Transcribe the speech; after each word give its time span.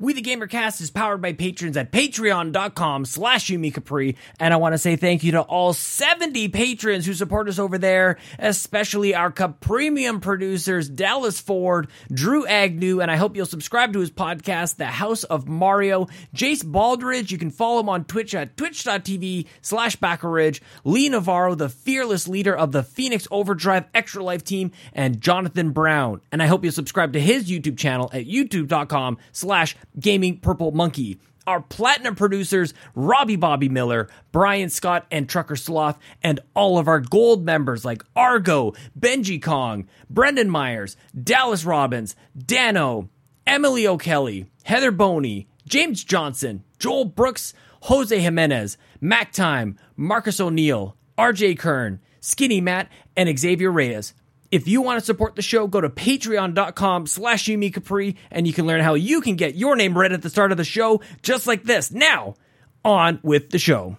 We 0.00 0.12
the 0.12 0.22
Gamercast 0.22 0.80
is 0.80 0.92
powered 0.92 1.20
by 1.20 1.32
patrons 1.32 1.76
at 1.76 1.90
patreon.com 1.90 3.04
slash 3.04 3.48
Capri. 3.48 4.16
And 4.38 4.54
I 4.54 4.56
want 4.56 4.74
to 4.74 4.78
say 4.78 4.94
thank 4.94 5.24
you 5.24 5.32
to 5.32 5.40
all 5.40 5.72
70 5.72 6.50
patrons 6.50 7.04
who 7.04 7.14
support 7.14 7.48
us 7.48 7.58
over 7.58 7.78
there, 7.78 8.18
especially 8.38 9.16
our 9.16 9.32
Capremium 9.32 10.22
producers, 10.22 10.88
Dallas 10.88 11.40
Ford, 11.40 11.88
Drew 12.12 12.46
Agnew, 12.46 13.00
and 13.00 13.10
I 13.10 13.16
hope 13.16 13.34
you'll 13.34 13.44
subscribe 13.44 13.92
to 13.94 13.98
his 13.98 14.12
podcast, 14.12 14.76
The 14.76 14.86
House 14.86 15.24
of 15.24 15.48
Mario, 15.48 16.06
Jace 16.32 16.62
Baldridge. 16.62 17.32
You 17.32 17.38
can 17.38 17.50
follow 17.50 17.80
him 17.80 17.88
on 17.88 18.04
Twitch 18.04 18.36
at 18.36 18.56
twitch.tv 18.56 19.46
slash 19.62 19.96
Baccaridge, 19.96 20.60
Lee 20.84 21.08
Navarro, 21.08 21.56
the 21.56 21.68
fearless 21.68 22.28
leader 22.28 22.56
of 22.56 22.70
the 22.70 22.84
Phoenix 22.84 23.26
Overdrive 23.32 23.86
Extra 23.92 24.22
Life 24.22 24.44
team, 24.44 24.70
and 24.92 25.20
Jonathan 25.20 25.72
Brown. 25.72 26.20
And 26.30 26.40
I 26.40 26.46
hope 26.46 26.62
you'll 26.62 26.72
subscribe 26.72 27.14
to 27.14 27.20
his 27.20 27.50
YouTube 27.50 27.78
channel 27.78 28.10
at 28.12 28.26
youtube.com 28.26 29.18
slash 29.32 29.74
Gaming 29.98 30.38
Purple 30.38 30.72
Monkey. 30.72 31.18
Our 31.46 31.62
platinum 31.62 32.14
producers, 32.14 32.74
Robbie 32.94 33.36
Bobby 33.36 33.70
Miller, 33.70 34.08
Brian 34.32 34.68
Scott, 34.68 35.06
and 35.10 35.26
Trucker 35.26 35.56
Sloth, 35.56 35.98
and 36.22 36.40
all 36.54 36.78
of 36.78 36.88
our 36.88 37.00
gold 37.00 37.44
members 37.44 37.86
like 37.86 38.02
Argo, 38.14 38.74
Benji 38.98 39.42
Kong, 39.42 39.88
Brendan 40.10 40.50
Myers, 40.50 40.96
Dallas 41.20 41.64
Robbins, 41.64 42.14
Dano, 42.36 43.08
Emily 43.46 43.86
O'Kelly, 43.86 44.46
Heather 44.64 44.90
Boney, 44.90 45.48
James 45.66 46.04
Johnson, 46.04 46.64
Joel 46.78 47.06
Brooks, 47.06 47.54
Jose 47.82 48.18
Jimenez, 48.18 48.76
Mac 49.00 49.32
Time, 49.32 49.78
Marcus 49.96 50.40
O'Neill, 50.40 50.96
RJ 51.16 51.58
Kern, 51.58 52.00
Skinny 52.20 52.60
Matt, 52.60 52.90
and 53.16 53.38
Xavier 53.38 53.70
Reyes. 53.70 54.12
If 54.50 54.66
you 54.66 54.80
want 54.80 54.98
to 54.98 55.04
support 55.04 55.36
the 55.36 55.42
show, 55.42 55.66
go 55.66 55.80
to 55.80 55.90
patreon.com 55.90 57.06
slash 57.06 57.46
Capri 57.46 58.16
and 58.30 58.46
you 58.46 58.52
can 58.54 58.66
learn 58.66 58.80
how 58.80 58.94
you 58.94 59.20
can 59.20 59.36
get 59.36 59.56
your 59.56 59.76
name 59.76 59.96
read 59.96 60.12
at 60.12 60.22
the 60.22 60.30
start 60.30 60.52
of 60.52 60.56
the 60.56 60.64
show, 60.64 61.02
just 61.22 61.46
like 61.46 61.64
this. 61.64 61.90
Now, 61.90 62.34
on 62.82 63.20
with 63.22 63.50
the 63.50 63.58
show. 63.58 63.98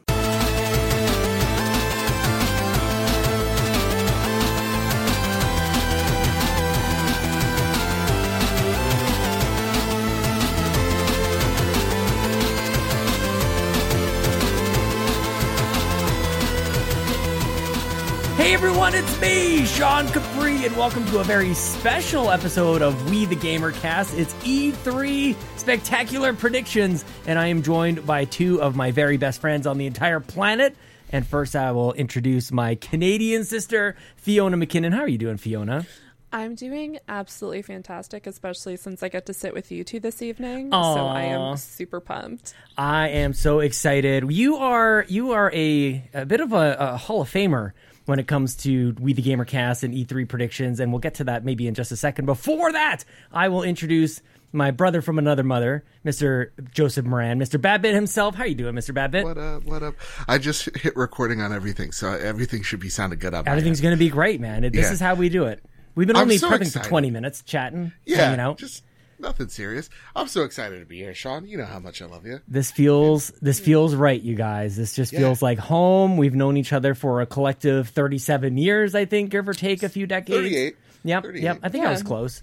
Everyone, 18.89 19.07
it's 19.07 19.21
me, 19.21 19.65
Sean 19.65 20.07
Capri, 20.07 20.65
and 20.65 20.75
welcome 20.75 21.05
to 21.07 21.19
a 21.19 21.23
very 21.23 21.53
special 21.53 22.31
episode 22.31 22.81
of 22.81 23.11
We 23.11 23.25
the 23.25 23.35
Gamer 23.35 23.71
Cast. 23.71 24.17
It's 24.17 24.33
E3 24.35 25.35
Spectacular 25.57 26.33
Predictions, 26.33 27.05
and 27.27 27.37
I 27.37 27.47
am 27.47 27.61
joined 27.61 28.05
by 28.07 28.25
two 28.25 28.59
of 28.61 28.75
my 28.75 28.89
very 28.91 29.17
best 29.17 29.41
friends 29.41 29.67
on 29.67 29.77
the 29.77 29.85
entire 29.85 30.19
planet. 30.19 30.75
And 31.11 31.25
first, 31.27 31.55
I 31.55 31.71
will 31.71 31.93
introduce 31.93 32.51
my 32.51 32.75
Canadian 32.75 33.43
sister, 33.43 33.95
Fiona 34.15 34.57
McKinnon. 34.57 34.93
How 34.93 35.01
are 35.01 35.07
you 35.07 35.19
doing, 35.19 35.37
Fiona? 35.37 35.85
I'm 36.31 36.55
doing 36.55 36.99
absolutely 37.07 37.63
fantastic, 37.63 38.25
especially 38.27 38.77
since 38.77 39.03
I 39.03 39.09
get 39.09 39.25
to 39.27 39.33
sit 39.33 39.53
with 39.53 39.71
you 39.71 39.83
two 39.83 39.99
this 39.99 40.21
evening. 40.21 40.69
Aw. 40.71 40.95
So 40.95 41.05
I 41.05 41.23
am 41.23 41.57
super 41.57 41.99
pumped. 41.99 42.53
I 42.77 43.09
am 43.09 43.33
so 43.33 43.59
excited. 43.59 44.31
You 44.31 44.57
are 44.57 45.05
you 45.09 45.31
are 45.31 45.51
a, 45.53 46.03
a 46.13 46.25
bit 46.25 46.39
of 46.39 46.53
a, 46.53 46.75
a 46.79 46.97
Hall 46.97 47.21
of 47.21 47.29
Famer 47.29 47.73
when 48.09 48.17
it 48.17 48.27
comes 48.27 48.55
to 48.55 48.95
We 48.99 49.13
the 49.13 49.21
Gamer 49.21 49.45
Cast 49.45 49.83
and 49.83 49.93
E3 49.93 50.27
predictions, 50.27 50.79
and 50.79 50.91
we'll 50.91 50.99
get 50.99 51.13
to 51.15 51.25
that 51.25 51.45
maybe 51.45 51.67
in 51.67 51.75
just 51.75 51.91
a 51.91 51.95
second. 51.95 52.25
Before 52.25 52.71
that, 52.71 53.05
I 53.31 53.49
will 53.49 53.61
introduce 53.61 54.21
my 54.51 54.71
brother 54.71 55.03
from 55.03 55.19
another 55.19 55.43
mother, 55.43 55.83
Mr. 56.03 56.49
Joseph 56.71 57.05
Moran, 57.05 57.39
Mr. 57.39 57.61
Babbitt 57.61 57.93
himself. 57.93 58.33
How 58.33 58.45
you 58.45 58.55
doing, 58.55 58.73
Mr. 58.73 58.95
Babbitt? 58.95 59.23
What 59.23 59.37
up? 59.37 59.63
What 59.63 59.83
up? 59.83 59.93
I 60.27 60.39
just 60.39 60.75
hit 60.75 60.95
recording 60.97 61.39
on 61.39 61.53
everything, 61.53 61.91
so 61.91 62.09
everything 62.11 62.63
should 62.63 62.79
be 62.79 62.89
sounding 62.89 63.19
good 63.19 63.35
up. 63.35 63.47
Everything's 63.47 63.79
going 63.79 63.93
to 63.93 63.99
be 63.99 64.09
great, 64.09 64.41
man. 64.41 64.63
This 64.63 64.73
Yeah. 64.73 64.91
is 64.91 64.99
how 64.99 65.13
we 65.13 65.29
do 65.29 65.45
it. 65.45 65.63
We've 65.93 66.07
been 66.07 66.17
only 66.17 66.37
so 66.39 66.49
prepping 66.49 66.61
excited. 66.61 66.83
for 66.85 66.89
20 66.89 67.11
minutes, 67.11 67.43
chatting, 67.43 67.91
yeah, 68.05 68.17
hanging 68.25 68.39
out. 68.39 68.57
just 68.57 68.83
nothing 69.19 69.49
serious. 69.49 69.89
I'm 70.15 70.27
so 70.27 70.43
excited 70.43 70.79
to 70.79 70.85
be 70.85 70.97
here, 70.97 71.13
Sean. 71.13 71.45
You 71.47 71.57
know 71.57 71.65
how 71.65 71.79
much 71.79 72.01
I 72.01 72.05
love 72.05 72.25
you. 72.25 72.39
This 72.47 72.71
feels 72.71 73.29
this 73.41 73.59
feels 73.59 73.95
right, 73.95 74.21
you 74.21 74.35
guys. 74.35 74.75
This 74.77 74.95
just 74.95 75.13
Yeah. 75.13 75.19
feels 75.19 75.41
like 75.41 75.59
home. 75.59 76.17
We've 76.17 76.35
known 76.35 76.57
each 76.57 76.73
other 76.73 76.95
for 76.95 77.21
a 77.21 77.25
collective 77.25 77.89
37 77.89 78.57
years, 78.57 78.95
I 78.95 79.05
think, 79.05 79.29
give 79.31 79.47
or 79.47 79.53
take 79.53 79.83
a 79.83 79.89
few 79.89 80.07
decades. 80.07 80.37
38. 80.37 80.75
Yep, 81.03 81.23
38. 81.23 81.43
yep. 81.43 81.59
I 81.63 81.69
think 81.69 81.85
I 81.85 81.91
was 81.91 82.03
close. 82.03 82.41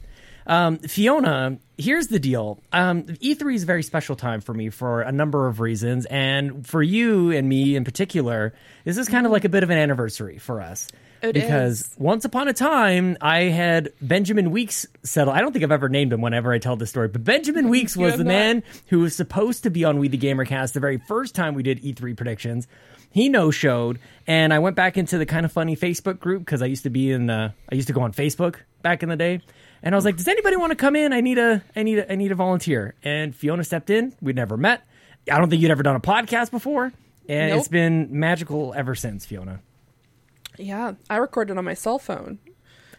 Um, 0.48 0.78
Fiona, 0.78 1.58
here's 1.76 2.06
the 2.06 2.20
deal. 2.20 2.60
Um, 2.72 3.02
E3 3.20 3.56
is 3.56 3.64
a 3.64 3.66
very 3.66 3.82
special 3.82 4.14
time 4.14 4.40
for 4.40 4.54
me 4.54 4.70
for 4.70 5.02
a 5.02 5.10
number 5.10 5.48
of 5.48 5.58
reasons, 5.58 6.06
and 6.06 6.64
for 6.64 6.82
you 6.84 7.32
and 7.32 7.48
me 7.48 7.74
in 7.74 7.82
particular, 7.82 8.54
this 8.84 8.96
is 8.96 9.08
kind 9.08 9.26
of 9.26 9.32
like 9.32 9.44
a 9.44 9.48
bit 9.48 9.64
of 9.64 9.70
an 9.70 9.78
anniversary 9.78 10.38
for 10.38 10.60
us. 10.60 10.86
It 11.22 11.32
because 11.32 11.80
is. 11.82 11.94
once 11.98 12.24
upon 12.24 12.48
a 12.48 12.52
time, 12.52 13.16
I 13.20 13.42
had 13.44 13.92
Benjamin 14.00 14.50
Weeks 14.50 14.86
settle. 15.02 15.32
I 15.32 15.40
don't 15.40 15.52
think 15.52 15.64
I've 15.64 15.72
ever 15.72 15.88
named 15.88 16.12
him 16.12 16.20
whenever 16.20 16.52
I 16.52 16.58
tell 16.58 16.76
this 16.76 16.90
story, 16.90 17.08
but 17.08 17.24
Benjamin 17.24 17.68
Weeks 17.70 17.96
was 17.96 18.12
the 18.16 18.24
not. 18.24 18.30
man 18.30 18.62
who 18.88 19.00
was 19.00 19.14
supposed 19.14 19.62
to 19.64 19.70
be 19.70 19.84
on 19.84 19.98
We 19.98 20.08
the 20.08 20.18
Gamercast 20.18 20.72
the 20.72 20.80
very 20.80 20.98
first 21.08 21.34
time 21.34 21.54
we 21.54 21.62
did 21.62 21.82
E3 21.82 22.16
predictions. 22.16 22.68
He 23.10 23.28
no 23.30 23.50
showed, 23.50 23.98
and 24.26 24.52
I 24.52 24.58
went 24.58 24.76
back 24.76 24.98
into 24.98 25.16
the 25.16 25.24
kind 25.26 25.46
of 25.46 25.52
funny 25.52 25.74
Facebook 25.76 26.18
group 26.18 26.40
because 26.44 26.60
I 26.60 26.66
used 26.66 26.82
to 26.82 26.90
be 26.90 27.10
in 27.12 27.26
the. 27.26 27.54
I 27.70 27.74
used 27.74 27.86
to 27.88 27.94
go 27.94 28.02
on 28.02 28.12
Facebook 28.12 28.56
back 28.82 29.02
in 29.02 29.08
the 29.08 29.16
day, 29.16 29.40
and 29.82 29.94
I 29.94 29.96
was 29.96 30.04
like, 30.04 30.16
"Does 30.16 30.28
anybody 30.28 30.56
want 30.56 30.72
to 30.72 30.76
come 30.76 30.94
in? 30.96 31.14
I 31.14 31.22
need 31.22 31.38
a. 31.38 31.62
I 31.74 31.82
need 31.82 31.98
a. 31.98 32.12
I 32.12 32.16
need 32.16 32.30
a 32.30 32.34
volunteer." 32.34 32.94
And 33.02 33.34
Fiona 33.34 33.64
stepped 33.64 33.88
in. 33.88 34.12
We'd 34.20 34.36
never 34.36 34.58
met. 34.58 34.82
I 35.32 35.38
don't 35.38 35.48
think 35.48 35.62
you'd 35.62 35.70
ever 35.70 35.82
done 35.82 35.96
a 35.96 36.00
podcast 36.00 36.50
before, 36.50 36.92
and 37.26 37.50
Nope. 37.52 37.58
it's 37.60 37.68
been 37.68 38.08
magical 38.10 38.74
ever 38.76 38.94
since, 38.94 39.24
Fiona. 39.24 39.60
Yeah, 40.58 40.94
I 41.10 41.16
recorded 41.16 41.56
on 41.58 41.64
my 41.64 41.74
cell 41.74 41.98
phone. 41.98 42.38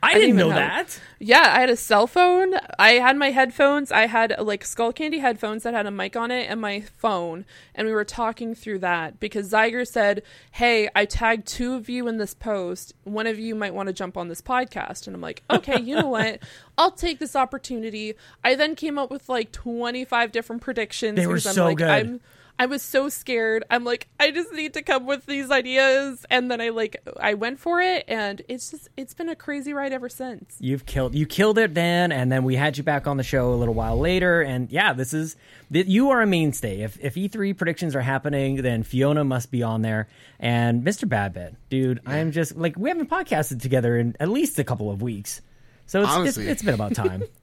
I, 0.04 0.14
didn't 0.14 0.36
didn't 0.38 0.38
know 0.38 0.50
have- 0.52 0.88
that. 0.88 1.02
Yeah, 1.20 1.54
I 1.56 1.60
had 1.62 1.72
a 1.72 1.76
cell 1.76 2.06
phone. 2.06 2.54
I 2.78 2.92
had 2.92 3.18
my 3.18 3.32
headphones. 3.32 3.92
I 3.92 4.06
had 4.06 4.36
like 4.40 4.64
Skullcandy 4.64 5.20
headphones 5.22 5.64
that 5.64 5.74
had 5.74 5.88
a 5.88 5.92
mic 5.92 6.16
on 6.16 6.30
it 6.30 6.48
and 6.52 6.62
my 6.62 6.82
phone. 6.82 7.46
And 7.74 7.88
we 7.88 7.94
were 7.94 8.06
talking 8.06 8.54
through 8.54 8.78
that 8.80 9.20
because 9.20 9.52
Zyger 9.52 9.88
said, 9.88 10.22
Hey, 10.52 10.88
I 10.96 11.06
tagged 11.06 11.48
two 11.48 11.74
of 11.74 11.90
you 11.90 12.08
in 12.08 12.18
this 12.18 12.36
post. 12.36 12.94
One 13.06 13.26
of 13.26 13.40
you 13.40 13.56
might 13.56 13.74
want 13.74 13.88
to 13.88 13.94
jump 13.94 14.18
on 14.18 14.28
this 14.28 14.40
podcast. 14.42 15.08
And 15.08 15.16
I'm 15.16 15.22
like, 15.22 15.42
Okay, 15.50 15.82
you 15.82 15.96
know 15.96 16.10
what? 16.10 16.44
I'll 16.78 16.92
take 16.92 17.18
this 17.18 17.36
opportunity. 17.36 18.14
I 18.44 18.54
then 18.54 18.76
came 18.76 19.00
up 19.00 19.10
with 19.10 19.28
like 19.30 19.52
25 19.52 20.32
different 20.32 20.62
predictions. 20.62 21.16
They 21.16 21.26
were 21.26 21.34
I'm 21.34 21.40
so 21.40 21.66
like, 21.66 21.78
good. 21.78 21.90
I'm 21.90 22.22
I 22.60 22.66
was 22.66 22.82
so 22.82 23.08
scared. 23.10 23.64
I'm 23.70 23.84
like, 23.84 24.08
I 24.20 24.32
just 24.32 24.52
need 24.52 24.74
to 24.74 24.82
come 24.82 25.06
with 25.06 25.26
these 25.28 25.52
ideas, 25.52 26.26
and 26.30 26.50
then 26.50 26.60
I 26.60 26.70
like, 26.70 26.98
I 27.20 27.36
went 27.36 27.60
for 27.60 27.80
it, 27.82 28.06
and 28.08 28.42
it's 28.48 28.72
just, 28.72 28.90
it's 28.98 29.14
been 29.14 29.30
a 29.30 29.36
crazy 29.36 29.74
ride 29.74 29.94
ever 29.94 30.10
since. 30.10 30.56
You've 30.60 30.86
killed 30.86 31.14
you 31.14 31.28
killed 31.28 31.60
it 31.60 31.76
then, 31.76 32.12
and 32.12 32.32
then 32.32 32.44
we 32.44 32.56
had 32.56 32.78
you 32.78 32.84
back 32.84 33.06
on 33.06 33.18
the 33.18 33.24
show 33.24 33.54
a 33.54 33.56
little 33.56 33.76
while 33.76 34.00
later, 34.00 34.42
and 34.42 34.72
yeah, 34.72 34.94
this 34.94 35.14
is 35.14 35.36
th- 35.72 35.86
you 35.86 36.10
are 36.10 36.22
a 36.22 36.28
mainstay. 36.28 36.82
If 36.82 36.98
if 37.00 37.16
E 37.16 37.28
three 37.28 37.54
predictions 37.54 37.96
are 37.96 38.02
happening, 38.02 38.64
then 38.64 38.82
Fiona 38.84 39.24
must 39.24 39.52
be 39.52 39.62
on 39.62 39.84
there, 39.84 40.08
and 40.40 40.84
Mr. 40.84 41.08
Babbitt, 41.08 41.56
dude, 41.70 42.02
I'm 42.08 42.32
just 42.32 42.56
like 42.56 42.76
we 42.78 42.90
haven't 42.90 43.10
podcasted 43.10 43.62
together 43.62 43.98
in 43.98 44.16
at 44.20 44.30
least 44.30 44.58
a 44.58 44.64
couple 44.64 44.90
of 44.90 45.02
weeks, 45.02 45.42
so 45.86 46.02
it's 46.02 46.38
it's, 46.38 46.38
it's 46.38 46.64
been 46.64 46.74
about 46.74 46.96
time. 46.96 47.24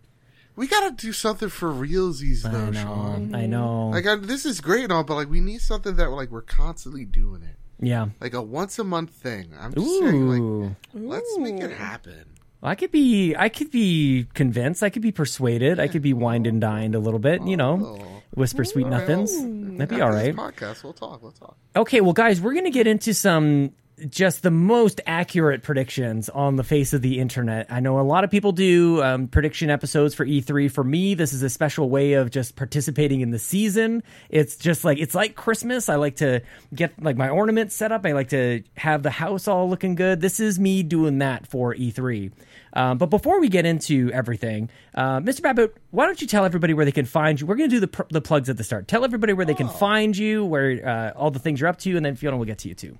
We 0.57 0.67
gotta 0.69 0.93
do 0.93 1.13
something 1.13 1.49
for 1.49 1.73
realsies, 1.73 2.47
I 2.47 2.51
though, 2.51 2.71
know, 2.71 2.81
Sean. 2.83 3.35
I 3.35 3.47
know, 3.47 3.89
Like, 3.89 4.07
I, 4.07 4.17
this 4.17 4.47
is 4.47 4.61
great 4.61 4.85
and 4.85 4.93
all, 4.93 5.03
but 5.05 5.15
like, 5.17 5.29
we 5.29 5.41
need 5.41 5.61
something 5.61 5.97
that 5.97 6.11
like 6.11 6.31
we're 6.31 6.43
constantly 6.43 7.05
doing 7.05 7.43
it, 7.43 7.57
yeah. 7.85 8.07
like 8.21 8.35
a 8.35 8.43
once 8.43 8.79
a 8.79 8.85
month 8.85 9.11
thing. 9.11 9.49
I'm 9.59 9.75
just 9.75 9.87
saying, 10.01 10.29
like, 10.29 10.41
Ooh, 10.41 10.77
let's 10.95 11.39
make 11.39 11.61
it 11.61 11.73
happen. 11.73 12.25
I 12.63 12.77
could 12.77 12.91
be, 12.93 13.35
I 13.37 13.49
could 13.51 13.71
be 13.71 14.27
convinced, 14.33 14.83
I 14.83 14.89
could 14.91 15.03
be 15.03 15.13
persuaded, 15.13 15.79
I 15.81 15.87
could 15.89 16.01
be 16.03 16.13
wined 16.15 16.47
and 16.47 16.61
dined 16.61 16.95
a 16.95 16.99
little 16.99 17.19
bit, 17.21 17.43
you 17.43 17.57
know, 17.59 17.99
Oh. 18.01 18.23
whisper 18.35 18.65
sweet 18.65 18.87
nothings. 18.87 19.33
That'd 19.77 19.89
be 19.91 20.01
all 20.01 20.11
right. 20.11 20.29
After 20.39 20.51
this 20.51 20.79
podcast, 20.79 20.85
we'll 20.85 20.93
talk. 20.95 21.21
We'll 21.23 21.33
talk. 21.33 21.57
Okay, 21.77 22.01
well, 22.01 22.15
guys, 22.15 22.41
we're 22.41 22.53
going 22.55 22.65
to 22.65 22.71
get 22.71 22.87
into 22.87 23.13
some 23.13 23.73
just 24.09 24.43
the 24.43 24.51
most 24.51 25.01
accurate 25.07 25.63
predictions 25.63 26.29
on 26.29 26.57
the 26.57 26.65
face 26.65 26.93
of 26.93 27.03
the 27.03 27.21
internet. 27.21 27.67
I 27.71 27.81
know 27.81 28.01
a 28.01 28.03
lot 28.03 28.25
of 28.25 28.31
people 28.31 28.53
do 28.53 29.03
um, 29.03 29.29
prediction 29.29 29.71
episodes 29.71 30.15
for 30.15 30.27
E3. 30.27 30.71
For 30.71 30.83
me, 30.83 31.15
this 31.15 31.33
is 31.33 31.43
a 31.43 31.51
special 31.51 31.89
way 31.89 32.15
of 32.15 32.31
just 32.31 32.57
participating 32.57 33.21
in 33.21 33.31
the 33.31 33.39
season. 33.39 34.03
It's 34.29 34.57
just 34.57 34.85
like 34.85 34.99
it's 34.99 35.15
like 35.15 35.37
Christmas. 35.37 35.89
I 35.89 35.97
like 35.97 36.17
to 36.17 36.43
get 36.75 37.01
like 37.03 37.17
my 37.17 37.29
ornaments 37.29 37.75
set 37.75 37.93
up. 37.93 38.05
I 38.05 38.13
like 38.13 38.31
to 38.31 38.63
have 38.77 39.03
the 39.03 39.11
house 39.11 39.47
all 39.47 39.69
looking 39.69 39.95
good. 39.95 40.21
This 40.21 40.41
is 40.41 40.59
me 40.59 40.83
doing 40.83 41.19
that 41.19 41.47
for 41.47 41.75
E3. 41.75 42.33
Um, 42.75 42.99
but 42.99 43.07
before 43.07 43.41
we 43.41 43.49
get 43.49 43.65
into 43.65 44.11
everything, 44.13 44.69
uh, 44.95 45.21
Mr. 45.21 45.43
Babbitt, 45.43 45.77
why 45.93 46.07
don't 46.07 46.21
you 46.21 46.27
tell 46.27 46.45
everybody 46.45 46.75
where 46.75 46.85
they 46.85 46.93
can 46.93 47.07
find 47.07 47.41
you? 47.41 47.47
We're 47.47 47.55
going 47.55 47.71
to 47.71 47.77
do 47.77 47.81
the, 47.81 47.89
pr- 47.89 48.03
the 48.11 48.21
plugs 48.21 48.51
at 48.51 48.57
the 48.57 48.65
start. 48.65 48.89
Tell 48.89 49.05
everybody 49.05 49.33
where 49.33 49.47
they 49.47 49.55
can 49.55 49.69
find 49.69 50.17
you, 50.17 50.45
where 50.45 50.87
uh, 50.87 51.19
all 51.19 51.31
the 51.31 51.39
things 51.39 51.61
you're 51.61 51.69
up 51.69 51.79
to, 51.79 51.97
and 51.97 52.05
then 52.05 52.17
Fiona 52.17 52.37
will 52.37 52.45
get 52.45 52.59
to 52.59 52.69
you 52.69 52.75
too. 52.75 52.99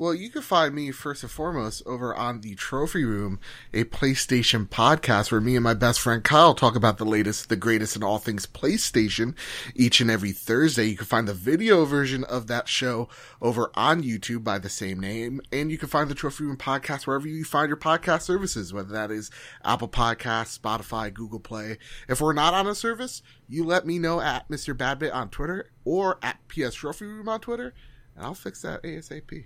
Well, 0.00 0.14
you 0.14 0.30
can 0.30 0.40
find 0.40 0.74
me 0.74 0.92
first 0.92 1.24
and 1.24 1.30
foremost 1.30 1.82
over 1.84 2.14
on 2.14 2.40
the 2.40 2.54
Trophy 2.54 3.04
Room, 3.04 3.38
a 3.74 3.84
PlayStation 3.84 4.66
podcast 4.66 5.30
where 5.30 5.42
me 5.42 5.56
and 5.56 5.62
my 5.62 5.74
best 5.74 6.00
friend 6.00 6.24
Kyle 6.24 6.54
talk 6.54 6.74
about 6.74 6.96
the 6.96 7.04
latest, 7.04 7.50
the 7.50 7.56
greatest 7.56 7.96
in 7.96 8.02
all 8.02 8.16
things 8.16 8.46
PlayStation 8.46 9.34
each 9.74 10.00
and 10.00 10.10
every 10.10 10.32
Thursday. 10.32 10.86
You 10.86 10.96
can 10.96 11.04
find 11.04 11.28
the 11.28 11.34
video 11.34 11.84
version 11.84 12.24
of 12.24 12.46
that 12.46 12.66
show 12.66 13.10
over 13.42 13.70
on 13.74 14.02
YouTube 14.02 14.42
by 14.42 14.58
the 14.58 14.70
same 14.70 14.98
name, 14.98 15.42
and 15.52 15.70
you 15.70 15.76
can 15.76 15.90
find 15.90 16.08
the 16.08 16.14
Trophy 16.14 16.44
Room 16.44 16.56
podcast 16.56 17.06
wherever 17.06 17.28
you 17.28 17.44
find 17.44 17.68
your 17.68 17.76
podcast 17.76 18.22
services, 18.22 18.72
whether 18.72 18.94
that 18.94 19.10
is 19.10 19.30
Apple 19.66 19.90
Podcasts, 19.90 20.58
Spotify, 20.58 21.12
Google 21.12 21.40
Play. 21.40 21.76
If 22.08 22.22
we're 22.22 22.32
not 22.32 22.54
on 22.54 22.66
a 22.66 22.74
service, 22.74 23.20
you 23.50 23.64
let 23.64 23.84
me 23.84 23.98
know 23.98 24.22
at 24.22 24.48
Mr. 24.48 24.74
Badbit 24.74 25.14
on 25.14 25.28
Twitter 25.28 25.72
or 25.84 26.18
at 26.22 26.38
PS 26.48 26.72
Trophy 26.72 27.04
Room 27.04 27.28
on 27.28 27.40
Twitter, 27.40 27.74
and 28.16 28.24
I'll 28.24 28.32
fix 28.32 28.62
that 28.62 28.82
ASAP. 28.82 29.44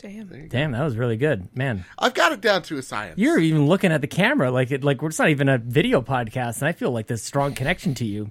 Damn. 0.00 0.48
Damn, 0.48 0.72
that 0.72 0.82
was 0.82 0.96
really 0.96 1.18
good, 1.18 1.54
man. 1.54 1.84
I've 1.98 2.14
got 2.14 2.32
it 2.32 2.40
down 2.40 2.62
to 2.62 2.78
a 2.78 2.82
science. 2.82 3.18
You're 3.18 3.38
even 3.38 3.66
looking 3.66 3.92
at 3.92 4.00
the 4.00 4.06
camera 4.06 4.50
like 4.50 4.70
it, 4.70 4.82
like 4.82 5.02
it's 5.02 5.18
not 5.18 5.28
even 5.28 5.48
a 5.48 5.58
video 5.58 6.00
podcast, 6.00 6.58
and 6.60 6.68
I 6.68 6.72
feel 6.72 6.90
like 6.90 7.06
this 7.06 7.22
strong 7.22 7.54
connection 7.54 7.94
to 7.96 8.06
you. 8.06 8.30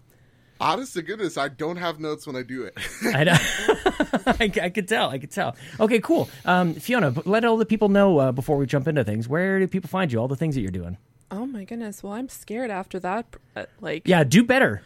Honest 0.61 0.93
to 0.95 1.01
goodness, 1.01 1.37
I 1.37 1.47
don't 1.47 1.77
have 1.77 1.99
notes 1.99 2.27
when 2.27 2.35
I 2.35 2.41
do 2.41 2.63
it. 2.63 2.77
I, 3.03 3.23
know. 3.23 3.37
I, 4.25 4.51
I 4.65 4.69
could 4.69 4.87
tell. 4.87 5.09
I 5.09 5.17
could 5.19 5.31
tell. 5.31 5.55
Okay, 5.79 5.99
cool. 5.99 6.29
Um, 6.43 6.73
Fiona, 6.73 7.13
let 7.25 7.45
all 7.45 7.55
the 7.55 7.65
people 7.65 7.87
know 7.87 8.17
uh, 8.17 8.31
before 8.31 8.57
we 8.57 8.65
jump 8.65 8.87
into 8.87 9.03
things. 9.03 9.29
Where 9.29 9.59
do 9.59 9.67
people 9.67 9.89
find 9.89 10.11
you? 10.11 10.19
All 10.19 10.27
the 10.27 10.35
things 10.35 10.55
that 10.55 10.61
you're 10.61 10.71
doing. 10.71 10.97
Oh 11.31 11.45
my 11.45 11.63
goodness. 11.63 12.03
Well, 12.03 12.13
I'm 12.13 12.27
scared 12.27 12.71
after 12.71 12.99
that. 12.99 13.27
Uh, 13.55 13.65
like, 13.79 14.07
Yeah, 14.07 14.23
do 14.23 14.43
better. 14.43 14.81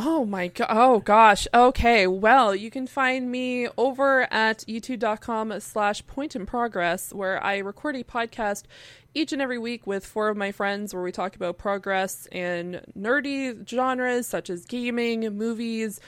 Oh 0.00 0.24
my 0.24 0.46
god. 0.46 0.68
Oh 0.70 1.00
gosh. 1.00 1.48
Okay. 1.52 2.06
Well, 2.06 2.54
you 2.54 2.70
can 2.70 2.86
find 2.86 3.32
me 3.32 3.66
over 3.76 4.32
at 4.32 4.58
youtube.com 4.68 5.58
slash 5.58 6.06
point 6.06 6.36
in 6.36 6.46
progress 6.46 7.12
where 7.12 7.42
I 7.44 7.58
record 7.58 7.96
a 7.96 8.04
podcast 8.04 8.62
each 9.12 9.32
and 9.32 9.42
every 9.42 9.58
week 9.58 9.88
with 9.88 10.06
four 10.06 10.28
of 10.28 10.36
my 10.36 10.52
friends 10.52 10.94
where 10.94 11.02
we 11.02 11.10
talk 11.10 11.34
about 11.34 11.58
progress 11.58 12.28
in 12.30 12.80
nerdy 12.96 13.68
genres 13.68 14.28
such 14.28 14.50
as 14.50 14.64
gaming, 14.66 15.36
movies, 15.36 15.98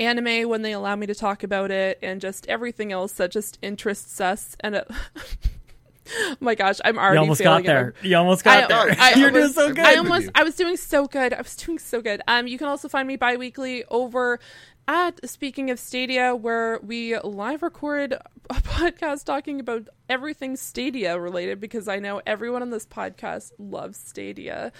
anime 0.00 0.48
when 0.48 0.62
they 0.62 0.72
allow 0.72 0.96
me 0.96 1.06
to 1.06 1.14
talk 1.14 1.42
about 1.42 1.70
it, 1.70 1.98
and 2.02 2.22
just 2.22 2.46
everything 2.46 2.92
else 2.92 3.12
that 3.12 3.30
just 3.30 3.58
interests 3.60 4.22
us. 4.22 4.56
And 4.60 4.76
it 4.76 4.90
oh 6.08 6.36
my 6.40 6.54
gosh, 6.54 6.80
I'm 6.84 6.98
already 6.98 7.16
You 7.16 7.20
almost 7.20 7.42
got 7.42 7.64
there. 7.64 7.94
You 8.02 8.16
almost 8.16 8.44
got 8.44 8.64
I- 8.64 8.66
there. 8.86 8.96
I 8.98 9.14
you're 9.16 9.30
doing 9.30 9.52
so 9.52 9.68
good. 9.68 9.84
I 9.84 9.94
almost. 9.96 10.28
I 10.34 10.42
was 10.44 10.54
doing 10.56 10.76
so 10.76 11.06
good. 11.06 11.32
I 11.32 11.40
was 11.40 11.56
doing 11.56 11.78
so 11.78 12.00
good. 12.00 12.20
Um 12.28 12.46
you 12.46 12.58
can 12.58 12.68
also 12.68 12.88
find 12.88 13.06
me 13.08 13.16
bi-weekly 13.16 13.84
over 13.90 14.40
at 14.86 15.28
speaking 15.28 15.70
of 15.70 15.78
Stadia 15.78 16.34
where 16.34 16.78
we 16.82 17.18
live 17.20 17.62
record 17.62 18.12
a 18.50 18.54
podcast 18.54 19.24
talking 19.24 19.58
about 19.60 19.88
everything 20.10 20.54
Stadia 20.56 21.18
related 21.18 21.58
because 21.60 21.88
I 21.88 21.98
know 21.98 22.20
everyone 22.26 22.60
on 22.60 22.68
this 22.68 22.84
podcast 22.84 23.52
loves 23.58 23.96
Stadia. 23.98 24.70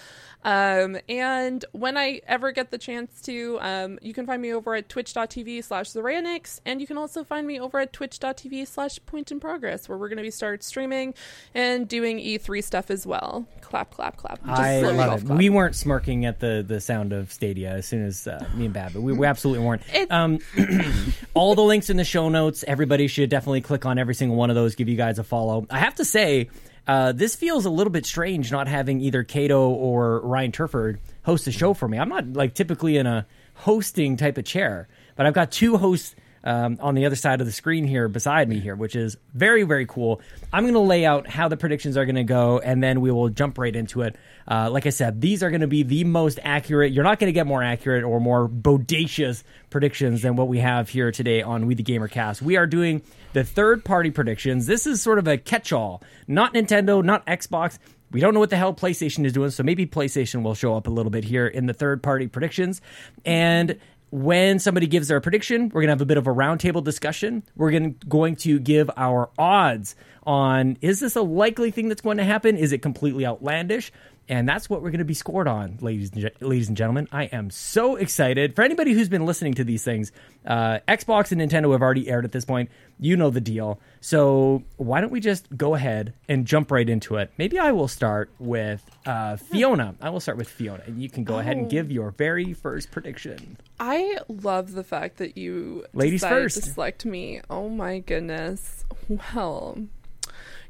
Um 0.43 0.97
and 1.09 1.65
when 1.71 1.97
I 1.97 2.21
ever 2.27 2.51
get 2.51 2.69
the 2.69 2.77
chance 2.77 3.21
to 3.21 3.57
um 3.61 3.97
you 4.03 4.13
can 4.13 4.27
find 4.27 4.39
me 4.39 4.53
over 4.53 4.75
at 4.75 4.87
twitch.tv 4.89 5.63
slash 5.63 5.89
Zeranix 5.89 6.59
and 6.65 6.79
you 6.79 6.85
can 6.85 6.97
also 6.97 7.23
find 7.23 7.47
me 7.47 7.59
over 7.59 7.79
at 7.79 7.91
twitch.tv 7.91 8.67
slash 8.67 8.99
point 9.07 9.31
in 9.31 9.39
progress 9.39 9.89
where 9.89 9.97
we're 9.97 10.09
gonna 10.09 10.21
be 10.21 10.29
start 10.29 10.63
streaming 10.63 11.15
and 11.55 11.87
doing 11.87 12.19
E3 12.19 12.63
stuff 12.63 12.91
as 12.91 13.07
well. 13.07 13.47
Clap 13.61 13.89
clap 13.89 14.17
clap. 14.17 14.45
Just 14.45 14.61
I 14.61 14.81
love 14.81 15.23
it. 15.23 15.25
clap. 15.25 15.39
We 15.39 15.49
weren't 15.49 15.75
smirking 15.75 16.25
at 16.25 16.39
the, 16.39 16.63
the 16.65 16.79
sound 16.79 17.13
of 17.13 17.31
Stadia 17.31 17.71
as 17.71 17.87
soon 17.87 18.05
as 18.05 18.27
uh, 18.27 18.45
me 18.53 18.65
and 18.65 18.73
Bab, 18.73 18.93
but 18.93 19.01
we, 19.01 19.11
we 19.11 19.25
absolutely 19.25 19.65
weren't. 19.65 19.81
Um, 20.09 20.39
all 21.33 21.55
the 21.55 21.63
links 21.63 21.89
in 21.89 21.97
the 21.97 22.03
show 22.03 22.29
notes. 22.29 22.63
Everybody 22.67 23.07
should 23.07 23.29
definitely 23.29 23.61
click 23.61 23.85
on 23.85 23.97
every 23.97 24.15
single 24.15 24.37
one 24.37 24.49
of 24.49 24.55
those. 24.55 24.75
Give 24.75 24.89
you 24.89 24.97
guys 24.97 25.19
a 25.19 25.23
follow. 25.23 25.65
I 25.69 25.79
have 25.79 25.95
to 25.95 26.05
say, 26.05 26.49
uh, 26.87 27.11
this 27.11 27.35
feels 27.35 27.65
a 27.65 27.69
little 27.69 27.91
bit 27.91 28.05
strange 28.05 28.51
not 28.51 28.67
having 28.67 29.01
either 29.01 29.23
Cato 29.23 29.69
or 29.69 30.19
Ryan 30.21 30.51
Turford 30.51 30.99
host 31.23 31.45
the 31.45 31.51
show 31.51 31.73
for 31.73 31.87
me. 31.87 31.97
I'm 31.97 32.09
not 32.09 32.33
like 32.33 32.53
typically 32.53 32.97
in 32.97 33.07
a 33.07 33.25
hosting 33.55 34.17
type 34.17 34.37
of 34.37 34.45
chair, 34.45 34.87
but 35.15 35.25
I've 35.25 35.33
got 35.33 35.51
two 35.51 35.77
hosts 35.77 36.15
um, 36.45 36.77
on 36.79 36.95
the 36.95 37.05
other 37.05 37.15
side 37.15 37.41
of 37.41 37.47
the 37.47 37.51
screen 37.51 37.85
here 37.85 38.07
beside 38.07 38.47
me 38.47 38.59
here, 38.59 38.75
which 38.75 38.95
is 38.95 39.17
very, 39.33 39.63
very 39.63 39.85
cool. 39.85 40.21
I'm 40.53 40.63
going 40.63 40.75
to 40.75 40.79
lay 40.79 41.05
out 41.05 41.27
how 41.27 41.47
the 41.47 41.57
predictions 41.57 41.97
are 41.97 42.05
going 42.05 42.15
to 42.15 42.23
go, 42.23 42.59
and 42.59 42.81
then 42.81 43.01
we 43.01 43.11
will 43.11 43.29
jump 43.29 43.57
right 43.57 43.75
into 43.75 44.03
it. 44.03 44.15
Uh, 44.47 44.69
like 44.69 44.85
I 44.85 44.91
said, 44.91 45.21
these 45.21 45.41
are 45.41 45.49
going 45.49 45.61
to 45.61 45.67
be 45.67 45.83
the 45.83 46.03
most 46.03 46.39
accurate. 46.43 46.93
You're 46.93 47.03
not 47.03 47.19
going 47.19 47.29
to 47.29 47.33
get 47.33 47.47
more 47.47 47.63
accurate 47.63 48.03
or 48.03 48.19
more 48.19 48.47
bodacious 48.47 49.43
predictions 49.71 50.21
than 50.21 50.35
what 50.35 50.47
we 50.47 50.59
have 50.59 50.87
here 50.87 51.11
today 51.11 51.41
on 51.41 51.65
We 51.65 51.73
the 51.73 51.83
Gamer 51.83 52.07
Cast. 52.07 52.41
We 52.41 52.55
are 52.57 52.67
doing 52.67 53.01
the 53.33 53.43
third 53.43 53.83
party 53.83 54.11
predictions. 54.11 54.67
This 54.67 54.85
is 54.85 55.01
sort 55.01 55.17
of 55.17 55.27
a 55.27 55.37
catch 55.37 55.73
all, 55.73 56.03
not 56.27 56.53
Nintendo, 56.53 57.03
not 57.03 57.25
Xbox. 57.25 57.79
We 58.11 58.21
don't 58.21 58.33
know 58.33 58.39
what 58.39 58.51
the 58.51 58.55
hell 58.55 58.73
PlayStation 58.73 59.25
is 59.25 59.33
doing, 59.33 59.49
so 59.49 59.63
maybe 59.63 59.85
PlayStation 59.85 60.43
will 60.43 60.55
show 60.55 60.75
up 60.75 60.87
a 60.87 60.89
little 60.91 61.09
bit 61.09 61.25
here 61.25 61.47
in 61.47 61.65
the 61.65 61.73
third 61.73 62.03
party 62.03 62.27
predictions. 62.27 62.79
And 63.25 63.77
when 64.15 64.59
somebody 64.59 64.87
gives 64.87 65.09
their 65.09 65.19
prediction, 65.19 65.63
we're 65.73 65.81
going 65.81 65.87
to 65.87 65.91
have 65.91 66.01
a 66.01 66.05
bit 66.05 66.17
of 66.17 66.25
a 66.25 66.33
roundtable 66.33 66.81
discussion. 66.81 67.43
We're 67.57 67.71
going 67.71 67.95
to, 67.95 68.07
going 68.07 68.37
to 68.37 68.59
give 68.59 68.89
our 68.95 69.29
odds 69.37 69.95
on 70.23 70.77
is 70.81 71.01
this 71.01 71.15
a 71.15 71.21
likely 71.21 71.69
thing 71.69 71.89
that's 71.89 72.01
going 72.01 72.17
to 72.17 72.23
happen? 72.23 72.57
Is 72.57 72.71
it 72.71 72.81
completely 72.81 73.25
outlandish? 73.25 73.91
And 74.27 74.49
that's 74.49 74.69
what 74.69 74.81
we're 74.81 74.89
going 74.89 74.99
to 74.99 75.05
be 75.05 75.13
scored 75.13 75.47
on, 75.47 75.77
ladies 75.81 76.11
and, 76.11 76.21
ge- 76.21 76.41
ladies 76.41 76.67
and 76.67 76.75
gentlemen. 76.75 77.07
I 77.11 77.25
am 77.25 77.51
so 77.51 77.95
excited. 77.95 78.55
For 78.55 78.63
anybody 78.63 78.93
who's 78.93 79.09
been 79.09 79.25
listening 79.25 79.53
to 79.55 79.63
these 79.63 79.83
things, 79.83 80.11
uh, 80.47 80.79
Xbox 80.87 81.31
and 81.31 81.39
Nintendo 81.39 81.71
have 81.73 81.81
already 81.81 82.09
aired 82.09 82.25
at 82.25 82.31
this 82.31 82.43
point. 82.43 82.71
You 82.99 83.17
know 83.17 83.29
the 83.29 83.41
deal. 83.41 83.79
So 84.01 84.63
why 84.77 85.01
don't 85.01 85.11
we 85.11 85.19
just 85.19 85.45
go 85.55 85.75
ahead 85.75 86.13
and 86.27 86.47
jump 86.47 86.71
right 86.71 86.89
into 86.89 87.17
it? 87.17 87.31
Maybe 87.37 87.59
I 87.59 87.71
will 87.71 87.87
start 87.87 88.31
with 88.39 88.83
uh, 89.05 89.35
Fiona. 89.35 89.93
I 90.01 90.09
will 90.09 90.19
start 90.19 90.37
with 90.37 90.49
Fiona. 90.49 90.83
And 90.87 91.01
you 91.01 91.09
can 91.09 91.23
go 91.23 91.37
ahead 91.37 91.57
and 91.57 91.69
give 91.69 91.91
your 91.91 92.11
very 92.11 92.53
first 92.53 92.89
prediction. 92.91 93.57
I 93.79 94.17
love 94.27 94.71
the 94.71 94.83
fact 94.83 95.17
that 95.17 95.37
you 95.37 95.85
Ladies 95.93 96.23
first. 96.25 96.63
to 96.63 96.71
select 96.71 97.05
me. 97.05 97.41
Oh 97.49 97.69
my 97.69 97.99
goodness. 97.99 98.85
Well, 99.07 99.77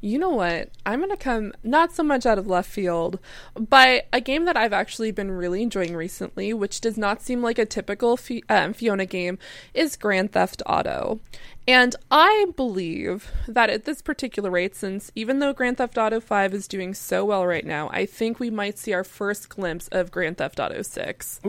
you 0.05 0.19
know 0.19 0.29
what? 0.29 0.69
I'm 0.85 0.99
gonna 0.99 1.17
come 1.17 1.51
not 1.63 1.91
so 1.91 2.03
much 2.03 2.27
out 2.27 2.37
of 2.37 2.45
left 2.45 2.69
field, 2.69 3.17
but 3.55 4.05
a 4.13 4.21
game 4.21 4.45
that 4.45 4.55
I've 4.55 4.71
actually 4.71 5.11
been 5.11 5.31
really 5.31 5.63
enjoying 5.63 5.95
recently, 5.95 6.53
which 6.53 6.79
does 6.79 6.95
not 6.95 7.23
seem 7.23 7.41
like 7.41 7.57
a 7.57 7.65
typical 7.65 8.19
um, 8.47 8.73
Fiona 8.73 9.07
game, 9.07 9.39
is 9.73 9.95
Grand 9.95 10.31
Theft 10.31 10.61
Auto. 10.67 11.21
And 11.67 11.95
I 12.11 12.45
believe 12.55 13.31
that 13.47 13.71
at 13.71 13.85
this 13.85 14.01
particular 14.01 14.51
rate, 14.51 14.75
since 14.75 15.11
even 15.15 15.39
though 15.39 15.51
Grand 15.51 15.77
Theft 15.77 15.97
Auto 15.97 16.19
5 16.19 16.53
is 16.53 16.67
doing 16.67 16.93
so 16.93 17.25
well 17.25 17.47
right 17.47 17.65
now, 17.65 17.89
I 17.91 18.05
think 18.05 18.39
we 18.39 18.51
might 18.51 18.77
see 18.77 18.93
our 18.93 19.03
first 19.03 19.49
glimpse 19.49 19.87
of 19.87 20.11
Grand 20.11 20.37
Theft 20.37 20.59
Auto 20.59 20.83
6. 20.83 21.39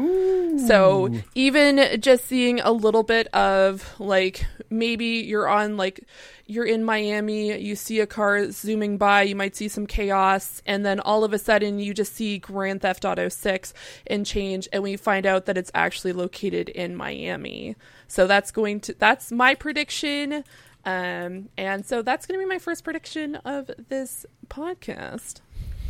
So 0.66 1.10
even 1.34 2.00
just 2.00 2.24
seeing 2.24 2.60
a 2.60 2.72
little 2.72 3.02
bit 3.02 3.26
of 3.34 3.94
like 4.00 4.46
maybe 4.70 5.06
you're 5.06 5.48
on 5.48 5.76
like 5.76 6.00
you're 6.46 6.64
in 6.64 6.84
Miami, 6.84 7.58
you 7.58 7.76
see 7.76 8.00
a 8.00 8.06
car 8.06 8.50
zooming 8.52 8.96
by, 8.96 9.22
you 9.22 9.34
might 9.34 9.56
see 9.56 9.68
some 9.68 9.86
chaos, 9.86 10.62
and 10.64 10.86
then 10.86 11.00
all 11.00 11.24
of 11.24 11.32
a 11.32 11.38
sudden 11.38 11.80
you 11.80 11.92
just 11.92 12.14
see 12.14 12.38
Grand 12.38 12.80
Theft 12.82 13.04
Auto 13.04 13.28
6 13.28 13.74
and 14.06 14.24
change, 14.24 14.68
and 14.72 14.82
we 14.82 14.96
find 14.96 15.26
out 15.26 15.46
that 15.46 15.58
it's 15.58 15.72
actually 15.74 16.12
located 16.12 16.68
in 16.68 16.94
Miami. 16.96 17.76
So 18.08 18.26
that's 18.26 18.50
going 18.50 18.80
to 18.80 18.94
that's 18.94 19.32
my 19.32 19.54
prediction. 19.54 20.44
Um, 20.84 21.48
and 21.58 21.84
so 21.84 22.02
that's 22.02 22.26
going 22.26 22.38
to 22.38 22.44
be 22.44 22.48
my 22.48 22.58
first 22.58 22.84
prediction 22.84 23.36
of 23.36 23.70
this 23.88 24.24
podcast. 24.48 25.40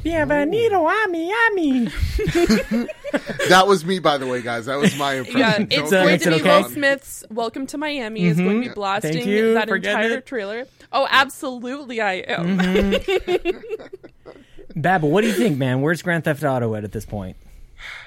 Bienvenido 0.07 0.87
a 0.89 1.09
Miami. 1.09 1.87
that 3.49 3.65
was 3.67 3.85
me, 3.85 3.99
by 3.99 4.19
the 4.19 4.27
way, 4.27 4.41
guys. 4.41 4.67
That 4.67 4.79
was 4.79 4.97
my 4.97 5.15
impression. 5.15 5.41
Yeah, 5.41 5.59
Don't 5.59 5.73
it's 5.73 5.91
going 5.91 6.19
to 6.21 6.29
be 6.31 6.35
okay? 6.37 6.63
Will 6.63 6.69
Smith's 6.69 7.25
"Welcome 7.29 7.67
to 7.69 7.79
Miami" 7.79 8.27
is 8.27 8.37
going 8.37 8.63
to 8.63 8.69
be 8.69 8.75
blasting 8.75 9.27
you 9.27 9.55
that 9.55 9.69
entire 9.69 10.19
it. 10.19 10.27
trailer. 10.27 10.67
Oh, 10.93 11.09
absolutely, 11.11 12.01
I 12.01 12.13
am. 12.29 12.57
Babel, 14.77 15.11
what 15.11 15.23
do 15.23 15.27
you 15.27 15.35
think, 15.35 15.59
man? 15.59 15.81
Where's 15.81 16.03
Grand 16.03 16.23
Theft 16.23 16.45
Auto 16.45 16.75
at 16.77 16.85
at 16.85 16.93
this 16.93 17.05
point? 17.05 17.37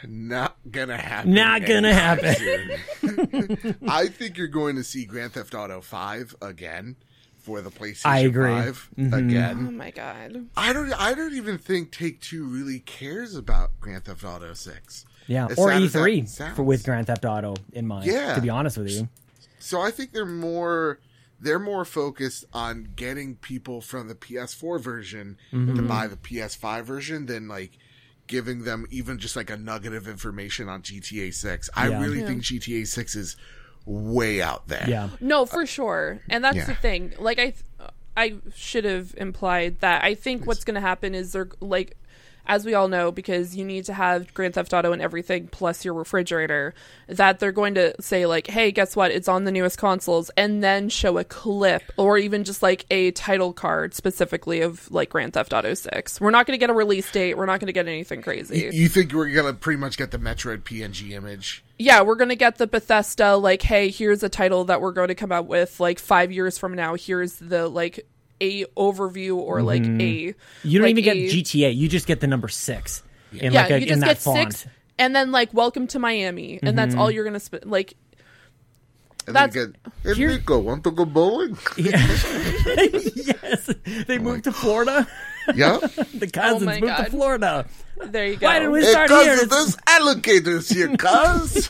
Not 0.08 0.58
gonna 0.70 0.98
happen. 0.98 1.34
Not 1.34 1.66
gonna 1.66 1.94
happen. 1.94 3.78
I 3.88 4.08
think 4.08 4.38
you're 4.38 4.48
going 4.48 4.76
to 4.76 4.84
see 4.84 5.06
Grand 5.06 5.34
Theft 5.34 5.54
Auto 5.54 5.82
5 5.82 6.36
again 6.42 6.96
for 7.38 7.62
the 7.62 7.70
PlayStation 7.72 8.06
I 8.06 8.20
agree. 8.20 8.50
Mm-hmm. 8.52 9.10
5 9.10 9.58
oh 9.68 9.72
my 9.72 9.92
god. 9.92 10.48
I 10.58 10.74
don't. 10.74 10.92
I 10.94 11.14
don't 11.14 11.34
even 11.34 11.58
think 11.58 11.92
Take 11.92 12.22
Two 12.22 12.46
really 12.46 12.80
cares 12.80 13.36
about 13.36 13.72
Grand 13.80 14.06
Theft 14.06 14.24
Auto 14.24 14.54
6. 14.54 15.06
Yeah, 15.28 15.48
As 15.50 15.58
or 15.60 15.70
sad 15.70 15.82
as 15.84 15.94
that 15.94 16.00
E3 16.00 16.56
for 16.56 16.64
with 16.64 16.84
Grand 16.84 17.08
Theft 17.08 17.24
Auto 17.26 17.56
in 17.74 17.88
mind. 17.88 18.06
Yeah. 18.06 18.36
to 18.36 18.42
be 18.42 18.50
honest 18.50 18.78
with 18.78 18.90
you. 18.90 19.08
So 19.60 19.80
I 19.82 19.92
think 19.92 20.12
they're 20.12 20.26
more 20.26 21.00
they're 21.42 21.60
more 21.60 21.86
focused 21.86 22.44
on 22.54 22.90
getting 22.96 23.36
people 23.36 23.80
from 23.80 24.08
the 24.10 24.16
PS4 24.16 24.80
version 24.82 25.38
Mm-hmm. 25.54 25.76
to 25.78 25.82
buy 25.84 26.08
the 26.08 26.18
PS5 26.18 26.84
version 26.84 27.26
than 27.28 27.48
like 27.48 27.78
giving 28.30 28.64
them 28.64 28.86
even 28.92 29.18
just 29.18 29.36
like 29.36 29.50
a 29.50 29.58
nugget 29.58 29.94
of 29.94 30.08
information 30.08 30.70
on 30.70 30.82
GTA 30.84 31.34
6. 31.34 31.70
I 31.76 31.90
Yeah. 31.90 32.02
really 32.02 32.20
Yeah. 32.22 32.28
think 32.28 32.44
GTA 32.44 32.86
6 32.88 33.16
is 33.16 33.36
way 33.86 34.42
out 34.42 34.68
there. 34.70 34.86
Yeah, 34.88 35.10
No, 35.20 35.46
for 35.46 35.66
sure. 35.66 36.20
And 36.30 36.42
that's 36.44 36.56
Yeah. 36.58 36.66
the 36.66 36.76
thing. 36.76 37.14
Like 37.20 37.40
I 37.40 37.54
I 38.16 38.36
should 38.54 38.86
have 38.86 39.14
implied 39.18 39.80
that. 39.80 40.04
I 40.04 40.14
think 40.14 40.46
what's 40.46 40.64
going 40.66 40.76
to 40.76 40.82
happen 40.82 41.16
is 41.16 41.32
they're 41.32 41.48
like, 41.62 41.96
as 42.50 42.66
we 42.66 42.74
all 42.74 42.88
know, 42.90 43.12
because 43.12 43.56
you 43.56 43.64
need 43.64 43.86
to 43.86 43.94
have 43.94 44.34
Grand 44.34 44.56
Theft 44.56 44.74
Auto 44.74 44.92
and 44.92 45.02
everything 45.02 45.48
plus 45.48 45.86
your 45.86 45.94
refrigerator, 45.94 46.74
that 47.08 47.40
they're 47.40 47.52
going 47.52 47.76
to 47.76 47.94
say, 48.02 48.26
like, 48.26 48.48
hey, 48.48 48.72
guess 48.72 48.96
what? 48.96 49.12
It's 49.12 49.28
on 49.28 49.46
the 49.46 49.52
newest 49.52 49.78
consoles, 49.78 50.32
and 50.36 50.62
then 50.64 50.90
show 50.90 51.20
a 51.20 51.24
clip 51.24 51.84
or 51.96 52.18
even 52.18 52.44
just 52.44 52.64
like 52.64 52.86
a 52.90 53.12
title 53.12 53.54
card 53.54 53.94
specifically 53.94 54.62
of 54.62 54.92
like 54.92 55.10
Grand 55.10 55.34
Theft 55.34 55.54
Auto 55.54 55.76
6. 55.76 56.20
We're 56.20 56.32
not 56.32 56.48
going 56.48 56.58
to 56.58 56.60
get 56.60 56.72
a 56.72 56.74
release 56.74 57.10
date. 57.12 57.38
We're 57.38 57.46
not 57.46 57.60
going 57.60 57.68
to 57.68 57.74
get 57.74 57.88
anything 57.88 58.24
crazy. 58.24 58.70
You 58.74 58.90
think 58.90 59.14
we're 59.14 59.30
gonna 59.30 59.54
pretty 59.54 59.80
much 59.80 59.98
get 59.98 60.12
the 60.12 60.18
Metroid 60.18 60.64
PNG 60.64 61.12
image? 61.12 61.64
yeah, 61.82 62.02
we're 62.02 62.16
going 62.16 62.30
to 62.30 62.36
get 62.36 62.58
the 62.58 62.68
Bethesda, 62.68 63.38
like, 63.38 63.62
hey, 63.62 63.90
here's 63.90 64.22
a 64.22 64.28
title 64.28 64.66
that 64.66 64.82
we're 64.82 64.92
going 64.92 65.08
to 65.08 65.16
come 65.16 65.32
out 65.32 65.48
with 65.48 65.80
like 65.80 65.98
five 65.98 66.30
years 66.30 66.58
from 66.58 66.74
now. 66.74 66.96
Here's 66.96 67.36
the 67.36 67.70
like 67.70 68.06
a 68.42 68.66
overview 68.78 69.36
or 69.38 69.62
like 69.62 69.82
mm-hmm. 69.84 70.02
a. 70.02 70.36
You 70.64 70.80
don't 70.80 70.84
like 70.84 70.92
even 70.92 71.04
get 71.04 71.18
a- 71.18 71.28
GTA. 71.30 71.76
You 71.76 71.88
just 71.90 72.08
get 72.08 72.20
the 72.20 72.28
number 72.28 72.48
six 72.48 73.04
in 73.32 73.54
Yeah, 73.54 73.62
like 73.62 73.72
a, 73.72 73.80
you 73.80 73.82
in 73.84 73.88
just 73.88 74.02
that 74.02 74.08
get 74.08 74.18
font. 74.18 74.54
six, 74.54 74.68
and 74.98 75.16
then 75.16 75.32
like 75.32 75.54
welcome 75.54 75.88
to 75.88 76.00
Miami, 76.00 76.60
and 76.62 76.78
that's 76.78 76.92
mm-hmm. 76.92 77.02
all 77.02 77.12
you're 77.12 77.26
gonna 77.26 77.40
spend. 77.40 77.66
Like, 77.66 77.96
And 79.28 79.36
That's- 79.36 79.54
then 79.54 79.76
you 80.04 80.14
Here- 80.16 80.30
Enrico, 80.32 80.60
want 80.60 80.84
to 80.86 80.92
go 80.92 81.06
bowling? 81.06 81.58
yes, 81.78 83.70
they 84.08 84.18
oh 84.18 84.20
moved 84.20 84.46
to 84.46 84.52
Florida. 84.52 85.08
yeah. 85.56 85.78
the 86.14 86.30
cousins 86.32 86.64
Oh 86.64 86.66
my 86.66 86.80
moved 86.80 86.98
to 86.98 87.06
Florida. 87.06 87.66
There 88.08 88.26
you 88.28 88.38
go. 88.38 88.48
Why 88.48 88.60
did 88.60 88.70
we 88.70 88.82
Hey, 88.82 88.92
start 88.92 89.10
here? 89.10 89.38
cuz, 89.38 89.48
there's 89.48 89.78
alligators 89.88 90.70
here, 90.70 90.96
cuz. 90.98 91.70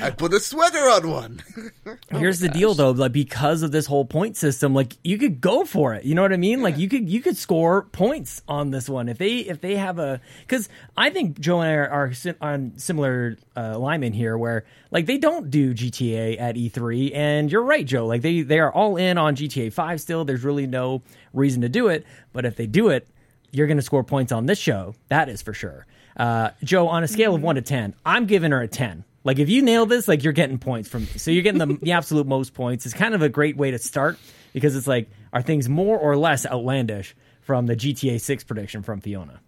I 0.00 0.10
put 0.10 0.32
a 0.32 0.40
sweater 0.40 0.78
on 0.78 1.08
one. 1.10 1.42
Here's 2.10 2.38
the 2.40 2.48
deal 2.48 2.74
though, 2.74 2.90
like 2.92 3.12
because 3.12 3.62
of 3.62 3.72
this 3.72 3.86
whole 3.86 4.04
point 4.04 4.36
system, 4.36 4.72
like 4.74 4.96
you 5.02 5.18
could 5.18 5.40
go 5.40 5.64
for 5.64 5.94
it. 5.94 6.04
You 6.04 6.14
know 6.14 6.22
what 6.22 6.32
I 6.32 6.36
mean? 6.36 6.62
Like 6.62 6.78
you 6.78 6.88
could 6.88 7.08
you 7.08 7.20
could 7.20 7.36
score 7.36 7.82
points 7.82 8.42
on 8.46 8.70
this 8.70 8.88
one 8.88 9.08
if 9.08 9.18
they 9.18 9.38
if 9.38 9.60
they 9.60 9.76
have 9.76 9.98
a 9.98 10.20
because 10.46 10.68
I 10.96 11.10
think 11.10 11.40
Joe 11.40 11.60
and 11.60 11.70
I 11.70 11.74
are, 11.74 11.88
are 11.88 12.12
si- 12.12 12.34
on 12.40 12.72
similar 12.76 13.36
uh, 13.56 13.72
alignment 13.74 14.14
here, 14.14 14.38
where 14.38 14.64
like 14.90 15.06
they 15.06 15.18
don't 15.18 15.50
do 15.50 15.74
GTA 15.74 16.40
at 16.40 16.54
E3, 16.54 17.14
and 17.14 17.50
you're 17.50 17.62
right, 17.64 17.84
Joe. 17.84 18.06
Like 18.06 18.22
they 18.22 18.42
they 18.42 18.60
are 18.60 18.72
all 18.72 18.96
in 18.96 19.18
on 19.18 19.34
GTA 19.34 19.72
Five 19.72 20.00
still. 20.00 20.24
There's 20.24 20.44
really 20.44 20.66
no 20.68 21.02
reason 21.32 21.62
to 21.62 21.68
do 21.68 21.88
it, 21.88 22.06
but 22.32 22.44
if 22.44 22.54
they 22.56 22.66
do 22.66 22.88
it, 22.90 23.08
you're 23.54 23.66
going 23.66 23.78
to 23.78 23.82
score 23.82 24.04
points 24.04 24.32
on 24.32 24.46
this 24.46 24.58
show. 24.58 24.94
That 25.08 25.28
is 25.28 25.42
for 25.42 25.52
sure. 25.52 25.86
Uh, 26.16 26.50
Joe, 26.62 26.88
on 26.88 27.02
a 27.02 27.08
scale 27.08 27.34
of 27.34 27.42
one 27.42 27.56
to 27.56 27.62
ten, 27.62 27.94
I'm 28.04 28.26
giving 28.26 28.52
her 28.52 28.60
a 28.60 28.68
ten. 28.68 29.04
Like 29.24 29.38
if 29.38 29.48
you 29.48 29.62
nail 29.62 29.86
this, 29.86 30.06
like 30.06 30.22
you're 30.22 30.32
getting 30.32 30.58
points 30.58 30.88
from. 30.88 31.02
me. 31.02 31.08
So 31.16 31.30
you're 31.30 31.42
getting 31.42 31.58
the, 31.58 31.78
the 31.80 31.92
absolute 31.98 32.26
most 32.26 32.54
points. 32.54 32.84
It's 32.86 32.94
kind 32.94 33.14
of 33.14 33.22
a 33.22 33.28
great 33.28 33.56
way 33.56 33.70
to 33.70 33.78
start 33.78 34.18
because 34.52 34.76
it's 34.76 34.86
like, 34.86 35.08
are 35.32 35.42
things 35.42 35.68
more 35.68 35.98
or 35.98 36.16
less 36.16 36.46
outlandish 36.46 37.16
from 37.40 37.66
the 37.66 37.74
GTA 37.74 38.20
Six 38.20 38.44
prediction 38.44 38.82
from 38.82 39.00
Fiona? 39.00 39.40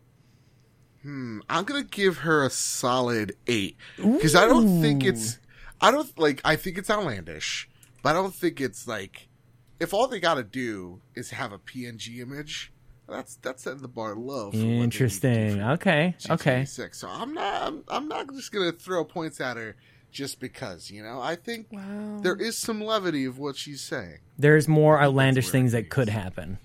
Hmm, 1.03 1.41
I'm 1.49 1.65
gonna 1.65 1.85
give 1.85 2.19
her 2.19 2.45
a 2.45 2.51
solid 2.51 3.37
eight 3.47 3.77
because 3.97 4.35
I 4.35 4.47
don't 4.47 4.81
think 4.83 5.05
it's. 5.05 5.39
I 5.81 5.91
don't 5.91 6.19
like. 6.19 6.41
I 6.45 6.57
think 6.57 6.79
it's 6.79 6.91
outlandish, 6.91 7.69
but 8.03 8.11
I 8.11 8.13
don't 8.15 8.35
think 8.35 8.61
it's 8.61 8.89
like. 8.89 9.29
If 9.79 9.93
all 9.93 10.09
they 10.09 10.21
got 10.21 10.35
to 10.35 10.43
do 10.43 11.03
is 11.15 11.31
have 11.31 11.53
a 11.53 11.59
PNG 11.59 12.21
image, 12.21 12.73
that's 13.09 13.37
that's 13.37 13.63
setting 13.63 13.83
the 13.83 13.89
bar 13.89 14.15
low. 14.15 14.51
For 14.51 14.57
what 14.57 14.63
they 14.63 14.67
need 14.67 14.69
to 14.69 14.77
do 14.77 14.85
Interesting. 14.85 15.63
Okay. 15.63 16.15
GTA 16.21 16.31
Okay. 16.35 16.65
Six. 16.65 16.99
So 16.99 17.09
I'm 17.09 17.35
not. 17.35 17.63
I'm, 17.63 17.85
I'm 17.89 18.09
not 18.09 18.29
just 18.33 18.53
gonna 18.53 18.73
throw 18.73 19.05
points 19.05 19.41
at 19.41 19.57
her 19.57 19.77
just 20.11 20.41
because. 20.41 20.91
You 20.91 21.03
know, 21.03 21.21
I 21.21 21.37
think 21.37 21.69
Wow. 21.71 22.21
there 22.23 22.37
is 22.37 22.57
some 22.59 22.81
levity 22.83 23.25
of 23.25 23.39
what 23.39 23.57
she's 23.57 23.81
saying. 23.83 24.19
There's 24.39 24.67
more 24.69 25.01
outlandish 25.01 25.51
things 25.51 25.73
that 25.73 25.89
could 25.91 26.09
happen. 26.09 26.59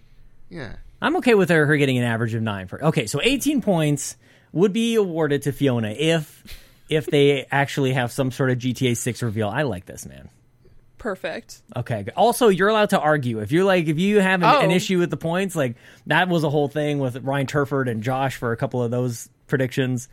Yeah. 0.50 0.76
I'm 1.02 1.16
okay 1.18 1.34
with 1.34 1.50
her, 1.50 1.66
her 1.66 1.78
getting 1.78 1.98
an 1.98 2.04
average 2.04 2.34
of 2.36 2.44
nine 2.44 2.68
for. 2.68 2.84
Okay, 2.86 3.08
so 3.08 3.20
18 3.24 3.62
points 3.62 4.18
would 4.52 4.72
be 4.74 4.96
awarded 4.96 5.42
to 5.44 5.52
Fiona 5.52 5.90
if 5.92 6.44
if 6.90 7.06
they 7.06 7.46
actually 7.50 7.94
have 7.94 8.12
some 8.12 8.32
sort 8.32 8.52
of 8.52 8.58
GTA 8.58 8.98
6 8.98 9.24
reveal. 9.24 9.48
I 9.50 9.62
like 9.64 9.86
this, 9.86 10.06
man. 10.06 10.30
Perfect. 11.02 11.64
Okay. 11.76 12.06
Also, 12.16 12.50
you're 12.50 12.70
allowed 12.70 12.92
to 12.92 13.00
argue 13.00 13.40
if 13.40 13.52
you're 13.52 13.64
like 13.64 13.88
if 13.88 13.98
you 13.98 14.20
have 14.20 14.44
an, 14.44 14.50
an 14.50 14.72
Oh. 14.72 14.76
issue 14.76 15.00
with 15.00 15.10
the 15.10 15.18
points. 15.18 15.56
Like 15.56 15.76
that 16.06 16.30
was 16.30 16.44
a 16.44 16.50
whole 16.52 16.68
thing 16.68 17.00
with 17.00 17.18
Ryan 17.24 17.48
Turford 17.48 17.88
and 17.90 18.04
Josh 18.04 18.36
for 18.36 18.52
a 18.52 18.58
couple 18.58 18.84
of 18.84 18.92
those 18.92 19.28
predictions. 19.48 20.08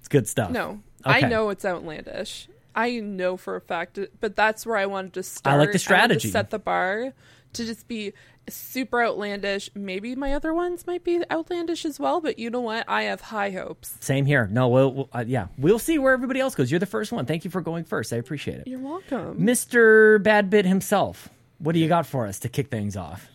It's 0.00 0.08
good 0.08 0.28
stuff. 0.28 0.50
No, 0.50 0.80
Okay. 1.06 1.24
I 1.24 1.28
know 1.30 1.48
it's 1.48 1.64
outlandish. 1.64 2.48
I 2.74 3.00
know 3.00 3.38
for 3.38 3.56
a 3.56 3.60
fact, 3.62 3.98
but 4.20 4.36
that's 4.36 4.66
where 4.66 4.76
I 4.76 4.84
wanted 4.84 5.14
to 5.14 5.22
start. 5.22 5.54
I 5.54 5.58
like 5.58 5.72
the 5.72 5.78
strategy. 5.78 6.28
set 6.30 6.50
the 6.50 6.58
bar 6.58 7.14
to 7.54 7.64
just 7.64 7.88
be 7.88 8.12
super 8.48 9.02
outlandish. 9.02 9.70
Maybe 9.74 10.14
my 10.14 10.34
other 10.34 10.52
ones 10.52 10.86
might 10.86 11.04
be 11.04 11.22
outlandish 11.30 11.84
as 11.84 11.98
well, 11.98 12.20
but 12.20 12.38
you 12.38 12.50
know 12.50 12.60
what? 12.60 12.84
I 12.88 13.04
have 13.04 13.20
high 13.20 13.50
hopes. 13.50 13.96
Same 14.00 14.26
here. 14.26 14.48
No, 14.50 14.68
we'll, 14.68 14.92
we'll 14.92 15.08
uh, 15.12 15.24
yeah, 15.26 15.48
we'll 15.58 15.78
see 15.78 15.98
where 15.98 16.12
everybody 16.12 16.40
else 16.40 16.54
goes. 16.54 16.70
You're 16.70 16.80
the 16.80 16.86
first 16.86 17.12
one. 17.12 17.26
Thank 17.26 17.44
you 17.44 17.50
for 17.50 17.60
going 17.60 17.84
first. 17.84 18.12
I 18.12 18.16
appreciate 18.16 18.58
it, 18.58 18.66
You're 18.66 18.80
welcome. 18.80 19.38
Mr. 19.38 20.22
Badbit 20.22 20.64
himself. 20.64 21.28
What 21.58 21.72
do 21.72 21.78
you 21.78 21.88
got 21.88 22.06
for 22.06 22.26
us 22.26 22.38
to 22.40 22.48
kick 22.48 22.68
things 22.68 22.96
off? 22.96 23.28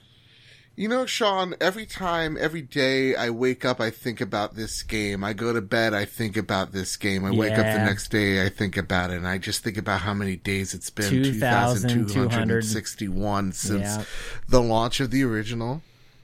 You 0.80 0.88
know, 0.88 1.06
Sean, 1.06 1.56
every 1.60 1.86
time, 1.86 2.38
every 2.40 2.62
day 2.62 3.14
I 3.14 3.32
wake 3.32 3.66
up, 3.66 3.82
I 3.82 3.90
think 3.90 4.22
about 4.22 4.56
this 4.56 4.82
game. 4.82 5.26
I 5.26 5.34
go 5.34 5.52
to 5.52 5.60
bed, 5.60 5.94
I 5.94 6.06
think 6.06 6.38
about 6.38 6.72
this 6.72 6.96
game. 6.96 7.26
I 7.26 7.32
wake 7.32 7.52
up 7.52 7.66
the 7.66 7.84
next 7.84 8.12
day, 8.12 8.46
I 8.46 8.48
think 8.48 8.78
about 8.78 9.12
it, 9.12 9.18
and 9.18 9.28
I 9.28 9.40
just 9.40 9.62
think 9.62 9.76
about 9.78 10.00
how 10.00 10.14
many 10.14 10.38
days 10.38 10.74
it's 10.74 10.90
been 10.90 11.10
2,200. 11.10 12.14
2,261 12.14 13.52
since 13.52 13.82
Yeah. 13.82 14.04
the 14.48 14.62
launch 14.62 15.02
of 15.02 15.12
the 15.12 15.22
original, 15.22 15.82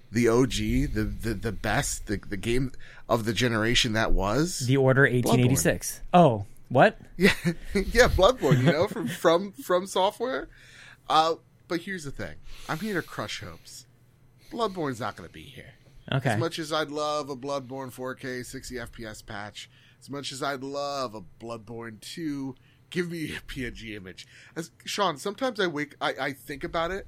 the 0.10 0.30
OG, 0.30 0.54
the, 0.54 1.04
the, 1.22 1.34
the 1.34 1.52
best, 1.52 2.08
the, 2.08 2.16
the 2.16 2.38
game 2.38 2.72
of 3.10 3.26
the 3.26 3.34
generation 3.34 3.92
that 3.92 4.14
was. 4.14 4.60
The 4.60 4.78
Order 4.78 5.02
1886. 5.02 6.00
Oh, 6.14 6.46
what? 6.70 6.98
Yeah, 7.18 7.34
yeah, 7.74 8.08
Bloodborne, 8.08 8.60
you 8.64 8.72
know, 8.72 8.88
from 8.88 9.10
from 9.10 9.52
FromSoftware. 9.52 10.48
Uh, 11.10 11.36
but 11.68 11.82
here's 11.82 12.06
the 12.06 12.12
thing: 12.12 12.36
I'm 12.70 12.80
here 12.80 13.02
to 13.02 13.06
crush 13.06 13.42
hopes. 13.42 13.85
Bloodborne's 14.52 15.00
not 15.00 15.16
going 15.16 15.28
to 15.28 15.34
be 15.34 15.44
here. 15.44 15.74
Okay. 16.12 16.32
As 16.32 16.40
much 16.40 16.60
as 16.60 16.72
I'd 16.72 16.92
love 16.92 17.30
a 17.30 17.36
Bloodborne 17.36 17.94
4K 17.94 18.46
60 18.46 18.76
FPS 18.76 19.26
patch, 19.26 19.70
as 20.00 20.10
much 20.10 20.32
as 20.32 20.44
I'd 20.44 20.64
love 20.64 21.16
a 21.16 21.22
Bloodborne 21.44 22.00
2, 22.02 22.56
give 22.90 23.10
me 23.10 23.36
a 23.36 23.40
PNG 23.42 23.96
image. 23.96 24.28
As 24.56 24.72
Sean, 24.86 25.18
sometimes 25.18 25.60
I 25.60 25.68
wake, 25.68 25.96
I, 26.00 26.14
I 26.20 26.34
think 26.34 26.64
about 26.64 26.92
it, 26.92 27.08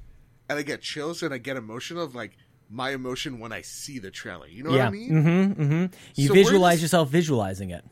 and 0.49 0.57
I 0.57 0.63
get 0.63 0.81
chills 0.81 1.21
and 1.21 1.33
I 1.33 1.37
get 1.37 1.57
emotional 1.57 2.03
of 2.03 2.15
like 2.15 2.37
my 2.69 2.91
emotion 2.91 3.39
when 3.39 3.51
I 3.51 3.61
see 3.61 3.99
the 3.99 4.11
trailer. 4.11 4.47
You 4.47 4.63
know 4.63 4.71
yeah. 4.71 4.85
what 4.85 4.87
I 4.87 4.91
mean? 4.91 5.11
Mm-hmm. 5.11 5.61
Mm-hmm. 5.61 5.95
You 6.15 6.27
So 6.27 6.33
visualize 6.33 6.81
yourself 6.81 7.09
visualizing 7.09 7.69
it. 7.69 7.85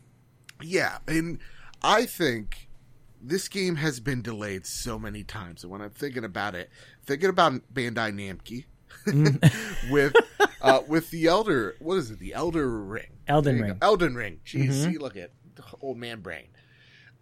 Yeah, 0.61 0.99
and 1.07 1.39
I 1.83 2.05
think 2.05 2.69
this 3.21 3.47
game 3.47 3.75
has 3.75 3.99
been 3.99 4.21
delayed 4.21 4.65
so 4.65 4.97
many 4.97 5.23
times. 5.23 5.63
And 5.63 5.71
when 5.71 5.81
I'm 5.81 5.89
thinking 5.89 6.23
about 6.23 6.55
it, 6.55 6.69
thinking 7.05 7.29
about 7.29 7.53
Bandai 7.73 8.13
Namco 8.13 8.65
with 9.89 10.15
uh, 10.61 10.81
with 10.87 11.09
the 11.11 11.27
Elder, 11.27 11.75
what 11.79 11.95
is 11.95 12.11
it? 12.11 12.19
The 12.19 12.33
Elder 12.33 12.67
Ring. 12.67 13.07
Elden 13.27 13.61
Ring. 13.61 13.73
go. 13.73 13.77
Elden 13.81 14.15
Ring. 14.15 14.39
Jeez, 14.45 14.73
see, 14.73 14.97
look 14.97 15.15
at 15.15 15.31
old 15.81 15.97
man 15.97 16.21
brain. 16.21 16.47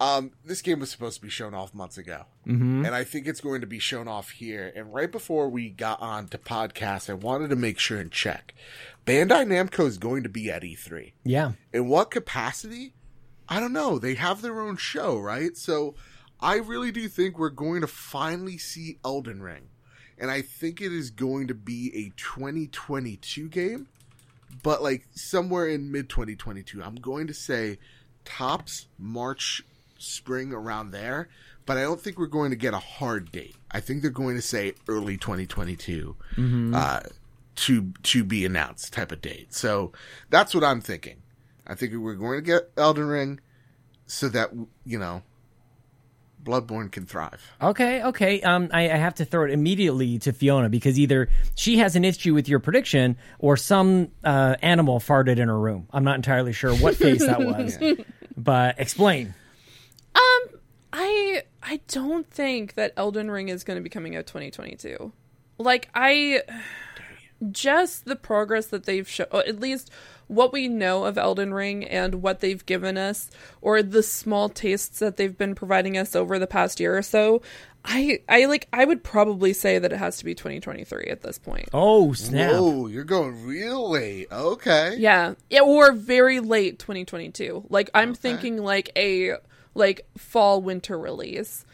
Um, 0.00 0.32
this 0.44 0.60
game 0.60 0.80
was 0.80 0.90
supposed 0.90 1.16
to 1.16 1.22
be 1.22 1.30
shown 1.30 1.54
off 1.54 1.72
months 1.72 1.98
ago, 1.98 2.24
mm-hmm. 2.46 2.84
and 2.84 2.94
I 2.94 3.04
think 3.04 3.28
it's 3.28 3.40
going 3.40 3.60
to 3.60 3.66
be 3.66 3.78
shown 3.78 4.08
off 4.08 4.30
here. 4.30 4.72
And 4.74 4.92
right 4.92 5.10
before 5.10 5.48
we 5.48 5.70
got 5.70 6.00
on 6.02 6.26
to 6.28 6.38
podcast, 6.38 7.08
I 7.08 7.14
wanted 7.14 7.50
to 7.50 7.56
make 7.56 7.78
sure 7.78 8.00
and 8.00 8.10
check. 8.10 8.54
Bandai 9.06 9.46
Namco 9.46 9.86
is 9.86 9.98
going 9.98 10.22
to 10.24 10.28
be 10.28 10.50
at 10.50 10.62
E3. 10.62 11.12
Yeah. 11.24 11.52
In 11.72 11.88
what 11.88 12.10
capacity? 12.10 12.94
I 13.48 13.60
don't 13.60 13.72
know. 13.72 13.98
They 13.98 14.14
have 14.14 14.42
their 14.42 14.60
own 14.60 14.76
show, 14.76 15.18
right? 15.18 15.56
So 15.56 15.94
I 16.40 16.56
really 16.56 16.90
do 16.90 17.08
think 17.08 17.38
we're 17.38 17.50
going 17.50 17.82
to 17.82 17.86
finally 17.86 18.58
see 18.58 18.98
Elden 19.04 19.42
Ring. 19.42 19.68
And 20.18 20.30
I 20.30 20.42
think 20.42 20.80
it 20.80 20.92
is 20.92 21.10
going 21.10 21.48
to 21.48 21.54
be 21.54 21.90
a 21.94 22.12
2022 22.16 23.48
game, 23.48 23.88
but 24.62 24.82
like 24.82 25.06
somewhere 25.14 25.68
in 25.68 25.90
mid 25.90 26.08
2022. 26.08 26.82
I'm 26.82 26.94
going 26.96 27.26
to 27.26 27.34
say 27.34 27.78
tops 28.24 28.86
March, 28.98 29.62
spring 29.98 30.52
around 30.52 30.90
there, 30.92 31.28
but 31.66 31.76
I 31.76 31.82
don't 31.82 32.00
think 32.00 32.18
we're 32.18 32.26
going 32.26 32.50
to 32.50 32.56
get 32.56 32.74
a 32.74 32.78
hard 32.78 33.32
date. 33.32 33.56
I 33.70 33.80
think 33.80 34.02
they're 34.02 34.10
going 34.10 34.36
to 34.36 34.42
say 34.42 34.74
early 34.88 35.16
2022 35.16 36.16
uh, 36.74 37.00
to 37.56 37.92
to 38.02 38.24
be 38.24 38.44
announced 38.44 38.92
type 38.92 39.12
of 39.12 39.20
date. 39.20 39.52
So 39.54 39.92
that's 40.30 40.54
what 40.54 40.64
I'm 40.64 40.80
thinking. 40.80 41.22
I 41.66 41.74
think 41.74 41.94
we're 41.94 42.14
going 42.14 42.38
to 42.38 42.42
get 42.42 42.70
Elden 42.76 43.06
Ring 43.06 43.40
so 44.06 44.28
that 44.28 44.50
you 44.84 44.98
know 44.98 45.22
Bloodborne 46.44 46.92
can 46.92 47.06
thrive. 47.06 47.40
Okay, 47.62 48.02
okay. 48.02 48.42
Um, 48.42 48.68
I, 48.72 48.84
I 48.90 48.96
have 48.96 49.14
to 49.16 49.24
throw 49.24 49.44
it 49.44 49.50
immediately 49.50 50.18
to 50.20 50.32
Fiona 50.32 50.68
because 50.68 50.98
either 50.98 51.28
she 51.54 51.78
has 51.78 51.96
an 51.96 52.04
issue 52.04 52.34
with 52.34 52.48
your 52.48 52.58
prediction 52.60 53.16
or 53.38 53.56
some 53.56 54.08
uh, 54.22 54.56
animal 54.60 55.00
farted 55.00 55.38
in 55.38 55.48
her 55.48 55.58
room. 55.58 55.88
I'm 55.90 56.04
not 56.04 56.16
entirely 56.16 56.52
sure 56.52 56.74
what 56.76 56.96
face 56.96 57.24
that 57.24 57.40
was, 57.40 57.78
but 58.36 58.78
explain. 58.78 59.34
Um, 60.14 60.60
I 60.92 61.42
I 61.62 61.80
don't 61.88 62.30
think 62.30 62.74
that 62.74 62.92
Elden 62.96 63.30
Ring 63.30 63.48
is 63.48 63.64
going 63.64 63.76
to 63.78 63.82
be 63.82 63.90
coming 63.90 64.14
out 64.16 64.26
2022. 64.26 65.12
like 65.58 65.88
I 65.94 66.42
just 67.50 68.04
the 68.04 68.16
progress 68.16 68.66
that 68.66 68.84
they've 68.84 69.08
shown, 69.08 69.26
at 69.32 69.58
least 69.60 69.90
what 70.26 70.52
we 70.52 70.68
know 70.68 71.04
of 71.04 71.18
Elden 71.18 71.52
Ring 71.52 71.84
and 71.84 72.16
what 72.16 72.40
they've 72.40 72.64
given 72.64 72.96
us, 72.96 73.30
or 73.60 73.82
the 73.82 74.02
small 74.02 74.48
tastes 74.48 74.98
that 74.98 75.16
they've 75.16 75.36
been 75.36 75.54
providing 75.54 75.96
us 75.96 76.16
over 76.16 76.38
the 76.38 76.46
past 76.46 76.80
year 76.80 76.96
or 76.96 77.02
so. 77.02 77.42
I 77.84 78.20
I 78.28 78.46
like 78.46 78.66
I 78.72 78.84
would 78.84 79.04
probably 79.04 79.52
say 79.52 79.78
that 79.78 79.92
it 79.92 79.98
has 79.98 80.16
to 80.18 80.24
be 80.24 80.34
2023 80.34 81.04
at 81.10 81.20
this 81.20 81.38
point. 81.38 81.68
Oh 81.74 82.14
snap! 82.14 82.52
Whoa, 82.52 82.86
you're 82.86 83.04
going 83.04 83.44
real 83.44 83.90
late. 83.90 84.28
Okay. 84.32 84.96
Yeah, 84.98 85.34
yeah, 85.50 85.60
or 85.60 85.92
very 85.92 86.40
late 86.40 86.78
2022. 86.78 87.66
Like 87.68 87.90
I'm 87.92 88.14
thinking 88.14 88.56
like 88.58 88.90
a 88.96 89.34
like 89.74 90.06
fall 90.16 90.62
winter 90.62 90.98
release 90.98 91.66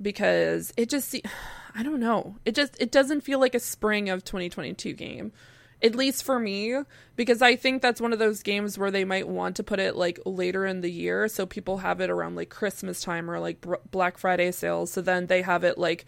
because 0.00 0.72
it 0.76 0.88
just 0.88 1.10
se- 1.10 1.22
I 1.74 1.82
don't 1.82 2.00
know. 2.00 2.36
It 2.44 2.54
just 2.54 2.80
it 2.80 2.90
doesn't 2.90 3.20
feel 3.20 3.38
like 3.38 3.54
a 3.54 3.60
spring 3.60 4.08
of 4.08 4.24
2022 4.24 4.92
game. 4.94 5.32
At 5.82 5.94
least 5.94 6.24
for 6.24 6.38
me 6.38 6.76
because 7.16 7.40
I 7.42 7.56
think 7.56 7.80
that's 7.80 8.00
one 8.00 8.12
of 8.12 8.18
those 8.18 8.42
games 8.42 8.76
where 8.76 8.90
they 8.90 9.04
might 9.04 9.28
want 9.28 9.56
to 9.56 9.62
put 9.62 9.78
it 9.78 9.96
like 9.96 10.18
later 10.26 10.66
in 10.66 10.80
the 10.82 10.90
year 10.90 11.26
so 11.28 11.46
people 11.46 11.78
have 11.78 12.00
it 12.00 12.10
around 12.10 12.36
like 12.36 12.50
Christmas 12.50 13.00
time 13.00 13.30
or 13.30 13.40
like 13.40 13.60
Br- 13.60 13.76
Black 13.90 14.18
Friday 14.18 14.52
sales 14.52 14.92
so 14.92 15.00
then 15.00 15.26
they 15.26 15.42
have 15.42 15.64
it 15.64 15.78
like 15.78 16.04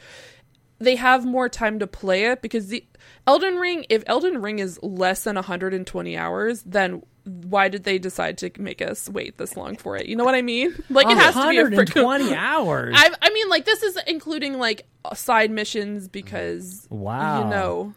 they 0.78 0.96
have 0.96 1.24
more 1.24 1.48
time 1.48 1.78
to 1.78 1.86
play 1.86 2.24
it 2.24 2.42
because 2.42 2.68
the 2.68 2.84
Elden 3.26 3.54
Ring, 3.56 3.86
if 3.88 4.02
Elden 4.06 4.42
Ring 4.42 4.58
is 4.58 4.80
less 4.82 5.22
than 5.24 5.36
120 5.36 6.16
hours, 6.16 6.62
then 6.64 7.02
why 7.24 7.68
did 7.68 7.84
they 7.84 7.98
decide 7.98 8.36
to 8.38 8.50
make 8.58 8.82
us 8.82 9.08
wait 9.08 9.38
this 9.38 9.56
long 9.56 9.76
for 9.76 9.96
it? 9.96 10.06
You 10.06 10.16
know 10.16 10.24
what 10.24 10.34
I 10.34 10.42
mean? 10.42 10.74
Like 10.90 11.06
it 11.08 11.16
has 11.16 11.34
to 11.34 11.48
be 11.48 11.58
a 11.58 11.64
freaking 11.66 12.04
120 12.04 12.34
hours. 12.36 12.94
I, 12.98 13.10
I 13.22 13.30
mean, 13.30 13.48
like 13.48 13.64
this 13.64 13.82
is 13.84 13.96
including 14.08 14.58
like 14.58 14.86
side 15.14 15.52
missions 15.52 16.08
because 16.08 16.88
Wow. 16.90 17.44
you 17.44 17.50
know, 17.50 17.94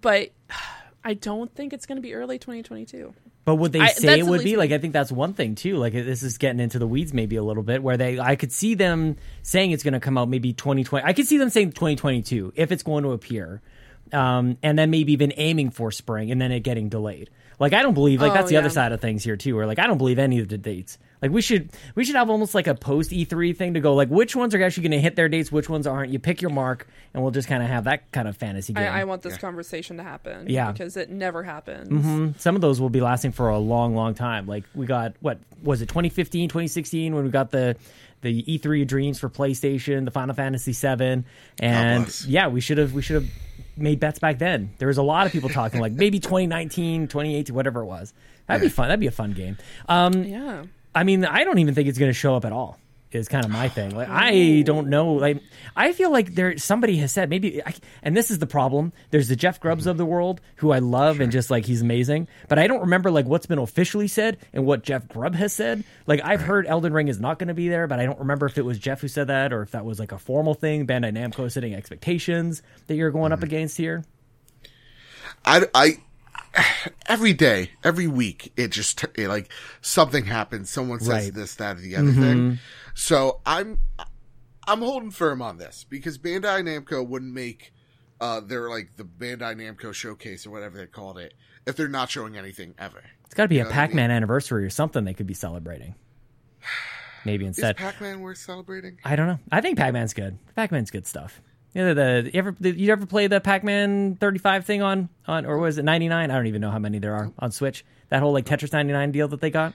but 0.00 0.30
I 1.04 1.14
don't 1.14 1.54
think 1.54 1.72
it's 1.72 1.86
going 1.86 1.96
to 1.96 2.02
be 2.02 2.14
early 2.14 2.38
2022. 2.38 3.14
But 3.44 3.54
would 3.56 3.72
they 3.72 3.80
I- 3.80 3.88
say 3.88 4.18
it 4.18 4.26
would 4.26 4.42
be? 4.44 4.56
Like, 4.56 4.72
I 4.72 4.78
think 4.78 4.92
that's 4.92 5.10
one 5.10 5.32
thing 5.32 5.54
too. 5.54 5.76
Like, 5.76 5.94
this 5.94 6.22
is 6.22 6.36
getting 6.38 6.60
into 6.60 6.78
the 6.78 6.86
weeds 6.86 7.14
maybe 7.14 7.36
a 7.36 7.42
little 7.42 7.62
bit, 7.62 7.82
where 7.82 7.96
they, 7.96 8.18
I 8.20 8.36
could 8.36 8.52
see 8.52 8.74
them 8.74 9.16
saying 9.42 9.70
it's 9.70 9.82
going 9.82 9.94
to 9.94 10.00
come 10.00 10.18
out 10.18 10.28
maybe 10.28 10.52
2020. 10.52 11.04
I 11.06 11.12
could 11.14 11.26
see 11.26 11.38
them 11.38 11.48
saying 11.48 11.72
2022 11.72 12.52
if 12.56 12.72
it's 12.72 12.82
going 12.82 13.04
to 13.04 13.12
appear, 13.12 13.62
um, 14.14 14.58
and 14.62 14.78
then 14.78 14.90
maybe 14.90 15.12
even 15.12 15.32
aiming 15.36 15.70
for 15.70 15.90
spring 15.90 16.30
and 16.30 16.40
then 16.40 16.52
it 16.52 16.60
getting 16.60 16.88
delayed. 16.88 17.30
Like, 17.60 17.72
I 17.72 17.82
don't 17.82 17.94
believe 17.94 18.20
like 18.20 18.30
Oh, 18.30 18.34
that's 18.34 18.50
the 18.50 18.56
other 18.56 18.70
side 18.70 18.92
of 18.92 19.00
things 19.00 19.24
here 19.24 19.36
too. 19.36 19.56
Where 19.56 19.66
like 19.66 19.80
I 19.80 19.86
don't 19.88 19.98
believe 19.98 20.18
any 20.20 20.38
of 20.38 20.46
the 20.48 20.58
dates. 20.58 20.96
Like 21.20 21.32
we 21.32 21.42
should 21.42 21.70
we 21.96 22.04
should 22.04 22.14
have 22.14 22.30
almost 22.30 22.54
like 22.54 22.68
a 22.68 22.74
post 22.76 23.10
E3 23.10 23.56
thing 23.56 23.74
to 23.74 23.80
go 23.80 23.94
like 23.96 24.06
which 24.08 24.36
ones 24.36 24.54
are 24.54 24.62
actually 24.62 24.84
going 24.84 24.92
to 24.92 25.00
hit 25.00 25.16
their 25.16 25.28
dates, 25.28 25.50
which 25.50 25.68
ones 25.68 25.84
aren't. 25.84 26.12
You 26.12 26.20
pick 26.20 26.40
your 26.40 26.52
mark, 26.52 26.86
and 27.12 27.20
we'll 27.20 27.32
just 27.32 27.48
kind 27.48 27.60
of 27.60 27.68
have 27.68 27.82
that 27.84 28.12
kind 28.12 28.28
of 28.28 28.36
fantasy 28.36 28.72
game. 28.74 28.84
I, 28.84 29.00
I 29.00 29.04
want 29.04 29.22
this 29.22 29.36
conversation 29.36 29.96
to 29.96 30.04
happen. 30.04 30.46
Yeah. 30.48 30.70
because 30.70 30.96
it 30.96 31.10
never 31.10 31.42
happens. 31.42 31.88
Mhm. 31.88 32.38
Some 32.38 32.54
of 32.54 32.60
those 32.60 32.80
will 32.80 32.90
be 32.90 33.00
lasting 33.00 33.32
for 33.32 33.48
a 33.48 33.58
long, 33.58 33.96
long 33.96 34.14
time. 34.14 34.46
Like 34.46 34.62
we 34.76 34.86
got 34.86 35.14
what 35.18 35.40
was 35.64 35.82
it 35.82 35.86
2015, 35.88 36.48
2016 36.50 37.12
when 37.12 37.24
we 37.24 37.30
got 37.30 37.50
the 37.50 37.74
the 38.22 38.42
E3 38.44 38.82
of 38.82 38.88
Dreams 38.88 39.18
for 39.18 39.28
PlayStation, 39.28 40.04
the 40.04 40.10
Final 40.10 40.34
Fantasy 40.34 40.72
VII, 40.72 41.24
and 41.60 42.24
yeah, 42.26 42.48
we 42.48 42.60
should 42.60 42.78
have 42.78 42.92
we 42.92 43.02
should 43.02 43.22
have 43.22 43.30
made 43.76 44.00
bets 44.00 44.18
back 44.18 44.38
then. 44.38 44.70
There 44.78 44.88
was 44.88 44.98
a 44.98 45.02
lot 45.02 45.26
of 45.26 45.32
people 45.32 45.48
talking 45.48 45.80
like 45.80 45.92
maybe 45.92 46.18
2019, 46.18 47.08
2018, 47.08 47.54
whatever 47.54 47.82
it 47.82 47.86
was. 47.86 48.12
That'd 48.46 48.62
be 48.62 48.68
fun. 48.68 48.88
That'd 48.88 49.00
be 49.00 49.06
a 49.06 49.12
fun 49.12 49.32
game. 49.32 49.56
Um, 49.88 50.24
Yeah. 50.24 50.64
I 50.94 51.04
mean, 51.04 51.24
I 51.24 51.44
don't 51.44 51.58
even 51.58 51.74
think 51.74 51.88
it's 51.88 51.98
going 51.98 52.10
to 52.10 52.14
show 52.18 52.34
up 52.34 52.44
at 52.44 52.52
all. 52.52 52.78
Is 53.10 53.26
kind 53.26 53.44
of 53.44 53.50
my 53.50 53.70
thing. 53.70 53.96
Like, 53.96 54.10
I 54.10 54.60
oh. 54.60 54.62
don't 54.64 54.88
know. 54.88 55.14
Like, 55.14 55.42
I 55.74 55.92
feel 55.92 56.12
like 56.12 56.34
there 56.34 56.58
somebody 56.58 56.98
has 56.98 57.10
said 57.10 57.30
maybe, 57.30 57.62
I, 57.64 57.74
and 58.02 58.14
this 58.14 58.30
is 58.30 58.38
the 58.38 58.46
problem. 58.46 58.92
There's 59.10 59.28
the 59.28 59.36
Jeff 59.36 59.60
Grubbs 59.60 59.86
of 59.86 59.96
the 59.96 60.04
world 60.04 60.42
who 60.56 60.72
I 60.72 60.80
love 60.80 61.20
and 61.20 61.32
just 61.32 61.50
like 61.50 61.64
he's 61.64 61.80
amazing, 61.80 62.28
but 62.48 62.58
I 62.58 62.66
don't 62.66 62.80
remember 62.80 63.10
like 63.10 63.24
what's 63.24 63.46
been 63.46 63.58
officially 63.58 64.08
said 64.08 64.36
and 64.52 64.66
what 64.66 64.82
Jeff 64.82 65.08
Grubb 65.08 65.34
has 65.36 65.54
said. 65.54 65.84
Like, 66.06 66.20
I've 66.22 66.42
heard 66.42 66.66
Elden 66.66 66.92
Ring 66.92 67.08
is 67.08 67.18
not 67.18 67.38
going 67.38 67.48
to 67.48 67.54
be 67.54 67.70
there, 67.70 67.86
but 67.86 67.98
I 67.98 68.04
don't 68.04 68.18
remember 68.18 68.44
if 68.44 68.58
it 68.58 68.64
was 68.64 68.78
Jeff 68.78 69.00
who 69.00 69.08
said 69.08 69.28
that 69.28 69.54
or 69.54 69.62
if 69.62 69.70
that 69.70 69.86
was 69.86 69.98
like 69.98 70.12
a 70.12 70.18
formal 70.18 70.52
thing. 70.52 70.86
Bandai 70.86 71.12
Namco 71.12 71.50
setting 71.50 71.74
expectations 71.74 72.62
that 72.88 72.96
you're 72.96 73.10
going 73.10 73.32
up 73.32 73.38
mm-hmm. 73.38 73.46
against 73.46 73.78
here. 73.78 74.04
I, 75.46 75.66
I 75.74 75.98
every 77.06 77.32
day, 77.32 77.70
every 77.84 78.06
week, 78.06 78.52
it 78.56 78.68
just 78.68 79.04
it, 79.16 79.28
like 79.28 79.50
something 79.80 80.24
happens. 80.24 80.70
Someone 80.70 81.00
says 81.00 81.08
Right. 81.08 81.34
this, 81.34 81.54
that, 81.56 81.76
or 81.76 81.80
the 81.80 81.96
other 81.96 82.08
mm-hmm. 82.08 82.22
thing. 82.22 82.58
So 82.98 83.40
I'm 83.46 83.78
I'm 84.66 84.80
holding 84.80 85.12
firm 85.12 85.40
on 85.40 85.56
this 85.56 85.86
because 85.88 86.18
Bandai 86.18 86.62
Namco 86.64 87.06
wouldn't 87.06 87.32
make 87.32 87.72
uh 88.20 88.40
their 88.40 88.68
like 88.68 88.96
the 88.96 89.04
Bandai 89.04 89.54
Namco 89.54 89.94
showcase 89.94 90.44
or 90.44 90.50
whatever 90.50 90.78
they 90.78 90.86
called 90.86 91.16
it 91.16 91.32
if 91.64 91.76
they're 91.76 91.86
not 91.86 92.10
showing 92.10 92.36
anything 92.36 92.74
ever. 92.76 93.04
It's 93.24 93.34
got 93.34 93.44
to 93.44 93.48
be 93.48 93.60
a 93.60 93.62
know 93.62 93.68
what 93.68 93.76
I 93.76 93.82
mean? 93.82 93.88
Pac-Man 93.88 94.10
anniversary 94.10 94.64
or 94.64 94.70
something 94.70 95.04
they 95.04 95.14
could 95.14 95.28
be 95.28 95.34
celebrating. 95.34 95.94
Maybe 97.24 97.44
Is 97.44 97.50
instead. 97.50 97.76
Pac-Man 97.76 98.20
worth 98.20 98.38
celebrating? 98.38 98.98
I 99.04 99.14
don't 99.14 99.28
know. 99.28 99.38
I 99.52 99.60
think 99.60 99.78
Pac-Man's 99.78 100.12
good. 100.12 100.36
Pac-Man's 100.56 100.90
good 100.90 101.06
stuff. 101.06 101.40
You 101.74 101.84
know, 101.84 101.94
the 101.94 102.30
you 102.34 102.38
ever 102.40 102.56
you 102.60 102.90
ever 102.90 103.06
play 103.06 103.28
the 103.28 103.40
Pac-Man 103.40 104.16
35 104.16 104.66
thing 104.66 104.82
on 104.82 105.08
on 105.24 105.46
or 105.46 105.58
was 105.58 105.78
it 105.78 105.84
99? 105.84 106.32
I 106.32 106.34
don't 106.34 106.48
even 106.48 106.60
know 106.60 106.72
how 106.72 106.80
many 106.80 106.98
there 106.98 107.14
are 107.14 107.30
on 107.38 107.52
Switch. 107.52 107.84
That 108.08 108.22
whole 108.22 108.32
like 108.32 108.44
Tetris 108.44 108.72
99 108.72 109.12
deal 109.12 109.28
that 109.28 109.40
they 109.40 109.50
got. 109.50 109.72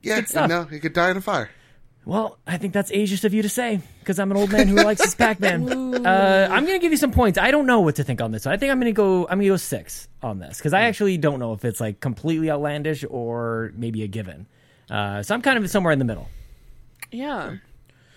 Yeah, 0.00 0.22
no, 0.46 0.64
he 0.64 0.80
could 0.80 0.94
die 0.94 1.10
in 1.10 1.18
a 1.18 1.20
fire. 1.20 1.50
Well, 2.04 2.38
I 2.46 2.56
think 2.58 2.72
that's 2.72 2.90
ageist 2.90 3.24
of 3.24 3.32
you 3.32 3.42
to 3.42 3.48
say 3.48 3.80
because 4.00 4.18
I'm 4.18 4.30
an 4.32 4.36
old 4.36 4.50
man 4.50 4.66
who 4.66 4.74
likes 4.76 5.02
his 5.04 5.14
Pac-Man. 5.14 6.04
uh, 6.06 6.48
I'm 6.50 6.66
gonna 6.66 6.80
give 6.80 6.90
you 6.90 6.98
some 6.98 7.12
points. 7.12 7.38
I 7.38 7.50
don't 7.52 7.66
know 7.66 7.80
what 7.80 7.96
to 7.96 8.04
think 8.04 8.20
on 8.20 8.32
this. 8.32 8.44
I 8.46 8.56
think 8.56 8.72
I'm 8.72 8.80
gonna 8.80 8.92
go. 8.92 9.22
I'm 9.28 9.38
gonna 9.38 9.48
go 9.48 9.56
six 9.56 10.08
on 10.22 10.38
this 10.40 10.58
because 10.58 10.72
I 10.72 10.82
actually 10.82 11.16
don't 11.16 11.38
know 11.38 11.52
if 11.52 11.64
it's 11.64 11.80
like 11.80 12.00
completely 12.00 12.50
outlandish 12.50 13.04
or 13.08 13.72
maybe 13.76 14.02
a 14.02 14.08
given. 14.08 14.46
Uh, 14.90 15.22
so 15.22 15.34
I'm 15.34 15.42
kind 15.42 15.58
of 15.62 15.70
somewhere 15.70 15.92
in 15.92 15.98
the 16.00 16.04
middle. 16.04 16.28
Yeah. 17.12 17.56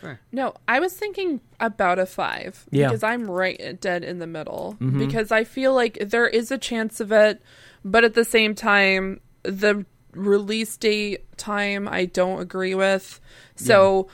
Fair. 0.01 0.19
No, 0.31 0.55
I 0.67 0.79
was 0.79 0.93
thinking 0.93 1.41
about 1.59 1.99
a 1.99 2.05
five 2.05 2.65
Yeah. 2.71 2.87
because 2.87 3.03
I'm 3.03 3.29
right 3.29 3.79
dead 3.79 4.03
in 4.03 4.19
the 4.19 4.27
middle 4.27 4.77
because 4.79 5.31
I 5.31 5.43
feel 5.43 5.73
like 5.73 5.97
there 5.99 6.27
is 6.27 6.51
a 6.51 6.57
chance 6.57 6.99
of 6.99 7.11
it, 7.11 7.41
but 7.83 8.03
at 8.03 8.13
the 8.13 8.25
same 8.25 8.55
time, 8.55 9.21
the 9.43 9.85
release 10.15 10.75
date 10.77 11.37
time 11.37 11.87
I 11.87 12.05
don't 12.05 12.39
agree 12.41 12.75
with. 12.75 13.19
So 13.55 14.07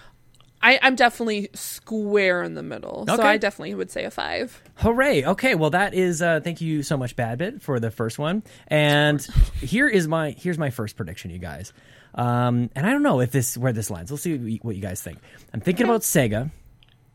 I, 0.62 0.80
I'm 0.82 0.96
definitely 0.96 1.50
square 1.54 2.44
in 2.44 2.54
the 2.54 2.64
middle. 2.64 3.06
So 3.08 3.22
I 3.22 3.38
definitely 3.38 3.74
would 3.76 3.90
say 3.90 4.04
a 4.06 4.12
five. 4.12 4.62
Hooray! 4.76 5.26
Okay, 5.26 5.56
well 5.56 5.72
that 5.72 5.94
is 5.94 6.22
uh, 6.22 6.40
thank 6.44 6.62
you 6.62 6.84
so 6.84 6.98
much, 6.98 7.16
Badbit, 7.16 7.62
for 7.62 7.80
the 7.80 7.90
first 7.92 8.20
one. 8.20 8.44
And 8.68 9.22
here 9.60 9.88
is 9.88 10.08
my 10.08 10.32
here's 10.32 10.58
my 10.58 10.70
first 10.70 10.96
prediction, 10.96 11.32
you 11.32 11.40
guys. 11.40 11.74
Um, 12.14 12.70
and 12.76 12.86
I 12.86 12.92
don't 12.92 13.04
know 13.04 13.22
if 13.22 13.32
this 13.32 13.58
where 13.58 13.74
this 13.74 13.90
lines. 13.90 14.12
We'll 14.12 14.18
see 14.18 14.60
what 14.62 14.76
you, 14.76 14.82
guys 14.82 15.02
think. 15.02 15.20
I'm 15.54 15.62
thinking 15.62 15.86
about 15.86 16.02
Sega. 16.02 16.52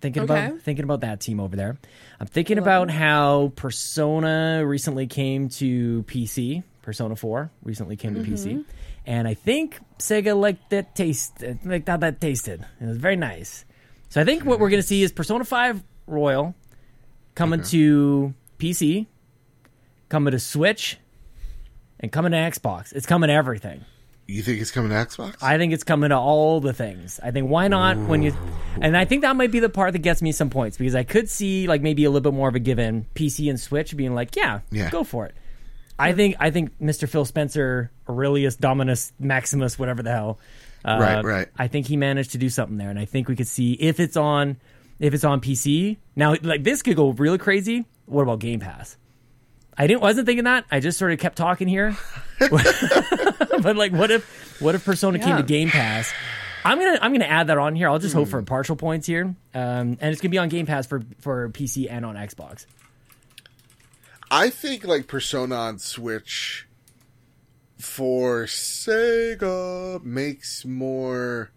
Thinking 0.01 0.25
Okay. 0.25 0.47
about 0.47 0.61
thinking 0.61 0.85
about 0.85 1.01
that 1.01 1.21
team 1.21 1.39
over 1.41 1.55
there. 1.57 1.79
I'm 2.21 2.27
thinking 2.27 2.59
about 2.59 2.91
how 2.91 3.53
Persona 3.57 4.63
recently 4.67 5.07
came 5.07 5.49
to 5.51 6.03
PC. 6.05 6.63
Persona 6.87 7.17
4 7.17 7.51
recently 7.65 7.97
came 7.97 8.15
to 8.15 8.21
PC. 8.21 8.53
Mm-hmm. 8.53 8.61
And 9.07 9.27
I 9.27 9.35
think 9.35 9.81
Sega 9.99 10.39
liked 10.41 10.71
that 10.71 10.95
taste, 10.95 11.43
liked 11.65 11.89
how 11.89 11.97
that 11.97 12.21
tasted. 12.21 12.65
It 12.81 12.87
was 12.87 12.97
very 12.97 13.17
nice. 13.17 13.65
So 14.09 14.21
I 14.21 14.25
think 14.25 14.45
what 14.45 14.61
we're 14.61 14.71
going 14.71 14.81
to 14.81 14.87
see 14.87 15.03
is 15.03 15.11
Persona 15.11 15.45
5 15.45 15.83
Royal 16.07 16.55
coming 17.35 17.61
to 17.65 18.33
PC, 18.61 19.07
coming 20.09 20.31
to 20.31 20.39
Switch, 20.39 20.97
and 21.99 22.13
coming 22.13 22.31
to 22.31 22.39
Xbox. 22.39 22.93
It's 22.93 23.05
coming 23.05 23.29
to 23.29 23.35
everything. 23.35 23.85
You 24.29 24.43
think 24.43 24.61
it's 24.61 24.71
coming 24.71 24.91
to 24.91 24.97
Xbox? 24.97 25.43
I 25.43 25.59
think 25.59 25.73
it's 25.73 25.85
coming 25.85 26.11
to 26.11 26.17
all 26.17 26.61
the 26.61 26.73
things. 26.73 27.19
I 27.21 27.33
think 27.33 27.51
why 27.51 27.67
not 27.67 27.97
when 27.97 28.23
you 28.23 28.33
and 28.81 28.97
I 28.97 29.05
think 29.05 29.23
that 29.23 29.35
might 29.35 29.51
be 29.51 29.59
the 29.61 29.69
part 29.69 29.93
that 29.93 30.01
gets 30.01 30.23
me 30.23 30.31
some 30.31 30.51
points 30.51 30.77
because 30.79 30.95
I 30.95 31.03
could 31.03 31.29
see 31.29 31.67
like 31.67 31.83
maybe 31.83 32.05
a 32.05 32.11
little 32.11 32.31
bit 32.31 32.37
more 32.37 32.49
of 32.49 32.55
a 32.55 32.61
given 32.61 33.07
PC 33.17 33.51
and 33.51 33.59
Switch 33.59 33.97
being 33.97 34.15
like, 34.15 34.37
yeah, 34.37 34.61
Yeah. 34.71 34.91
go 34.91 35.03
for 35.03 35.27
it. 35.27 35.35
I 35.99 36.13
think 36.13 36.37
I 36.39 36.51
think 36.51 36.79
Mr. 36.81 37.09
Phil 37.09 37.25
Spencer, 37.25 37.91
Aurelius 38.09 38.57
Dominus 38.57 39.13
Maximus, 39.19 39.79
whatever 39.79 40.03
the 40.03 40.11
hell. 40.11 40.39
Uh, 40.85 40.99
Right, 41.01 41.25
right. 41.25 41.49
I 41.59 41.69
think 41.69 41.87
he 41.87 41.97
managed 41.97 42.33
to 42.33 42.39
do 42.39 42.49
something 42.49 42.77
there, 42.77 42.91
and 42.91 42.99
I 42.99 43.07
think 43.07 43.29
we 43.29 43.37
could 43.37 43.49
see 43.49 43.73
if 43.73 43.99
it's 43.99 44.17
on 44.17 44.57
if 44.99 45.15
it's 45.15 45.25
on 45.25 45.41
PC. 45.41 45.97
Now, 46.15 46.37
like 46.43 46.63
this 46.65 46.83
could 46.83 46.97
go 46.97 47.11
really 47.11 47.39
crazy. 47.39 47.87
What 48.07 48.23
about 48.23 48.39
Game 48.39 48.61
Pass? 48.61 48.97
I 49.79 49.87
didn't 49.87 50.01
wasn't 50.01 50.27
thinking 50.27 50.45
that. 50.45 50.65
I 50.71 50.81
just 50.81 50.99
sort 50.99 51.13
of 51.13 51.19
kept 51.19 51.37
talking 51.37 51.69
here. 51.69 51.97
but 52.51 53.77
like, 53.77 53.93
what 53.93 54.11
if 54.11 54.61
what 54.61 54.75
if 54.75 54.85
Persona 54.85 55.19
came 55.19 55.37
to 55.37 55.43
Game 55.43 55.69
Pass? 55.71 56.13
I'm 56.65 56.79
gonna 56.79 56.99
I'm 57.01 57.13
gonna 57.13 57.25
add 57.27 57.49
that 57.49 57.59
on 57.59 57.77
here. 57.77 57.89
I'll 57.89 57.99
just 57.99 58.15
hope 58.15 58.29
for 58.29 58.43
partial 58.43 58.75
points 58.77 59.07
here, 59.07 59.25
um, 59.25 59.37
and 59.55 60.03
it's 60.03 60.21
gonna 60.21 60.31
be 60.31 60.39
on 60.39 60.49
Game 60.49 60.67
Pass 60.67 60.87
for 60.87 61.03
for 61.21 61.49
PC 61.51 61.89
and 61.91 62.05
on 62.05 62.17
Xbox. 62.17 62.67
I 64.31 64.51
think 64.51 64.85
like 64.85 65.07
Persona 65.07 65.55
on 65.55 65.79
Switch 65.79 66.67
for 67.79 68.45
Sega 68.45 70.03
makes 70.05 70.65
more 70.65 71.51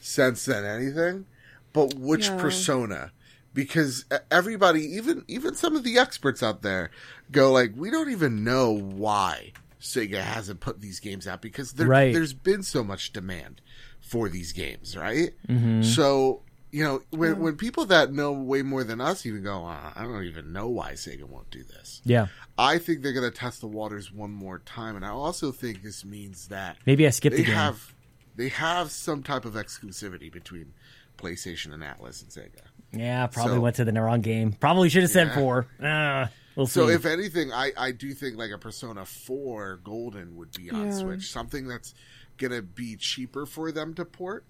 sense 0.00 0.44
than 0.44 0.64
anything. 0.64 1.26
But 1.72 1.94
which 1.94 2.28
Yeah. 2.28 2.36
Persona? 2.38 3.10
because 3.52 4.04
everybody, 4.32 4.80
even 4.84 5.24
even 5.28 5.54
some 5.54 5.76
of 5.76 5.84
the 5.84 5.96
experts 5.96 6.42
out 6.42 6.62
there, 6.62 6.90
go 7.30 7.52
like, 7.52 7.72
we 7.76 7.88
don't 7.88 8.10
even 8.10 8.42
know 8.42 8.72
why 8.72 9.52
Sega 9.80 10.20
hasn't 10.22 10.58
put 10.58 10.80
these 10.80 10.98
games 10.98 11.28
out 11.28 11.40
because 11.40 11.74
there, 11.74 11.86
Right. 11.86 12.12
there's 12.12 12.32
been 12.32 12.64
so 12.64 12.82
much 12.82 13.12
demand 13.12 13.60
for 14.00 14.28
these 14.28 14.50
games, 14.52 14.96
right? 14.96 15.34
Mm-hmm. 15.48 15.82
So 15.82 16.42
you 16.74 16.82
know, 16.82 17.02
when 17.10 17.38
when 17.38 17.56
people 17.56 17.84
that 17.86 18.12
know 18.12 18.32
way 18.32 18.62
more 18.62 18.82
than 18.82 19.00
us 19.00 19.24
even 19.26 19.44
go, 19.44 19.64
"Uh, 19.64 19.92
I 19.94 20.02
don't 20.02 20.24
even 20.24 20.52
know 20.52 20.68
why 20.68 20.92
Sega 20.94 21.22
won't 21.22 21.48
do 21.50 21.62
this. 21.62 22.00
Yeah. 22.04 22.26
I 22.58 22.78
think 22.78 23.02
they're 23.02 23.12
going 23.12 23.30
to 23.30 23.36
test 23.36 23.60
the 23.60 23.68
waters 23.68 24.10
one 24.10 24.32
more 24.32 24.58
time, 24.58 24.96
and 24.96 25.04
I 25.06 25.10
also 25.10 25.52
think 25.52 25.82
this 25.84 26.04
means 26.04 26.48
that 26.48 26.78
Maybe 26.84 27.06
I 27.06 27.10
skipped 27.10 27.36
they 27.36 27.42
the 27.42 27.46
game. 27.46 27.54
have 27.54 27.94
they 28.34 28.48
have 28.48 28.90
some 28.90 29.22
type 29.22 29.44
of 29.44 29.54
exclusivity 29.54 30.32
between 30.32 30.74
PlayStation 31.16 31.72
and 31.72 31.82
Atlus 31.84 32.22
and 32.22 32.30
Sega. 32.32 32.62
yeah, 32.92 33.28
probably 33.28 33.54
So- 33.54 33.60
went 33.60 33.76
to 33.76 33.84
the 33.84 33.92
wrong 33.92 34.20
game. 34.20 34.52
Probably 34.52 34.88
should 34.88 35.02
have 35.02 35.12
said 35.12 35.28
Yeah. 35.28 35.34
four. 35.36 35.66
Uh, 35.80 36.26
we'll 36.56 36.66
So 36.66 36.88
see. 36.88 36.94
if 36.94 37.06
anything, 37.06 37.52
I 37.52 37.70
I 37.76 37.92
do 37.92 38.12
think 38.14 38.36
like 38.36 38.50
a 38.50 38.58
Persona 38.58 39.04
Four 39.04 39.76
Golden 39.84 40.34
would 40.34 40.50
be 40.52 40.72
on 40.72 40.86
Yeah. 40.86 40.98
Switch, 40.98 41.30
something 41.30 41.68
that's 41.68 41.94
gonna 42.36 42.62
be 42.62 42.96
cheaper 42.96 43.46
for 43.46 43.70
them 43.70 43.94
to 43.94 44.04
port. 44.04 44.44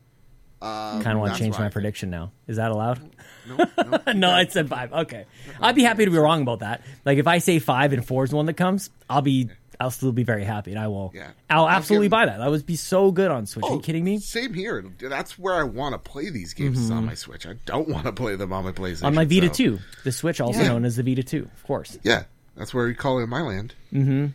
Um, 0.62 1.03
kind 1.03 1.14
of 1.17 1.19
want 1.21 1.35
to 1.35 1.38
change 1.38 1.59
my 1.59 1.69
prediction 1.69 2.09
now. 2.11 2.33
Is 2.47 2.57
that 2.57 2.71
allowed? 2.71 3.01
No, 3.47 3.59
no, 4.07 4.12
no, 4.14 4.31
I 4.31 4.47
said 4.47 4.71
five. 4.71 4.90
Okay, 4.90 5.27
I'd 5.61 5.75
be 5.75 5.83
happy 5.83 6.07
to 6.07 6.11
be 6.11 6.17
wrong 6.17 6.40
about 6.40 6.61
that. 6.61 6.81
Like 7.05 7.19
if 7.19 7.27
I 7.27 7.38
say 7.38 7.59
five 7.59 7.93
and 7.93 8.03
four 8.03 8.25
is 8.25 8.31
the 8.31 8.37
one 8.37 8.47
that 8.47 8.55
comes, 8.55 8.88
I'll 9.11 9.21
be, 9.21 9.51
I'll 9.79 9.90
still 9.90 10.12
be 10.12 10.23
very 10.23 10.45
happy, 10.45 10.71
and 10.71 10.81
I 10.81 10.88
will. 10.88 11.12
Yeah. 11.14 11.33
I'll 11.51 11.69
absolutely 11.69 12.09
buy 12.09 12.25
that. 12.25 12.38
That 12.38 12.51
would 12.51 12.64
be 12.64 12.77
so 12.77 13.12
good 13.12 13.31
on 13.31 13.45
Switch. 13.45 13.67
Are 13.67 13.73
Oh, 13.73 13.75
you 13.75 13.81
kidding 13.83 14.03
me? 14.03 14.19
Same 14.19 14.55
here. 14.55 14.83
That's 14.99 15.38
where 15.38 15.53
I 15.57 15.64
want 15.64 15.93
to 15.93 15.99
play 15.99 16.31
these 16.31 16.55
games 16.55 16.79
is 16.79 16.90
on 16.90 17.05
my 17.05 17.12
Switch. 17.12 17.47
I 17.47 17.57
don't 17.67 17.87
want 17.87 18.07
to 18.07 18.12
play 18.12 18.35
them 18.37 18.51
on 18.55 18.64
my 18.64 18.73
PlayStation. 18.73 18.97
Mm-hmm. 18.97 19.07
On 19.09 19.14
my 19.14 19.25
Vita 19.27 19.49
so- 19.49 19.53
2, 19.53 19.79
the 20.05 20.12
Switch, 20.12 20.40
also 20.40 20.61
Yeah. 20.62 20.69
known 20.69 20.87
as 20.87 20.97
the 20.97 21.03
Vita 21.03 21.23
2, 21.23 21.43
of 21.55 21.64
course. 21.64 21.99
Yeah, 22.03 22.23
that's 22.57 22.73
where 22.73 22.87
we 22.87 22.95
call 22.95 23.19
it 23.19 23.25
in 23.25 23.29
my 23.29 23.43
land. 23.43 23.75
Mm-hmm. 23.93 24.29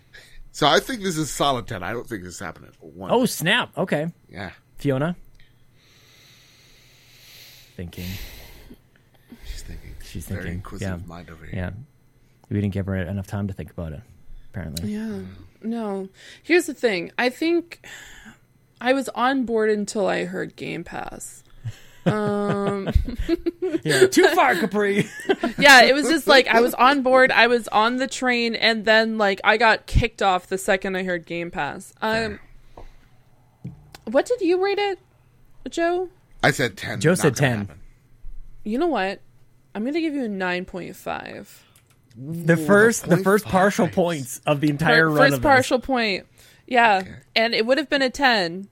So 0.52 0.68
I 0.68 0.80
think 0.82 1.02
this 1.02 1.18
is 1.18 1.32
solid 1.32 1.66
ten. 1.68 1.82
I 1.82 1.94
don't 1.94 2.08
think 2.08 2.24
this 2.24 2.36
is 2.36 2.40
happening. 2.40 2.70
One. 2.80 3.10
Oh 3.10 3.26
snap! 3.26 3.76
Okay, 3.76 4.08
yeah. 4.30 4.52
Fiona. 4.78 5.16
Thinking. 7.80 8.10
She's 9.46 9.62
thinking. 9.62 9.92
She's 10.04 10.28
Very 10.28 10.42
thinking. 10.42 10.56
inquisitive 10.58 11.00
Yeah. 11.02 11.08
mind 11.08 11.30
over 11.30 11.46
here. 11.46 11.56
Yeah, 11.56 11.70
we 12.50 12.60
didn't 12.60 12.74
give 12.74 12.88
her 12.88 12.96
enough 12.98 13.28
time 13.28 13.48
to 13.48 13.54
think 13.54 13.72
about 13.72 13.94
it. 13.94 14.02
Apparently. 14.52 14.92
Yeah. 14.92 15.20
No. 15.64 16.10
Here's 16.44 16.66
the 16.66 16.74
thing. 16.74 17.14
I 17.18 17.30
think 17.30 17.80
I 18.82 18.92
was 18.92 19.08
on 19.16 19.46
board 19.46 19.70
until 19.70 20.08
I 20.08 20.26
heard 20.26 20.58
Game 20.58 20.84
Pass. 20.84 21.42
Yeah. 22.06 24.08
Too 24.08 24.28
far, 24.36 24.56
Capri. 24.56 25.08
Yeah, 25.58 25.84
it 25.84 25.94
was 25.94 26.10
just 26.10 26.28
like 26.28 26.48
I 26.48 26.60
was 26.60 26.74
on 26.74 27.02
board, 27.02 27.32
I 27.32 27.48
was 27.48 27.70
on 27.70 27.96
the 27.96 28.08
train, 28.08 28.56
and 28.56 28.84
then 28.84 29.18
like 29.18 29.40
I 29.46 29.56
got 29.56 29.86
kicked 29.86 30.22
off 30.22 30.48
the 30.48 30.58
second 30.58 30.98
I 30.98 31.04
heard 31.04 31.26
Game 31.26 31.50
Pass. 31.50 31.94
Um, 32.02 32.40
what 34.06 34.26
did 34.26 34.42
you 34.42 34.62
rate 34.62 34.80
it, 34.80 35.00
Joe? 35.70 36.10
I 36.44 36.52
said 36.52 36.78
ten. 36.78 37.00
Joe 37.02 37.12
not 37.12 37.20
said 37.20 37.36
10. 37.36 37.58
happen. 37.60 37.80
You 38.64 38.78
know 38.78 38.88
what? 38.88 39.22
I'm 39.76 39.86
gonna 39.86 40.02
give 40.02 40.14
you 40.14 40.24
a 40.26 40.30
nine 40.30 40.66
point 40.66 40.96
five. 40.96 41.64
the 42.18 42.58
first, 42.58 43.04
the 43.04 43.10
point 43.16 43.24
first 43.24 43.46
partial 43.46 43.86
fives. 43.86 43.96
points 43.96 44.42
of 44.46 44.62
the 44.62 44.70
entire 44.70 45.08
run 45.08 45.18
First 45.18 45.34
of 45.36 45.42
this. 45.42 45.48
partial 45.50 45.80
point. 45.80 46.26
Yeah, 46.68 47.04
and 47.36 47.54
it 47.54 47.66
would 47.66 47.78
have 47.78 47.90
been 47.90 48.02
a 48.02 48.10
ten. 48.10 48.68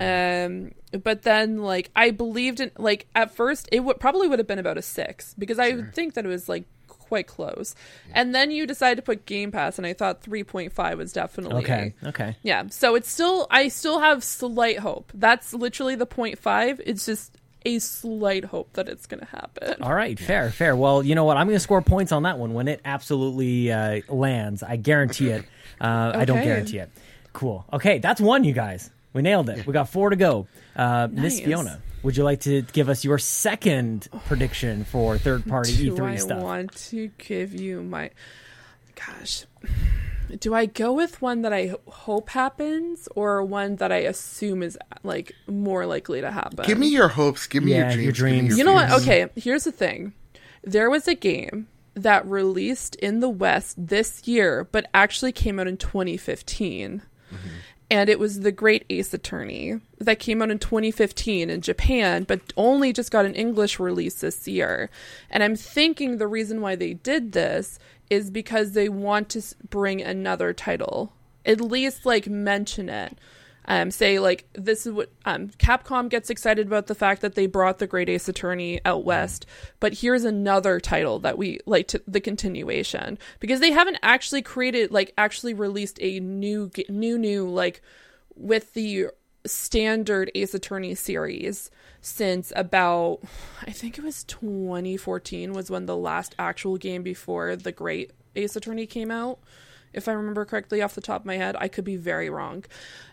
Um, 0.00 0.72
but 1.02 1.22
then 1.22 1.58
like 1.58 1.90
I 1.96 2.10
believed 2.12 2.60
in 2.60 2.70
like 2.78 3.08
at 3.16 3.34
first 3.34 3.68
it 3.72 3.80
would 3.80 3.98
probably 3.98 4.28
would 4.28 4.38
have 4.38 4.46
been 4.46 4.58
about 4.60 4.78
a 4.78 4.82
six 4.82 5.34
because 5.36 5.58
I 5.58 5.72
would 5.72 5.94
think 5.94 6.14
that 6.14 6.24
it 6.24 6.28
was 6.28 6.48
like 6.48 6.64
quite 7.08 7.26
close. 7.26 7.74
And 8.12 8.34
then 8.34 8.50
you 8.50 8.66
decided 8.66 8.96
to 8.96 9.02
put 9.02 9.26
Game 9.26 9.50
Pass, 9.50 9.78
and 9.78 9.86
I 9.86 9.92
thought 9.94 10.22
three 10.22 10.44
point 10.44 10.72
five 10.72 10.98
was 10.98 11.12
definitely 11.12 11.62
Okay. 11.64 11.94
Okay. 12.04 12.36
Yeah, 12.42 12.68
so 12.70 12.94
it's 12.94 13.10
still 13.10 13.46
I 13.50 13.68
still 13.68 14.00
have 14.00 14.22
slight 14.22 14.78
hope. 14.78 15.10
That's 15.14 15.52
literally 15.54 15.94
the 15.96 16.06
point 16.06 16.38
five. 16.38 16.80
It's 16.84 17.06
just 17.06 17.34
a 17.66 17.78
slight 17.80 18.44
hope 18.44 18.72
that 18.74 18.88
it's 18.88 19.06
gonna 19.06 19.26
happen. 19.26 19.82
All 19.82 19.94
right, 19.94 20.18
fair, 20.18 20.50
fair. 20.50 20.76
Well, 20.76 21.02
you 21.02 21.14
know 21.14 21.24
what? 21.24 21.36
I'm 21.36 21.46
going 21.46 21.56
to 21.56 21.60
score 21.60 21.82
points 21.82 22.12
on 22.12 22.22
that 22.22 22.38
one 22.38 22.54
when 22.54 22.68
it 22.68 22.80
absolutely 22.84 23.72
uh, 23.72 24.00
lands. 24.08 24.62
I 24.62 24.76
guarantee 24.76 25.30
it. 25.30 25.44
Uh, 25.80 26.10
I 26.12 26.24
don't 26.24 26.42
guarantee 26.42 26.78
it. 26.78 26.90
Cool. 27.32 27.64
Okay, 27.72 27.98
that's 27.98 28.20
one, 28.20 28.42
you 28.42 28.52
guys. 28.52 28.90
We 29.12 29.22
nailed 29.22 29.48
it. 29.48 29.64
We 29.64 29.72
got 29.72 29.88
four 29.88 30.10
to 30.10 30.16
go. 30.16 30.48
Uh, 30.74 31.06
Miss 31.08 31.38
Fiona, 31.38 31.80
would 32.02 32.16
you 32.16 32.24
like 32.24 32.40
to 32.40 32.62
give 32.72 32.88
us 32.88 33.04
your 33.04 33.18
second 33.18 34.08
prediction 34.26 34.84
for 34.84 35.18
third 35.18 35.46
party 35.46 35.76
Do 35.76 35.94
E3 35.94 36.02
I 36.04 36.16
stuff? 36.16 36.42
want 36.42 36.74
to 36.90 37.08
give 37.18 37.54
you 37.54 37.82
my 37.82 38.10
gosh? 38.94 39.44
Do 40.40 40.52
I 40.54 40.66
go 40.66 40.92
with 40.92 41.22
one 41.22 41.40
that 41.42 41.52
I 41.54 41.74
hope 41.86 42.28
happens 42.30 43.08
or 43.16 43.42
one 43.42 43.76
that 43.76 43.90
I 43.90 43.98
assume 43.98 44.62
is 44.62 44.78
like 45.02 45.32
more 45.46 45.86
likely 45.86 46.20
to 46.20 46.30
happen? 46.30 46.66
Give 46.66 46.78
me 46.78 46.88
your 46.88 47.08
hopes. 47.08 47.46
Give 47.46 47.64
me 47.64 47.72
Yeah, 47.72 47.92
your 47.92 48.02
your 48.02 48.12
dreams. 48.12 48.12
give 48.12 48.42
me 48.42 48.48
dreams. 48.48 48.58
You 48.58 48.64
know 48.64 48.74
what? 48.74 48.90
Okay, 49.02 49.26
here's 49.36 49.64
the 49.64 49.72
thing. 49.72 50.12
There 50.62 50.90
was 50.90 51.08
a 51.08 51.14
game 51.14 51.68
that 51.94 52.26
released 52.26 52.94
in 52.96 53.20
the 53.20 53.28
West 53.28 53.74
this 53.78 54.28
year, 54.28 54.68
but 54.70 54.86
actually 54.92 55.32
came 55.32 55.58
out 55.58 55.66
in 55.66 55.76
2015. 55.78 57.02
And 57.90 58.10
it 58.10 58.18
was 58.18 58.40
The 58.40 58.52
Great 58.52 58.84
Ace 58.90 59.14
Attorney 59.14 59.80
that 59.98 60.18
came 60.18 60.42
out 60.42 60.50
in 60.50 60.58
2015 60.58 61.48
in 61.48 61.60
Japan, 61.62 62.24
but 62.24 62.40
only 62.56 62.92
just 62.92 63.10
got 63.10 63.24
an 63.24 63.34
English 63.34 63.80
release 63.80 64.20
this 64.20 64.46
year. 64.46 64.90
And 65.30 65.42
I'm 65.42 65.56
thinking 65.56 66.18
the 66.18 66.26
reason 66.26 66.60
why 66.60 66.76
they 66.76 66.94
did 66.94 67.32
this 67.32 67.78
is 68.10 68.30
because 68.30 68.72
they 68.72 68.88
want 68.88 69.30
to 69.30 69.42
bring 69.70 70.02
another 70.02 70.52
title, 70.52 71.14
at 71.46 71.60
least 71.60 72.04
like 72.04 72.26
mention 72.26 72.88
it 72.90 73.16
um, 73.68 73.90
say 73.90 74.18
like 74.18 74.48
this 74.54 74.86
is 74.86 74.92
what 74.92 75.12
um, 75.26 75.48
Capcom 75.58 76.08
gets 76.08 76.30
excited 76.30 76.66
about 76.66 76.86
the 76.86 76.94
fact 76.94 77.20
that 77.20 77.34
they 77.34 77.46
brought 77.46 77.78
the 77.78 77.86
Great 77.86 78.08
Ace 78.08 78.28
Attorney 78.28 78.80
out 78.84 79.04
west, 79.04 79.46
but 79.78 79.92
here's 79.92 80.24
another 80.24 80.80
title 80.80 81.18
that 81.20 81.38
we 81.38 81.60
like 81.66 81.86
to 81.88 82.02
the 82.08 82.20
continuation. 82.20 83.18
Because 83.40 83.60
they 83.60 83.70
haven't 83.70 83.98
actually 84.02 84.42
created 84.42 84.90
like 84.90 85.12
actually 85.18 85.52
released 85.52 85.98
a 86.00 86.18
new 86.18 86.70
new 86.88 87.18
new 87.18 87.48
like 87.48 87.82
with 88.34 88.72
the 88.72 89.08
standard 89.44 90.30
Ace 90.34 90.54
Attorney 90.54 90.94
series 90.94 91.70
since 92.00 92.52
about 92.56 93.20
I 93.66 93.72
think 93.72 93.98
it 93.98 94.04
was 94.04 94.24
2014 94.24 95.52
was 95.52 95.70
when 95.70 95.84
the 95.84 95.96
last 95.96 96.34
actual 96.38 96.78
game 96.78 97.02
before 97.02 97.54
the 97.54 97.72
Great 97.72 98.12
Ace 98.34 98.56
Attorney 98.56 98.86
came 98.86 99.10
out 99.10 99.40
if 99.92 100.08
I 100.08 100.12
remember 100.12 100.44
correctly 100.44 100.82
off 100.82 100.94
the 100.94 101.00
top 101.00 101.22
of 101.22 101.26
my 101.26 101.36
head. 101.36 101.56
I 101.58 101.68
could 101.68 101.84
be 101.84 101.96
very 101.96 102.30
wrong. 102.30 102.64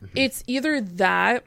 Mm-hmm. 0.04 0.18
It's 0.18 0.44
either 0.48 0.82
that 0.82 1.46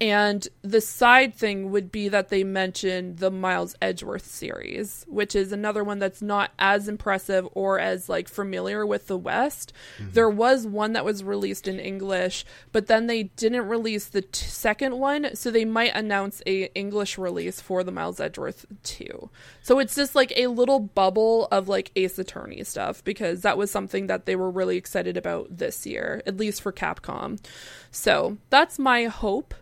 and 0.00 0.46
the 0.62 0.80
side 0.80 1.34
thing 1.34 1.72
would 1.72 1.90
be 1.90 2.08
that 2.08 2.28
they 2.28 2.44
mentioned 2.44 3.18
the 3.18 3.30
Miles 3.30 3.74
Edgeworth 3.82 4.26
series, 4.26 5.04
which 5.08 5.34
is 5.34 5.50
another 5.50 5.82
one 5.82 5.98
that's 5.98 6.22
not 6.22 6.52
as 6.58 6.88
impressive 6.88 7.48
or 7.52 7.80
as 7.80 8.08
like 8.08 8.28
familiar 8.28 8.86
with 8.86 9.08
the 9.08 9.18
West. 9.18 9.72
Mm-hmm. 9.98 10.12
There 10.12 10.30
was 10.30 10.66
one 10.66 10.92
that 10.92 11.04
was 11.04 11.24
released 11.24 11.66
in 11.66 11.80
English, 11.80 12.44
but 12.70 12.86
then 12.86 13.08
they 13.08 13.24
didn't 13.24 13.66
release 13.66 14.06
the 14.06 14.22
t- 14.22 14.46
second 14.46 14.98
one, 14.98 15.34
so 15.34 15.50
they 15.50 15.64
might 15.64 15.94
announce 15.94 16.42
a 16.46 16.72
English 16.74 17.18
release 17.18 17.60
for 17.60 17.82
the 17.82 17.92
Miles 17.92 18.20
Edgeworth 18.20 18.66
2. 18.84 19.30
So 19.62 19.80
it's 19.80 19.96
just 19.96 20.14
like 20.14 20.32
a 20.36 20.46
little 20.46 20.78
bubble 20.80 21.48
of 21.50 21.68
like 21.68 21.90
Ace 21.96 22.18
Attorney 22.18 22.62
stuff 22.62 23.02
because 23.02 23.42
that 23.42 23.58
was 23.58 23.70
something 23.70 24.06
that 24.06 24.26
they 24.26 24.36
were 24.36 24.50
really 24.50 24.76
excited 24.76 25.16
about 25.16 25.56
this 25.56 25.86
year, 25.86 26.22
at 26.24 26.36
least 26.36 26.62
for 26.62 26.72
Capcom. 26.72 27.44
So, 27.90 28.36
that's 28.50 28.78
my 28.78 29.04
hope 29.04 29.54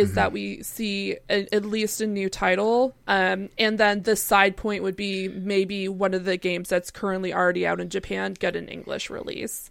is 0.00 0.14
that 0.14 0.32
we 0.32 0.62
see 0.62 1.16
a, 1.28 1.46
at 1.54 1.64
least 1.64 2.00
a 2.00 2.06
new 2.06 2.28
title. 2.28 2.94
Um, 3.06 3.48
and 3.58 3.78
then 3.78 4.02
the 4.02 4.16
side 4.16 4.56
point 4.56 4.82
would 4.82 4.96
be 4.96 5.28
maybe 5.28 5.88
one 5.88 6.14
of 6.14 6.24
the 6.24 6.36
games 6.36 6.68
that's 6.68 6.90
currently 6.90 7.32
already 7.34 7.66
out 7.66 7.80
in 7.80 7.88
Japan 7.90 8.34
get 8.34 8.56
an 8.56 8.68
English 8.68 9.10
release. 9.10 9.70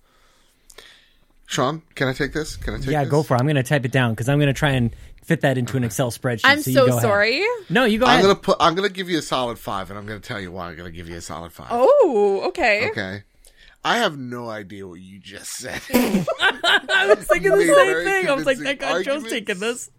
Sean, 1.46 1.82
can 1.96 2.08
I 2.08 2.13
take 2.13 2.32
this? 2.34 2.56
Can 2.58 2.76
I 2.76 2.78
take 2.78 2.88
Yeah, 2.89 3.04
this? 3.04 3.12
go 3.12 3.24
for 3.24 3.36
it. 3.36 3.39
I'm 3.39 3.46
going 3.46 3.56
to 3.56 3.63
type 3.63 3.84
it 3.84 3.92
down 3.92 4.12
because 4.13 4.30
I'm 4.30 4.38
going 4.38 4.48
to 4.48 4.54
try 4.54 4.72
and 4.72 4.96
fit 5.24 5.42
that 5.42 5.58
into 5.58 5.78
an 5.78 5.84
Excel 5.84 6.12
spreadsheet. 6.12 6.42
I'm 6.44 6.62
so, 6.62 6.72
so 6.72 6.86
go 6.86 6.92
ahead. 6.92 7.02
sorry. 7.02 7.44
No, 7.70 7.86
you 7.86 7.98
go 8.00 8.06
I'm 8.06 8.12
ahead. 8.13 8.22
gonna 8.24 8.36
put. 8.36 8.58
I'm 8.60 8.74
gonna 8.74 8.89
give 8.89 9.10
you 9.10 9.20
a 9.20 9.22
solid 9.22 9.60
five, 9.60 9.92
and 9.92 10.00
I'm 10.00 10.08
gonna 10.08 10.20
tell 10.20 10.39
you 10.39 10.52
why 10.52 10.70
I'm 10.70 10.76
gonna 10.76 10.89
give 10.89 11.08
you 11.08 11.18
a 11.18 11.22
solid 11.22 11.52
five. 11.54 11.68
Oh, 11.70 12.46
okay. 12.48 12.89
Okay. 12.89 13.24
I 13.84 13.98
have 14.00 14.18
no 14.18 14.50
idea 14.50 14.88
what 14.88 15.00
you 15.00 15.20
just 15.20 15.52
said. 15.52 15.80
I 15.94 17.13
was 17.15 17.26
thinking 17.28 17.52
the 17.52 17.74
same 17.76 18.04
thing. 18.06 18.28
I 18.28 18.34
was 18.34 18.46
like, 18.46 18.58
that 18.60 18.80
guy 18.80 19.04
Joe's 19.04 19.30
taking 19.30 19.60
this. 19.60 19.89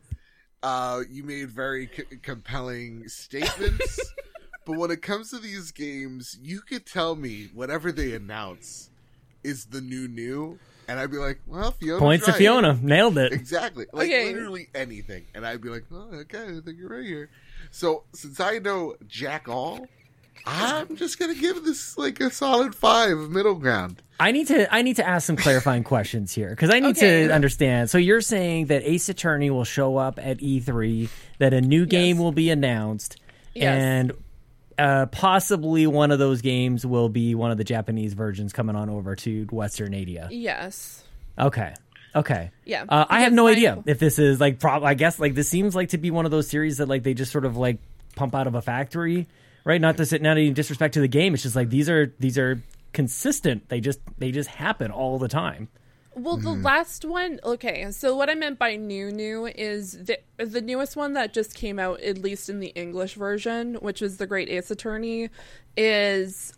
Uh, 0.63 1.01
you 1.11 1.23
made 1.25 1.51
very 1.51 1.89
c- 1.95 2.17
compelling 2.23 3.09
statements, 3.09 3.99
but 4.67 4.77
when 4.77 4.91
it 4.91 5.03
comes 5.03 5.31
to 5.31 5.39
these 5.39 5.73
games, 5.73 6.39
you 6.43 6.61
could 6.61 6.87
tell 6.87 7.17
me 7.17 7.49
whatever 7.55 7.91
they 7.93 8.13
announce 8.15 8.91
is 9.43 9.67
the 9.67 9.81
new 9.81 10.07
new, 10.07 10.59
and 10.87 10.99
I'd 11.01 11.11
be 11.11 11.17
like, 11.17 11.41
well, 11.47 11.71
Fiona. 11.71 11.99
Points 11.99 12.27
to 12.27 12.33
Fiona. 12.33 12.79
Nailed 12.83 13.17
it. 13.17 13.33
Exactly. 13.33 13.87
Like 13.93 14.09
Okay. 14.09 14.33
literally 14.33 14.69
anything. 14.75 15.25
And 15.35 15.47
I'd 15.47 15.61
be 15.63 15.69
like, 15.69 15.85
oh, 15.93 16.11
okay, 16.13 16.43
I 16.59 16.61
think 16.61 16.79
you're 16.79 16.89
right 16.91 17.07
here. 17.07 17.31
So 17.71 18.03
since 18.13 18.41
I 18.41 18.59
know 18.59 18.97
Jack 19.07 19.49
All 19.49 19.87
I'm 20.47 20.97
just 20.97 21.19
gonna 21.19 21.35
give 21.35 21.65
this 21.65 21.97
like 21.99 22.21
a 22.21 22.31
solid 22.31 22.75
five 22.75 23.17
middle 23.31 23.55
ground. 23.55 24.03
I 24.19 24.33
need 24.33 24.49
to 24.49 24.73
I 24.75 24.83
need 24.83 24.97
to 24.97 25.07
ask 25.07 25.27
some 25.27 25.37
clarifying 25.37 25.85
questions 25.95 26.35
here 26.35 26.51
because 26.51 26.71
I 26.71 26.81
need 26.81 26.97
Okay. 26.99 27.27
to 27.29 27.35
understand. 27.35 27.91
So 27.91 27.99
you're 27.99 28.21
saying 28.21 28.67
that 28.67 28.83
Ace 28.85 29.09
Attorney 29.09 29.51
will 29.51 29.65
show 29.65 29.97
up 29.97 30.19
at 30.23 30.39
E3, 30.39 31.09
that 31.39 31.53
a 31.55 31.61
new 31.61 31.87
game 31.87 32.17
Yes. 32.17 32.23
will 32.23 32.33
be 32.33 32.51
announced, 32.51 33.17
Yes. 33.55 33.81
and 33.83 34.13
uh, 34.79 35.07
possibly 35.07 35.87
one 35.87 36.11
of 36.11 36.19
those 36.19 36.41
games 36.41 36.87
will 36.87 37.09
be 37.11 37.35
one 37.35 37.51
of 37.51 37.59
the 37.59 37.65
Japanese 37.65 38.15
versions 38.15 38.53
coming 38.53 38.77
on 38.77 38.89
over 38.89 39.15
to 39.17 39.45
Western 39.51 39.93
Asia. 39.95 40.29
Yes. 40.31 41.03
Okay. 41.39 41.75
Okay. 42.15 42.51
Yeah, 42.65 42.85
Uh, 42.89 43.05
I 43.09 43.21
have 43.21 43.33
no 43.33 43.45
my- 43.45 43.51
idea 43.53 43.83
if 43.87 43.99
this 43.99 44.19
is 44.19 44.41
like. 44.41 44.59
Prob- 44.59 44.83
I 44.85 44.95
guess 44.95 45.19
like 45.21 45.35
this 45.35 45.49
seems 45.49 45.75
like 45.77 45.91
to 45.91 45.99
be 45.99 46.11
one 46.11 46.25
of 46.25 46.31
those 46.31 46.49
series 46.49 46.79
that 46.79 46.89
like 46.89 47.03
they 47.05 47.15
just 47.15 47.31
sort 47.31 47.45
of 47.45 47.57
like 47.57 47.79
pump 48.17 48.35
out 48.35 48.47
of 48.49 48.55
a 48.57 48.63
factory, 48.63 49.29
right? 49.65 49.81
Not 49.81 49.97
to 49.99 50.07
sit, 50.07 50.23
not 50.23 50.33
any 50.33 50.51
disrespect 50.51 50.95
to 50.95 51.01
the 51.01 51.09
game. 51.09 51.35
It's 51.35 51.43
just 51.43 51.57
like 51.57 51.71
these 51.71 51.89
are 51.89 52.15
these 52.19 52.39
are 52.39 52.63
consistent. 52.93 53.69
They 53.69 53.81
just 53.81 54.01
they 54.19 54.33
just 54.33 54.49
happen 54.49 54.91
all 54.91 55.19
the 55.19 55.29
time. 55.29 55.69
Well, 56.15 56.37
the 56.37 56.51
mm-hmm. 56.51 56.63
last 56.65 57.05
one, 57.05 57.39
okay. 57.45 57.89
So 57.93 58.17
what 58.17 58.29
I 58.29 58.35
meant 58.35 58.59
by 58.59 58.75
new 58.77 59.13
new 59.13 59.47
is 59.47 59.93
the 59.93 60.19
the 60.39 60.61
newest 60.61 60.97
one 60.97 61.13
that 61.13 61.33
just 61.33 61.55
came 61.55 61.79
out, 61.79 62.01
at 62.01 62.19
least 62.19 62.49
in 62.49 62.59
the 62.61 62.69
English 62.69 63.15
version, 63.15 63.77
which 63.77 64.03
is 64.03 64.17
the 64.17 64.27
Great 64.27 64.49
Ace 64.49 64.71
Attorney, 64.71 65.31
is 65.77 66.53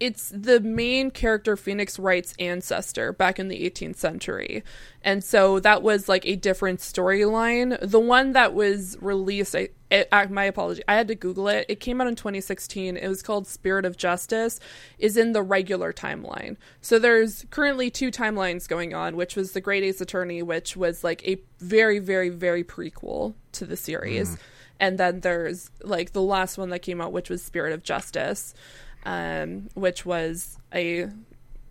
it's 0.00 0.32
the 0.34 0.58
main 0.60 1.10
character 1.10 1.56
Phoenix 1.56 1.98
Wright's 1.98 2.34
ancestor 2.38 3.12
back 3.12 3.38
in 3.38 3.48
the 3.48 3.70
18th 3.70 3.96
century, 3.96 4.64
and 5.02 5.22
so 5.22 5.60
that 5.60 5.82
was 5.82 6.08
like 6.08 6.26
a 6.26 6.36
different 6.36 6.80
storyline. 6.80 7.78
The 7.80 8.00
one 8.00 8.32
that 8.32 8.52
was 8.54 8.96
released, 9.00 9.54
I, 9.54 10.26
my 10.26 10.44
apology, 10.44 10.82
I 10.88 10.94
had 10.94 11.08
to 11.08 11.14
Google 11.14 11.48
it. 11.48 11.66
It 11.68 11.80
came 11.80 12.00
out 12.00 12.08
in 12.08 12.16
2016. 12.16 12.96
It 12.96 13.08
was 13.08 13.22
called 13.22 13.46
Spirit 13.46 13.84
of 13.84 13.96
Justice. 13.96 14.58
Is 14.98 15.16
in 15.16 15.32
the 15.32 15.42
regular 15.42 15.92
timeline. 15.92 16.56
So 16.80 16.98
there's 16.98 17.46
currently 17.50 17.90
two 17.90 18.10
timelines 18.10 18.68
going 18.68 18.94
on, 18.94 19.16
which 19.16 19.36
was 19.36 19.52
the 19.52 19.60
Great 19.60 19.84
Ace 19.84 20.00
Attorney, 20.00 20.42
which 20.42 20.76
was 20.76 21.04
like 21.04 21.26
a 21.26 21.40
very, 21.58 21.98
very, 21.98 22.28
very 22.28 22.64
prequel 22.64 23.34
to 23.52 23.66
the 23.66 23.76
series, 23.76 24.30
mm-hmm. 24.30 24.42
and 24.80 24.98
then 24.98 25.20
there's 25.20 25.70
like 25.82 26.12
the 26.12 26.22
last 26.22 26.58
one 26.58 26.70
that 26.70 26.80
came 26.80 27.00
out, 27.00 27.12
which 27.12 27.30
was 27.30 27.42
Spirit 27.42 27.72
of 27.72 27.82
Justice, 27.82 28.54
um, 29.04 29.68
which 29.74 30.06
was 30.06 30.58
a 30.74 31.08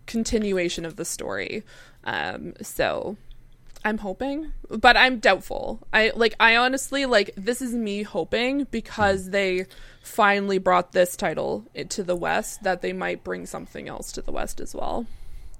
continuation 0.06 0.84
of 0.84 0.96
the 0.96 1.04
story. 1.04 1.62
Um, 2.04 2.54
so 2.62 3.16
I'm 3.84 3.98
hoping, 3.98 4.52
but 4.68 4.96
I'm 4.96 5.18
doubtful. 5.18 5.80
I 5.92 6.12
like 6.14 6.34
I 6.38 6.56
honestly 6.56 7.06
like 7.06 7.30
this 7.36 7.60
is 7.60 7.74
me 7.74 8.02
hoping 8.02 8.64
because 8.70 9.30
they 9.30 9.66
finally 10.02 10.58
brought 10.58 10.92
this 10.92 11.16
title 11.16 11.64
to 11.88 12.02
the 12.02 12.16
West 12.16 12.62
that 12.62 12.82
they 12.82 12.92
might 12.92 13.24
bring 13.24 13.46
something 13.46 13.88
else 13.88 14.12
to 14.12 14.22
the 14.22 14.32
West 14.32 14.60
as 14.60 14.74
well. 14.74 15.06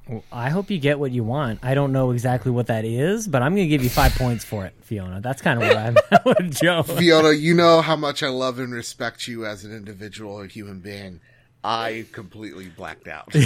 Well, 0.09 0.25
I 0.33 0.51
hope 0.51 0.71
you 0.71 0.79
get 0.79 0.99
what 0.99 1.13
you 1.13 1.23
want. 1.23 1.61
I 1.63 1.75
don't 1.75 1.93
know 1.93 2.11
exactly 2.11 2.51
what 2.51 2.67
that 2.67 2.85
is, 2.85 3.29
but 3.29 3.41
I'm 3.41 3.55
going 3.55 3.67
to 3.67 3.71
give 3.71 3.85
you 3.85 3.91
five 3.91 4.13
points 4.17 4.45
for 4.45 4.67
it, 4.67 4.75
Fiona. 4.81 5.21
That's 5.21 5.41
kind 5.41 5.63
of 5.63 5.69
what 5.69 5.77
I'm 5.77 5.97
at 6.11 6.25
with 6.25 6.61
Joe. 6.61 6.83
Fiona, 6.83 7.31
you 7.31 7.55
know 7.55 7.81
how 7.83 7.95
much 7.95 8.25
I 8.25 8.29
love 8.29 8.59
and 8.59 8.73
respect 8.73 9.29
you 9.29 9.47
as 9.47 9.65
an 9.65 9.73
individual 9.73 10.33
or 10.33 10.47
human 10.47 10.81
being. 10.81 11.21
I 11.65 12.07
completely 12.13 12.69
blacked 12.69 13.09
out. 13.09 13.33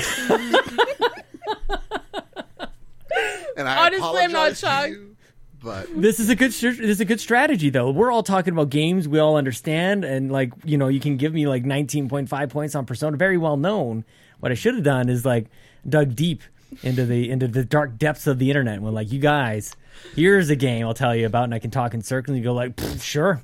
and 3.56 3.68
I 3.68 3.86
Honestly, 3.86 4.20
I'm 4.20 4.32
not 4.32 4.52
apologize 4.52 4.60
to 4.60 4.66
shocked. 4.66 4.88
you, 4.90 5.16
but 5.62 6.00
This 6.00 6.20
is 6.20 6.28
a 6.28 6.34
good 6.34 6.50
this 6.52 6.78
is 6.78 7.00
a 7.00 7.04
good 7.04 7.20
strategy 7.20 7.70
though. 7.70 7.90
We're 7.90 8.10
all 8.10 8.22
talking 8.22 8.52
about 8.52 8.70
games 8.70 9.08
we 9.08 9.18
all 9.18 9.36
understand 9.36 10.04
and 10.04 10.30
like, 10.30 10.52
you 10.64 10.78
know, 10.78 10.88
you 10.88 11.00
can 11.00 11.16
give 11.16 11.32
me 11.32 11.46
like 11.46 11.64
19.5 11.64 12.50
points 12.50 12.74
on 12.74 12.86
Persona 12.86 13.16
very 13.16 13.36
well 13.38 13.56
known. 13.56 14.04
What 14.40 14.52
I 14.52 14.54
should 14.54 14.74
have 14.74 14.84
done 14.84 15.08
is 15.08 15.24
like 15.24 15.46
dug 15.88 16.14
deep 16.14 16.42
into 16.82 17.06
the 17.06 17.30
into 17.30 17.48
the 17.48 17.64
dark 17.64 17.96
depths 17.98 18.26
of 18.26 18.38
the 18.38 18.50
internet 18.50 18.74
and 18.74 18.82
went 18.82 18.94
like, 18.94 19.10
"You 19.12 19.18
guys, 19.20 19.74
here's 20.14 20.50
a 20.50 20.56
game 20.56 20.84
I'll 20.86 20.94
tell 20.94 21.14
you 21.14 21.24
about." 21.26 21.44
And 21.44 21.54
I 21.54 21.58
can 21.58 21.70
talk 21.70 21.94
in 21.94 22.02
circles 22.02 22.34
and 22.34 22.38
you 22.38 22.44
go 22.44 22.52
like, 22.52 22.78
"Sure. 23.00 23.40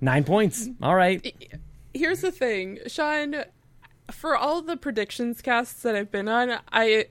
9 0.00 0.24
points. 0.24 0.68
All 0.82 0.94
right." 0.94 1.34
Here's 1.94 2.20
the 2.20 2.32
thing, 2.32 2.80
Sean. 2.88 3.36
For 4.10 4.36
all 4.36 4.60
the 4.60 4.76
predictions 4.76 5.40
casts 5.40 5.82
that 5.82 5.96
I've 5.96 6.10
been 6.12 6.28
on, 6.28 6.58
I 6.70 7.06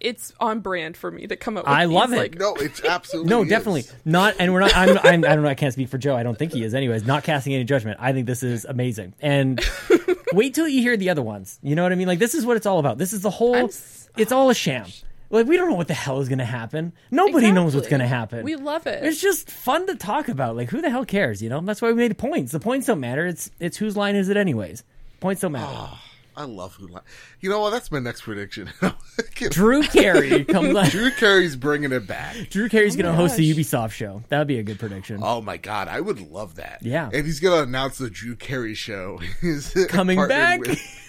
it's 0.00 0.32
on 0.38 0.60
brand 0.60 0.96
for 0.96 1.10
me 1.10 1.26
to 1.26 1.34
come 1.36 1.56
up. 1.56 1.64
with 1.64 1.72
I 1.74 1.86
these, 1.86 1.94
love 1.94 2.12
it. 2.12 2.16
Like, 2.18 2.38
no, 2.38 2.54
it's 2.54 2.84
absolutely 2.84 3.30
No, 3.30 3.42
is. 3.42 3.48
definitely 3.48 3.84
not. 4.04 4.36
And 4.38 4.52
we're 4.52 4.60
not. 4.60 4.76
I'm, 4.76 4.98
I'm. 4.98 5.24
I 5.24 5.34
don't 5.34 5.42
know. 5.42 5.48
I 5.48 5.54
can't 5.54 5.72
speak 5.72 5.88
for 5.88 5.98
Joe. 5.98 6.14
I 6.16 6.22
don't 6.22 6.38
think 6.38 6.52
he 6.52 6.62
is. 6.62 6.72
Anyways, 6.74 7.04
not 7.04 7.24
casting 7.24 7.52
any 7.54 7.64
judgment. 7.64 7.98
I 8.00 8.12
think 8.12 8.26
this 8.26 8.42
is 8.44 8.64
amazing. 8.64 9.14
And 9.20 9.60
wait 10.32 10.54
till 10.54 10.68
you 10.68 10.82
hear 10.82 10.96
the 10.96 11.10
other 11.10 11.22
ones. 11.22 11.58
You 11.62 11.74
know 11.74 11.82
what 11.82 11.90
I 11.90 11.96
mean? 11.96 12.06
Like 12.06 12.20
this 12.20 12.34
is 12.34 12.46
what 12.46 12.56
it's 12.56 12.66
all 12.66 12.78
about. 12.78 12.96
This 12.98 13.12
is 13.12 13.22
the 13.22 13.30
whole. 13.30 13.56
I'm 13.56 13.64
s- 13.66 14.08
It's 14.16 14.30
all 14.32 14.50
a 14.50 14.54
sham. 14.54 14.86
Like 15.30 15.46
we 15.48 15.56
don't 15.56 15.68
know 15.68 15.74
what 15.74 15.88
the 15.88 15.94
hell 15.94 16.20
is 16.20 16.28
going 16.28 16.38
to 16.38 16.44
happen. 16.44 16.92
Nobody 17.10 17.50
knows 17.50 17.74
what's 17.74 17.88
going 17.88 18.00
to 18.00 18.06
happen. 18.06 18.44
We 18.44 18.54
love 18.54 18.86
it. 18.86 19.02
It's 19.04 19.20
just 19.20 19.50
fun 19.50 19.88
to 19.88 19.96
talk 19.96 20.28
about. 20.28 20.54
Like 20.54 20.70
who 20.70 20.80
the 20.80 20.90
hell 20.90 21.04
cares? 21.04 21.42
You 21.42 21.48
know. 21.48 21.60
That's 21.60 21.82
why 21.82 21.88
we 21.88 21.94
made 21.94 22.16
points. 22.18 22.52
The 22.52 22.60
points 22.60 22.86
don't 22.86 23.00
matter. 23.00 23.26
It's 23.26 23.50
it's 23.58 23.76
whose 23.78 23.96
line 23.96 24.14
is 24.14 24.28
it 24.28 24.36
anyways. 24.36 24.84
Points 25.24 25.40
don't 25.40 25.52
matter. 25.52 25.96
I 26.36 26.44
love 26.44 26.74
who. 26.74 26.88
Li- 26.88 27.00
you 27.40 27.48
know 27.48 27.60
what? 27.60 27.70
That's 27.70 27.90
my 27.90 27.98
next 27.98 28.20
prediction. 28.20 28.70
Drew 29.50 29.82
Carey 29.84 30.44
comes 30.44 30.76
on. 30.76 30.84
Drew 30.90 31.10
Carey's 31.12 31.56
bringing 31.56 31.92
it 31.92 32.06
back. 32.06 32.36
Drew 32.50 32.68
Carey's 32.68 32.94
going 32.94 33.06
to 33.06 33.14
host 33.14 33.38
the 33.38 33.50
gosh. 33.50 33.58
Ubisoft 33.64 33.92
show. 33.92 34.22
That 34.28 34.38
would 34.40 34.48
be 34.48 34.58
a 34.58 34.62
good 34.62 34.78
prediction. 34.78 35.20
Oh 35.22 35.40
my 35.40 35.56
god, 35.56 35.88
I 35.88 35.98
would 36.02 36.20
love 36.30 36.56
that. 36.56 36.80
Yeah. 36.82 37.08
and 37.10 37.24
he's 37.24 37.40
gonna 37.40 37.62
announce 37.62 37.96
the 37.96 38.10
Drew 38.10 38.36
Carey 38.36 38.74
show. 38.74 39.18
is 39.42 39.72
Coming 39.88 40.16
partnered 40.18 40.28
back. 40.38 40.60
with- 40.60 41.00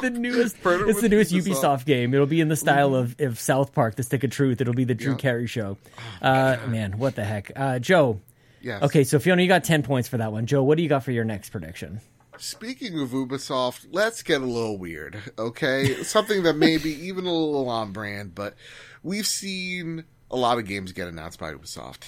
the 0.00 0.08
newest 0.10 0.62
Partnered 0.62 0.88
it's 0.88 1.00
the 1.00 1.10
with 1.10 1.12
newest 1.12 1.32
Ubisoft. 1.34 1.80
Ubisoft 1.80 1.84
game. 1.84 2.14
It'll 2.14 2.26
be 2.26 2.40
in 2.40 2.48
the 2.48 2.56
style 2.56 2.94
of, 2.94 3.14
of 3.20 3.38
South 3.38 3.74
Park, 3.74 3.96
The 3.96 4.02
Stick 4.04 4.24
of 4.24 4.30
Truth. 4.30 4.62
It'll 4.62 4.72
be 4.72 4.84
the 4.84 4.94
Drew 4.94 5.12
Yeah. 5.12 5.18
Carey 5.18 5.46
show. 5.48 5.76
Uh, 6.22 6.56
man, 6.68 6.96
what 6.96 7.14
the 7.14 7.24
heck? 7.24 7.52
Uh, 7.54 7.78
Joe. 7.78 8.20
Yes. 8.62 8.82
Okay, 8.84 9.04
so 9.04 9.18
Fiona, 9.18 9.42
you 9.42 9.48
got 9.48 9.64
ten 9.64 9.82
points 9.82 10.08
for 10.08 10.16
that 10.18 10.32
one. 10.32 10.46
Joe, 10.46 10.62
what 10.62 10.76
do 10.78 10.82
you 10.82 10.88
got 10.88 11.02
for 11.04 11.10
your 11.12 11.24
next 11.24 11.50
prediction? 11.50 12.00
Speaking 12.42 12.98
of 12.98 13.10
Ubisoft, 13.10 13.88
let's 13.92 14.22
get 14.22 14.40
a 14.40 14.46
little 14.46 14.78
weird, 14.78 15.20
okay? 15.38 16.02
Something 16.04 16.42
that 16.44 16.56
may 16.56 16.78
be 16.78 16.90
even 17.06 17.26
a 17.26 17.32
little 17.32 17.68
on 17.68 17.92
brand, 17.92 18.34
but 18.34 18.54
we've 19.02 19.26
seen 19.26 20.04
a 20.30 20.36
lot 20.36 20.56
of 20.56 20.64
games 20.64 20.92
get 20.92 21.06
announced 21.06 21.38
by 21.38 21.52
Ubisoft, 21.52 22.04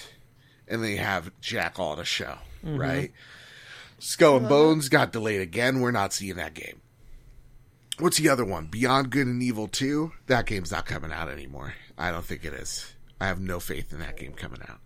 and 0.67 0.83
they 0.83 0.95
have 0.95 1.31
jack 1.39 1.77
all 1.77 1.95
to 1.95 2.03
show, 2.03 2.39
mm-hmm. 2.65 2.77
right? 2.77 3.11
Skull 3.99 4.37
and 4.37 4.47
uh-huh. 4.47 4.55
Bones 4.55 4.89
got 4.89 5.11
delayed 5.11 5.39
again. 5.39 5.81
We're 5.81 5.91
not 5.91 6.13
seeing 6.13 6.37
that 6.37 6.55
game. 6.55 6.81
What's 7.99 8.17
the 8.17 8.29
other 8.29 8.43
one? 8.43 8.65
Beyond 8.65 9.11
Good 9.11 9.27
and 9.27 9.43
Evil 9.43 9.67
2? 9.67 10.13
That 10.25 10.47
game's 10.47 10.71
not 10.71 10.87
coming 10.87 11.11
out 11.11 11.29
anymore. 11.29 11.75
I 11.95 12.09
don't 12.09 12.25
think 12.25 12.43
it 12.43 12.53
is. 12.53 12.91
I 13.21 13.27
have 13.27 13.39
no 13.39 13.59
faith 13.59 13.93
in 13.93 13.99
that 13.99 14.17
game 14.17 14.33
coming 14.33 14.61
out. 14.67 14.79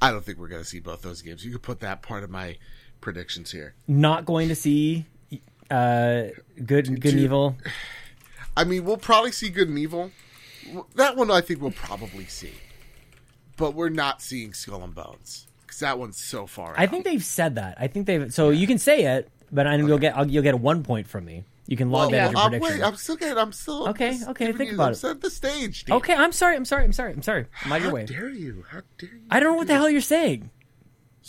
I 0.00 0.12
don't 0.12 0.24
think 0.24 0.38
we're 0.38 0.46
going 0.46 0.62
to 0.62 0.68
see 0.68 0.78
both 0.78 1.02
those 1.02 1.22
games. 1.22 1.44
You 1.44 1.50
could 1.50 1.62
put 1.62 1.80
that 1.80 2.02
part 2.02 2.22
of 2.22 2.30
my 2.30 2.58
predictions 3.00 3.52
here. 3.52 3.74
Not 3.86 4.24
going 4.24 4.48
to 4.48 4.54
see 4.54 5.06
uh, 5.70 6.24
good, 6.64 7.00
good 7.00 7.12
and 7.12 7.20
evil. 7.20 7.56
I 8.56 8.64
mean, 8.64 8.84
we'll 8.84 8.96
probably 8.96 9.32
see 9.32 9.50
Good 9.50 9.68
and 9.68 9.78
Evil. 9.78 10.10
That 10.94 11.14
one 11.16 11.30
I 11.30 11.42
think 11.42 11.60
we'll 11.60 11.72
probably 11.72 12.24
see. 12.24 12.52
But 13.58 13.74
we're 13.74 13.90
not 13.90 14.22
seeing 14.22 14.54
Skull 14.54 14.82
and 14.82 14.94
Bones. 14.94 15.46
Because 15.66 15.80
that 15.80 15.98
one's 15.98 16.16
so 16.18 16.46
far 16.46 16.70
out. 16.70 16.78
I 16.78 16.86
think 16.86 17.04
they've 17.04 17.22
said 17.22 17.56
that. 17.56 17.76
I 17.78 17.86
think 17.86 18.06
they've. 18.06 18.32
So 18.32 18.48
you 18.50 18.66
can 18.66 18.78
say 18.78 19.04
it, 19.16 19.30
but 19.52 19.66
I 19.66 19.76
you'll 19.76 19.98
get 19.98 20.16
I'll, 20.16 20.26
you'll 20.26 20.42
get 20.42 20.54
a 20.54 20.58
one 20.58 20.82
point 20.82 21.06
from 21.06 21.24
me. 21.26 21.44
You 21.66 21.76
can 21.76 21.90
log 21.90 22.12
Well, 22.12 22.20
that 22.20 22.30
your 22.32 22.40
I'm, 22.40 22.50
prediction. 22.50 22.78
wait, 22.80 22.86
I'm 22.86 22.96
still 22.96 23.16
getting, 23.16 23.36
I'm 23.38 23.52
still. 23.52 23.88
Okay, 23.88 24.16
okay, 24.28 24.52
think 24.52 24.72
about 24.72 24.86
I'm 24.86 24.92
it. 24.92 24.96
setting 24.96 25.20
the 25.20 25.30
stage. 25.30 25.84
Dean. 25.84 25.96
okay, 25.96 26.14
I'm 26.14 26.30
sorry. 26.32 26.54
I'm 26.56 26.64
sorry. 26.64 26.84
I'm 26.84 26.92
sorry. 26.92 27.12
I'm 27.12 27.22
sorry. 27.22 27.46
Your 27.66 27.78
How 27.78 27.90
way. 27.90 28.06
dare 28.06 28.30
you? 28.30 28.64
How 28.70 28.82
dare 28.98 29.10
you? 29.10 29.20
I 29.30 29.40
don't 29.40 29.52
know 29.52 29.56
what 29.58 29.66
the 29.66 29.74
hell 29.74 29.90
you're 29.90 30.00
saying. 30.00 30.50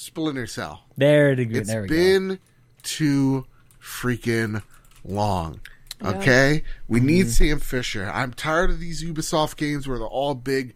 Splinter 0.01 0.45
Cell. 0.45 0.83
There, 0.95 1.35
the, 1.35 1.43
It's 1.57 1.67
there 1.67 1.81
we 1.81 1.87
go. 1.87 1.95
been 1.95 2.39
too 2.83 3.45
freaking 3.81 4.61
long. 5.03 5.59
Okay? 6.05 6.61
We 6.87 6.99
need 6.99 7.21
Mm-hmm. 7.25 7.29
Sam 7.31 7.59
Fisher. 7.59 8.07
I'm 8.13 8.31
tired 8.31 8.69
of 8.69 8.79
these 8.79 9.03
Ubisoft 9.03 9.57
games 9.57 9.87
where 9.87 9.97
they're 9.97 10.07
all 10.07 10.35
big 10.35 10.75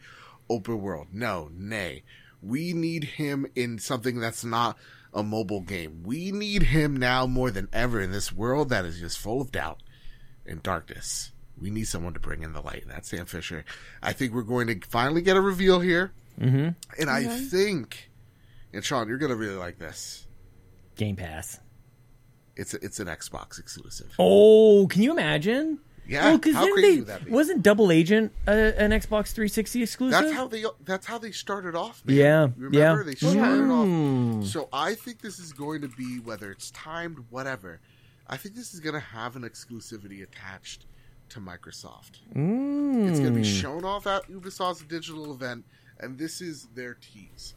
open 0.50 0.82
world. 0.82 1.10
No, 1.14 1.52
nay. 1.54 2.02
We 2.42 2.74
need 2.74 3.04
him 3.04 3.46
in 3.56 3.78
something 3.78 4.20
that's 4.20 4.44
not 4.44 4.76
a 5.14 5.22
mobile 5.22 5.62
game. 5.62 6.02
We 6.04 6.32
need 6.32 6.64
him 6.64 6.98
now 6.98 7.28
more 7.28 7.52
than 7.52 7.68
ever 7.72 8.02
in 8.02 8.12
this 8.12 8.32
world 8.34 8.70
that 8.70 8.86
is 8.86 9.00
just 9.00 9.20
full 9.20 9.40
of 9.40 9.52
doubt 9.52 9.84
and 10.48 10.64
darkness. 10.64 11.32
We 11.62 11.70
need 11.70 11.84
someone 11.84 12.16
to 12.16 12.20
bring 12.20 12.42
in 12.42 12.54
the 12.54 12.62
light, 12.62 12.82
and 12.82 12.92
that's 12.92 13.10
Sam 13.10 13.28
Fisher. 13.28 13.64
I 14.02 14.14
think 14.14 14.34
we're 14.34 14.42
going 14.42 14.66
to 14.68 14.80
finally 14.88 15.22
get 15.22 15.38
a 15.38 15.42
reveal 15.42 15.80
here. 15.80 16.12
Mm-hmm. 16.40 16.70
And 17.00 17.10
I 17.12 17.26
think, 17.26 18.10
and 18.74 18.84
Sean, 18.84 19.08
you're 19.08 19.18
going 19.18 19.32
to 19.32 19.36
really 19.36 19.56
like 19.56 19.78
this. 19.78 20.28
Game 20.96 21.16
Pass. 21.16 21.60
It's 22.56 22.74
a, 22.74 22.84
it's 22.84 23.00
an 23.00 23.08
Xbox 23.08 23.60
exclusive. 23.60 24.14
Oh, 24.20 24.88
can 24.88 25.02
you 25.02 25.12
imagine? 25.12 25.80
Yeah, 26.08 26.26
Well, 26.26 26.54
how 26.54 26.74
crazy 26.74 26.82
they- 26.82 26.98
would 26.98 27.08
that 27.08 27.26
be? 27.26 27.32
Wasn't 27.32 27.64
Double 27.64 27.92
Agent 27.92 28.34
uh, 28.48 28.52
an 28.52 28.92
Xbox 28.92 29.32
360 29.32 29.84
exclusive? 29.84 30.20
That's 30.22 30.34
how 30.34 30.48
they 30.48 30.66
that's 30.84 31.06
how 31.06 31.18
they 31.18 31.32
started 31.32 31.76
off. 31.76 32.04
Man. 32.06 32.16
Yeah, 32.16 32.48
remember 32.58 32.78
yeah. 32.78 32.96
Hmm. 32.96 33.06
they 33.08 33.16
started 33.16 34.42
off. 34.42 34.46
So 34.48 34.68
I 34.74 34.96
think 34.96 35.22
this 35.22 35.40
is 35.40 35.54
going 35.54 35.82
to 35.82 35.88
be 35.88 36.20
whether 36.20 36.52
it's 36.52 36.72
timed, 36.72 37.24
whatever. 37.30 37.80
I 38.28 38.36
think 38.38 38.56
this 38.56 38.74
is 38.74 38.80
going 38.80 38.94
to 38.96 39.00
have 39.00 39.36
an 39.36 39.44
exclusivity 39.44 40.24
attached 40.24 40.86
to 41.30 41.40
Microsoft. 41.40 42.20
Mm. 42.36 43.10
It's 43.10 43.20
going 43.20 43.34
to 43.34 43.40
be 43.40 43.44
shown 43.44 43.86
off 43.86 44.06
at 44.08 44.28
Ubisoft's 44.30 44.84
digital 44.84 45.32
event, 45.34 45.66
and 46.00 46.18
this 46.18 46.42
is 46.42 46.68
their 46.76 46.96
tease. 46.96 47.54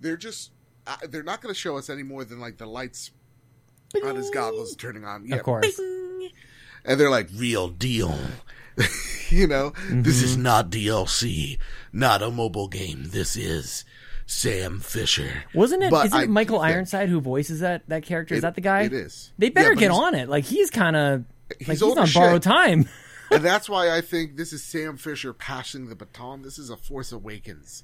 They're 0.00 0.16
just 0.16 0.50
uh, 0.86 0.96
they're 1.08 1.22
not 1.22 1.40
going 1.40 1.54
to 1.54 1.58
show 1.60 1.76
us 1.76 1.90
any 1.90 2.02
more 2.02 2.24
than 2.24 2.40
like 2.40 2.56
the 2.58 2.66
lights 2.66 3.10
on 4.04 4.16
his 4.16 4.30
goggles 4.30 4.74
turning 4.76 5.04
on. 5.04 5.26
Yeah, 5.26 5.36
Of 5.36 5.42
course. 5.42 5.76
bing. 5.76 6.30
and 6.84 6.98
they're 6.98 7.10
like 7.10 7.28
real 7.34 7.68
deal. 7.68 8.16
you 9.28 9.46
know, 9.46 9.72
this 9.90 10.22
is 10.22 10.36
not 10.36 10.70
DLC, 10.70 11.58
not 11.92 12.22
a 12.22 12.30
mobile 12.30 12.68
game. 12.68 13.04
This 13.08 13.36
is 13.36 13.84
Sam 14.26 14.80
Fisher. 14.80 15.44
Wasn't 15.54 15.82
it? 15.82 15.90
But 15.90 16.06
Isn't 16.06 16.18
I 16.18 16.22
it 16.24 16.30
Michael 16.30 16.58
do 16.58 16.64
think- 16.64 16.74
Ironside 16.76 17.08
who 17.08 17.20
voices 17.20 17.60
that 17.60 17.82
that 17.88 18.04
character? 18.04 18.34
Is 18.34 18.38
It- 18.38 18.42
that 18.42 18.54
the 18.54 18.60
guy? 18.62 18.82
It 18.82 18.92
is. 18.92 19.32
They 19.38 19.50
better 19.50 19.74
Yeah, 19.74 19.80
get 19.80 19.90
on 19.90 20.14
it. 20.14 20.28
Like 20.28 20.44
he's 20.44 20.70
kind 20.70 20.96
of 20.96 21.24
like 21.48 21.58
He's 21.58 21.66
he's 21.68 21.82
old 21.82 21.98
on 21.98 22.04
as 22.04 22.14
borrowed 22.14 22.42
time. 22.42 22.88
and 23.30 23.44
that's 23.44 23.68
why 23.68 23.90
I 23.94 24.00
think 24.00 24.36
this 24.36 24.52
is 24.52 24.62
Sam 24.62 24.96
Fisher 24.96 25.32
passing 25.34 25.88
the 25.88 25.96
baton. 25.96 26.42
This 26.42 26.58
is 26.58 26.70
a 26.70 26.76
Force 26.76 27.12
Awakens 27.12 27.82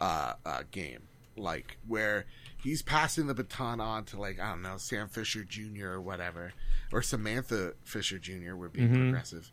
uh, 0.00 0.32
uh, 0.46 0.62
game, 0.70 1.02
like 1.36 1.78
where 1.86 2.26
he's 2.62 2.82
passing 2.82 3.26
the 3.26 3.34
baton 3.34 3.80
on 3.80 4.04
to 4.06 4.20
like 4.20 4.38
I 4.40 4.50
don't 4.50 4.62
know 4.62 4.76
Sam 4.76 5.08
Fisher 5.08 5.44
Jr. 5.44 5.88
or 5.88 6.00
whatever, 6.00 6.52
or 6.92 7.02
Samantha 7.02 7.74
Fisher 7.84 8.18
Jr. 8.18 8.54
We're 8.54 8.68
being 8.68 8.92
progressive, 8.92 9.50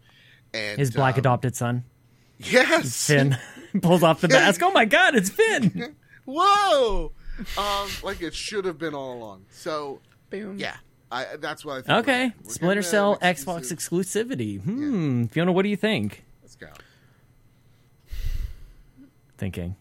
and 0.54 0.74
Mm-hmm. 0.74 0.80
His 0.80 0.92
black 0.92 1.16
um, 1.16 1.20
adopted 1.20 1.56
son, 1.56 1.84
Yes, 2.38 3.08
Finn, 3.08 3.38
pulls 3.82 4.04
off 4.04 4.22
the 4.22 4.28
mask. 4.30 4.62
Oh 4.64 4.72
my 4.72 4.86
god, 4.86 5.16
it's 5.16 5.30
Finn! 5.30 5.96
Whoa, 6.26 7.12
um, 7.58 7.90
like 8.04 8.22
it 8.22 8.34
should 8.34 8.66
have 8.66 8.78
been 8.78 8.94
all 8.94 9.14
along. 9.14 9.46
So 9.50 10.00
Boom. 10.30 10.58
yeah, 10.58 10.76
I 11.12 11.26
that's 11.38 11.66
what 11.66 11.78
I 11.78 11.82
think. 11.82 12.00
Okay, 12.00 12.24
we're. 12.26 12.34
We're 12.46 12.50
Splinter 12.52 12.82
Cell 12.82 13.18
an 13.22 13.34
Xbox 13.36 13.72
exclusivity. 13.74 14.62
Hmm, 14.62 15.26
Fiona, 15.26 15.52
what 15.52 15.64
do 15.64 15.70
you 15.70 15.78
think? 15.78 16.24
Let's 16.42 16.56
go. 16.56 16.68
Thinking. 19.38 19.76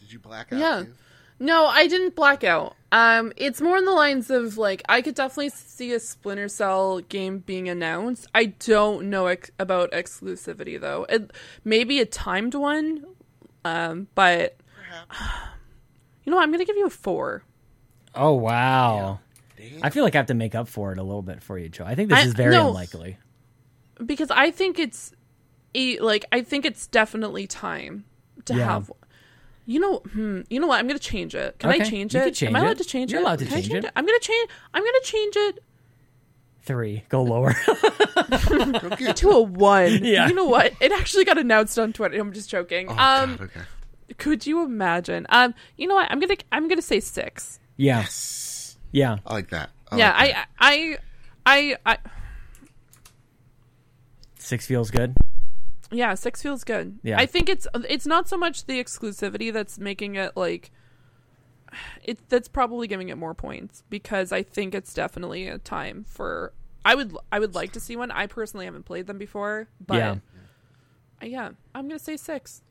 Did 0.00 0.12
you 0.12 0.18
black 0.18 0.52
out? 0.52 0.58
Yeah. 0.58 0.82
too? 0.84 0.92
No, 1.40 1.66
I 1.66 1.86
didn't 1.86 2.16
black 2.16 2.42
out. 2.44 2.74
Um, 2.90 3.32
it's 3.36 3.60
more 3.60 3.76
in 3.76 3.84
the 3.84 3.92
lines 3.92 4.30
of 4.30 4.56
like 4.58 4.82
I 4.88 5.02
could 5.02 5.14
definitely 5.14 5.50
see 5.50 5.92
a 5.92 6.00
Splinter 6.00 6.48
Cell 6.48 7.00
game 7.00 7.38
being 7.40 7.68
announced. 7.68 8.26
I 8.34 8.46
don't 8.46 9.08
know 9.10 9.26
ex- 9.26 9.50
about 9.58 9.92
exclusivity 9.92 10.80
though. 10.80 11.04
It 11.08 11.30
maybe 11.64 12.00
a 12.00 12.06
timed 12.06 12.54
one, 12.54 13.04
um, 13.64 14.08
but 14.14 14.56
you 16.24 16.30
know 16.30 16.36
what? 16.36 16.42
I'm 16.42 16.50
gonna 16.50 16.64
give 16.64 16.76
you 16.76 16.86
a 16.86 16.90
four. 16.90 17.42
Oh 18.14 18.32
wow. 18.32 19.20
Damn. 19.56 19.80
I 19.82 19.90
feel 19.90 20.04
like 20.04 20.14
I 20.14 20.18
have 20.18 20.26
to 20.26 20.34
make 20.34 20.54
up 20.54 20.68
for 20.68 20.92
it 20.92 20.98
a 20.98 21.02
little 21.02 21.22
bit 21.22 21.42
for 21.42 21.58
you, 21.58 21.68
Joe. 21.68 21.84
I 21.84 21.94
think 21.94 22.10
this 22.10 22.20
I- 22.20 22.22
is 22.26 22.34
very 22.34 22.54
no. 22.54 22.68
unlikely. 22.68 23.18
because 24.04 24.30
I 24.30 24.50
think 24.50 24.78
it's 24.78 25.12
like 26.00 26.24
I 26.32 26.40
think 26.40 26.64
it's 26.64 26.86
definitely 26.86 27.46
time 27.46 28.04
to 28.46 28.54
Yeah. 28.54 28.64
have. 28.64 28.90
You 29.70 29.80
know, 29.80 29.98
hmm, 29.98 30.40
you 30.48 30.60
know 30.60 30.66
what? 30.66 30.78
I'm 30.78 30.86
gonna 30.88 30.98
change 30.98 31.34
it. 31.34 31.58
Can 31.58 31.68
I 31.68 31.74
Okay, 31.74 31.90
change 31.90 32.14
you 32.14 32.20
it? 32.20 32.24
can 32.24 32.32
change 32.32 32.48
Am 32.48 32.56
I 32.56 32.60
it. 32.60 32.62
allowed 32.62 32.78
to 32.78 32.84
change 32.84 33.12
You're 33.12 33.20
it? 33.20 33.24
allowed 33.24 33.38
to 33.40 33.44
Can 33.44 33.58
I 33.58 33.60
change 33.60 33.84
it. 33.84 33.92
I'm 33.94 34.06
gonna 34.06 34.18
change. 34.18 34.50
I'm 34.72 34.82
gonna 34.82 35.00
change 35.04 35.36
it 35.36 35.58
Three. 36.62 37.04
Go 37.10 37.22
lower. 37.22 37.54
Don't 38.48 39.16
to 39.16 39.30
a 39.30 39.40
one. 39.42 39.98
Yeah. 40.04 40.26
You 40.28 40.34
know 40.34 40.46
what? 40.46 40.72
It 40.80 40.90
actually 40.92 41.24
got 41.26 41.36
announced 41.38 41.78
on 41.78 41.92
Twitter. 41.92 42.18
I'm 42.18 42.32
just 42.32 42.48
joking. 42.50 42.88
Oh, 42.88 42.92
um, 42.92 43.36
God, 43.36 43.40
okay. 43.42 43.60
could 44.18 44.46
you 44.46 44.62
imagine? 44.64 45.26
Um, 45.28 45.54
you 45.76 45.86
know 45.86 45.94
what? 45.96 46.10
I'm 46.10 46.18
gonna 46.18 46.36
I'm 46.50 46.66
gonna 46.68 46.80
say 46.82 47.00
six. 47.00 47.58
yeah. 47.76 48.00
Yes. 48.00 48.78
Yeah. 48.92 49.18
I 49.26 49.34
like 49.34 49.50
that. 49.50 49.68
yeah, 49.94 50.12
like 50.16 50.32
that. 50.34 50.48
I, 50.58 50.96
I, 51.46 51.76
I, 51.84 51.94
I, 51.94 51.98
Six 54.38 54.66
feels 54.66 54.90
good. 54.90 55.14
Yeah, 55.90 56.14
six 56.14 56.42
feels 56.42 56.64
good. 56.64 56.98
Yeah. 57.02 57.18
I 57.18 57.26
think 57.26 57.48
it's 57.48 57.66
it's 57.88 58.06
not 58.06 58.28
so 58.28 58.36
much 58.36 58.66
the 58.66 58.82
exclusivity 58.82 59.52
that's 59.52 59.78
making 59.78 60.16
it 60.16 60.36
like. 60.36 60.70
It 62.02 62.26
that's 62.30 62.48
probably 62.48 62.86
giving 62.86 63.10
it 63.10 63.18
more 63.18 63.34
points 63.34 63.82
because 63.90 64.32
I 64.32 64.42
think 64.42 64.74
it's 64.74 64.94
definitely 64.94 65.48
a 65.48 65.58
time 65.58 66.04
for. 66.08 66.54
I 66.84 66.94
would 66.94 67.14
I 67.30 67.38
would 67.38 67.54
like 67.54 67.72
to 67.72 67.80
see 67.80 67.94
one. 67.96 68.10
I 68.10 68.26
personally 68.26 68.64
haven't 68.64 68.84
played 68.86 69.06
them 69.06 69.18
before, 69.18 69.68
but 69.86 69.96
Yeah. 69.96 70.16
yeah, 71.20 71.28
yeah 71.28 71.50
I'm 71.74 71.86
gonna 71.86 71.98
say 71.98 72.16
six. 72.16 72.62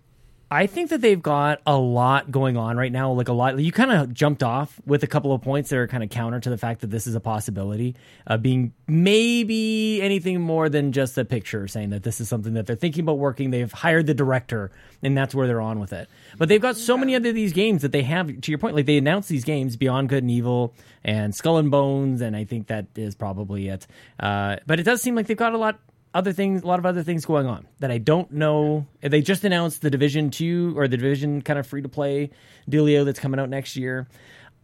I 0.49 0.65
think 0.65 0.91
that 0.91 1.01
they've 1.01 1.21
got 1.21 1.59
a 1.65 1.77
lot 1.77 2.31
going 2.31 2.55
on 2.55 2.77
right 2.77 2.91
now. 2.91 3.11
Like 3.11 3.27
a 3.27 3.33
lot, 3.33 3.59
you 3.59 3.71
kind 3.73 3.91
of 3.91 4.13
jumped 4.13 4.43
off 4.43 4.79
with 4.85 5.03
a 5.03 5.07
couple 5.07 5.33
of 5.33 5.41
points 5.41 5.69
that 5.71 5.77
are 5.77 5.87
kind 5.87 6.03
of 6.03 6.09
counter 6.09 6.39
to 6.39 6.49
the 6.49 6.57
fact 6.57 6.81
that 6.81 6.87
this 6.87 7.05
is 7.05 7.15
a 7.15 7.19
possibility, 7.19 7.95
uh, 8.27 8.37
being 8.37 8.73
maybe 8.87 10.01
anything 10.01 10.39
more 10.39 10.69
than 10.69 10.93
just 10.93 11.17
a 11.17 11.25
picture 11.25 11.67
saying 11.67 11.89
that 11.89 12.03
this 12.03 12.21
is 12.21 12.29
something 12.29 12.53
that 12.53 12.65
they're 12.65 12.77
thinking 12.77 13.01
about 13.01 13.17
working. 13.17 13.51
They've 13.51 13.71
hired 13.71 14.07
the 14.07 14.13
director, 14.13 14.71
and 15.03 15.17
that's 15.17 15.35
where 15.35 15.47
they're 15.47 15.59
on 15.59 15.81
with 15.81 15.91
it. 15.91 16.07
But 16.37 16.47
they've 16.47 16.61
got 16.61 16.77
so 16.77 16.97
many 16.97 17.13
other 17.13 17.33
these 17.33 17.51
games 17.51 17.81
that 17.81 17.91
they 17.91 18.03
have. 18.03 18.27
To 18.39 18.51
your 18.51 18.59
point, 18.59 18.73
like 18.73 18.85
they 18.85 18.97
announced 18.97 19.27
these 19.27 19.43
games, 19.43 19.75
Beyond 19.75 20.07
Good 20.07 20.23
and 20.23 20.31
Evil 20.31 20.73
and 21.03 21.35
Skull 21.35 21.57
and 21.57 21.69
Bones, 21.69 22.21
and 22.21 22.37
I 22.37 22.45
think 22.45 22.67
that 22.67 22.85
is 22.95 23.15
probably 23.15 23.67
it. 23.67 23.85
Uh, 24.17 24.57
but 24.65 24.79
it 24.79 24.83
does 24.83 25.01
seem 25.01 25.13
like 25.13 25.27
they've 25.27 25.35
got 25.35 25.53
a 25.53 25.57
lot 25.57 25.79
other 26.17 26.33
things, 26.33 26.63
a 26.63 26.67
lot 26.67 26.79
of 26.79 26.85
other 26.87 27.03
things 27.03 27.25
going 27.25 27.45
on 27.45 27.67
that 27.79 27.91
I 27.91 27.99
don't 27.99 28.31
know. 28.31 28.87
They 29.01 29.21
just 29.21 29.43
announced 29.43 29.83
the 29.83 29.91
Division 29.91 30.31
Two 30.31 30.73
or 30.75 30.87
the 30.87 30.97
Division 30.97 31.43
kind 31.43 31.59
of 31.59 31.67
free 31.67 31.83
to 31.83 31.89
play 31.89 32.31
dealio 32.69 33.05
that's 33.05 33.19
coming 33.19 33.39
out 33.39 33.49
next 33.49 33.75
year. 33.75 34.07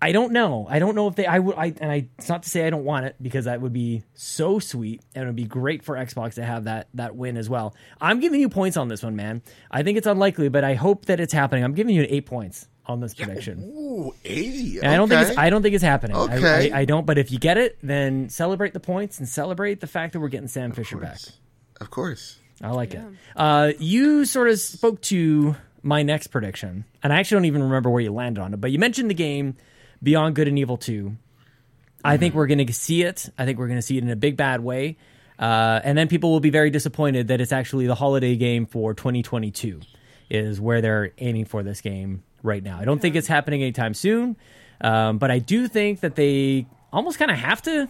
I 0.02 0.12
don't 0.12 0.34
know. 0.34 0.66
I 0.68 0.80
don't 0.80 0.96
know 0.96 1.08
if 1.08 1.16
they. 1.16 1.28
I 1.28 1.38
would. 1.38 1.56
I 1.56 1.74
and 1.80 1.92
I. 1.92 2.10
It's 2.18 2.28
not 2.28 2.42
to 2.44 2.50
say 2.50 2.66
I 2.66 2.72
don't 2.72 2.84
want 2.84 3.06
it 3.06 3.16
because 3.22 3.46
that 3.46 3.62
would 3.62 3.72
be 3.72 4.04
so 4.16 4.58
sweet 4.58 5.02
and 5.14 5.24
it 5.24 5.28
would 5.28 5.36
be 5.36 5.46
great 5.46 5.84
for 5.84 5.96
Xbox 5.96 6.34
to 6.34 6.44
have 6.44 6.64
that 6.64 6.88
that 6.96 7.16
win 7.16 7.38
as 7.38 7.50
well. 7.50 7.76
I'm 8.02 8.20
giving 8.20 8.42
you 8.42 8.50
points 8.50 8.76
on 8.76 8.88
this 8.88 9.04
one, 9.04 9.16
man. 9.16 9.44
I 9.70 9.84
think 9.84 10.00
it's 10.00 10.08
unlikely, 10.08 10.50
but 10.50 10.64
I 10.64 10.74
hope 10.74 11.06
that 11.06 11.20
it's 11.20 11.34
happening. 11.34 11.64
I'm 11.64 11.76
giving 11.76 11.96
you 11.96 12.08
eight 12.10 12.26
points 12.26 12.68
on 12.86 13.00
this 13.00 13.14
prediction. 13.14 13.72
Ooh, 13.78 14.14
80. 14.26 14.80
And 14.80 14.88
I 14.88 14.96
don't 14.98 15.08
think 15.08 15.30
it's 15.30 15.38
I 15.38 15.50
don't 15.50 15.62
think 15.62 15.76
it's 15.76 15.84
happening. 15.84 16.18
Okay. 16.18 16.72
I, 16.72 16.82
I 16.82 16.86
don't. 16.86 17.06
But 17.06 17.18
if 17.18 17.32
you 17.32 17.40
get 17.40 17.58
it, 17.58 17.78
then 17.82 18.30
celebrate 18.30 18.74
the 18.74 18.80
points 18.80 19.20
and 19.20 19.28
celebrate 19.28 19.80
the 19.80 19.88
fact 19.88 20.14
that 20.14 20.20
we're 20.20 20.28
getting 20.28 20.48
Sam 20.48 20.72
Fisher 20.72 20.98
back. 20.98 21.20
Of 21.84 21.92
course. 21.92 22.40
I 22.62 22.70
like 22.70 22.94
it. 22.94 23.02
Uh, 23.36 23.74
you 23.78 24.24
sort 24.24 24.48
of 24.48 24.58
spoke 24.58 25.02
to 25.02 25.58
my 25.82 26.02
next 26.02 26.28
prediction, 26.28 26.86
and 27.04 27.12
I 27.12 27.20
actually 27.20 27.36
don't 27.36 27.46
even 27.46 27.64
remember 27.64 27.90
where 27.90 28.02
you 28.02 28.14
landed 28.14 28.40
on 28.42 28.54
it. 28.54 28.62
But 28.62 28.72
you 28.72 28.80
mentioned 28.80 29.10
the 29.10 29.16
game 29.16 29.58
Beyond 30.02 30.36
Good 30.36 30.48
and 30.48 30.58
Evil 30.58 30.78
Two. 30.78 31.18
I 32.06 32.16
think 32.16 32.36
we're 32.36 32.48
going 32.48 32.66
to 32.66 32.74
see 32.74 33.04
it. 33.04 33.30
I 33.38 33.46
think 33.46 33.60
we're 33.60 33.68
going 33.68 33.80
to 33.80 33.84
see 33.84 33.98
it 33.98 34.04
in 34.04 34.10
a 34.10 34.16
big 34.16 34.38
bad 34.38 34.62
way, 34.62 34.98
uh, 35.38 35.82
and 35.84 35.98
then 35.98 36.08
people 36.08 36.32
will 36.32 36.40
be 36.40 36.52
very 36.52 36.70
disappointed 36.70 37.28
that 37.28 37.42
it's 37.42 37.52
actually 37.52 37.86
the 37.88 37.96
holiday 37.96 38.38
game 38.38 38.66
for 38.66 38.94
2022 38.94 39.82
is 40.30 40.62
where 40.62 40.82
they're 40.82 41.12
aiming 41.18 41.46
for 41.46 41.64
this 41.64 41.82
game 41.82 42.24
right 42.44 42.64
now. 42.64 42.80
I 42.80 42.86
don't 42.86 43.00
think 43.00 43.16
it's 43.16 43.28
happening 43.28 43.62
anytime 43.62 43.94
soon, 43.94 44.38
um, 44.80 45.18
but 45.18 45.32
I 45.32 45.40
do 45.40 45.68
think 45.68 46.00
that 46.00 46.16
they 46.16 46.66
almost 46.94 47.20
kind 47.20 47.30
of 47.30 47.38
have 47.38 47.62
to 47.64 47.90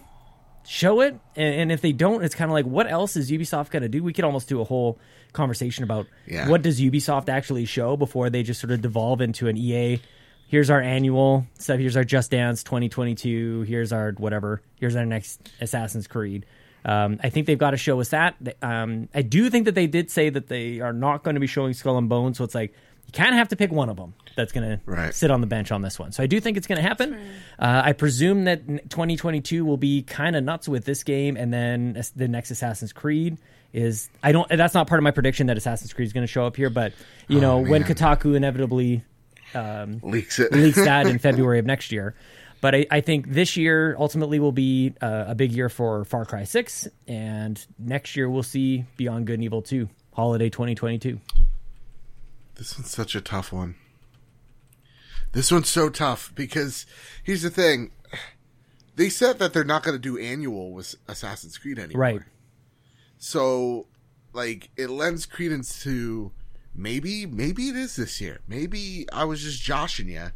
show 0.66 1.00
it 1.00 1.18
and, 1.36 1.54
and 1.54 1.72
if 1.72 1.80
they 1.80 1.92
don't 1.92 2.24
it's 2.24 2.34
kind 2.34 2.50
of 2.50 2.52
like 2.54 2.64
what 2.64 2.90
else 2.90 3.16
is 3.16 3.30
ubisoft 3.30 3.70
going 3.70 3.82
to 3.82 3.88
do 3.88 4.02
we 4.02 4.12
could 4.12 4.24
almost 4.24 4.48
do 4.48 4.60
a 4.60 4.64
whole 4.64 4.98
conversation 5.32 5.84
about 5.84 6.06
Yeah. 6.26 6.48
what 6.48 6.62
does 6.62 6.80
ubisoft 6.80 7.28
actually 7.28 7.64
show 7.66 7.96
before 7.96 8.30
they 8.30 8.42
just 8.42 8.60
sort 8.60 8.70
of 8.70 8.80
devolve 8.80 9.20
into 9.20 9.48
an 9.48 9.56
ea 9.56 10.00
here's 10.48 10.70
our 10.70 10.80
annual 10.80 11.46
stuff 11.58 11.78
here's 11.78 11.96
our 11.96 12.04
just 12.04 12.30
dance 12.30 12.62
2022 12.62 13.62
here's 13.62 13.92
our 13.92 14.12
whatever 14.12 14.62
here's 14.80 14.96
our 14.96 15.04
next 15.06 15.50
assassin's 15.60 16.06
creed 16.06 16.46
um, 16.86 17.18
I 17.22 17.30
think 17.30 17.46
they've 17.46 17.56
got 17.58 17.70
to 17.70 17.78
show 17.78 17.98
us 18.02 18.10
that. 18.10 18.36
Um, 18.60 19.08
I 19.14 19.22
do 19.22 19.48
think 19.48 19.64
that 19.64 19.74
they 19.74 19.86
did 19.86 20.10
say 20.10 20.28
that 20.28 20.48
they 20.48 20.80
are 20.80 20.92
not 20.92 21.22
going 21.22 21.32
to 21.32 21.40
be 21.40 21.46
showing 21.46 21.72
Skull 21.72 21.96
and 21.96 22.10
Bones, 22.10 22.36
so 22.36 22.44
it's 22.44 22.54
like 22.54 22.74
kind 23.14 23.30
of 23.30 23.36
have 23.36 23.48
to 23.48 23.56
pick 23.56 23.72
one 23.72 23.88
of 23.88 23.96
them 23.96 24.14
that's 24.36 24.52
going 24.52 24.78
to 24.78 25.12
sit 25.12 25.30
on 25.30 25.40
the 25.40 25.46
bench 25.46 25.72
on 25.72 25.80
this 25.82 25.98
one. 25.98 26.12
So 26.12 26.22
I 26.22 26.26
do 26.26 26.40
think 26.40 26.56
it's 26.56 26.66
going 26.66 26.76
to 26.76 26.86
happen. 26.86 27.14
Uh, 27.58 27.82
I 27.84 27.92
presume 27.92 28.44
that 28.44 28.66
2022 28.66 29.64
will 29.64 29.76
be 29.76 30.02
kind 30.02 30.36
of 30.36 30.44
nuts 30.44 30.68
with 30.68 30.84
this 30.84 31.02
game, 31.04 31.36
and 31.36 31.52
then 31.52 32.02
the 32.16 32.28
next 32.28 32.50
Assassin's 32.50 32.92
Creed 32.92 33.38
is. 33.72 34.10
I 34.22 34.32
don't. 34.32 34.48
That's 34.48 34.74
not 34.74 34.86
part 34.86 34.98
of 34.98 35.04
my 35.04 35.12
prediction 35.12 35.46
that 35.46 35.56
Assassin's 35.56 35.92
Creed 35.92 36.06
is 36.06 36.12
going 36.12 36.26
to 36.26 36.32
show 36.32 36.46
up 36.46 36.56
here, 36.56 36.70
but 36.70 36.92
you 37.28 37.40
know 37.40 37.58
when 37.58 37.82
man. 37.82 37.84
Kotaku 37.84 38.34
inevitably 38.36 39.02
Leaks 40.02 40.38
it. 40.40 40.52
leaks 40.52 40.84
that 40.84 41.06
in 41.06 41.18
February 41.20 41.58
of 41.58 41.66
next 41.66 41.92
year. 41.92 42.14
But 42.60 42.74
I, 42.74 42.86
I 42.90 43.00
think 43.02 43.28
this 43.30 43.56
year 43.56 43.94
ultimately 43.98 44.40
will 44.40 44.52
be 44.52 44.94
uh, 45.02 45.26
a 45.28 45.34
big 45.34 45.52
year 45.52 45.68
for 45.68 46.04
Far 46.06 46.24
Cry 46.24 46.44
6, 46.44 46.88
and 47.06 47.64
next 47.78 48.16
year 48.16 48.28
we'll 48.28 48.42
see 48.42 48.84
Beyond 48.96 49.26
Good 49.26 49.34
and 49.34 49.44
Evil 49.44 49.60
2, 49.60 49.86
holiday 50.14 50.48
2022. 50.48 51.20
This 52.56 52.78
one's 52.78 52.90
such 52.90 53.14
a 53.14 53.20
tough 53.20 53.52
one. 53.52 53.74
This 55.32 55.50
one's 55.50 55.68
so 55.68 55.88
tough 55.88 56.32
because 56.34 56.86
here's 57.22 57.42
the 57.42 57.50
thing. 57.50 57.90
They 58.96 59.08
said 59.08 59.40
that 59.40 59.52
they're 59.52 59.64
not 59.64 59.82
going 59.82 59.96
to 59.96 60.00
do 60.02 60.16
annual 60.16 60.72
with 60.72 60.94
Assassin's 61.08 61.58
Creed 61.58 61.78
anymore. 61.80 62.00
Right. 62.00 62.20
So, 63.18 63.86
like, 64.32 64.70
it 64.76 64.88
lends 64.90 65.26
credence 65.26 65.82
to 65.82 66.30
maybe, 66.74 67.26
maybe 67.26 67.68
it 67.68 67.76
is 67.76 67.96
this 67.96 68.20
year. 68.20 68.40
Maybe 68.46 69.06
I 69.12 69.24
was 69.24 69.42
just 69.42 69.60
joshing 69.62 70.08
you. 70.08 70.26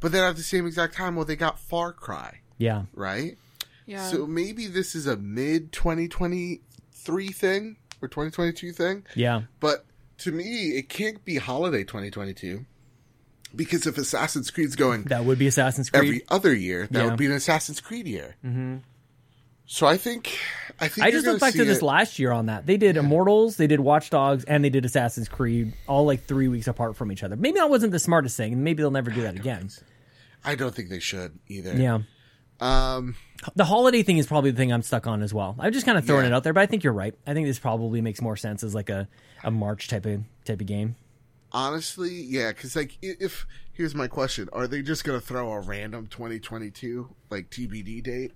But 0.00 0.12
then 0.12 0.24
at 0.24 0.36
the 0.36 0.42
same 0.42 0.66
exact 0.66 0.94
time, 0.94 1.14
well, 1.14 1.26
they 1.26 1.36
got 1.36 1.58
Far 1.58 1.92
Cry, 1.92 2.40
Yeah. 2.56 2.84
right? 2.94 3.36
Yeah. 3.84 4.08
So 4.08 4.26
maybe 4.26 4.66
this 4.66 4.94
is 4.94 5.06
a 5.06 5.18
mid 5.18 5.72
2023 5.72 7.28
thing 7.28 7.76
or 8.00 8.08
2022 8.08 8.72
thing. 8.72 9.04
Yeah. 9.14 9.42
But 9.58 9.84
to 10.20 10.32
me, 10.32 10.76
it 10.78 10.88
can't 10.88 11.24
be 11.24 11.36
holiday 11.36 11.84
2022 11.84 12.64
because 13.54 13.86
if 13.86 13.98
Assassin's 13.98 14.50
Creed's 14.50 14.76
going 14.76 15.04
That 15.04 15.24
would 15.24 15.38
be 15.38 15.46
Assassin's 15.46 15.90
Creed. 15.90 16.02
every 16.04 16.22
other 16.28 16.54
year, 16.54 16.86
that 16.90 16.98
Yeah. 17.00 17.06
would 17.06 17.18
be 17.18 17.26
an 17.26 17.32
Assassin's 17.32 17.80
Creed 17.80 18.06
year. 18.06 18.36
Mm-hmm. 18.44 18.76
So 19.66 19.86
I 19.86 19.96
think, 19.98 20.36
I 20.80 20.88
think 20.88 21.06
I 21.06 21.10
just 21.12 21.26
looked 21.26 21.40
back 21.40 21.52
to 21.54 21.64
this 21.64 21.80
last 21.80 22.18
year 22.18 22.32
on 22.32 22.46
that. 22.46 22.66
They 22.66 22.76
did 22.76 22.96
Immortals, 22.96 23.56
they 23.56 23.68
did 23.68 23.78
Watch 23.78 24.10
Dogs, 24.10 24.42
and 24.44 24.64
they 24.64 24.70
did 24.70 24.84
Assassin's 24.84 25.28
Creed 25.28 25.74
all 25.86 26.04
like 26.06 26.24
three 26.24 26.48
weeks 26.48 26.66
apart 26.66 26.96
from 26.96 27.12
each 27.12 27.22
other. 27.22 27.36
Maybe 27.36 27.58
that 27.58 27.70
wasn't 27.70 27.92
the 27.92 28.00
smartest 28.00 28.36
thing, 28.36 28.52
and 28.54 28.64
maybe 28.64 28.82
they'll 28.82 28.90
never 28.90 29.10
do 29.12 29.22
that 29.22 29.36
again. 29.36 29.70
I 30.44 30.56
don't 30.56 30.74
think 30.74 30.88
they 30.88 30.98
should 30.98 31.38
either. 31.46 31.76
Yeah. 31.76 32.00
Um, 32.60 33.14
The 33.54 33.64
holiday 33.64 34.02
thing 34.02 34.18
is 34.18 34.26
probably 34.26 34.50
the 34.50 34.56
thing 34.58 34.72
I'm 34.72 34.82
stuck 34.82 35.06
on 35.06 35.22
as 35.22 35.32
well. 35.32 35.56
I'm 35.58 35.72
just 35.72 35.86
kind 35.86 35.96
of 35.96 36.04
throwing 36.04 36.24
Yeah. 36.24 36.32
it 36.32 36.34
out 36.34 36.44
there, 36.44 36.52
but 36.52 36.60
I 36.60 36.66
think 36.66 36.84
you're 36.84 36.92
right. 36.92 37.14
I 37.26 37.32
think 37.34 37.46
this 37.46 37.58
probably 37.58 38.00
makes 38.02 38.20
more 38.20 38.36
sense 38.36 38.62
as 38.62 38.74
like 38.74 38.90
a, 38.90 39.08
a 39.42 39.50
March 39.50 39.88
type 39.88 40.04
of 40.06 40.22
type 40.44 40.60
of 40.60 40.66
game. 40.66 40.96
honestly, 41.52 42.14
yeah, 42.14 42.50
because 42.52 42.76
like 42.76 42.98
if 43.02 43.46
here's 43.72 43.94
my 43.94 44.06
question: 44.08 44.48
Are 44.52 44.68
they 44.68 44.82
just 44.82 45.04
gonna 45.04 45.20
throw 45.20 45.50
a 45.52 45.60
random 45.60 46.06
2022 46.08 47.08
like 47.30 47.48
TBD 47.50 48.02
date? 48.02 48.32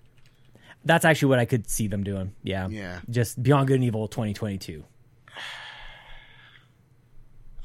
That's 0.86 1.04
actually 1.04 1.28
what 1.28 1.38
I 1.38 1.44
could 1.44 1.68
see 1.68 1.86
them 1.86 2.02
doing. 2.02 2.34
Yeah. 2.42 2.68
Yeah. 2.68 3.00
Just 3.10 3.42
Beyond 3.42 3.68
Good 3.68 3.74
and 3.76 3.84
Evil 3.84 4.08
2022. 4.08 4.84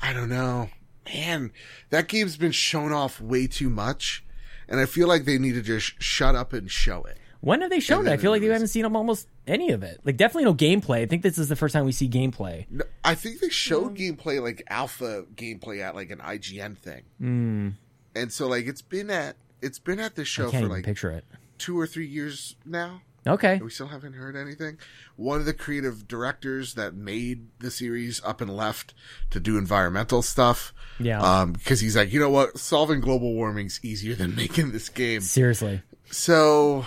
I 0.01 0.14
don't 0.14 0.30
know. 0.30 0.70
Man, 1.05 1.51
that 1.89 2.07
game's 2.07 2.38
been 2.38 2.51
shown 2.51 2.91
off 2.93 3.20
way 3.20 3.47
too 3.47 3.70
much, 3.70 4.24
and 4.70 4.80
I 4.80 4.86
feel 4.86 5.07
like 5.07 5.26
they 5.26 5.38
need 5.38 5.53
to 5.53 5.61
just 5.61 6.01
shut 6.01 6.36
up 6.36 6.53
and 6.53 6.72
show 6.72 7.03
it. 7.03 7.17
When 7.41 7.61
have 7.61 7.70
they 7.70 7.80
shown 7.80 8.05
it? 8.05 8.11
I 8.11 8.17
feel 8.17 8.32
like 8.32 8.41
we 8.41 8.47
release 8.47 8.57
haven't 8.57 8.67
seen 8.67 8.86
almost 8.86 9.28
any 9.47 9.72
of 9.72 9.82
it. 9.82 10.01
Like 10.03 10.17
definitely 10.17 10.45
no 10.45 10.53
gameplay. 10.53 11.01
I 11.01 11.05
think 11.05 11.24
this 11.24 11.38
is 11.38 11.47
the 11.47 11.55
first 11.55 11.74
time 11.74 11.86
we 11.86 11.91
see 11.91 12.09
gameplay. 12.09 12.65
No, 12.70 12.84
I 13.03 13.15
think 13.15 13.39
they 13.39 13.49
showed 13.49 13.95
gameplay 13.95 14.41
like 14.41 14.63
alpha 14.70 15.26
gameplay 15.36 15.82
at 15.82 15.95
like 15.95 16.11
an 16.11 16.20
IGN 16.20 16.78
thing, 16.78 17.03
mm. 17.22 17.74
and 18.15 18.32
so 18.32 18.47
like 18.47 18.67
it's 18.67 18.82
been 18.82 19.09
at 19.09 19.38
it's 19.61 19.80
been 19.80 19.99
at 19.99 20.15
the 20.15 20.24
I 20.24 20.26
show 20.26 20.43
can't 20.43 20.53
for 20.53 20.57
even 20.57 20.70
like 20.70 20.86
picture 20.86 21.11
it. 21.11 21.26
two 21.57 21.80
or 21.80 21.88
three 21.88 22.07
years 22.07 22.55
now. 22.65 23.01
Okay. 23.28 23.59
We 23.61 23.70
still 23.70 23.88
haven't 23.88 24.13
heard 24.13 24.36
anything. 24.36 24.78
One 25.15 25.39
of 25.39 25.45
the 25.45 25.53
creative 25.53 26.07
directors 26.07 26.76
that 26.76 26.93
made 26.95 27.47
the 27.59 27.70
series 27.72 28.22
up 28.24 28.41
and 28.41 28.55
left 28.55 28.93
to 29.32 29.39
do 29.39 29.57
environmental 29.57 30.22
stuff. 30.22 30.74
Yeah. 30.99 31.22
Um, 31.22 31.53
because 31.53 31.80
he's 31.82 31.95
like, 31.97 32.11
you 32.13 32.20
know 32.20 32.30
what, 32.30 32.57
solving 32.57 33.01
global 33.01 33.34
warming's 33.34 33.80
easier 33.84 34.15
than 34.15 34.36
making 34.43 34.72
this 34.72 34.89
game. 34.89 35.22
Seriously. 35.22 35.82
So 36.11 36.86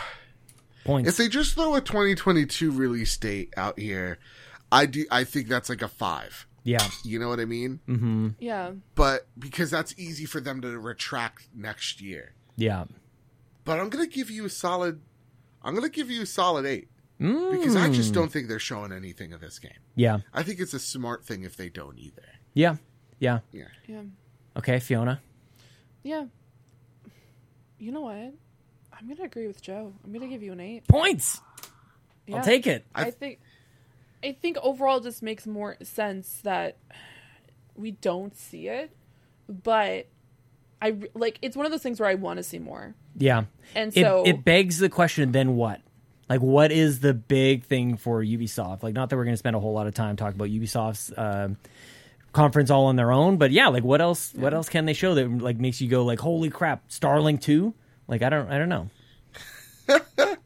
Points. 0.85 1.09
if 1.09 1.17
they 1.17 1.29
just 1.29 1.55
throw 1.55 1.75
a 1.75 1.81
2022 1.81 2.71
release 2.73 3.17
date 3.17 3.53
out 3.57 3.79
here, 3.79 4.19
I 4.71 4.87
do. 4.87 5.05
I 5.11 5.25
think 5.25 5.49
that's 5.49 5.69
like 5.69 5.83
a 5.83 5.89
five. 5.89 6.47
yeah. 6.65 6.87
You 7.05 7.19
know 7.19 7.29
what 7.29 7.41
I 7.41 7.45
mean? 7.45 7.81
Mm-hmm. 7.89 8.29
yeah. 8.41 8.73
But 8.95 9.27
because 9.39 9.71
that's 9.71 9.95
easy 9.99 10.25
for 10.25 10.41
them 10.41 10.61
to 10.63 10.79
retract 10.79 11.49
next 11.55 12.01
year. 12.01 12.33
Yeah. 12.57 12.85
But 13.65 13.79
I'm 13.81 13.91
gonna 13.91 14.07
give 14.07 14.31
you 14.31 14.45
a 14.47 14.51
solid. 14.51 15.01
I'm 15.65 15.75
gonna 15.75 15.89
give 15.89 16.11
you 16.11 16.23
a 16.23 16.27
solid 16.27 16.67
eight 16.67 16.89
Mm. 17.21 17.53
because 17.53 17.77
I 17.77 17.89
just 17.89 18.13
don't 18.15 18.33
think 18.33 18.49
they're 18.49 18.59
showing 18.59 18.91
anything 18.91 19.33
of 19.33 19.41
this 19.41 19.59
game. 19.61 19.79
Yeah. 19.95 20.21
I 20.35 20.43
think 20.43 20.59
it's 20.59 20.75
a 20.75 20.81
smart 20.81 21.25
thing 21.25 21.45
if 21.45 21.57
they 21.57 21.69
don't 21.69 21.97
either. 21.99 22.25
Yeah. 22.53 22.77
Yeah. 23.21 23.41
Yeah. 23.53 23.69
Yeah. 23.87 24.03
Okay, 24.57 24.81
Fiona. 24.81 25.21
Yeah. 26.03 26.25
You 27.79 27.93
know 27.93 28.01
what? 28.03 28.33
I'm 28.93 29.09
gonna 29.09 29.25
agree 29.25 29.47
with 29.47 29.63
Joe. 29.63 29.93
I'm 30.05 30.13
gonna 30.13 30.27
give 30.29 30.43
you 30.43 30.53
an 30.53 30.61
eight. 30.61 30.87
Points. 30.89 31.41
Yeah. 32.27 32.37
I'll 32.39 32.43
take 32.45 32.67
it. 32.67 32.85
I 32.95 33.11
think 33.11 33.39
I 34.25 34.33
think 34.33 34.57
overall 34.63 34.99
it 34.99 35.05
just 35.05 35.23
makes 35.23 35.47
more 35.47 35.77
sense 35.83 36.41
that 36.45 36.77
we 37.77 37.93
don't 37.93 38.37
see 38.37 38.69
it, 38.69 38.91
but 39.49 40.07
I 40.83 40.97
like 41.15 41.39
it's 41.41 41.57
one 41.57 41.65
of 41.65 41.73
those 41.73 41.83
things 41.83 42.01
where 42.01 42.09
I 42.09 42.15
want 42.17 42.39
to 42.39 42.43
see 42.43 42.59
more. 42.59 42.95
Yeah. 43.17 43.45
And 43.75 43.97
it, 43.97 44.03
so 44.03 44.25
it 44.27 44.45
begs 44.45 44.79
the 44.79 44.89
question 44.89 45.33
then 45.33 45.57
what? 45.57 45.81
Like 46.29 46.41
what 46.41 46.73
is 46.73 47.01
the 47.01 47.15
big 47.15 47.65
thing 47.65 47.97
for 47.97 48.23
Ubisoft? 48.23 48.83
Like 48.83 48.93
not 48.95 49.09
that 49.11 49.17
we're 49.17 49.25
going 49.25 49.35
to 49.35 49.39
spend 49.39 49.55
a 49.57 49.61
whole 49.61 49.73
lot 49.73 49.87
of 49.87 49.95
time 49.95 50.17
talking 50.17 50.35
about 50.37 50.49
Ubisoft's 50.49 51.13
um 51.17 51.57
conference 52.33 52.71
all 52.71 52.87
on 52.87 52.97
their 52.97 53.13
own, 53.13 53.37
but 53.37 53.51
yeah, 53.53 53.69
like 53.69 53.85
what 53.85 54.01
else 54.01 54.33
what 54.35 54.53
else 54.55 54.69
can 54.69 54.85
they 54.87 54.95
show 54.95 55.15
that 55.15 55.29
like 55.39 55.59
makes 55.59 55.81
you 55.81 55.89
go 55.89 56.05
like 56.05 56.19
holy 56.19 56.51
crap, 56.51 56.89
Starlink 56.89 57.41
2? 57.43 57.73
Like 58.09 58.23
I 58.23 58.29
don't 58.29 58.51
I 58.51 58.59
don't 58.59 58.69
know. 58.69 58.91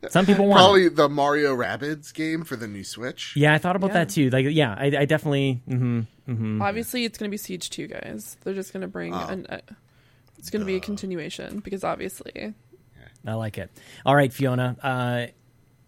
Some 0.09 0.27
people 0.27 0.47
want 0.47 0.59
it. 0.61 0.63
Probably 0.63 0.89
the 0.89 1.09
Mario 1.09 1.55
Rabbids 1.57 2.13
game 2.13 2.45
for 2.45 2.57
the 2.57 2.67
new 2.67 2.85
Switch. 2.85 3.35
Yeah, 3.37 3.55
I 3.55 3.59
thought 3.59 3.77
about 3.77 3.89
Yeah. 3.89 3.95
that 4.05 4.09
too. 4.11 4.31
Like 4.31 4.47
yeah, 4.51 4.75
I, 4.79 4.87
I 4.99 5.05
definitely 5.05 5.63
mhm. 5.69 6.07
obviously 6.61 7.05
it's 7.05 7.19
gonna 7.19 7.31
be 7.31 7.37
Siege 7.37 7.71
Two 7.71 7.87
guys. 7.87 8.37
They're 8.45 8.55
just 8.55 8.73
gonna 8.73 8.89
bring 8.89 9.15
Oh. 9.15 9.27
an. 9.29 9.47
Uh, 9.47 9.59
it's 10.47 10.51
gonna 10.53 10.65
be 10.65 10.77
a 10.77 10.81
continuation 10.81 11.59
because 11.59 11.83
obviously 11.83 12.55
I 13.27 13.35
like 13.35 13.59
it. 13.59 13.69
All 14.05 14.15
right, 14.15 14.33
Fiona. 14.33 14.77
Uh, 14.81 15.27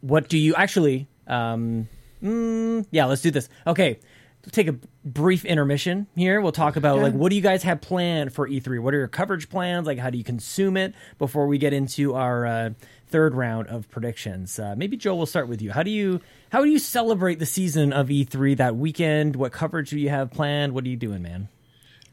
what 0.01 0.29
do 0.29 0.37
you 0.37 0.57
actually? 0.57 1.07
Um, 1.29 1.89
mm, 2.21 2.85
yeah, 2.91 3.05
let's 3.05 3.23
do 3.23 3.31
this. 3.31 3.49
Okay, 3.69 4.01
let's 4.43 4.51
take 4.51 4.67
a 4.67 4.75
brief 5.05 5.45
intermission 5.45 6.09
here. 6.17 6.41
We'll 6.41 6.51
talk 6.51 6.75
about 6.75 6.97
Yeah. 6.97 7.03
like 7.05 7.15
what 7.15 7.31
do 7.31 7.37
you 7.37 7.43
guys 7.43 7.63
have 7.63 7.81
planned 7.81 8.33
for 8.33 8.49
E3? 8.49 8.81
What 8.81 8.93
are 8.95 8.99
your 8.99 9.07
coverage 9.07 9.49
plans? 9.49 9.87
Like, 9.87 10.01
how 10.01 10.11
do 10.11 10.19
you 10.19 10.25
consume 10.25 10.77
it 10.77 10.93
before 11.19 11.47
we 11.47 11.59
get 11.59 11.73
into 11.73 12.15
our 12.15 12.45
uh, 12.45 12.71
third 13.07 13.37
round 13.37 13.69
of 13.69 13.89
predictions? 13.89 14.59
Uh, 14.59 14.75
maybe 14.77 14.97
Joe, 14.97 15.15
we'll 15.15 15.27
start 15.27 15.47
with 15.47 15.63
you. 15.63 15.71
How 15.71 15.85
do 15.85 15.91
you 15.93 16.21
how 16.51 16.65
do 16.65 16.69
you 16.71 16.81
celebrate 16.81 17.39
the 17.39 17.47
season 17.47 17.93
of 17.93 18.09
E3 18.09 18.57
that 18.57 18.75
weekend? 18.75 19.37
What 19.37 19.53
coverage 19.53 19.91
do 19.91 19.99
you 20.01 20.09
have 20.11 20.33
planned? 20.33 20.73
What 20.73 20.85
are 20.85 20.89
you 20.89 20.97
doing, 20.97 21.23
man? 21.23 21.49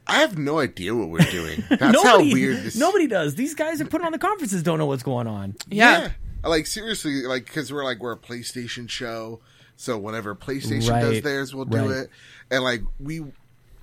I 0.08 0.20
have 0.20 0.38
no 0.38 0.60
idea 0.60 0.94
what 0.96 1.10
we're 1.10 1.20
doing. 1.32 1.64
That's 1.70 2.04
how 2.04 2.20
weird 2.20 2.58
this. 2.58 2.76
Nobody 2.76 3.08
does. 3.08 3.36
These 3.36 3.56
guys 3.56 3.80
that 3.80 3.90
put 3.90 4.02
on 4.02 4.12
the 4.12 4.20
conferences 4.20 4.64
don't 4.64 4.78
know 4.78 4.86
what's 4.86 5.04
going 5.04 5.28
on. 5.28 5.56
yeah. 5.70 6.12
Like 6.44 6.68
seriously, 6.68 7.24
like 7.24 7.46
because 7.46 7.74
we're 7.74 7.84
like 7.84 8.00
we're 8.00 8.12
a 8.12 8.18
PlayStation 8.18 8.88
show, 8.88 9.40
so 9.78 9.98
whenever 9.98 10.36
PlayStation 10.36 10.92
Right, 10.92 11.02
does 11.02 11.22
theirs, 11.24 11.56
we'll 11.56 11.66
do 11.66 11.90
right. 11.90 11.98
it. 12.02 12.10
And 12.52 12.64
like 12.64 12.82
we 13.00 13.24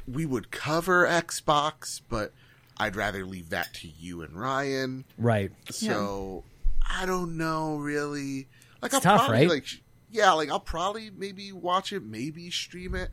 we 0.07 0.27
would 0.27 0.53
cover 0.53 1.05
Xbox, 1.05 2.01
but 2.09 2.33
I'd 2.79 2.95
rather 2.95 3.25
leave 3.27 3.51
that 3.51 3.75
to 3.75 3.89
you 3.89 4.23
and 4.23 4.39
Ryan. 4.39 5.05
Right. 5.19 5.51
So 5.71 6.45
I 6.89 7.05
don't 7.05 7.37
know 7.37 7.79
really. 7.79 8.47
Like 8.81 8.95
I'll 8.95 9.01
tough, 9.01 9.23
probably 9.27 9.39
right? 9.39 9.49
like 9.49 9.65
yeah, 10.13 10.31
like 10.33 10.49
I'll 10.51 10.61
probably 10.61 11.11
maybe 11.11 11.51
watch 11.51 11.93
it, 11.93 12.05
maybe 12.05 12.49
stream 12.51 12.95
it. 12.95 13.11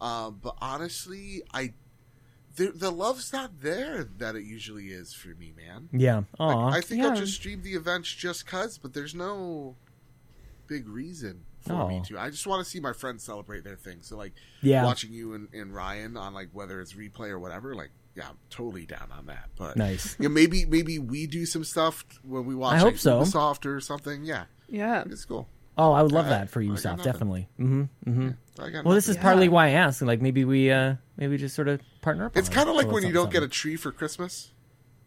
Um, 0.00 0.40
but 0.42 0.56
honestly, 0.60 1.42
I 1.54 1.72
the, 2.66 2.72
the 2.72 2.90
love's 2.90 3.32
not 3.32 3.60
there 3.62 4.04
that 4.18 4.36
it 4.36 4.44
usually 4.44 4.88
is 4.88 5.14
for 5.14 5.28
me, 5.30 5.52
man. 5.56 5.88
Yeah. 5.92 6.22
Like, 6.38 6.74
I 6.74 6.80
think 6.82 7.02
I'll 7.02 7.16
just 7.16 7.34
stream 7.34 7.62
the 7.62 7.72
events 7.74 8.12
just 8.14 8.46
cause, 8.46 8.76
but 8.76 8.92
there's 8.92 9.14
no 9.14 9.76
big 10.66 10.86
reason 10.88 11.44
for 11.60 11.88
me 11.88 12.00
Oh. 12.00 12.04
to. 12.08 12.18
I 12.18 12.28
just 12.30 12.46
want 12.46 12.62
to 12.64 12.70
see 12.70 12.78
my 12.80 12.92
friends 12.92 13.22
celebrate 13.24 13.64
their 13.64 13.76
thing. 13.76 13.98
So 14.02 14.16
like 14.16 14.32
Yeah. 14.62 14.84
watching 14.84 15.12
you 15.12 15.32
and, 15.34 15.48
and 15.54 15.74
Ryan 15.74 16.16
on 16.16 16.34
like 16.34 16.50
whether 16.52 16.80
it's 16.82 16.92
replay 16.92 17.30
or 17.30 17.38
whatever, 17.38 17.74
like 17.74 17.90
yeah, 18.14 18.28
I'm 18.30 18.36
totally 18.50 18.84
down 18.86 19.08
on 19.16 19.26
that. 19.26 19.48
But 19.56 19.76
Nice. 19.76 20.16
yeah, 20.18 20.28
maybe 20.28 20.66
maybe 20.66 20.98
we 20.98 21.26
do 21.26 21.46
some 21.46 21.64
stuff 21.64 22.04
when 22.22 22.44
we 22.44 22.54
watch 22.54 22.74
I 22.74 22.78
hope 22.78 22.92
like, 22.92 22.98
so. 22.98 23.20
Ubisoft 23.22 23.64
or 23.66 23.80
something. 23.80 24.24
Yeah, 24.24 24.44
Yeah. 24.68 25.04
it's 25.06 25.24
cool. 25.24 25.48
Oh, 25.80 25.92
I 25.92 26.02
would 26.02 26.12
love 26.12 26.26
I- 26.26 26.30
that 26.30 26.50
for 26.50 26.60
I 26.60 26.66
got 26.66 26.76
Ubisoft, 26.76 27.02
definitely. 27.02 27.48
hmm 27.56 27.84
hmm 28.04 28.30
So 28.56 28.64
I 28.64 28.70
got 28.70 28.84
Well, 28.84 28.94
this 28.94 29.08
is 29.08 29.16
nothing. 29.16 29.22
partly 29.22 29.48
why 29.48 29.66
I 29.68 29.70
asked. 29.70 30.02
Like 30.02 30.20
maybe 30.20 30.44
we, 30.44 30.70
uh 30.70 30.96
maybe 31.16 31.36
just 31.38 31.54
sort 31.56 31.68
of 31.68 31.80
partner 32.02 32.26
up. 32.26 32.36
It's 32.36 32.48
kind 32.48 32.68
of 32.68 32.74
like 32.76 32.88
when 32.90 33.02
you 33.04 33.12
don't 33.12 33.24
something, 33.24 33.40
get 33.40 33.46
a 33.46 33.48
tree 33.48 33.76
for 33.76 33.90
Christmas. 33.92 34.50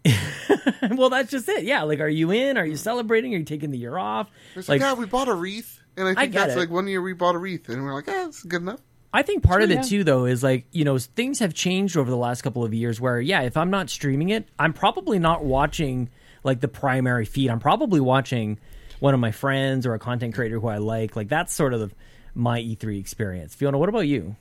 well, 0.91 1.09
that's 1.09 1.31
just 1.31 1.47
it. 1.49 1.63
Yeah. 1.63 1.83
Like, 1.83 1.99
are 1.99 2.07
you 2.09 2.31
in? 2.31 2.57
Are 2.57 2.65
you 2.65 2.75
celebrating? 2.75 3.33
Are 3.33 3.37
you 3.37 3.43
taking 3.45 3.71
the 3.71 3.77
year 3.77 3.97
off? 3.97 4.29
It's 4.55 4.67
like, 4.67 4.81
Like, 4.81 4.87
yeah, 4.87 4.93
we 4.99 5.05
bought 5.05 5.27
a 5.27 5.33
wreath, 5.33 5.79
and 5.95 6.07
I 6.07 6.13
think 6.15 6.33
get 6.33 6.39
that's 6.47 6.53
it. 6.55 6.59
like 6.59 6.69
one 6.69 6.87
year 6.87 7.01
we 7.01 7.13
bought 7.13 7.35
a 7.35 7.37
wreath, 7.37 7.69
and 7.69 7.83
we're 7.83 7.93
like, 7.93 8.07
yeah, 8.07 8.23
that's 8.25 8.43
good 8.43 8.61
enough. 8.61 8.79
I 9.15 9.21
think 9.21 9.43
part 9.43 9.61
of 9.61 9.69
it 9.69 9.75
yeah. 9.75 9.81
too, 9.83 10.03
though, 10.03 10.25
is 10.25 10.41
like 10.43 10.65
you 10.71 10.83
know 10.83 10.97
things 10.97 11.39
have 11.39 11.53
changed 11.53 11.95
over 11.97 12.09
the 12.09 12.17
last 12.17 12.41
couple 12.41 12.65
of 12.65 12.73
years. 12.73 12.99
Where 12.99 13.21
yeah, 13.21 13.41
if 13.43 13.55
I'm 13.55 13.69
not 13.69 13.89
streaming 13.89 14.29
it, 14.29 14.47
I'm 14.57 14.73
probably 14.73 15.19
not 15.19 15.45
watching 15.45 16.09
like 16.43 16.59
the 16.61 16.67
primary 16.67 17.25
feed. 17.25 17.49
I'm 17.49 17.59
probably 17.59 17.99
watching 17.99 18.59
one 19.03 19.13
of 19.13 19.19
my 19.19 19.33
friends 19.33 19.85
or 19.85 19.93
a 19.93 19.99
content 19.99 20.33
creator 20.33 20.61
who 20.61 20.69
I 20.69 20.77
like. 20.77 21.17
Like 21.17 21.27
that's 21.27 21.53
sort 21.53 21.73
of 21.73 21.81
the, 21.81 21.91
my 22.33 22.61
E3 22.61 22.97
experience. 22.97 23.53
Fiona, 23.53 23.77
what 23.77 23.89
about 23.89 24.07
you? 24.07 24.37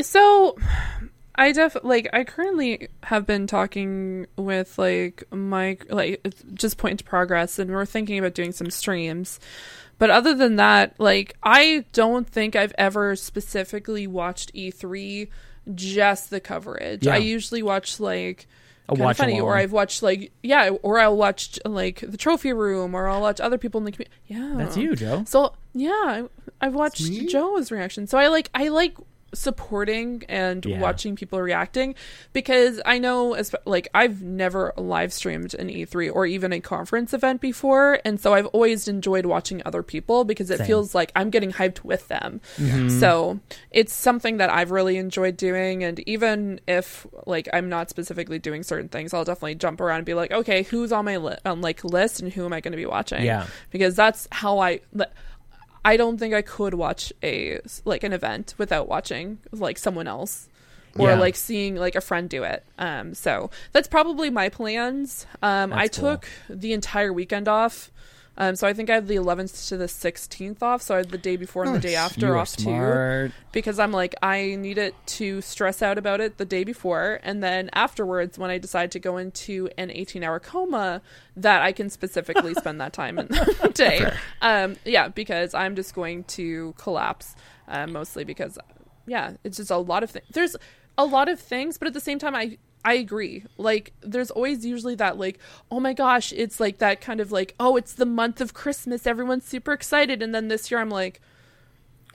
So 0.00 0.56
I 1.34 1.50
def 1.50 1.76
like 1.82 2.08
I 2.12 2.22
currently 2.22 2.86
have 3.02 3.26
been 3.26 3.48
talking 3.48 4.28
with 4.36 4.78
like 4.78 5.24
Mike 5.32 5.86
like 5.90 6.24
just 6.54 6.78
point 6.78 7.00
to 7.00 7.04
progress 7.04 7.58
and 7.58 7.68
we're 7.68 7.84
thinking 7.84 8.16
about 8.16 8.34
doing 8.34 8.52
some 8.52 8.70
streams. 8.70 9.40
But 9.98 10.08
other 10.08 10.36
than 10.36 10.54
that, 10.54 10.94
like 11.00 11.36
I 11.42 11.84
don't 11.92 12.28
think 12.28 12.54
I've 12.54 12.74
ever 12.78 13.16
specifically 13.16 14.06
watched 14.06 14.54
E3 14.54 15.28
just 15.74 16.30
the 16.30 16.38
coverage. 16.38 17.06
Yeah. 17.06 17.14
I 17.14 17.16
usually 17.16 17.64
watch 17.64 17.98
like 17.98 18.46
A 18.86 18.92
kind 18.92 19.00
of 19.00 19.04
watch 19.04 19.16
funny. 19.16 19.40
Or. 19.40 19.56
I've 19.56 19.72
watched 19.72 20.02
like 20.02 20.32
yeah, 20.42 20.70
or 20.82 20.98
I'll 20.98 21.16
watch 21.16 21.58
like 21.64 22.00
the 22.00 22.16
trophy 22.16 22.52
room, 22.52 22.94
or 22.94 23.08
I'll 23.08 23.22
watch 23.22 23.40
other 23.40 23.56
people 23.56 23.78
in 23.78 23.84
the 23.84 23.92
community. 23.92 24.14
Yeah, 24.26 24.54
That's 24.56 24.76
you, 24.76 24.94
Joe. 24.94 25.24
So 25.26 25.54
yeah, 25.72 25.90
I, 25.90 26.24
I've 26.60 26.74
watched? 26.74 27.02
Joe's 27.28 27.70
reaction. 27.70 28.06
So 28.06 28.18
I 28.18 28.28
like 28.28 28.50
I 28.54 28.68
like 28.68 28.96
supporting 29.34 30.22
and 30.28 30.64
Yeah. 30.64 30.80
watching 30.80 31.16
people 31.16 31.40
reacting 31.40 31.94
because 32.32 32.80
I 32.84 32.98
know 32.98 33.34
as 33.34 33.54
like 33.64 33.88
I've 33.94 34.22
never 34.22 34.72
live 34.76 35.12
streamed 35.12 35.54
an 35.54 35.68
E3 35.68 36.10
or 36.14 36.26
even 36.26 36.52
a 36.52 36.60
conference 36.60 37.12
event 37.12 37.40
before, 37.40 38.00
and 38.04 38.20
so 38.20 38.34
I've 38.34 38.46
always 38.46 38.88
enjoyed 38.88 39.26
watching 39.26 39.62
other 39.64 39.82
people 39.82 40.24
because 40.24 40.50
it 40.50 40.58
Same. 40.58 40.66
feels 40.66 40.94
like 40.94 41.12
I'm 41.14 41.30
getting 41.30 41.52
hyped 41.52 41.84
with 41.84 42.08
them. 42.08 42.40
Mm-hmm. 42.56 42.88
So 43.00 43.40
it's 43.70 43.92
something 43.92 44.38
that 44.38 44.50
I've 44.50 44.70
really 44.70 44.96
enjoyed 44.96 45.36
doing, 45.36 45.84
and 45.84 46.00
even 46.08 46.60
if 46.66 47.06
like 47.26 47.48
I'm 47.52 47.68
not 47.68 47.90
specifically 47.90 48.38
doing 48.38 48.62
certain 48.62 48.88
things, 48.88 49.12
I'll 49.14 49.24
definitely 49.24 49.56
jump 49.56 49.80
around 49.80 49.98
and 49.98 50.06
be 50.06 50.14
like, 50.14 50.32
okay, 50.32 50.62
who's 50.64 50.92
on 50.92 51.04
my 51.04 51.16
li- 51.18 51.36
on 51.44 51.60
like 51.60 51.84
list 51.84 52.20
and 52.20 52.32
who 52.32 52.44
am 52.44 52.52
I 52.52 52.60
going 52.60 52.72
to 52.72 52.76
be 52.76 52.86
watching? 52.86 53.22
Yeah. 53.24 53.46
because 53.70 53.94
that's 53.96 54.28
how 54.32 54.58
I. 54.58 54.80
li- 54.92 55.04
I 55.84 55.96
don't 55.96 56.18
think 56.18 56.32
I 56.34 56.42
could 56.42 56.74
watch 56.74 57.12
a 57.22 57.60
like 57.84 58.02
an 58.04 58.12
event 58.12 58.54
without 58.58 58.88
watching 58.88 59.38
like 59.52 59.76
someone 59.78 60.06
else 60.08 60.48
or 60.98 61.08
Yeah. 61.10 61.18
like 61.18 61.36
seeing 61.36 61.76
like 61.76 61.94
a 61.94 62.00
friend 62.00 62.28
do 62.30 62.42
it. 62.44 62.64
Um, 62.78 63.14
so 63.14 63.50
that's 63.72 63.88
probably 63.88 64.30
my 64.30 64.48
plans. 64.48 65.26
Um, 65.42 65.72
I 65.72 65.82
That's 65.84 65.98
cool. 65.98 66.12
took 66.12 66.28
the 66.48 66.72
entire 66.72 67.12
weekend 67.12 67.48
off. 67.48 67.90
Um, 68.36 68.56
so 68.56 68.66
I 68.66 68.72
think 68.72 68.90
I 68.90 68.94
have 68.94 69.06
the 69.06 69.16
11th 69.16 69.68
to 69.68 69.76
the 69.76 69.86
16th 69.86 70.62
off. 70.62 70.82
So 70.82 70.94
I 70.94 70.98
have 70.98 71.10
the 71.10 71.18
day 71.18 71.36
before 71.36 71.64
and 71.64 71.74
the 71.74 71.78
day 71.80 71.94
after 71.94 72.26
You 72.26 72.34
off 72.34 72.56
too 72.56 73.32
because 73.52 73.78
I'm 73.78 73.92
like 73.92 74.14
I 74.22 74.56
needed 74.56 74.94
to 75.06 75.40
stress 75.40 75.82
out 75.82 75.98
about 75.98 76.20
it 76.20 76.36
the 76.38 76.44
day 76.44 76.64
before, 76.64 77.20
and 77.22 77.42
then 77.42 77.70
afterwards, 77.72 78.36
when 78.38 78.50
I 78.50 78.58
decide 78.58 78.90
to 78.92 78.98
go 78.98 79.16
into 79.16 79.70
an 79.78 79.90
18 79.90 80.24
hour 80.24 80.40
coma, 80.40 81.00
that 81.36 81.62
I 81.62 81.72
can 81.72 81.88
specifically 81.90 82.54
spend 82.58 82.80
that 82.80 82.92
time 82.92 83.18
in 83.18 83.28
the 83.28 83.70
day. 83.74 84.10
Um, 84.42 84.76
yeah, 84.84 85.08
because 85.08 85.54
I'm 85.54 85.76
just 85.76 85.94
going 85.94 86.24
to 86.24 86.74
collapse, 86.76 87.36
uh, 87.68 87.86
mostly 87.86 88.24
because, 88.24 88.58
yeah, 89.06 89.34
it's 89.44 89.58
just 89.58 89.70
a 89.70 89.76
lot 89.76 90.02
of 90.02 90.10
things. 90.10 90.26
There's 90.32 90.56
a 90.98 91.04
lot 91.04 91.28
of 91.28 91.38
things, 91.40 91.78
but 91.78 91.86
at 91.86 91.94
the 91.94 92.00
same 92.00 92.18
time, 92.18 92.34
I. 92.34 92.58
I 92.84 92.94
agree. 92.94 93.44
Like, 93.56 93.92
there's 94.02 94.30
always 94.30 94.64
usually 94.66 94.94
that, 94.96 95.16
like, 95.18 95.38
oh 95.70 95.80
my 95.80 95.92
gosh, 95.94 96.32
it's 96.32 96.60
like 96.60 96.78
that 96.78 97.00
kind 97.00 97.20
of 97.20 97.32
like, 97.32 97.54
oh, 97.58 97.76
it's 97.76 97.94
the 97.94 98.04
month 98.06 98.40
of 98.40 98.52
Christmas. 98.52 99.06
Everyone's 99.06 99.44
super 99.46 99.72
excited. 99.72 100.22
And 100.22 100.34
then 100.34 100.48
this 100.48 100.70
year, 100.70 100.80
I'm 100.80 100.90
like, 100.90 101.20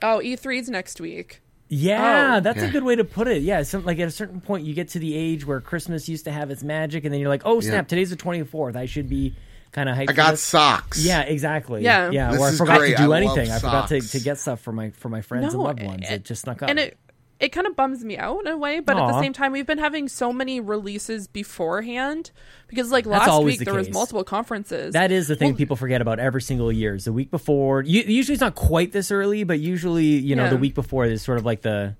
oh, 0.02 0.20
E3's 0.22 0.68
next 0.68 1.00
week. 1.00 1.40
Yeah, 1.72 2.36
Oh. 2.36 2.40
that's 2.40 2.62
a 2.62 2.68
good 2.68 2.82
way 2.82 2.96
to 2.96 3.04
put 3.04 3.28
it. 3.28 3.42
Yeah, 3.42 3.62
some, 3.62 3.84
like 3.84 3.98
at 4.00 4.08
a 4.08 4.10
certain 4.10 4.40
point, 4.40 4.64
you 4.64 4.74
get 4.74 4.88
to 4.90 4.98
the 4.98 5.14
age 5.16 5.46
where 5.46 5.60
Christmas 5.60 6.08
used 6.08 6.24
to 6.24 6.32
have 6.32 6.50
its 6.50 6.62
magic, 6.64 7.04
and 7.04 7.12
then 7.14 7.20
you're 7.20 7.28
like, 7.28 7.42
oh 7.44 7.60
snap, 7.60 7.72
Yeah. 7.72 7.82
today's 7.82 8.10
the 8.10 8.16
24th. 8.16 8.74
I 8.74 8.86
should 8.86 9.08
be 9.08 9.34
kind 9.70 9.88
of 9.88 9.96
hyped. 9.96 10.10
I 10.10 10.12
got 10.14 10.32
this. 10.32 10.42
socks. 10.42 11.04
Yeah, 11.04 11.20
exactly. 11.22 11.84
Yeah. 11.84 12.10
yeah. 12.10 12.32
This 12.32 12.40
or 12.40 12.48
I 12.48 12.52
forgot 12.52 12.78
great. 12.78 12.96
to 12.96 13.02
do 13.04 13.12
I 13.12 13.18
anything. 13.18 13.50
I 13.52 13.60
forgot 13.60 13.88
to, 13.90 14.00
to 14.00 14.18
get 14.20 14.38
stuff 14.38 14.60
for 14.60 14.72
my 14.72 14.90
for 14.90 15.08
my 15.08 15.22
friends 15.22 15.54
and 15.54 15.62
loved 15.62 15.80
ones. 15.82 16.02
and- 16.08 16.16
It 16.16 16.24
just 16.24 16.42
snuck 16.42 16.60
up. 16.62 16.70
and 16.70 16.78
it 16.80 16.98
it 17.40 17.48
kind 17.50 17.66
of 17.66 17.74
bums 17.74 18.04
me 18.04 18.16
out 18.18 18.38
in 18.40 18.46
a 18.46 18.56
way 18.56 18.80
but 18.80 18.96
at 18.96 19.06
the 19.08 19.20
same 19.20 19.32
time 19.32 19.50
we've 19.50 19.66
been 19.66 19.78
having 19.78 20.08
so 20.08 20.32
many 20.32 20.60
releases 20.60 21.26
beforehand 21.26 22.30
because 22.68 22.90
like 22.92 23.04
That's 23.04 23.26
last 23.26 23.42
week 23.42 23.58
the 23.58 23.64
there 23.64 23.74
was 23.74 23.90
multiple 23.90 24.24
conferences 24.24 24.92
That 24.92 25.10
is 25.10 25.28
the 25.28 25.36
thing 25.36 25.50
Well- 25.52 25.56
people 25.58 25.76
forget 25.76 26.00
about 26.00 26.18
every 26.18 26.42
single 26.42 26.70
year. 26.70 26.94
Is 26.94 27.04
the 27.04 27.12
week 27.12 27.30
before. 27.30 27.82
Usually 27.82 28.34
it's 28.34 28.40
not 28.40 28.54
quite 28.54 28.92
this 28.92 29.10
early, 29.10 29.44
but 29.44 29.58
usually 29.60 30.04
you 30.04 30.36
know 30.36 30.44
Yeah. 30.44 30.50
the 30.50 30.56
week 30.56 30.74
before 30.74 31.04
is 31.06 31.22
sort 31.22 31.38
of 31.38 31.44
like 31.44 31.62
the 31.62 31.96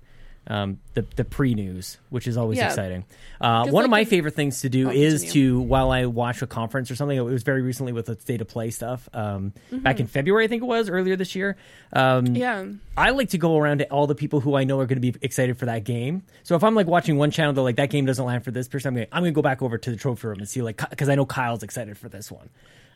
um, 0.47 0.79
the 0.95 1.05
the 1.15 1.23
pre 1.23 1.53
news, 1.53 1.97
which 2.09 2.25
is 2.27 2.35
always 2.35 2.57
Yeah. 2.57 2.67
exciting. 2.67 3.05
Uh, 3.39 3.63
'Cause, 3.63 3.71
one 3.71 3.83
of 3.83 3.91
my 3.91 4.01
if- 4.01 4.09
favorite 4.09 4.33
things 4.33 4.61
to 4.61 4.69
do 4.69 4.89
Oh, 4.89 4.91
is 4.91 5.21
continue. 5.21 5.51
to 5.53 5.61
while 5.61 5.91
I 5.91 6.05
watch 6.07 6.41
a 6.41 6.47
conference 6.47 6.89
or 6.89 6.95
something. 6.95 7.15
It 7.17 7.21
was 7.21 7.43
very 7.43 7.61
recently 7.61 7.91
with 7.93 8.07
the 8.07 8.19
state 8.19 8.41
of 8.41 8.47
play 8.47 8.71
stuff. 8.71 9.07
Um, 9.13 9.53
Mm-hmm. 9.71 9.83
Back 9.83 9.99
in 9.99 10.07
February, 10.07 10.45
I 10.45 10.47
think 10.47 10.63
it 10.63 10.65
was 10.65 10.89
earlier 10.89 11.15
this 11.15 11.35
year. 11.35 11.57
Um, 11.93 12.35
yeah 12.35 12.65
I 12.97 13.11
like 13.11 13.29
to 13.29 13.37
go 13.37 13.57
around 13.57 13.79
to 13.79 13.85
all 13.91 14.07
the 14.07 14.15
people 14.15 14.39
who 14.41 14.55
I 14.55 14.63
know 14.63 14.79
are 14.79 14.85
going 14.87 14.99
to 15.01 15.11
be 15.11 15.17
excited 15.21 15.57
for 15.57 15.65
that 15.67 15.83
game. 15.83 16.23
So 16.43 16.55
if 16.55 16.63
I'm 16.63 16.73
like 16.75 16.87
watching 16.87 17.17
one 17.17 17.31
channel, 17.31 17.53
they're 17.53 17.63
like 17.63 17.75
that 17.77 17.89
game 17.91 18.05
doesn't 18.05 18.25
land 18.25 18.43
for 18.43 18.51
this 18.51 18.67
person. 18.67 18.89
I'm 18.89 18.95
going 18.95 19.07
to 19.07 19.15
I'm 19.15 19.21
going 19.23 19.33
to 19.33 19.35
go 19.35 19.41
back 19.43 19.61
over 19.61 19.77
to 19.77 19.91
the 19.91 19.95
trophy 19.97 20.27
room 20.27 20.39
and 20.39 20.49
see 20.49 20.61
like 20.63 20.81
because 20.89 21.07
I 21.07 21.15
know 21.15 21.25
Kyle's 21.25 21.61
excited 21.63 21.97
for 21.97 22.09
this 22.09 22.31
one. 22.31 22.49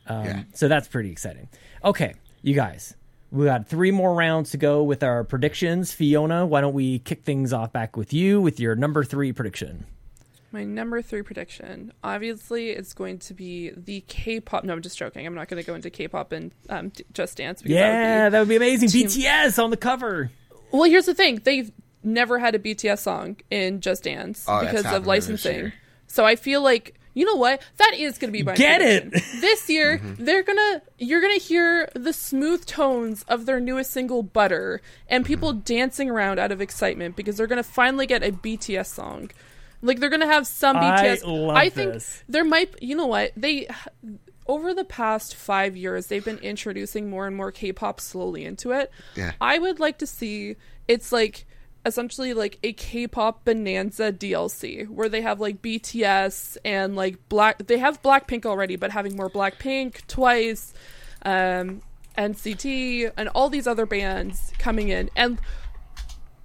Um, 0.08 0.26
Yeah. 0.26 0.44
So 0.54 0.68
that's 0.68 0.88
pretty 0.88 1.12
exciting. 1.12 1.48
Okay, 1.84 2.14
you 2.42 2.54
guys, 2.56 2.96
we 3.36 3.46
got 3.46 3.68
three 3.68 3.92
more 3.92 4.14
rounds 4.16 4.52
to 4.52 4.58
go 4.58 4.82
with 4.84 5.04
our 5.04 5.24
predictions. 5.24 5.92
Fiona, 5.94 6.46
why 6.46 6.62
don't 6.62 6.74
we 6.74 7.00
kick 7.00 7.24
things 7.24 7.52
off 7.54 7.72
back 7.74 7.96
with 7.98 8.14
you 8.14 8.42
with 8.42 8.60
your 8.60 8.76
number 8.76 9.04
three 9.04 9.32
prediction? 9.34 9.86
my 10.52 10.64
number 10.64 11.02
three 11.02 11.22
prediction 11.22 11.92
obviously 12.02 12.70
it's 12.70 12.94
going 12.94 13.20
to 13.20 13.34
be 13.34 13.72
the 13.76 14.00
k-pop 14.08 14.64
no 14.64 14.72
i'm 14.72 14.82
just 14.82 14.98
joking 14.98 15.28
i'm 15.28 15.36
not 15.36 15.50
going 15.50 15.62
to 15.62 15.68
go 15.68 15.76
into 15.76 15.90
k-pop 15.90 16.32
and 16.32 16.50
um, 16.70 16.94
just 17.12 17.36
dance 17.36 17.62
because 17.62 17.76
that 17.76 17.82
would 17.90 17.92
be- 17.92 18.08
Yeah, 18.08 18.30
that 18.30 18.40
would 18.40 18.48
be 18.48 18.56
amazing. 18.56 18.88
Team- 18.88 19.08
BTS 19.08 19.62
on 19.62 19.70
the 19.70 19.76
cover. 19.76 20.32
well 20.72 20.84
here's 20.84 21.08
the 21.08 21.14
thing 21.14 21.42
they've 21.44 21.72
never 22.04 22.40
had 22.40 22.56
a 22.56 22.60
bts 22.60 23.00
song 23.00 23.36
in 23.52 23.82
just 23.82 24.04
dance 24.04 24.46
Oh, 24.48 24.62
because 24.62 24.86
of 24.86 25.06
licensing 25.06 25.74
so 26.08 26.24
i 26.24 26.38
feel 26.38 26.62
like 26.62 26.98
you 27.16 27.26
know 27.26 27.36
what 27.36 27.60
that 27.78 27.94
is 27.96 28.20
going 28.20 28.32
to 28.32 28.38
be 28.38 28.44
my 28.44 28.54
Get 28.56 28.82
it! 28.82 29.10
prediction. 29.10 29.42
this 29.42 29.68
year 29.70 29.98
Mm-hmm. 29.98 30.24
they're 30.26 30.44
gonna 30.44 30.82
you're 31.00 31.22
gonna 31.22 31.40
hear 31.40 31.90
the 31.96 32.14
smooth 32.14 32.66
tones 32.68 33.24
of 33.28 33.46
their 33.48 33.60
newest 33.60 33.90
single 33.92 34.22
butter 34.22 34.82
and 35.08 35.26
people 35.26 35.52
Mm-hmm. 35.54 35.62
dancing 35.62 36.10
around 36.10 36.38
out 36.40 36.52
of 36.52 36.62
excitement 36.62 37.16
because 37.16 37.38
they're 37.38 37.48
gonna 37.48 37.64
finally 37.64 38.06
get 38.06 38.22
a 38.24 38.32
bts 38.32 38.86
song 38.88 39.32
like 39.82 40.00
they're 40.00 40.10
gonna 40.10 40.26
have 40.28 40.46
some 40.48 40.78
I 40.78 41.18
bts 41.18 41.54
i 41.56 41.70
think 41.70 41.94
this. 41.94 42.24
there 42.30 42.44
might 42.44 42.82
you 42.82 42.96
know 42.96 43.08
what 43.08 43.32
they 43.38 43.68
over 44.48 44.74
the 44.74 44.84
past 44.86 45.34
five 45.36 45.76
years 45.76 46.08
they've 46.08 46.24
been 46.26 46.38
introducing 46.40 47.10
more 47.10 47.26
and 47.28 47.36
more 47.36 47.52
k-pop 47.52 48.00
slowly 48.00 48.46
into 48.46 48.72
it 48.72 48.92
Yeah. 49.16 49.32
i 49.42 49.58
would 49.58 49.80
like 49.80 49.98
to 50.00 50.08
see 50.08 50.56
it's 50.88 51.12
like 51.12 51.46
essentially 51.86 52.34
like 52.34 52.58
a 52.64 52.74
k-pop 52.74 53.46
bonanza 53.46 54.12
dlc 54.12 54.90
where 54.90 55.08
they 55.08 55.22
have 55.22 55.40
like 55.40 55.62
bts 55.62 56.58
and 56.66 56.96
like 56.96 57.18
black 57.30 57.60
they 57.68 57.78
have 57.78 58.02
blackpink 58.02 58.46
already 58.46 58.76
but 58.76 58.92
having 58.92 59.16
more 59.16 59.30
blackpink 59.30 60.06
twice 60.08 60.74
um 61.24 61.82
nct 62.18 63.12
and 63.18 63.30
all 63.30 63.50
these 63.50 63.68
other 63.68 63.86
bands 63.86 64.52
coming 64.58 64.90
in. 64.90 65.10
And 65.16 65.40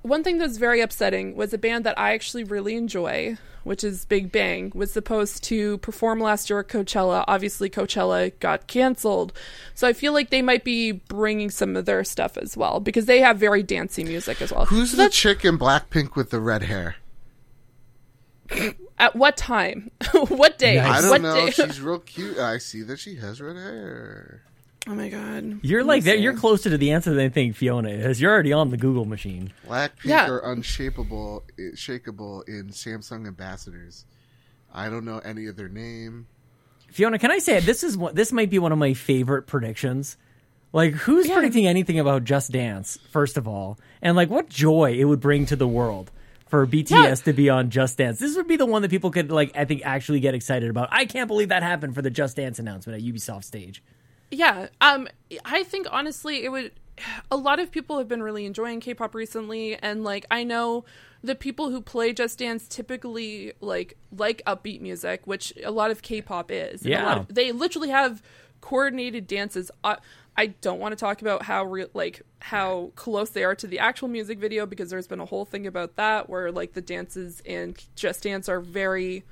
one 0.03 0.24
thing 0.24 0.38
that's 0.38 0.57
very 0.57 0.80
upsetting 0.80 1.36
was 1.36 1.53
a 1.53 1.59
band 1.59 1.84
that 1.84 1.99
I 1.99 2.14
actually 2.14 2.45
really 2.45 2.74
enjoy, 2.74 3.36
which 3.64 3.84
is 3.84 4.04
Big 4.04 4.32
Bang, 4.32 4.72
was 4.74 4.92
supposed 4.92 5.42
to 5.44 5.78
perform 5.78 6.20
last 6.20 6.50
year 6.50 6.61
at 6.61 6.68
Coachella. 6.68 7.24
Obviously, 7.28 7.70
Coachella 7.70 8.32
got 8.40 8.66
canceled. 8.66 9.32
So 9.74 9.86
I 9.88 9.92
feel 9.92 10.12
like 10.12 10.30
they 10.30 10.42
might 10.42 10.64
be 10.64 10.92
bringing 10.92 11.50
some 11.50 11.76
of 11.76 11.84
their 11.86 12.04
stuff 12.04 12.36
as 12.36 12.56
well 12.56 12.80
because 12.80 13.06
they 13.06 13.20
have 13.20 13.38
very 13.38 13.62
dancey 13.62 14.04
music 14.04 14.40
as 14.42 14.52
well. 14.52 14.66
Who's 14.66 14.92
So 14.92 14.96
the 14.96 15.08
chick 15.08 15.44
in 15.44 15.58
Blackpink 15.58 16.16
with 16.16 16.30
the 16.30 16.40
red 16.40 16.62
hair? 16.62 16.96
At 18.98 19.16
what 19.16 19.36
time? 19.36 19.90
what 20.12 20.58
day? 20.58 20.76
Nice. 20.76 20.98
I 20.98 21.00
don't 21.00 21.11
what 21.11 21.22
know. 21.22 21.34
day? 21.46 21.50
She's 21.52 21.80
real 21.80 22.00
cute. 22.00 22.38
I 22.38 22.58
see 22.58 22.82
that 22.82 22.98
she 22.98 23.16
has 23.16 23.40
red 23.40 23.56
hair. 23.56 24.42
Oh 24.89 24.95
my 24.95 25.09
god. 25.09 25.61
You're 25.62 25.85
like 25.85 26.05
that. 26.05 26.20
You're 26.20 26.37
closer 26.37 26.70
to 26.70 26.78
the 26.78 26.91
answer 26.93 27.12
than 27.14 27.24
I 27.24 27.28
think 27.28 27.57
Fiona 27.57 27.91
is. 27.91 28.20
You're 28.20 28.33
already 28.33 28.53
on 28.53 28.70
the 28.70 28.76
Google 28.76 29.05
machine. 29.05 29.53
Blackpink 29.66 30.05
Yeah. 30.05 30.28
are 30.28 30.41
unshapeable, 30.43 31.43
i- 31.59 31.74
shakeable 31.74 32.49
in 32.49 32.68
Samsung 32.68 33.26
ambassadors. 33.26 34.05
I 34.72 34.89
don't 34.89 35.05
know 35.05 35.18
any 35.18 35.47
of 35.47 35.57
their 35.57 35.68
name. 35.68 36.26
Fiona, 36.89 37.18
can 37.18 37.31
I 37.31 37.39
say 37.39 37.61
this 37.61 37.85
is 37.85 37.97
what 37.97 38.14
this 38.14 38.33
might 38.33 38.51
be 38.51 38.59
one 38.59 38.72
of 38.72 38.78
my 38.78 38.95
favorite 38.95 39.47
predictions? 39.47 40.16
Like, 40.72 40.93
who's 40.95 41.26
Yeah. 41.26 41.35
predicting 41.35 41.66
anything 41.66 41.99
about 41.99 42.24
Just 42.24 42.53
Dance? 42.53 42.99
First 43.11 43.37
of 43.37 43.47
all, 43.49 43.78
and 44.03 44.16
like, 44.16 44.31
what 44.31 44.49
joy 44.49 44.93
it 44.99 45.05
would 45.05 45.20
bring 45.20 45.47
to 45.47 45.57
the 45.57 45.66
world 45.68 46.11
for 46.49 46.64
BTS 46.66 46.91
Yeah. 46.91 47.14
to 47.26 47.33
be 47.33 47.49
on 47.51 47.70
Just 47.70 47.99
Dance. 47.99 48.18
This 48.18 48.37
would 48.37 48.47
be 48.49 48.57
the 48.57 48.66
one 48.66 48.83
that 48.83 48.91
people 48.91 49.11
could 49.11 49.31
like, 49.31 49.53
I 49.57 49.64
think, 49.64 49.83
actually 49.85 50.20
get 50.20 50.35
excited 50.35 50.70
about. 50.70 50.89
I 50.91 51.05
can't 51.07 51.28
believe 51.28 51.49
that 51.51 51.62
happened 51.64 51.95
for 51.95 52.03
the 52.03 52.11
Just 52.11 52.37
Dance 52.37 52.59
announcement 52.59 53.01
at 53.01 53.05
Ubisoft 53.09 53.45
stage. 53.45 53.83
Yeah, 54.31 54.68
um, 54.81 55.09
I 55.45 55.64
think 55.64 55.87
honestly, 55.91 56.45
it 56.45 56.51
would. 56.51 56.72
A 57.31 57.37
lot 57.37 57.59
of 57.61 57.70
people 57.70 57.97
have 57.97 58.09
been 58.09 58.22
really 58.22 58.45
enjoying 58.45 58.78
K-pop 58.81 59.14
recently, 59.14 59.74
and 59.76 60.05
like 60.05 60.26
I 60.31 60.45
know 60.45 60.85
the 61.22 61.35
people 61.35 61.70
who 61.70 61.81
play 61.81 62.12
Just 62.12 62.39
Dance 62.39 62.68
typically 62.68 63.53
like 63.61 63.97
like 64.16 64.43
upbeat 64.47 64.81
music, 64.81 65.22
which 65.26 65.53
a 65.64 65.70
lot 65.70 65.91
of 65.91 66.03
K-pop 66.03 66.51
is. 66.51 66.83
And 66.85 66.95
a 66.95 66.97
lot 67.03 67.16
Yeah. 67.16 67.20
of- 67.22 67.35
they 67.35 67.53
literally 67.53 67.89
have 67.89 68.22
coordinated 68.61 69.26
dances. 69.26 69.70
I, 69.83 69.97
I 70.37 70.47
don't 70.49 70.78
want 70.78 70.93
to 70.93 70.97
talk 70.97 71.22
about 71.22 71.43
how 71.45 71.64
re- 71.64 71.87
like 71.95 72.22
how 72.41 72.93
close 72.97 73.31
they 73.31 73.45
are 73.45 73.55
to 73.55 73.66
the 73.66 73.78
actual 73.78 74.09
music 74.09 74.39
video 74.39 74.66
because 74.66 74.91
there's 74.91 75.07
been 75.09 75.20
a 75.20 75.26
whole 75.26 75.47
thing 75.47 75.66
about 75.66 75.97
that 75.97 76.28
where 76.28 76.53
like 76.53 76.74
the 76.74 76.83
dances 76.83 77.41
in 77.47 77.74
Just 77.97 78.22
Dance 78.24 78.49
are 78.49 78.61
very 78.61 79.24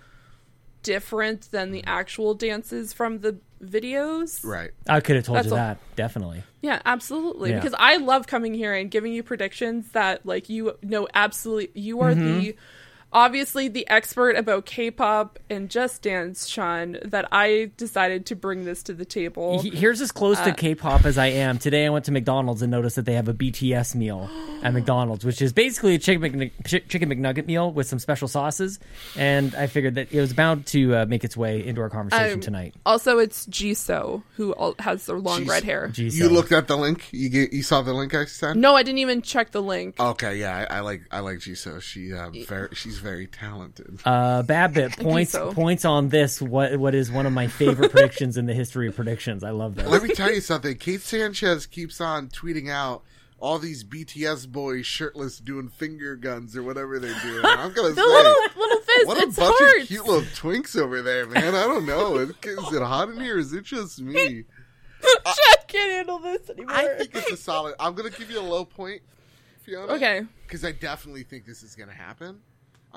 different 0.88 1.50
than 1.50 1.70
the 1.70 1.84
actual 1.84 2.32
dances 2.34 2.92
from 2.94 3.18
the 3.20 3.36
videos. 3.62 4.44
Right. 4.44 4.70
I 4.88 5.00
could 5.00 5.16
have 5.16 5.24
told 5.26 5.36
That's 5.38 5.46
you 5.48 5.52
all. 5.52 5.58
that 5.58 5.78
definitely. 5.96 6.42
Yeah, 6.62 6.80
absolutely. 6.86 7.50
Yeah. 7.50 7.56
Because 7.60 7.74
I 7.78 7.96
love 7.98 8.26
coming 8.26 8.54
here 8.54 8.72
and 8.74 8.90
giving 8.90 9.12
you 9.12 9.22
predictions 9.22 9.90
that 9.92 10.24
like 10.24 10.48
you 10.48 10.76
know 10.82 11.06
absolutely 11.12 11.70
you 11.80 12.00
are 12.00 12.12
Mm-hmm. 12.12 12.38
the 12.40 12.56
obviously 13.12 13.68
the 13.68 13.88
expert 13.88 14.36
about 14.36 14.66
K-pop 14.66 15.38
and 15.48 15.70
Just 15.70 16.02
Dance, 16.02 16.46
Sean, 16.46 16.98
that 17.04 17.26
I 17.32 17.70
decided 17.76 18.26
to 18.26 18.36
bring 18.36 18.64
this 18.64 18.82
to 18.84 18.94
the 18.94 19.04
table. 19.04 19.60
Here's 19.62 20.00
as 20.00 20.12
close 20.12 20.38
to 20.40 20.52
K-pop 20.52 21.04
as 21.04 21.18
I 21.18 21.26
am. 21.26 21.58
Today, 21.58 21.86
I 21.86 21.88
went 21.90 22.04
to 22.06 22.12
McDonald's 22.12 22.62
and 22.62 22.70
noticed 22.70 22.96
that 22.96 23.04
they 23.06 23.14
have 23.14 23.28
a 23.28 23.34
BTS 23.34 23.94
meal 23.94 24.28
at 24.62 24.72
McDonald's, 24.74 25.24
which 25.24 25.40
is 25.40 25.52
basically 25.52 25.94
a 25.94 25.98
chicken 25.98 26.22
McNug- 26.22 26.50
chi- 26.70 26.84
chicken 26.88 27.08
McNugget 27.08 27.46
meal 27.46 27.72
with 27.72 27.86
some 27.86 27.98
special 27.98 28.28
sauces. 28.28 28.78
And 29.16 29.54
I 29.54 29.66
figured 29.68 29.94
that 29.96 30.12
it 30.12 30.20
was 30.20 30.32
bound 30.32 30.66
to 30.66 30.94
uh, 30.96 31.06
make 31.06 31.24
its 31.24 31.36
way 31.36 31.64
into 31.66 31.80
our 31.80 31.90
conversation 31.90 32.34
Um, 32.34 32.40
tonight. 32.40 32.74
Also, 32.84 33.18
it's 33.18 33.46
Jisoo 33.46 34.22
who 34.36 34.54
has 34.78 35.06
the 35.06 35.14
long 35.14 35.44
Jeez. 35.44 35.48
red 35.48 35.64
hair. 35.64 35.88
Jeez, 35.92 36.14
You 36.14 36.28
looked 36.28 36.52
at 36.52 36.68
the 36.68 36.76
link. 36.76 37.08
You 37.12 37.28
get, 37.28 37.52
you 37.52 37.62
saw 37.62 37.82
the 37.82 37.92
link 37.92 38.14
I 38.14 38.24
sent. 38.26 38.58
No, 38.58 38.74
I 38.76 38.82
didn't 38.82 38.98
even 38.98 39.22
check 39.22 39.50
the 39.52 39.62
link. 39.62 39.98
Okay, 39.98 40.36
yeah, 40.38 40.66
I, 40.70 40.78
I 40.78 40.80
like 40.80 41.02
I 41.10 41.20
like 41.20 41.38
Jisoo. 41.38 41.80
She 41.80 42.12
um, 42.12 42.32
very 42.46 42.68
she's 42.74 42.97
very 42.98 43.26
talented. 43.26 44.00
Uh, 44.04 44.42
Babbitt 44.42 44.92
points 44.98 45.32
so. 45.32 45.52
points 45.52 45.84
on 45.84 46.08
this. 46.10 46.40
What 46.42 46.76
what 46.78 46.94
is 46.94 47.10
one 47.10 47.26
of 47.26 47.32
my 47.32 47.46
favorite 47.46 47.90
predictions 47.90 48.36
in 48.36 48.46
the 48.46 48.54
history 48.54 48.88
of 48.88 48.96
predictions? 48.96 49.42
I 49.44 49.50
love 49.50 49.74
that. 49.76 49.88
Let 49.88 50.02
me 50.02 50.10
tell 50.14 50.32
you 50.32 50.40
something. 50.40 50.76
Kate 50.76 51.00
Sanchez 51.00 51.66
keeps 51.66 52.00
on 52.00 52.28
tweeting 52.28 52.70
out 52.70 53.02
all 53.40 53.58
these 53.60 53.84
BTS 53.84 54.48
boys 54.50 54.84
shirtless 54.84 55.38
doing 55.38 55.68
finger 55.68 56.16
guns 56.16 56.56
or 56.56 56.62
whatever 56.64 56.98
they're 56.98 57.14
doing. 57.22 57.44
I'm 57.44 57.72
gonna 57.72 57.90
The 57.94 57.94
say, 57.94 58.02
little 58.02 58.34
little 58.56 58.80
fist, 58.80 59.06
what 59.06 59.18
a 59.18 59.22
it's 59.28 59.36
bunch 59.36 59.56
hearts. 59.58 59.82
of 59.82 59.88
cute 59.88 60.06
little 60.06 60.22
twinks 60.22 60.76
over 60.76 61.02
there, 61.02 61.26
man. 61.26 61.54
I 61.54 61.62
don't 61.66 61.86
know. 61.86 62.16
Is 62.18 62.30
it 62.42 62.82
hot 62.82 63.08
in 63.10 63.20
here? 63.20 63.38
Is 63.38 63.52
it 63.52 63.64
just 63.64 64.00
me? 64.00 64.44
Chad 65.24 65.68
can't 65.68 65.92
handle 65.92 66.18
this 66.18 66.50
anymore. 66.50 66.74
I 66.74 66.88
think 66.98 67.14
it's 67.14 67.30
a 67.30 67.36
solid. 67.36 67.76
I'm 67.78 67.94
gonna 67.94 68.10
give 68.10 68.28
you 68.30 68.40
a 68.40 68.42
low 68.42 68.64
point, 68.64 69.02
Fiona. 69.62 69.92
okay, 69.92 70.22
Because 70.42 70.64
I 70.64 70.72
definitely 70.72 71.22
think 71.22 71.46
this 71.46 71.62
is 71.62 71.76
gonna 71.76 71.92
happen. 71.94 72.40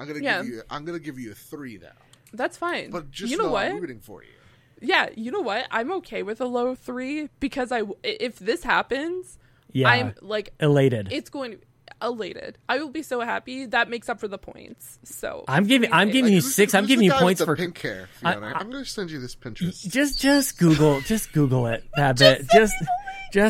I'm 0.01 0.07
gonna 0.07 0.19
Yeah. 0.19 0.41
give 0.41 0.51
you. 0.51 0.61
I'm 0.69 0.83
gonna 0.85 0.99
give 0.99 1.19
you 1.19 1.31
a 1.31 1.35
three 1.35 1.77
though. 1.77 1.87
that's 2.33 2.57
fine. 2.57 2.89
But 2.91 3.11
just 3.11 3.31
you 3.31 3.37
know 3.37 3.49
what? 3.51 3.65
I'm 3.67 3.79
rooting 3.79 3.99
for 3.99 4.23
you. 4.23 4.29
Yeah, 4.81 5.09
you 5.15 5.31
know 5.31 5.41
what? 5.41 5.67
I'm 5.69 5.91
okay 5.93 6.23
with 6.23 6.41
a 6.41 6.45
low 6.47 6.73
three 6.75 7.29
because 7.39 7.71
I 7.71 7.83
if 8.03 8.39
this 8.39 8.63
happens, 8.63 9.37
yeah, 9.71 9.89
I'm 9.89 10.15
like 10.21 10.53
elated. 10.59 11.09
it's 11.11 11.29
going 11.29 11.57
elated. 12.01 12.57
I 12.67 12.79
will 12.79 12.89
be 12.89 13.03
so 13.03 13.19
happy. 13.21 13.67
That 13.67 13.89
makes 13.89 14.09
up 14.09 14.19
for 14.19 14.27
the 14.27 14.39
points. 14.39 14.97
So 15.03 15.45
I'm 15.47 15.65
giving 15.67 15.93
I'm 15.93 16.07
three 16.07 16.13
giving 16.13 16.33
you 16.33 16.41
who's- 16.41 16.55
six. 16.55 16.73
I'm 16.73 16.87
giving 16.87 17.05
you 17.05 17.11
points 17.13 17.43
for 17.43 17.55
pink 17.55 17.79
hair. 17.79 18.09
I, 18.23 18.33
I, 18.33 18.53
I'm 18.53 18.71
gonna 18.71 18.85
send 18.85 19.11
you 19.11 19.19
this 19.19 19.35
Pinterest. 19.35 19.87
just 19.87 20.19
just 20.19 20.57
Google 20.57 21.01
just 21.01 21.31
Google 21.33 21.67
it. 21.67 21.83
Babbitt. 21.95 22.47
Just 22.51 22.51
just 22.51 22.73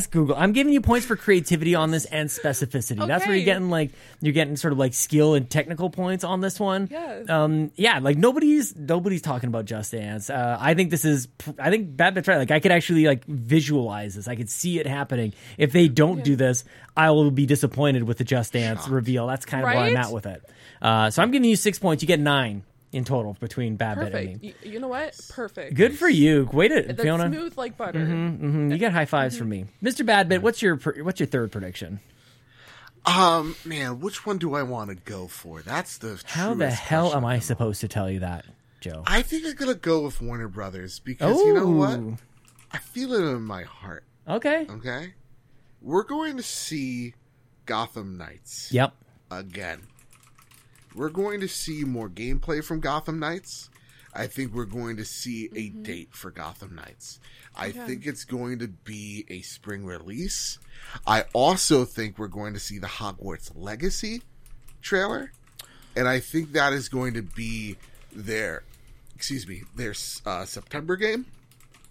Google. 0.07 0.35
I'm 0.35 0.51
giving 0.53 0.73
you 0.73 0.81
points 0.81 1.05
for 1.05 1.15
creativity 1.15 1.75
on 1.75 1.91
this 1.91 2.05
and 2.05 2.29
specificity. 2.29 2.97
Okay. 2.99 3.07
That's 3.07 3.25
where 3.25 3.35
you're 3.35 3.45
getting 3.45 3.69
like 3.69 3.91
you're 4.21 4.33
getting 4.33 4.55
sort 4.57 4.71
of 4.73 4.79
like 4.79 4.93
skill 4.93 5.33
and 5.33 5.49
technical 5.49 5.89
points 5.89 6.23
on 6.23 6.41
this 6.41 6.59
one. 6.59 6.87
Yeah. 6.91 7.23
Um. 7.29 7.71
Yeah. 7.75 7.99
Like 7.99 8.17
nobody's 8.17 8.75
nobody's 8.75 9.21
talking 9.21 9.47
about 9.47 9.65
Just 9.65 9.91
Dance. 9.91 10.29
Uh, 10.29 10.57
I 10.59 10.73
think 10.73 10.89
this 10.91 11.05
is. 11.05 11.27
I 11.59 11.69
think 11.69 11.95
Babbitt's 11.95 12.27
right. 12.27 12.37
Like 12.37 12.51
I 12.51 12.59
could 12.59 12.71
actually 12.71 13.05
like 13.05 13.25
visualize 13.25 14.15
this. 14.15 14.27
I 14.27 14.35
could 14.35 14.49
see 14.49 14.79
it 14.79 14.87
happening. 14.87 15.33
If 15.57 15.71
they 15.71 15.87
don't 15.87 16.23
do 16.23 16.35
this, 16.35 16.63
I 16.95 17.11
will 17.11 17.31
be 17.31 17.45
disappointed 17.45 18.03
with 18.03 18.17
the 18.17 18.23
Just 18.23 18.53
Dance 18.53 18.87
reveal. 18.87 19.27
That's 19.27 19.45
kind 19.45 19.63
of 19.63 19.67
where 19.67 19.77
I'm 19.77 19.93
Right? 19.95 20.05
at 20.05 20.11
with 20.11 20.25
it. 20.25 20.43
Uh. 20.81 21.09
So 21.09 21.21
I'm 21.21 21.31
giving 21.31 21.49
you 21.49 21.55
six 21.55 21.79
points. 21.79 22.01
You 22.03 22.07
get 22.07 22.19
nine 22.19 22.63
in 22.91 23.03
total 23.05 23.37
between 23.39 23.75
Babbitt 23.77 24.13
and 24.13 24.41
me. 24.41 24.53
You, 24.63 24.71
you 24.73 24.79
know 24.79 24.87
what? 24.89 25.17
Perfect. 25.29 25.75
Good 25.75 25.97
for 25.97 26.09
you. 26.09 26.49
Way 26.51 26.67
to 26.67 26.81
That's 26.83 27.01
Fiona. 27.01 27.27
smooth 27.29 27.57
like 27.57 27.77
butter. 27.77 27.99
Mhm, 27.99 28.71
You 28.71 28.77
get 28.77 28.91
high 28.91 29.05
5s 29.05 29.37
from 29.37 29.49
me, 29.49 29.65
Mr. 29.81 30.05
Babbitt. 30.05 30.41
What's 30.41 30.61
your 30.61 30.77
pr- 30.77 31.01
what's 31.03 31.19
your 31.19 31.27
third 31.27 31.51
prediction? 31.51 31.99
Um, 33.05 33.55
man, 33.65 33.99
which 33.99 34.25
one 34.25 34.37
do 34.37 34.53
I 34.53 34.61
want 34.63 34.89
to 34.91 34.95
go 34.95 35.27
for? 35.27 35.61
That's 35.61 35.97
the 35.97 36.21
How 36.25 36.53
the 36.53 36.69
hell 36.69 37.15
am 37.15 37.25
I 37.25 37.39
supposed 37.39 37.81
to 37.81 37.87
tell 37.87 38.09
you 38.09 38.19
that, 38.19 38.45
Joe? 38.79 39.03
I 39.07 39.23
think 39.23 39.45
I'm 39.47 39.55
gonna 39.55 39.73
go 39.73 40.01
with 40.01 40.21
Warner 40.21 40.47
Brothers 40.47 40.99
because 40.99 41.35
you 41.39 41.53
know 41.53 41.67
what? 41.67 41.99
I 42.71 42.77
feel 42.77 43.13
it 43.13 43.21
in 43.23 43.41
my 43.41 43.63
heart. 43.63 44.03
Okay. 44.27 44.67
Okay, 44.69 45.13
we're 45.81 46.03
going 46.03 46.37
to 46.37 46.43
see 46.43 47.15
Gotham 47.65 48.17
Knights 48.17 48.71
Yep. 48.71 48.93
again. 49.31 49.81
We're 50.95 51.09
going 51.09 51.39
to 51.41 51.47
see 51.47 51.83
more 51.83 52.09
gameplay 52.09 52.63
from 52.63 52.79
Gotham 52.79 53.19
Knights. 53.19 53.69
I 54.13 54.27
think 54.27 54.53
we're 54.53 54.65
going 54.65 54.97
to 54.97 55.05
see 55.05 55.49
a 55.55 55.69
date 55.69 56.09
for 56.11 56.31
Gotham 56.31 56.75
Knights. 56.75 57.19
I 57.55 57.71
think 57.71 58.05
it's 58.05 58.25
going 58.25 58.59
to 58.59 58.67
be 58.67 59.25
a 59.29 59.41
spring 59.41 59.85
release. 59.85 60.59
I 61.07 61.25
also 61.33 61.85
think 61.85 62.17
we're 62.19 62.27
going 62.27 62.53
to 62.53 62.59
see 62.59 62.77
the 62.77 62.87
Hogwarts 62.87 63.51
Legacy 63.55 64.21
trailer. 64.81 65.31
And 65.95 66.07
I 66.09 66.19
think 66.19 66.51
that 66.53 66.73
is 66.73 66.89
going 66.89 67.13
to 67.13 67.21
be 67.21 67.77
their, 68.11 68.63
excuse 69.15 69.47
me, 69.47 69.63
their 69.75 69.93
uh, 70.25 70.43
September 70.45 70.95
game. 70.97 71.25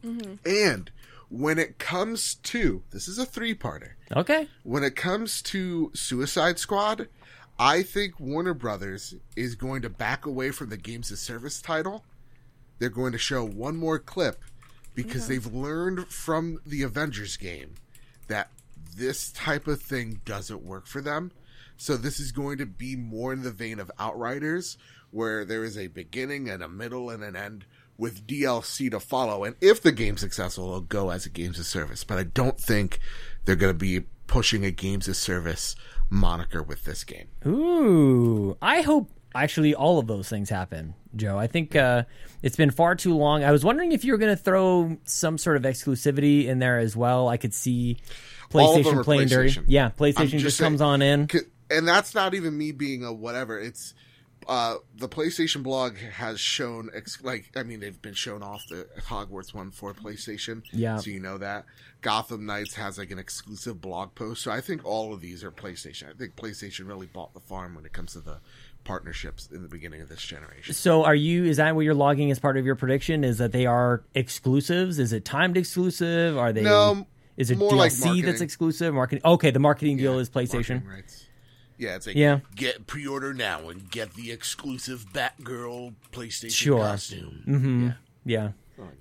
And 0.02 0.90
when 1.28 1.58
it 1.58 1.78
comes 1.78 2.34
to, 2.36 2.82
this 2.90 3.06
is 3.08 3.18
a 3.18 3.26
three 3.26 3.54
parter 3.54 3.92
Okay. 4.16 4.48
when 4.62 4.82
it 4.82 4.96
comes 4.96 5.42
to 5.42 5.90
Suicide 5.94 6.58
Squad, 6.58 7.08
I 7.60 7.82
think 7.82 8.18
Warner 8.18 8.54
Brothers 8.54 9.14
is 9.36 9.54
going 9.54 9.82
to 9.82 9.90
back 9.90 10.24
away 10.24 10.50
from 10.50 10.70
the 10.70 10.78
games 10.78 11.10
of 11.10 11.18
service 11.18 11.60
title. 11.60 12.06
They're 12.78 12.88
going 12.88 13.12
to 13.12 13.18
show 13.18 13.44
one 13.44 13.76
more 13.76 13.98
clip 13.98 14.42
because 14.94 15.28
they've 15.28 15.44
learned 15.44 16.08
from 16.08 16.60
the 16.64 16.82
Avengers 16.82 17.36
game 17.36 17.74
that 18.28 18.48
this 18.96 19.30
type 19.30 19.66
of 19.66 19.82
thing 19.82 20.22
doesn't 20.24 20.62
work 20.62 20.86
for 20.86 21.02
them. 21.02 21.32
So 21.76 21.98
this 21.98 22.18
is 22.18 22.32
going 22.32 22.56
to 22.58 22.66
be 22.66 22.96
more 22.96 23.30
in 23.34 23.42
the 23.42 23.50
vein 23.50 23.78
of 23.78 23.90
Outriders, 23.98 24.78
where 25.10 25.44
there 25.44 25.62
is 25.62 25.76
a 25.76 25.88
beginning 25.88 26.48
and 26.48 26.62
a 26.62 26.68
middle 26.68 27.10
and 27.10 27.22
an 27.22 27.36
end 27.36 27.66
with 27.98 28.26
DLC 28.26 28.90
to 28.90 29.00
follow. 29.00 29.44
And 29.44 29.54
if 29.60 29.82
the 29.82 29.92
game's 29.92 30.22
successful, 30.22 30.64
it'll 30.64 30.80
go 30.80 31.10
as 31.10 31.26
a 31.26 31.30
games 31.30 31.58
of 31.58 31.66
service. 31.66 32.04
But 32.04 32.16
I 32.16 32.22
don't 32.22 32.58
think 32.58 33.00
they're 33.44 33.54
going 33.54 33.74
to 33.74 33.78
be 33.78 34.06
pushing 34.30 34.64
a 34.64 34.70
games 34.70 35.08
of 35.08 35.16
service 35.16 35.74
moniker 36.08 36.62
with 36.62 36.84
this 36.84 37.02
game. 37.02 37.26
Ooh. 37.46 38.56
I 38.62 38.80
hope 38.82 39.10
actually 39.34 39.74
all 39.74 39.98
of 39.98 40.06
those 40.06 40.28
things 40.28 40.48
happen, 40.48 40.94
Joe. 41.16 41.36
I 41.36 41.48
think 41.48 41.74
uh, 41.74 42.04
it's 42.40 42.54
been 42.56 42.70
far 42.70 42.94
too 42.94 43.16
long. 43.16 43.42
I 43.42 43.50
was 43.50 43.64
wondering 43.64 43.90
if 43.90 44.04
you 44.04 44.12
were 44.12 44.18
going 44.18 44.34
to 44.36 44.42
throw 44.42 44.96
some 45.04 45.36
sort 45.36 45.56
of 45.56 45.64
exclusivity 45.64 46.46
in 46.46 46.60
there 46.60 46.78
as 46.78 46.96
well. 46.96 47.28
I 47.28 47.36
could 47.38 47.52
see 47.52 47.96
All 48.54 48.76
of 48.76 48.84
them 48.84 48.94
PlayStation 48.94 49.04
playing 49.04 49.28
dirty. 49.28 49.50
PlayStation. 49.50 49.64
Yeah, 49.66 49.86
I'm 49.86 49.90
PlayStation 49.92 50.38
just, 50.38 50.56
saying- 50.56 50.66
comes 50.70 50.80
on 50.80 51.02
in. 51.02 51.28
And 51.68 51.86
that's 51.86 52.14
not 52.14 52.34
even 52.34 52.56
me 52.56 52.72
being 52.72 53.04
a 53.04 53.12
whatever. 53.12 53.58
It's 53.58 53.94
uh, 54.48 54.76
the 54.96 55.08
PlayStation 55.08 55.62
blog 55.62 55.96
has 55.96 56.40
shown, 56.40 56.90
ex- 56.94 57.22
like, 57.22 57.50
I 57.56 57.62
mean, 57.62 57.80
they've 57.80 58.00
been 58.00 58.14
shown 58.14 58.42
off 58.42 58.62
the 58.68 58.86
Hogwarts 59.08 59.52
one 59.54 59.70
for 59.70 59.92
PlayStation. 59.94 60.62
Yeah. 60.72 60.96
So 60.98 61.10
you 61.10 61.20
know 61.20 61.38
that. 61.38 61.66
Gotham 62.00 62.46
Knights 62.46 62.74
has, 62.74 62.96
like, 62.98 63.10
an 63.10 63.18
exclusive 63.18 63.80
blog 63.80 64.14
post. 64.14 64.42
So 64.42 64.50
I 64.50 64.60
think 64.60 64.84
all 64.84 65.12
of 65.12 65.20
these 65.20 65.44
are 65.44 65.50
PlayStation. 65.50 66.08
I 66.08 66.14
think 66.16 66.36
PlayStation 66.36 66.88
really 66.88 67.06
bought 67.06 67.34
the 67.34 67.40
farm 67.40 67.74
when 67.74 67.84
it 67.84 67.92
comes 67.92 68.12
to 68.14 68.20
the 68.20 68.38
partnerships 68.84 69.48
in 69.52 69.62
the 69.62 69.68
beginning 69.68 70.00
of 70.00 70.08
this 70.08 70.22
generation. 70.22 70.74
So 70.74 71.04
are 71.04 71.14
you 71.14 71.44
is 71.44 71.58
that 71.58 71.74
what 71.74 71.82
you're 71.82 71.92
logging 71.94 72.30
as 72.30 72.38
part 72.38 72.56
of 72.56 72.64
your 72.64 72.74
prediction 72.76 73.24
is 73.24 73.36
that 73.38 73.52
they 73.52 73.66
are 73.66 74.02
exclusives? 74.14 74.98
Is 74.98 75.12
it 75.12 75.24
timed 75.26 75.58
exclusive? 75.58 76.38
Are 76.38 76.50
they 76.52 76.62
No, 76.62 77.06
is 77.36 77.50
it 77.50 77.58
more 77.58 77.70
DLC 77.72 78.06
like 78.16 78.24
that's 78.24 78.40
exclusive? 78.40 78.94
Marketing 78.94 79.20
Okay, 79.24 79.50
the 79.50 79.58
marketing 79.58 79.98
deal 79.98 80.14
Yeah, 80.14 80.20
is 80.20 80.30
PlayStation. 80.30 80.86
rights. 80.88 81.26
Yeah, 81.80 81.96
it's 81.96 82.06
like 82.06 82.14
Yeah. 82.16 82.40
get 82.54 82.86
pre-order 82.86 83.32
now 83.34 83.68
and 83.70 83.90
get 83.90 84.14
the 84.14 84.30
exclusive 84.30 85.06
Batgirl 85.12 85.94
PlayStation 86.12 86.52
Sure. 86.52 86.78
costume. 86.84 87.42
Mhm. 87.48 87.96
Yeah. 88.24 88.50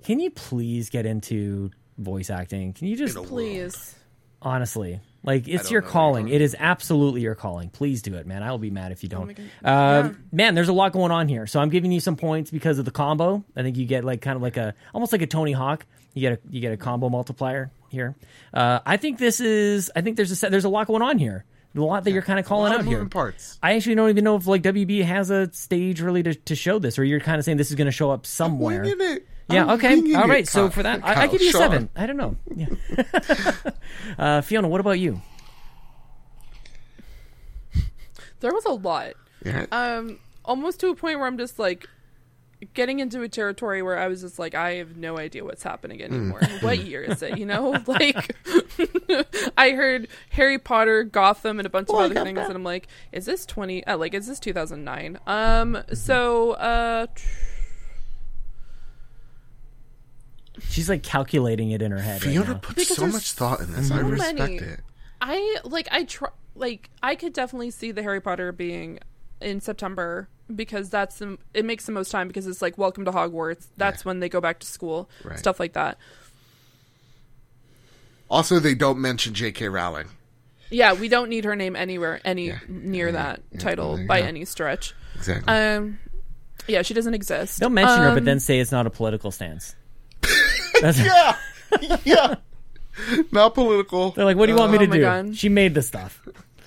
Can 0.04 0.18
you 0.20 0.30
please 0.30 0.90
get 0.90 1.06
into 1.06 1.70
voice 1.98 2.30
acting? 2.30 2.72
Can 2.72 2.86
you 2.88 2.96
just 2.96 3.16
In 3.16 3.24
a 3.24 3.26
Please. 3.26 3.94
honestly 4.42 5.00
like 5.22 5.46
it's 5.48 5.70
your 5.70 5.82
calling 5.82 6.28
it 6.28 6.40
is 6.40 6.56
absolutely 6.58 7.20
your 7.20 7.34
calling 7.34 7.68
please 7.68 8.00
do 8.00 8.14
it 8.14 8.26
man 8.26 8.42
i 8.42 8.50
will 8.50 8.56
be 8.56 8.70
mad 8.70 8.90
if 8.90 9.02
you 9.02 9.08
don't 9.10 9.36
my 9.62 9.70
uh, 9.70 10.02
God. 10.04 10.16
man 10.32 10.54
there's 10.54 10.70
a 10.70 10.72
lot 10.72 10.92
going 10.92 11.12
on 11.12 11.28
here 11.28 11.46
so 11.46 11.60
i'm 11.60 11.68
giving 11.68 11.92
you 11.92 12.00
some 12.00 12.16
points 12.16 12.50
because 12.50 12.78
of 12.78 12.86
the 12.86 12.90
combo 12.90 13.44
i 13.54 13.60
think 13.62 13.76
you 13.76 13.84
get 13.84 14.02
like 14.02 14.22
kind 14.22 14.34
of 14.36 14.40
like 14.40 14.56
a 14.56 14.74
almost 14.94 15.12
like 15.12 15.20
a 15.20 15.26
tony 15.26 15.52
hawk 15.52 15.84
you 16.14 16.22
get 16.22 16.32
a 16.32 16.38
you 16.48 16.62
get 16.62 16.72
a 16.72 16.76
combo 16.78 17.10
multiplier 17.10 17.70
here 17.90 18.16
uh, 18.54 18.78
i 18.86 18.96
think 18.96 19.18
this 19.18 19.40
is 19.40 19.90
i 19.94 20.00
think 20.00 20.16
there's 20.16 20.30
a 20.30 20.36
set 20.36 20.50
there's 20.50 20.64
a 20.64 20.70
lot 20.70 20.86
going 20.86 21.02
on 21.02 21.18
here 21.18 21.44
a 21.76 21.80
lot 21.80 22.04
that 22.04 22.12
you're 22.12 22.22
kind 22.22 22.38
of 22.38 22.46
A 22.46 22.48
calling 22.48 22.70
lot 22.70 22.74
out 22.74 22.80
of 22.80 22.86
here 22.86 22.98
moving 22.98 23.10
parts. 23.10 23.58
I 23.62 23.74
actually 23.74 23.94
don't 23.94 24.10
even 24.10 24.24
know 24.24 24.36
if 24.36 24.46
like 24.46 24.62
WB 24.62 25.04
has 25.04 25.30
a 25.30 25.52
stage 25.52 26.00
really 26.00 26.22
to, 26.22 26.34
to 26.34 26.54
show 26.54 26.78
this, 26.78 26.98
or 26.98 27.04
you're 27.04 27.20
kind 27.20 27.38
of 27.38 27.44
saying 27.44 27.58
this 27.58 27.70
is 27.70 27.76
going 27.76 27.86
to 27.86 27.92
show 27.92 28.10
up 28.10 28.26
somewhere. 28.26 28.82
Winging 28.82 29.00
it. 29.00 29.26
Yeah. 29.48 29.64
I'm 29.64 29.70
okay. 29.70 30.14
All 30.14 30.28
right. 30.28 30.42
It. 30.42 30.48
So 30.48 30.62
Kyle- 30.62 30.70
for 30.70 30.82
that, 30.82 31.04
I, 31.04 31.22
I 31.22 31.26
give 31.26 31.42
you 31.42 31.50
a 31.50 31.52
seven. 31.52 31.88
I 31.96 32.06
don't 32.06 32.16
know. 32.16 32.36
Yeah. 32.54 32.66
uh, 34.18 34.40
Fiona, 34.42 34.68
what 34.68 34.80
about 34.80 34.98
you? 34.98 35.20
There 38.40 38.52
was 38.52 38.64
a 38.64 38.72
lot. 38.72 39.12
Yeah. 39.44 39.66
Um, 39.70 40.18
almost 40.44 40.80
to 40.80 40.88
a 40.88 40.96
point 40.96 41.18
where 41.18 41.26
I'm 41.26 41.38
just 41.38 41.58
like, 41.58 41.88
getting 42.74 43.00
into 43.00 43.22
a 43.22 43.28
territory 43.28 43.82
where 43.82 43.98
I 43.98 44.08
was 44.08 44.20
just 44.20 44.38
like, 44.38 44.54
I 44.54 44.74
have 44.74 44.96
no 44.96 45.18
idea 45.18 45.44
what's 45.44 45.62
happening 45.62 46.02
anymore. 46.02 46.40
what 46.60 46.78
year 46.80 47.02
is 47.02 47.22
it? 47.22 47.38
You 47.38 47.46
know, 47.46 47.70
like 47.86 48.36
I 49.56 49.70
heard 49.70 50.08
Harry 50.30 50.58
Potter, 50.58 51.04
Gotham, 51.04 51.58
and 51.58 51.66
a 51.66 51.70
bunch 51.70 51.88
of 51.88 51.96
other 51.96 52.22
things, 52.22 52.38
and 52.38 52.54
I'm 52.54 52.64
like, 52.64 52.88
is 53.12 53.26
this 53.26 53.46
twenty? 53.46 53.84
Uh, 53.86 53.96
like, 53.96 54.14
is 54.14 54.26
this 54.26 54.38
2009? 54.40 55.18
Um, 55.26 55.82
so 55.92 56.52
uh. 56.52 57.06
She's 60.68 60.90
like 60.90 61.02
calculating 61.02 61.70
it 61.70 61.80
in 61.80 61.90
her 61.90 62.00
head. 62.00 62.22
right 62.22 62.32
Fiona 62.32 62.52
now. 62.52 62.58
put 62.58 62.76
Because 62.76 62.96
so 62.96 63.06
much 63.06 63.32
thought 63.32 63.60
in 63.60 63.72
this. 63.72 63.90
I 63.90 64.00
respect 64.00 64.38
many. 64.38 64.56
it. 64.56 64.80
I 65.20 65.56
like 65.64 65.88
I 65.90 66.04
try 66.04 66.28
like 66.54 66.90
I 67.02 67.14
could 67.14 67.32
definitely 67.32 67.70
see 67.70 67.92
the 67.92 68.02
Harry 68.02 68.20
Potter 68.20 68.52
being 68.52 68.98
in 69.40 69.60
September 69.60 70.28
because 70.56 70.90
that's 70.90 71.18
the 71.18 71.38
it 71.54 71.64
makes 71.64 71.86
the 71.86 71.92
most 71.92 72.10
time 72.10 72.28
because 72.28 72.46
it's 72.46 72.60
like 72.62 72.76
welcome 72.78 73.04
to 73.04 73.12
Hogwarts. 73.12 73.66
That's 73.76 74.04
when 74.04 74.20
they 74.20 74.28
go 74.28 74.40
back 74.40 74.58
to 74.60 74.66
school, 74.66 75.08
Right. 75.24 75.38
stuff 75.38 75.58
like 75.60 75.72
that. 75.74 75.98
Also, 78.28 78.58
they 78.60 78.74
don't 78.74 79.00
mention 79.00 79.34
J.K. 79.34 79.68
Rowling. 79.68 80.06
Yeah, 80.70 80.92
we 80.92 81.08
don't 81.08 81.28
need 81.28 81.44
her 81.44 81.56
name 81.56 81.74
anywhere 81.74 82.20
any 82.24 82.48
Yeah. 82.48 82.58
near 82.68 83.06
Yeah. 83.06 83.12
that 83.12 83.42
Yeah. 83.52 83.58
title 83.58 83.96
There 83.96 84.06
by 84.06 84.20
any 84.20 84.44
stretch. 84.44 84.94
Exactly. 85.16 85.52
Um 85.52 85.98
yeah, 86.66 86.82
she 86.82 86.94
doesn't 86.94 87.14
exist. 87.14 87.58
Don't 87.58 87.74
mention 87.74 87.98
her, 87.98 88.10
but 88.10 88.18
Um, 88.18 88.24
then 88.24 88.38
say 88.40 88.60
it's 88.60 88.70
not 88.70 88.86
a 88.86 88.90
political 88.90 89.30
stance. 89.32 89.74
That's, 90.80 91.00
yeah, 91.00 91.36
yeah. 92.04 92.34
Not 93.32 93.54
political. 93.54 94.10
They're 94.10 94.24
like, 94.26 94.36
"What 94.36 94.46
do 94.46 94.52
you 94.52 94.58
want 94.58 94.70
me 94.72 94.78
Oh 94.78 94.82
to 94.82 94.86
my 94.88 94.96
do?" 94.96 95.02
God. 95.02 95.36
She 95.36 95.48
made 95.48 95.74
the 95.74 95.82
stuff. 95.82 96.20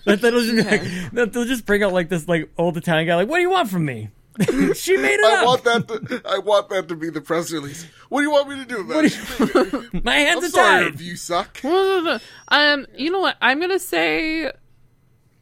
But 0.06 0.22
they'll 0.22 0.40
just, 0.42 0.56
be 0.56 0.64
like, 0.64 1.32
they'll 1.32 1.46
just 1.46 1.66
bring 1.66 1.84
out 1.84 1.94
like 1.94 2.10
this 2.10 2.28
like 2.28 2.50
old 2.58 2.76
Italian 2.78 3.08
guy, 3.08 3.16
like, 3.16 3.30
"What 3.30 3.38
do 3.38 3.42
you 3.42 3.50
want 3.50 3.70
from 3.70 3.86
me?" 3.86 4.10
she 4.74 4.98
made 4.98 5.14
it 5.20 5.26
I 5.26 5.42
up. 5.42 5.46
want 5.46 5.64
that. 5.64 5.88
To, 5.88 6.22
I 6.26 6.40
want 6.40 6.70
that 6.70 6.88
to 6.88 6.96
be 6.96 7.12
the 7.12 7.22
press 7.22 7.52
release. 7.52 7.86
What 8.10 8.20
do 8.22 8.24
you 8.24 8.32
want 8.32 8.50
me 8.50 8.56
to 8.56 8.66
do 8.66 8.82
about 8.82 9.06
it? 9.06 10.04
My 10.04 10.16
hands 10.16 10.40
I'm 10.40 10.46
are 10.46 10.50
sorry 10.50 10.84
tied. 10.86 10.94
if 10.96 11.02
you 11.02 11.16
suck. 11.16 11.64
um 11.64 12.88
you 12.98 13.12
know 13.12 13.20
what? 13.20 13.38
I'm 13.42 13.60
going 13.60 13.70
to 13.70 13.78
say 13.78 14.52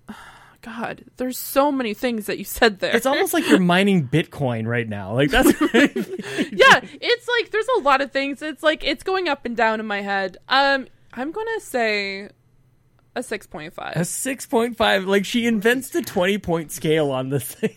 God, 0.62 1.06
there's 1.16 1.38
so 1.38 1.72
many 1.72 1.94
things 1.94 2.26
that 2.26 2.38
you 2.38 2.44
said 2.44 2.80
there. 2.80 2.94
It's 2.94 3.06
almost 3.06 3.34
like 3.34 3.48
you're 3.48 3.60
mining 3.60 4.10
Bitcoin 4.10 4.68
right 4.68 4.88
now. 4.88 5.14
Like 5.14 5.30
that's 5.32 5.50
yeah, 5.62 6.82
it's 6.84 7.28
like 7.30 7.50
there's 7.52 7.68
a 7.78 7.80
lot 7.80 8.02
of 8.02 8.12
things. 8.12 8.42
It's 8.42 8.62
like 8.62 8.84
it's 8.84 9.04
going 9.04 9.30
up 9.30 9.46
and 9.46 9.56
down 9.56 9.80
in 9.80 9.86
my 9.86 10.02
head. 10.02 10.36
Um, 10.50 10.88
I'm 11.14 11.32
gonna 11.32 11.60
say 11.62 12.30
a 13.16 13.20
6.5. 13.22 13.74
a 13.96 14.06
six 14.06 14.46
point 14.46 14.78
five. 14.78 15.06
Like 15.06 15.26
she 15.26 15.46
invents 15.46 15.90
the 15.90 16.02
twenty 16.02 16.38
point 16.38 16.72
scale 16.72 17.12
on 17.12 17.30
this 17.30 17.44
thing. 17.44 17.76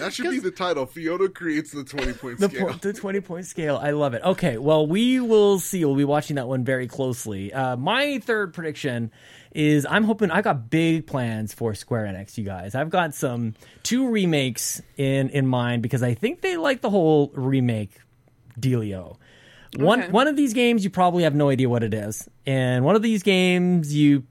That 0.00 0.12
should 0.12 0.30
be 0.30 0.38
the 0.40 0.50
title. 0.50 0.84
Fiona 0.84 1.28
creates 1.28 1.70
the 1.70 1.84
twenty 1.84 2.12
point 2.12 2.38
The, 2.38 2.48
scale. 2.48 2.66
po- 2.68 2.72
the 2.74 2.92
20 2.92 3.20
point 3.20 3.46
scale. 3.46 3.76
I 3.80 3.92
love 3.92 4.12
it. 4.14 4.22
Okay, 4.22 4.58
well, 4.58 4.86
we 4.86 5.20
will 5.20 5.58
see. 5.60 5.84
We'll 5.84 5.94
be 5.96 6.04
watching 6.04 6.36
that 6.36 6.46
one 6.48 6.64
very 6.64 6.86
closely. 6.88 7.52
Uh, 7.52 7.76
my 7.76 8.18
third 8.18 8.52
prediction 8.52 9.10
is 9.54 9.86
I'm 9.88 10.04
hoping 10.04 10.30
I 10.30 10.42
got 10.42 10.68
big 10.68 11.06
plans 11.06 11.54
for 11.54 11.74
Square 11.74 12.04
Enix, 12.06 12.36
you 12.36 12.44
guys. 12.44 12.74
I've 12.74 12.90
got 12.90 13.14
some 13.14 13.54
two 13.82 14.08
remakes 14.10 14.82
in, 14.96 15.30
in 15.30 15.46
mind 15.46 15.82
because 15.82 16.02
I 16.02 16.14
think 16.14 16.40
they 16.42 16.56
like 16.56 16.80
the 16.80 16.90
whole 16.90 17.30
remake 17.34 17.92
dealio. 18.60 19.16
One 19.76 20.02
Okay. 20.02 20.10
one 20.10 20.28
of 20.28 20.36
these 20.36 20.52
games 20.52 20.84
you 20.84 20.90
probably 20.90 21.22
have 21.22 21.34
no 21.34 21.48
idea 21.48 21.68
what 21.68 21.82
it 21.82 21.94
is, 21.94 22.28
and 22.46 22.84
one 22.84 22.94
of 22.96 23.02
these 23.02 23.22
games 23.22 23.94
you 23.94 24.24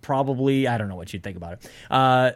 probably 0.00 0.66
I 0.66 0.78
don't 0.78 0.88
know 0.88 0.96
what 0.96 1.12
you'd 1.12 1.22
think 1.22 1.36
about 1.36 1.54
it. 1.54 1.70
Uh, 1.90 2.30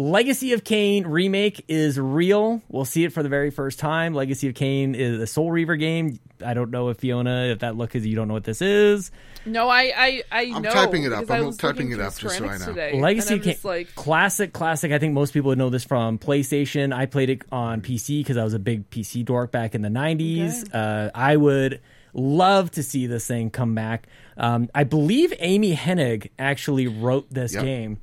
Legacy 0.00 0.54
of 0.54 0.64
Kain 0.64 1.06
remake 1.06 1.62
is 1.68 2.00
real. 2.00 2.62
We'll 2.70 2.86
see 2.86 3.04
it 3.04 3.12
for 3.12 3.22
the 3.22 3.28
very 3.28 3.50
first 3.50 3.78
time. 3.78 4.14
Legacy 4.14 4.48
of 4.48 4.54
Kain 4.54 4.94
is 4.94 5.20
a 5.20 5.26
Soul 5.26 5.52
Reaver 5.52 5.76
game. 5.76 6.18
I 6.42 6.54
don't 6.54 6.70
know 6.70 6.88
if 6.88 6.96
Fiona, 6.96 7.48
if 7.52 7.58
that 7.58 7.76
look 7.76 7.94
is 7.94 8.06
you 8.06 8.16
don't 8.16 8.26
know 8.26 8.32
what 8.32 8.44
this 8.44 8.62
is. 8.62 9.10
No, 9.44 9.68
I 9.68 9.92
I 9.94 10.22
I 10.32 10.42
I'm 10.54 10.62
know. 10.62 10.70
typing 10.70 11.02
it 11.02 11.12
up. 11.12 11.30
I 11.30 11.38
I'm 11.40 11.52
typing 11.54 11.92
it 11.92 12.00
up 12.00 12.16
just 12.16 12.38
so 12.38 12.46
I 12.46 12.56
know. 12.56 12.64
Today, 12.64 12.98
Legacy 12.98 13.34
of 13.34 13.42
Kain, 13.42 13.56
like 13.62 13.94
classic, 13.94 14.54
classic. 14.54 14.90
I 14.90 14.98
think 14.98 15.12
most 15.12 15.34
people 15.34 15.48
would 15.48 15.58
know 15.58 15.68
this 15.68 15.84
from 15.84 16.18
PlayStation. 16.18 16.94
I 16.94 17.04
played 17.04 17.28
it 17.28 17.42
on 17.52 17.82
PC 17.82 18.20
because 18.20 18.38
I 18.38 18.44
was 18.44 18.54
a 18.54 18.58
big 18.58 18.88
PC 18.88 19.22
dork 19.22 19.52
back 19.52 19.74
in 19.74 19.82
the 19.82 19.90
'90s. 19.90 20.66
Uh, 20.74 21.10
I 21.14 21.36
would 21.36 21.80
love 22.14 22.70
to 22.72 22.82
see 22.82 23.06
this 23.06 23.26
thing 23.26 23.50
come 23.50 23.74
back. 23.74 24.06
Um, 24.38 24.70
I 24.74 24.84
believe 24.84 25.34
Amy 25.40 25.76
Hennig 25.76 26.30
actually 26.38 26.86
wrote 26.86 27.26
this 27.30 27.52
Yep. 27.54 27.64
game. 27.64 27.98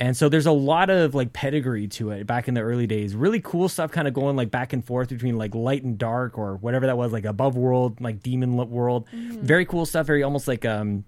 And 0.00 0.16
so 0.16 0.30
there's 0.30 0.46
a 0.46 0.52
lot 0.52 0.88
of 0.88 1.14
like 1.14 1.34
pedigree 1.34 1.86
to 1.88 2.10
it 2.10 2.26
back 2.26 2.48
in 2.48 2.54
the 2.54 2.62
early 2.62 2.86
days. 2.86 3.14
Really 3.14 3.40
cool 3.42 3.68
stuff 3.68 3.92
kind 3.92 4.08
of 4.08 4.14
going 4.14 4.34
like 4.34 4.50
back 4.50 4.72
and 4.72 4.82
forth 4.82 5.10
between 5.10 5.36
like 5.36 5.54
light 5.54 5.82
and 5.84 5.98
dark 5.98 6.38
or 6.38 6.56
whatever 6.56 6.86
that 6.86 6.96
was, 6.96 7.12
like 7.12 7.26
above 7.26 7.54
world, 7.54 8.00
like 8.00 8.22
demon 8.22 8.56
lit 8.56 8.68
world. 8.68 9.06
Very 9.12 9.66
cool 9.66 9.84
stuff, 9.84 10.06
very 10.06 10.22
almost 10.22 10.48
like 10.48 10.64
um 10.64 11.04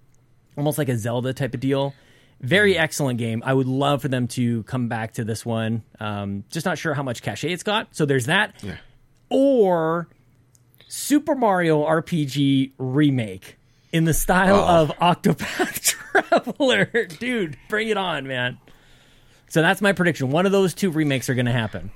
almost 0.55 0.77
like 0.77 0.89
a 0.89 0.97
Zelda 0.97 1.33
type 1.33 1.55
of 1.55 1.59
deal. 1.59 1.95
Very 2.39 2.77
excellent 2.77 3.17
game. 3.17 3.41
I 3.43 3.53
would 3.53 3.65
love 3.67 4.03
for 4.03 4.09
them 4.09 4.27
to 4.29 4.61
come 4.63 4.89
back 4.89 5.13
to 5.13 5.23
this 5.23 5.43
one. 5.43 5.81
Um, 5.99 6.43
just 6.51 6.65
not 6.65 6.77
sure 6.77 6.93
how 6.93 7.01
much 7.01 7.23
cachet 7.23 7.51
it's 7.51 7.63
got. 7.63 7.95
So 7.95 8.05
there's 8.05 8.27
that. 8.27 8.53
Yeah. 8.61 8.77
Or 9.29 10.07
Super 10.87 11.33
Mario 11.33 11.83
RPG 11.83 12.73
remake 12.77 13.57
in 13.91 14.03
the 14.03 14.13
style 14.13 14.59
of 14.59 14.89
Octopath 14.97 15.81
Traveler. 16.13 17.05
Dude, 17.05 17.57
bring 17.69 17.87
it 17.87 17.97
on, 17.97 18.27
man. 18.27 18.59
So 19.53 19.61
that's 19.61 19.81
my 19.81 19.93
prediction. 19.93 20.31
One 20.31 20.47
of 20.47 20.51
those 20.51 20.73
two 20.73 20.89
remakes 20.89 21.29
are 21.29 21.35
going 21.35 21.45
to 21.45 21.51
happen. 21.51 21.91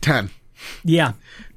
Ten. 0.00 0.30
Yeah, 0.82 1.12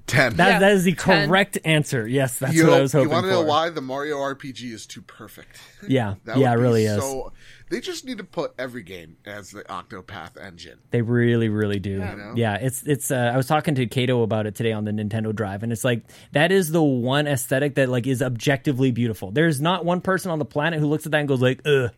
Ten. 0.06 0.36
that, 0.36 0.48
Yeah, 0.50 0.60
that 0.60 0.72
is 0.74 0.84
the 0.84 0.94
10. 0.94 1.30
correct 1.30 1.58
answer. 1.64 2.06
Yes, 2.06 2.38
that's 2.38 2.54
you 2.54 2.66
what 2.66 2.72
know, 2.72 2.78
I 2.78 2.82
was 2.82 2.92
hoping 2.92 3.08
you 3.08 3.14
want 3.14 3.26
to 3.28 3.32
know 3.32 3.42
why 3.44 3.70
the 3.70 3.80
Mario 3.80 4.18
RPG 4.18 4.74
is 4.74 4.86
too 4.86 5.02
perfect? 5.02 5.58
Yeah, 5.88 6.16
That 6.26 6.38
yeah, 6.38 6.50
it 6.52 6.56
would 6.56 6.58
be 6.58 6.62
really 6.64 6.84
is. 6.86 7.02
So 7.02 7.32
they 7.70 7.80
just 7.80 8.04
need 8.04 8.18
to 8.18 8.26
put 8.26 8.54
every 8.60 8.84
game 8.84 9.16
as 9.26 9.52
the 9.52 9.64
Octopath 9.64 10.36
engine. 10.38 10.80
They 10.90 11.02
really, 11.02 11.48
really 11.48 11.80
do. 11.80 12.00
Yeah. 12.00 12.16
know? 12.16 12.34
Yeah, 12.36 12.56
it's 12.56 12.84
it's. 12.84 13.10
Uh, 13.10 13.32
I 13.34 13.38
was 13.38 13.48
talking 13.48 13.76
to 13.76 13.86
Kato 13.88 14.24
about 14.24 14.48
it 14.48 14.56
today 14.56 14.74
on 14.74 14.84
the 14.84 14.92
Nintendo 14.92 15.34
Drive, 15.34 15.64
and 15.64 15.72
it's 15.72 15.86
like 15.86 16.04
that 16.34 16.52
is 16.52 16.72
the 16.74 16.84
one 16.84 17.26
aesthetic 17.26 17.76
that 17.76 17.88
like 17.88 18.06
is 18.06 18.22
objectively 18.22 18.92
beautiful. 18.92 19.32
There's 19.32 19.62
not 19.62 19.86
one 19.86 20.02
person 20.02 20.30
on 20.30 20.40
the 20.40 20.46
planet 20.46 20.82
who 20.82 20.88
looks 20.88 21.06
at 21.06 21.14
that 21.14 21.20
and 21.20 21.28
goes 21.30 21.42
like, 21.42 21.62
"Ugh." 21.66 21.92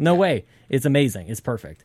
No 0.00 0.16
way. 0.16 0.46
It's 0.68 0.84
amazing. 0.84 1.28
It's 1.28 1.40
perfect. 1.40 1.84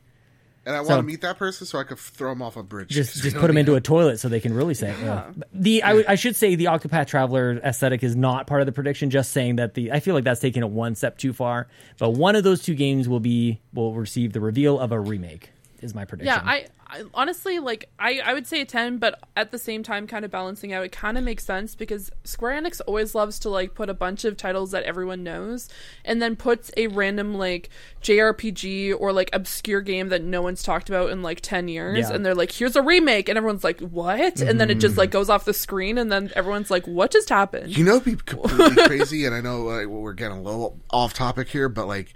And 0.64 0.76
I 0.76 0.80
want 0.80 0.88
So- 0.90 0.96
to 0.98 1.02
meet 1.02 1.20
that 1.22 1.38
person 1.38 1.66
so 1.66 1.78
I 1.78 1.84
could 1.84 1.98
throw 1.98 2.30
them 2.30 2.40
off 2.42 2.56
a 2.56 2.62
bridge. 2.62 2.88
Just 2.88 3.16
just 3.22 3.36
put 3.36 3.46
them 3.48 3.56
into 3.56 3.72
mean? 3.72 3.78
a 3.78 3.80
toilet 3.80 4.18
so 4.20 4.28
they 4.28 4.40
can 4.40 4.54
really 4.54 4.74
say. 4.74 4.94
Ugh. 5.06 5.42
The 5.52 5.82
I, 5.82 5.88
w- 5.88 6.04
I 6.08 6.14
should 6.14 6.36
say 6.36 6.54
the 6.54 6.66
Octopath 6.66 7.06
Traveler 7.06 7.60
aesthetic 7.64 8.02
is 8.02 8.14
not 8.16 8.46
part 8.46 8.60
of 8.60 8.66
the 8.66 8.72
prediction. 8.72 9.10
Just 9.10 9.32
saying 9.32 9.56
that 9.56 9.74
the 9.74 9.90
I 9.92 10.00
feel 10.00 10.14
like 10.14 10.24
that's 10.24 10.40
taking 10.40 10.62
it 10.62 10.70
one 10.70 10.94
step 10.94 11.18
too 11.18 11.32
far. 11.32 11.68
But 11.98 12.10
one 12.10 12.36
of 12.36 12.44
those 12.44 12.62
two 12.62 12.74
games 12.74 13.08
will 13.08 13.20
be 13.20 13.60
will 13.72 13.94
receive 13.94 14.32
the 14.32 14.40
reveal 14.40 14.78
of 14.78 14.92
a 14.92 15.00
remake. 15.00 15.51
Is 15.82 15.94
my 15.94 16.04
prediction. 16.04 16.34
yeah. 16.34 16.42
I, 16.48 16.66
I 16.86 17.02
honestly 17.12 17.58
like 17.58 17.88
I 17.98 18.20
I 18.24 18.34
would 18.34 18.46
say 18.46 18.60
a 18.60 18.64
ten, 18.64 18.98
but 18.98 19.18
at 19.36 19.50
the 19.50 19.58
same 19.58 19.82
time, 19.82 20.06
kind 20.06 20.24
of 20.24 20.30
balancing 20.30 20.72
out, 20.72 20.84
it 20.84 20.92
kind 20.92 21.18
of 21.18 21.24
makes 21.24 21.44
sense 21.44 21.74
because 21.74 22.10
Square 22.24 22.60
Enix 22.62 22.80
always 22.86 23.14
loves 23.14 23.38
to 23.40 23.48
like 23.50 23.74
put 23.74 23.88
a 23.90 23.94
bunch 23.94 24.24
of 24.24 24.36
titles 24.36 24.70
that 24.70 24.84
everyone 24.84 25.22
knows, 25.24 25.68
and 26.04 26.22
then 26.22 26.36
puts 26.36 26.70
a 26.76 26.86
random 26.88 27.34
like 27.34 27.68
JRPG 28.16 28.94
or 28.98 29.12
like 29.12 29.30
obscure 29.32 29.80
game 29.80 30.08
that 30.10 30.22
no 30.22 30.42
one's 30.42 30.62
talked 30.62 30.88
about 30.88 31.10
in 31.10 31.22
like 31.22 31.40
ten 31.40 31.68
years, 31.68 31.98
Yeah. 32.08 32.14
and 32.14 32.24
they're 32.24 32.34
like, 32.34 32.52
"Here's 32.52 32.76
a 32.76 32.82
remake," 32.82 33.28
and 33.28 33.36
everyone's 33.36 33.64
like, 33.64 33.80
"What?" 33.80 34.40
And 34.40 34.60
then 34.60 34.70
it 34.70 34.76
just 34.76 34.96
like 34.96 35.10
goes 35.10 35.28
off 35.30 35.44
the 35.44 35.54
screen, 35.54 35.98
and 35.98 36.12
then 36.12 36.30
everyone's 36.36 36.70
like, 36.70 36.86
"What 36.86 37.10
just 37.10 37.28
happened?" 37.28 37.76
You 37.76 37.84
know, 37.84 37.96
it'd 37.96 38.04
be 38.04 38.16
completely 38.24 38.84
crazy, 38.86 39.24
and 39.24 39.34
I 39.34 39.40
know 39.40 39.62
like, 39.62 39.86
we're 39.86 40.12
getting 40.12 40.38
a 40.38 40.42
little 40.42 40.78
off 40.90 41.14
topic 41.14 41.48
here, 41.48 41.68
but 41.68 41.86
like, 41.86 42.12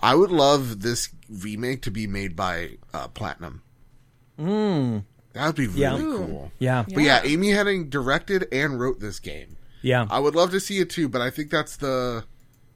I 0.00 0.14
would 0.14 0.30
love 0.30 0.80
this 0.82 1.08
remake 1.30 1.82
to 1.82 1.90
be 1.90 2.06
made 2.06 2.34
by 2.36 2.76
uh, 2.92 3.08
Platinum. 3.08 3.62
Mm. 4.38 5.04
That 5.32 5.46
would 5.46 5.56
be 5.56 5.66
really 5.66 5.80
Yeah. 5.80 5.96
cool. 5.98 6.52
yeah. 6.58 6.84
But 6.92 7.02
yeah, 7.02 7.20
Amy 7.24 7.48
Hennig 7.48 7.90
directed 7.90 8.48
and 8.52 8.80
wrote 8.80 9.00
this 9.00 9.20
game. 9.20 9.56
Yeah. 9.82 10.06
I 10.10 10.18
would 10.18 10.34
love 10.34 10.50
to 10.50 10.60
see 10.60 10.78
it 10.78 10.90
too, 10.90 11.08
but 11.08 11.20
I 11.20 11.30
think 11.30 11.50
that's 11.50 11.76
the. 11.76 12.24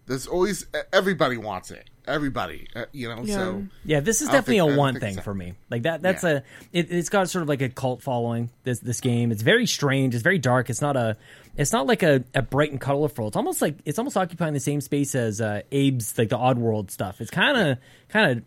There's 0.07 0.27
always 0.27 0.67
everybody 0.93 1.37
wants 1.39 1.71
it. 1.71 1.89
Everybody, 2.07 2.69
uh, 2.77 2.85
you 2.93 3.09
know. 3.09 3.23
Yeah. 3.25 3.35
So 3.35 3.65
Yeah, 3.87 4.01
this 4.01 4.21
is 4.21 4.29
definitely 4.29 4.61
think- 4.61 4.73
a 4.73 4.77
one 4.77 5.01
thing 5.01 5.15
so. 5.15 5.23
for 5.23 5.33
me. 5.35 5.55
Like 5.71 5.83
that 5.85 6.03
that's 6.03 6.23
Yeah. 6.23 6.31
a 6.31 6.43
it, 6.73 6.93
it's 6.93 7.09
got 7.09 7.31
sort 7.31 7.43
of 7.43 7.49
like 7.49 7.63
a 7.63 7.71
cult 7.71 8.03
following 8.03 8.51
this 8.65 8.81
this 8.81 9.01
game. 9.01 9.33
It's 9.33 9.41
very 9.43 9.67
strange, 9.67 10.15
it's 10.15 10.23
very 10.23 10.39
dark. 10.39 10.69
It's 10.69 10.83
not 10.83 10.97
a 10.99 11.17
it's 11.57 11.73
not 11.73 11.87
like 11.87 12.03
a, 12.03 12.25
a 12.35 12.43
bright 12.43 12.71
and 12.71 12.81
colorful. 12.81 13.29
It's 13.29 13.37
almost 13.37 13.63
like 13.63 13.77
it's 13.85 13.99
almost 13.99 14.17
occupying 14.17 14.55
the 14.55 14.61
same 14.61 14.81
space 14.81 15.15
as 15.15 15.41
uh 15.41 15.63
Abe's 15.73 16.17
like 16.19 16.29
the 16.29 16.39
Oddworld 16.39 16.91
stuff. 16.91 17.21
It's 17.21 17.31
kind 17.31 17.57
of 17.57 17.79
kind 18.09 18.39
of 18.39 18.45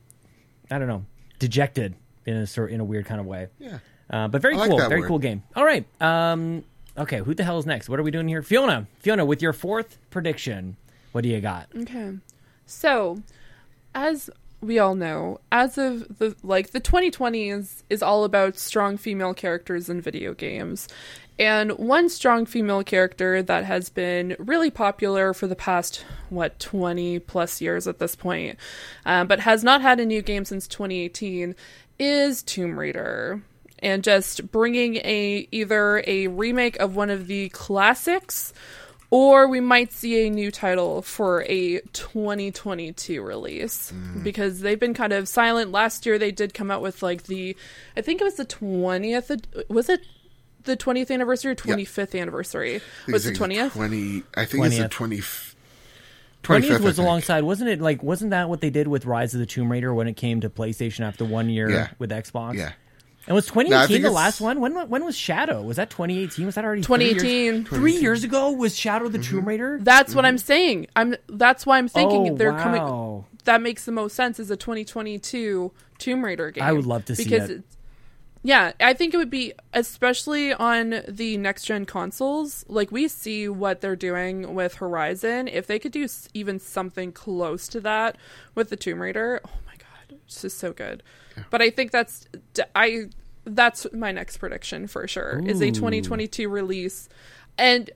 I 0.72 0.80
don't 0.80 0.88
know, 0.88 1.05
dejected 1.39 1.95
in 2.26 2.36
a 2.36 2.47
sort 2.47 2.72
in 2.72 2.80
a 2.80 2.84
weird 2.84 3.05
kind 3.05 3.20
of 3.22 3.26
way. 3.26 3.47
yeah, 3.60 3.80
Uh, 4.10 4.28
but 4.28 4.41
very 4.41 4.55
I 4.55 4.58
like 4.60 4.70
cool, 4.70 4.78
that 4.80 4.89
very 4.89 5.01
word. 5.01 5.08
cool 5.08 5.20
game. 5.20 5.43
All 5.55 5.64
right. 5.66 5.86
Um 6.01 6.64
okay, 6.97 7.20
who 7.20 7.34
the 7.34 7.43
hell 7.43 7.58
is 7.60 7.66
next? 7.66 7.88
What 7.89 7.99
are 7.99 8.03
we 8.03 8.12
doing 8.12 8.28
here? 8.28 8.41
Fiona. 8.41 8.88
Fiona 8.99 9.24
with 9.26 9.41
your 9.41 9.53
fourth 9.53 9.97
prediction. 10.10 10.76
What 11.14 11.22
do 11.24 11.30
you 11.30 11.39
got? 11.41 11.68
Okay. 11.76 12.14
So, 12.66 13.22
as 13.95 14.30
we 14.60 14.78
all 14.80 14.95
know, 14.95 15.39
as 15.51 15.78
of 15.78 16.18
the 16.20 16.36
like 16.43 16.72
the 16.72 16.82
2020s 16.82 17.84
is 17.89 18.03
all 18.03 18.24
about 18.24 18.58
strong 18.58 18.97
female 18.97 19.34
characters 19.34 19.88
in 19.89 20.01
video 20.01 20.34
games. 20.34 20.88
And 21.39 21.71
one 21.73 22.09
strong 22.09 22.45
female 22.45 22.83
character 22.83 23.43
that 23.43 23.65
has 23.65 23.89
been 23.89 24.35
really 24.39 24.71
popular 24.71 25.33
for 25.33 25.47
the 25.47 25.55
past, 25.55 26.03
what, 26.29 26.59
20 26.59 27.19
plus 27.19 27.61
years 27.61 27.88
at 27.88 27.99
this 27.99 28.15
point, 28.15 28.57
um, 29.05 29.27
but 29.27 29.41
has 29.41 29.63
not 29.63 29.81
had 29.81 29.99
a 29.99 30.05
new 30.05 30.21
game 30.21 30.45
since 30.45 30.67
2018, 30.67 31.55
is 31.99 32.41
Tomb 32.41 32.79
Raider. 32.79 33.41
And 33.79 34.03
just 34.03 34.51
bringing 34.51 34.95
a 34.97 35.47
either 35.51 36.03
a 36.07 36.27
remake 36.27 36.77
of 36.77 36.95
one 36.95 37.11
of 37.11 37.27
the 37.27 37.49
classics 37.49 38.51
or 39.09 39.47
we 39.47 39.59
might 39.59 39.93
see 39.93 40.25
a 40.25 40.29
new 40.29 40.51
title 40.51 41.01
for 41.01 41.43
a 41.43 41.79
2022 41.93 43.21
release 43.21 43.93
because 44.23 44.59
they've 44.59 44.79
been 44.79 44.93
kind 44.93 45.13
of 45.13 45.29
silent. 45.29 45.71
Last 45.71 46.05
year 46.05 46.19
they 46.19 46.31
did 46.31 46.53
come 46.53 46.69
out 46.69 46.81
with 46.81 47.01
like 47.01 47.23
the, 47.23 47.55
I 47.95 48.01
think 48.01 48.19
it 48.19 48.25
was 48.25 48.35
the 48.35 48.45
20th. 48.45 49.69
Was 49.69 49.88
it 49.88 50.01
the 50.68 50.78
20th 50.78 51.09
anniversary 51.09 51.51
or 51.51 51.55
25th 51.55 52.20
anniversary? 52.20 52.82
Was 53.07 53.24
the 53.24 53.32
I 53.32 53.34
20th? 53.34 53.72
Twenty. 53.72 54.24
I 54.36 54.45
think 54.45 54.63
it's 54.65 54.78
the 54.78 54.84
20th. 54.84 54.89
twenty. 54.91 55.18
20th 55.20 55.53
25th, 56.43 56.76
I 56.76 56.80
was 56.84 56.99
alongside, 56.99 57.43
wasn't 57.43 57.70
it? 57.72 57.82
Like, 57.82 58.03
wasn't 58.03 58.32
that 58.32 58.47
what 58.47 58.61
they 58.61 58.70
did 58.70 58.88
with 58.88 59.05
Rise 59.05 59.34
of 59.34 59.39
the 59.39 59.45
Tomb 59.45 59.72
Raider 59.72 59.93
when 59.93 60.07
it 60.07 60.13
came 60.15 60.39
to 60.41 60.49
PlayStation 60.49 61.01
after 61.01 61.26
one 61.26 61.49
year 61.49 61.70
Yeah. 61.70 61.88
with 61.99 62.11
Xbox? 62.11 62.53
Yeah. 62.55 62.72
And 63.26 63.36
was 63.36 63.47
2018 63.47 63.88
think 63.88 64.03
the 64.05 64.11
last 64.11 64.39
one? 64.39 64.61
When 64.61 64.74
when 64.88 65.03
was 65.03 65.18
Shadow? 65.18 65.61
Was 65.61 65.76
that 65.76 65.89
2018? 65.89 66.45
Was 66.45 66.55
that 66.55 66.63
already 66.63 66.82
three 66.84 67.03
years- 67.03 67.22
2018. 67.22 67.65
Three 67.65 67.97
years 67.97 68.24
ago 68.24 68.51
was 68.51 68.74
Shadow 68.78 69.09
the 69.09 69.18
Mm-hmm. 69.20 69.30
Tomb 69.38 69.45
Raider. 69.45 69.80
That's 69.82 70.15
what 70.15 70.24
I'm 70.24 70.38
saying. 70.38 70.88
I'm. 70.95 71.15
That's 71.28 71.65
why 71.65 71.78
I'm 71.78 71.89
thinking 71.89 72.30
Oh, 72.32 72.36
they're 72.38 72.53
wow. 72.53 72.63
coming. 72.63 73.26
That 73.43 73.61
makes 73.61 73.84
the 73.84 73.91
most 73.91 74.15
sense 74.15 74.39
as 74.39 74.49
a 74.49 74.55
2022 74.55 75.74
Tomb 75.97 76.24
Raider 76.24 76.51
game. 76.51 76.63
I 76.63 76.72
would 76.72 76.86
love 76.86 77.03
to 77.05 77.15
see 77.18 77.26
because 77.26 77.49
it. 77.49 77.53
it's- 77.59 77.76
Yeah, 78.47 78.71
I 78.79 78.93
think 78.93 79.13
it 79.13 79.17
would 79.17 79.29
be 79.29 79.51
especially 79.73 80.53
on 80.53 81.03
the 81.05 81.35
next 81.35 81.65
gen 81.65 81.85
consoles. 81.85 82.63
Like 82.69 82.93
we 82.93 83.09
see 83.09 83.49
what 83.49 83.81
they're 83.81 83.97
doing 83.97 84.55
with 84.55 84.75
Horizon. 84.75 85.49
If 85.49 85.67
they 85.67 85.79
could 85.79 85.91
do 85.91 86.07
even 86.33 86.57
something 86.57 87.11
close 87.11 87.67
to 87.67 87.81
that 87.81 88.15
with 88.55 88.69
the 88.69 88.77
Tomb 88.77 89.01
Raider, 89.01 89.41
oh 89.43 89.49
my 89.65 89.73
god, 89.73 90.17
this 90.25 90.45
is 90.45 90.53
so 90.53 90.71
good. 90.71 91.03
But 91.49 91.61
I 91.61 91.69
think 91.69 91.91
that's 91.91 92.25
I 92.73 93.09
that's 93.43 93.85
my 93.91 94.13
next 94.13 94.37
prediction 94.37 94.87
for 94.87 95.09
sure 95.09 95.43
is 95.45 95.59
a 95.59 95.69
2022 95.69 96.47
release. 96.47 97.09
And 97.57 97.91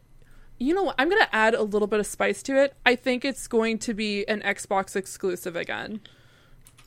you 0.57 0.75
know 0.75 0.83
what? 0.83 0.95
I'm 0.99 1.07
going 1.07 1.23
to 1.23 1.33
add 1.33 1.53
a 1.53 1.63
little 1.63 1.87
bit 1.87 2.01
of 2.01 2.05
spice 2.07 2.43
to 2.43 2.61
it. 2.61 2.75
I 2.85 2.97
think 2.97 3.23
it's 3.23 3.47
going 3.47 3.77
to 3.79 3.93
be 3.93 4.27
an 4.27 4.41
Xbox 4.41 4.97
exclusive 4.97 5.55
again. 5.55 6.01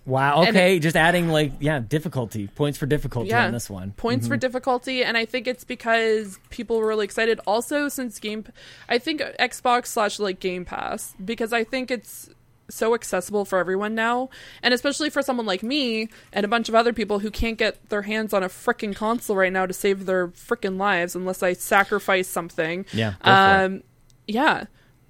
Wow. 0.07 0.43
Okay, 0.43 0.79
just 0.79 0.97
adding 0.97 1.29
like 1.29 1.53
yeah, 1.61 1.81
difficulty 1.81 2.47
points 2.49 2.77
for 2.77 2.87
difficulty 2.87 3.31
yeah, 3.31 3.47
on 3.47 3.53
this 3.53 3.71
one. 3.71 3.93
Points 3.93 4.29
for 4.29 4.37
difficulty, 4.37 5.03
and 5.03 5.17
I 5.17 5.25
think 5.25 5.47
it's 5.47 5.65
because 5.65 6.39
people 6.51 6.79
were 6.79 6.87
really 6.87 7.05
excited. 7.05 7.41
Also, 7.47 7.89
since 7.89 8.19
Game, 8.19 8.45
I 8.89 8.99
think 8.99 9.23
Xbox 9.41 9.87
slash 9.87 10.19
like 10.19 10.41
Game 10.41 10.65
Pass 10.65 11.15
because 11.25 11.53
I 11.53 11.65
think 11.65 11.91
it's 11.91 12.29
so 12.69 12.95
accessible 12.95 13.45
for 13.45 13.59
everyone 13.59 13.95
now, 13.95 14.29
and 14.63 14.75
especially 14.75 15.09
for 15.09 15.23
someone 15.23 15.47
like 15.47 15.63
me 15.63 16.09
and 16.33 16.45
a 16.45 16.49
bunch 16.49 16.69
of 16.69 16.75
other 16.75 16.93
people 16.93 17.21
who 17.21 17.31
can't 17.31 17.57
get 17.57 17.89
their 17.89 18.03
hands 18.03 18.35
on 18.35 18.43
a 18.43 18.49
freaking 18.49 18.95
console 18.95 19.37
right 19.37 19.53
now 19.53 19.65
to 19.65 19.73
save 19.73 20.05
their 20.05 20.29
freaking 20.29 20.79
lives 20.79 21.15
unless 21.15 21.43
I 21.43 21.55
sacrifice 21.55 22.29
something. 22.29 22.85
Yeah. 22.93 23.15
Um, 23.23 23.83
yeah, 24.27 24.65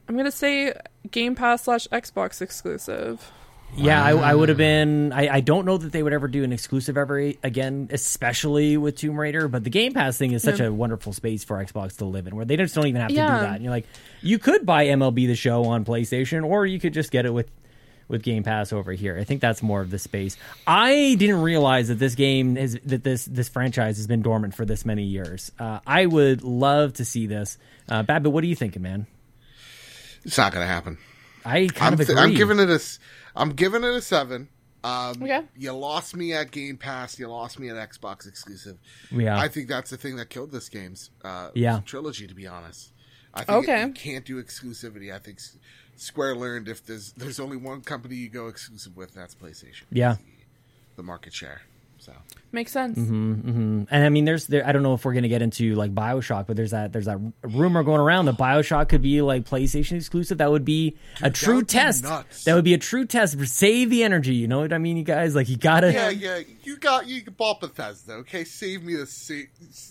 I'm 0.08 0.16
gonna 0.16 0.30
say 0.30 0.72
Game 1.10 1.34
Pass 1.34 1.64
slash 1.64 1.88
Xbox 1.88 2.40
exclusive. 2.40 3.32
Yeah, 3.76 4.02
I, 4.04 4.10
I 4.12 4.34
would 4.34 4.48
have 4.50 4.58
been. 4.58 5.12
I, 5.12 5.28
I 5.28 5.40
don't 5.40 5.64
know 5.66 5.76
that 5.76 5.90
they 5.90 6.02
would 6.02 6.12
ever 6.12 6.28
do 6.28 6.44
an 6.44 6.52
exclusive 6.52 6.96
ever 6.96 7.18
again, 7.42 7.88
especially 7.90 8.76
with 8.76 8.96
Tomb 8.96 9.18
Raider. 9.18 9.48
But 9.48 9.64
the 9.64 9.70
Game 9.70 9.92
Pass 9.92 10.16
thing 10.16 10.30
is 10.32 10.44
such 10.44 10.60
Yeah. 10.60 10.66
a 10.66 10.72
wonderful 10.72 11.12
space 11.12 11.42
for 11.42 11.56
Xbox 11.56 11.96
to 11.96 12.04
live 12.04 12.28
in, 12.28 12.36
where 12.36 12.44
they 12.44 12.56
just 12.56 12.74
don't 12.74 12.86
even 12.86 13.00
have 13.00 13.08
to 13.10 13.14
Yeah. 13.16 13.34
do 13.36 13.42
that. 13.46 13.54
And 13.56 13.64
you're 13.64 13.72
like, 13.72 13.86
you 14.22 14.38
could 14.38 14.64
buy 14.64 14.86
MLB 14.86 15.26
the 15.26 15.34
Show 15.34 15.64
on 15.64 15.84
PlayStation, 15.84 16.44
or 16.44 16.64
you 16.66 16.78
could 16.78 16.94
just 16.94 17.10
get 17.10 17.26
it 17.26 17.32
with 17.34 17.50
with 18.06 18.22
Game 18.22 18.42
Pass 18.44 18.70
over 18.72 18.92
here. 18.92 19.18
I 19.18 19.24
think 19.24 19.40
that's 19.40 19.62
more 19.62 19.80
of 19.80 19.90
the 19.90 19.98
space. 19.98 20.36
I 20.66 21.16
didn't 21.18 21.40
realize 21.40 21.88
that 21.88 21.98
this 21.98 22.14
game 22.14 22.56
is 22.56 22.78
that 22.84 23.02
this 23.02 23.24
this 23.24 23.48
franchise 23.48 23.96
has 23.96 24.06
been 24.06 24.22
dormant 24.22 24.54
for 24.54 24.64
this 24.64 24.84
many 24.84 25.02
years. 25.04 25.50
Uh, 25.58 25.80
I 25.86 26.06
would 26.06 26.42
love 26.44 26.92
to 26.94 27.04
see 27.04 27.26
this. 27.26 27.58
Uh, 27.88 28.02
Babbitt, 28.04 28.30
what 28.30 28.44
are 28.44 28.46
you 28.46 28.54
thinking, 28.54 28.82
man? 28.82 29.06
It's 30.24 30.38
not 30.38 30.52
going 30.52 30.62
to 30.64 30.72
happen. 30.72 30.98
I 31.44 31.66
kind 31.66 31.76
I'm, 31.88 31.92
of 31.94 31.98
th- 32.00 32.10
agree. 32.10 32.20
I'm 32.22 32.34
giving 32.34 32.58
it 32.60 32.70
a. 32.70 32.80
s- 33.34 33.40
I'm 33.40 33.50
giving 33.50 33.84
it 33.84 33.94
a 33.94 34.00
seven. 34.02 34.48
Um, 34.82 35.22
Okay. 35.22 35.40
You 35.56 35.72
lost 35.72 36.14
me 36.14 36.32
at 36.34 36.50
Game 36.50 36.76
Pass. 36.76 37.18
You 37.18 37.28
lost 37.28 37.58
me 37.58 37.70
at 37.70 37.76
Xbox 37.90 38.26
exclusive. 38.28 38.76
Yeah. 39.10 39.38
I 39.38 39.48
think 39.48 39.68
that's 39.68 39.90
the 39.90 39.96
thing 39.96 40.16
that 40.16 40.28
killed 40.30 40.52
this 40.52 40.68
game's 40.68 41.10
uh, 41.24 41.50
Yeah. 41.54 41.80
trilogy. 41.86 42.26
To 42.26 42.34
be 42.34 42.46
honest, 42.46 42.92
I 43.32 43.44
think 43.44 43.64
Okay. 43.64 43.82
you 43.86 43.92
can't 43.92 44.24
do 44.26 44.42
exclusivity. 44.42 45.12
I 45.14 45.18
think 45.18 45.38
Square 45.96 46.36
learned 46.36 46.68
if 46.68 46.84
there's 46.84 47.12
there's 47.12 47.40
only 47.40 47.56
one 47.56 47.80
company 47.80 48.16
you 48.16 48.28
go 48.28 48.48
exclusive 48.48 48.96
with, 48.96 49.14
that's 49.14 49.34
PlayStation. 49.34 49.84
Yeah. 49.90 50.16
the 50.96 51.02
market 51.02 51.32
share. 51.32 51.62
So 52.04 52.12
Makes 52.54 52.70
sense. 52.70 52.96
Mm-hmm, 52.96 53.32
mm-hmm. 53.32 53.82
And 53.90 54.04
I 54.04 54.08
mean, 54.10 54.26
there's 54.26 54.46
there. 54.46 54.64
I 54.64 54.70
don't 54.70 54.84
know 54.84 54.94
if 54.94 55.04
we're 55.04 55.12
gonna 55.12 55.26
get 55.26 55.42
into 55.42 55.74
like 55.74 55.92
Bioshock, 55.92 56.46
but 56.46 56.54
there's 56.54 56.70
that 56.70 56.92
there's 56.92 57.06
that 57.06 57.18
rumor 57.42 57.82
going 57.82 58.00
around 58.00 58.26
that 58.26 58.36
Bioshock 58.36 58.88
could 58.88 59.02
be 59.02 59.20
like 59.22 59.44
PlayStation 59.44 59.96
exclusive. 59.96 60.38
That 60.38 60.52
would 60.52 60.64
be 60.64 60.96
a 61.20 61.30
true 61.30 61.56
would 61.56 61.66
be 61.66 61.72
test. 61.72 62.04
nuts. 62.04 62.44
That 62.44 62.54
would 62.54 62.62
be 62.64 62.72
a 62.72 62.78
true 62.78 63.06
test. 63.06 63.44
Save 63.48 63.90
the 63.90 64.04
energy. 64.04 64.36
You 64.36 64.46
know 64.46 64.60
what 64.60 64.72
I 64.72 64.78
mean, 64.78 64.96
you 64.96 65.02
guys? 65.02 65.34
Like 65.34 65.48
you 65.48 65.56
gotta. 65.56 65.92
yeah, 65.92 66.10
yeah, 66.10 66.40
you 66.62 66.76
got 66.76 67.08
you 67.08 67.22
can 67.22 67.32
ball 67.32 67.58
Bethesda. 67.60 68.12
Okay, 68.12 68.44
save 68.44 68.84
me 68.84 68.94
the 68.94 69.06
sa- 69.06 69.34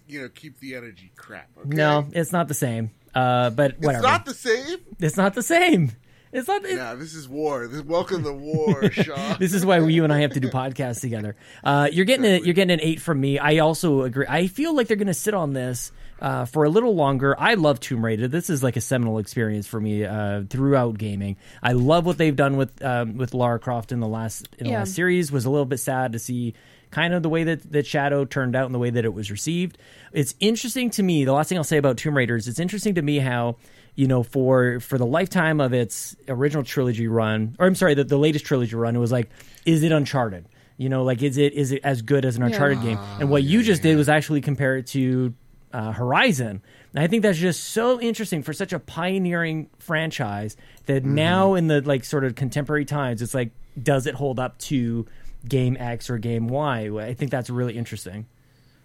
you 0.07 0.21
know 0.21 0.29
keep 0.29 0.57
the 0.61 0.75
energy 0.75 1.11
crap. 1.17 1.49
Okay? 1.57 1.67
No, 1.67 2.07
it's 2.13 2.31
not 2.31 2.47
the 2.47 2.53
same. 2.53 2.91
Uh, 3.13 3.49
but 3.49 3.77
whatever. 3.79 3.97
it's 3.97 4.03
not 4.03 4.25
the 4.25 4.33
same. 4.33 4.77
it's 4.99 5.17
not 5.17 5.33
the 5.33 5.43
same. 5.43 5.91
It's 6.33 6.47
not. 6.47 6.67
Yeah, 6.67 6.95
this 6.95 7.13
is 7.13 7.29
war. 7.29 7.67
This, 7.67 7.83
welcome 7.83 8.23
to 8.23 8.33
war, 8.33 8.89
Sean. 8.91 9.37
this 9.39 9.53
is 9.53 9.63
why 9.63 9.77
you 9.77 10.03
and 10.03 10.11
I 10.11 10.21
have 10.21 10.33
to 10.33 10.39
do 10.39 10.49
podcasts 10.49 10.99
together. 10.99 11.35
Uh, 11.63 11.89
you're 11.91 12.05
getting 12.05 12.25
a, 12.25 12.39
you're 12.39 12.55
getting 12.55 12.73
an 12.73 12.81
eight 12.81 12.99
from 12.99 13.21
me. 13.21 13.37
I 13.37 13.59
also 13.59 14.01
agree. 14.01 14.25
I 14.27 14.47
feel 14.47 14.75
like 14.75 14.87
they're 14.87 14.97
going 14.97 15.07
to 15.07 15.13
sit 15.13 15.35
on 15.35 15.53
this 15.53 15.91
uh, 16.21 16.45
for 16.45 16.63
a 16.63 16.69
little 16.69 16.95
longer. 16.95 17.35
I 17.39 17.55
love 17.55 17.79
Tomb 17.79 18.03
Raider. 18.03 18.27
This 18.27 18.49
is 18.49 18.63
like 18.63 18.75
a 18.77 18.81
seminal 18.81 19.17
experience 19.19 19.67
for 19.67 19.79
me 19.79 20.05
uh, 20.05 20.43
throughout 20.49 20.97
gaming. 20.97 21.37
I 21.61 21.73
love 21.73 22.05
what 22.05 22.17
they've 22.17 22.35
done 22.35 22.57
with 22.57 22.83
um, 22.83 23.17
with 23.17 23.33
Lara 23.33 23.59
Croft 23.59 23.91
in 23.91 23.99
the 23.99 24.07
last 24.07 24.47
in 24.57 24.65
the 24.65 24.71
Yeah. 24.71 24.79
last 24.79 24.93
series. 24.93 25.31
Was 25.31 25.45
a 25.45 25.49
little 25.49 25.65
bit 25.65 25.79
sad 25.79 26.13
to 26.13 26.19
see 26.19 26.53
kind 26.91 27.13
of 27.13 27.23
the 27.23 27.29
way 27.29 27.43
that 27.45 27.71
that 27.71 27.85
Shadow 27.87 28.23
turned 28.25 28.55
out 28.55 28.65
and 28.65 28.73
the 28.75 28.79
way 28.79 28.89
that 28.89 29.03
it 29.05 29.13
was 29.13 29.31
received. 29.31 29.77
It's 30.11 30.35
interesting 30.39 30.89
to 30.91 31.03
me. 31.03 31.25
The 31.25 31.33
last 31.33 31.49
thing 31.49 31.57
I'll 31.57 31.63
say 31.63 31.77
about 31.77 31.97
Tomb 31.97 32.15
Raider 32.15 32.35
is 32.35 32.47
it's 32.47 32.59
interesting 32.59 32.95
to 32.95 33.01
me 33.01 33.19
how 33.19 33.57
you 33.95 34.07
know 34.07 34.23
for 34.23 34.79
for 34.79 34.97
the 34.97 35.05
lifetime 35.05 35.59
of 35.59 35.73
its 35.73 36.15
original 36.27 36.63
trilogy 36.63 37.07
run, 37.07 37.55
or 37.59 37.67
I'm 37.67 37.75
sorry, 37.75 37.95
the, 37.95 38.03
the 38.03 38.17
latest 38.17 38.45
trilogy 38.45 38.75
run, 38.75 38.95
it 38.95 38.99
was 38.99 39.11
like, 39.11 39.29
is 39.65 39.83
it 39.83 39.91
Uncharted? 39.91 40.45
You 40.77 40.89
know, 40.89 41.03
like 41.03 41.21
is 41.21 41.37
it 41.37 41.53
is 41.53 41.71
it 41.71 41.81
as 41.83 42.01
good 42.01 42.25
as 42.25 42.35
an 42.35 42.43
Uncharted 42.43 42.81
game? 42.81 42.97
And 43.19 43.29
what 43.29 43.43
you 43.43 43.61
just 43.63 43.81
did 43.83 43.95
was 43.97 44.09
actually 44.09 44.41
compare 44.41 44.77
it 44.77 44.87
to 44.87 45.33
uh, 45.73 45.91
Horizon. 45.91 46.61
And 46.93 47.03
I 47.03 47.07
think 47.07 47.23
that's 47.23 47.37
just 47.39 47.63
so 47.63 47.99
interesting 47.99 48.43
for 48.43 48.53
such 48.53 48.71
a 48.71 48.79
pioneering 48.79 49.69
franchise 49.79 50.55
that 50.85 51.03
now 51.03 51.55
in 51.55 51.67
the 51.67 51.81
like 51.81 52.03
sort 52.05 52.23
of 52.23 52.35
contemporary 52.35 52.85
times, 52.85 53.21
it's 53.21 53.33
like, 53.33 53.51
does 53.81 54.05
it 54.05 54.15
hold 54.15 54.39
up 54.39 54.57
to 54.59 55.05
game 55.47 55.75
X 55.79 56.09
or 56.09 56.17
game 56.19 56.47
Y? 56.47 56.89
I 56.99 57.13
think 57.13 57.31
that's 57.31 57.49
really 57.49 57.75
interesting. 57.77 58.27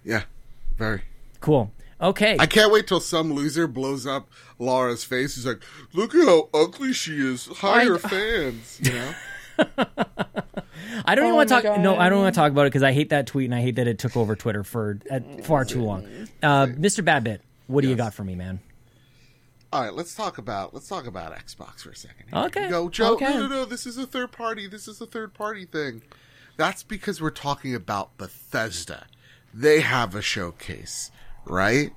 yeah, 0.05 0.23
very. 0.77 1.03
Cool. 1.41 1.71
Okay. 2.01 2.37
I 2.39 2.47
can't 2.47 2.73
wait 2.73 2.87
till 2.87 3.01
some 3.01 3.33
loser 3.33 3.67
blows 3.67 4.07
up 4.07 4.29
Lara's 4.59 5.05
face. 5.05 5.35
He's 5.35 5.47
like, 5.47 5.63
"Look 5.93 6.15
at 6.15 6.25
how 6.25 6.49
ugly 6.55 6.93
she 6.93 7.19
is. 7.19 7.47
Hire 7.47 7.97
I- 7.97 7.99
fans." 7.99 8.81
You 8.83 8.93
know. 8.93 9.15
I 11.05 11.15
don't 11.15 11.25
even 11.25 11.33
Oh 11.33 11.37
want 11.37 11.49
to 11.51 11.55
my 11.57 11.61
talk. 11.63 11.81
No, 11.81 11.97
I 11.97 12.09
don't 12.09 12.23
want 12.23 12.35
to 12.35 12.41
talk 12.41 12.51
about 12.51 12.63
it 12.63 12.71
because 12.71 12.83
I 12.83 12.93
hate 12.93 13.11
that 13.11 13.27
tweet 13.27 13.47
and 13.47 13.55
I 13.55 13.61
hate 13.61 13.77
that 13.77 13.87
it 13.87 13.99
took 13.99 14.17
over 14.17 14.35
Twitter 14.37 14.65
for 14.65 14.99
uh, 15.11 15.21
far 15.43 15.65
too 15.65 15.83
long. 15.83 16.07
Uh, 16.43 16.67
Mr. 16.67 17.05
Babbitt, 17.05 17.43
what 17.67 17.83
do 17.83 17.89
you 17.89 17.97
got 17.97 18.15
for 18.15 18.25
me, 18.25 18.35
man? 18.35 18.61
All 19.73 19.83
right, 19.83 19.93
let's 19.93 20.15
talk 20.15 20.39
about 20.39 20.73
let's 20.73 20.89
talk 20.89 21.07
about 21.07 21.37
Xbox 21.37 21.83
for 21.83 21.91
a 21.91 21.97
second. 21.97 22.33
Okay. 22.33 22.65
You 22.65 22.71
go, 22.71 22.89
Joe. 22.89 23.15
Okay. 23.15 23.27
No, 23.29 23.41
no, 23.41 23.49
no. 23.49 23.65
This 23.67 23.85
is 23.87 23.99
a 23.99 24.07
third 24.07 24.33
party. 24.33 24.67
This 24.67 24.89
is 24.89 25.01
a 25.01 25.07
third 25.07 25.35
party 25.35 25.67
thing. 25.67 26.03
That's 26.57 26.83
because 26.83 27.21
we're 27.21 27.31
talking 27.31 27.75
about 27.75 28.17
Bethesda. 28.17 29.07
They 29.53 29.81
have 29.81 30.15
a 30.15 30.23
showcase, 30.23 31.11
right? 31.45 31.93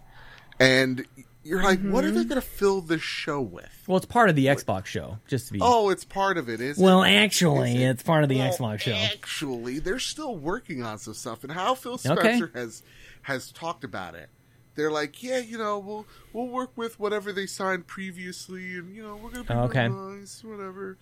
And 0.60 1.06
you're 1.44 1.64
like, 1.64 1.80
what 1.82 2.04
Mm-hmm. 2.04 2.18
are 2.18 2.20
they 2.20 2.24
going 2.26 2.42
to 2.42 2.48
fill 2.48 2.82
this 2.82 3.02
show 3.02 3.42
with? 3.42 3.84
Well, 3.88 3.98
it's 3.98 4.06
part 4.06 4.30
of 4.30 4.36
the 4.36 4.46
Xbox 4.48 4.86
show, 4.86 5.18
just 5.28 5.48
to 5.48 5.54
be. 5.54 5.60
Oh, 5.62 5.90
it's 5.90 6.06
part 6.06 6.38
of 6.38 6.50
it, 6.50 6.62
is 6.62 6.80
it? 6.80 6.84
well, 6.84 7.04
actually, 7.04 7.76
Is 7.76 7.82
it? 7.82 7.86
it's 7.90 8.04
part 8.04 8.24
of 8.24 8.30
the 8.30 8.38
Well, 8.38 8.52
Xbox 8.54 8.80
show. 8.82 8.94
Actually, 8.94 9.80
they're 9.80 9.98
still 10.00 10.36
working 10.38 10.84
on 10.84 10.98
some 11.00 11.14
stuff, 11.16 11.44
and 11.44 11.52
how 11.52 11.74
Phil 11.76 11.94
Okay. 11.94 12.16
Spencer 12.38 12.52
has 12.54 12.84
has 13.24 13.52
talked 13.52 13.84
about 13.84 14.16
it. 14.16 14.30
They're 14.76 14.92
like, 14.92 15.22
yeah, 15.22 15.40
you 15.40 15.58
know, 15.58 15.80
we'll 15.80 16.06
we'll 16.32 16.48
work 16.48 16.72
with 16.76 17.00
whatever 17.00 17.32
they 17.34 17.46
signed 17.48 17.88
previously, 17.88 18.76
and 18.78 18.96
you 18.96 19.04
know, 19.04 19.16
we're 19.18 19.32
gonna 19.32 19.44
be 19.44 19.54
Okay. 19.54 19.88
nice, 19.90 20.44
whatever. 20.44 20.98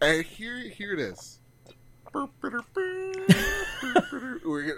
And 0.00 0.24
here, 0.24 0.58
here 0.58 0.92
it 0.92 0.98
is. 1.00 1.38
we're, 2.12 2.26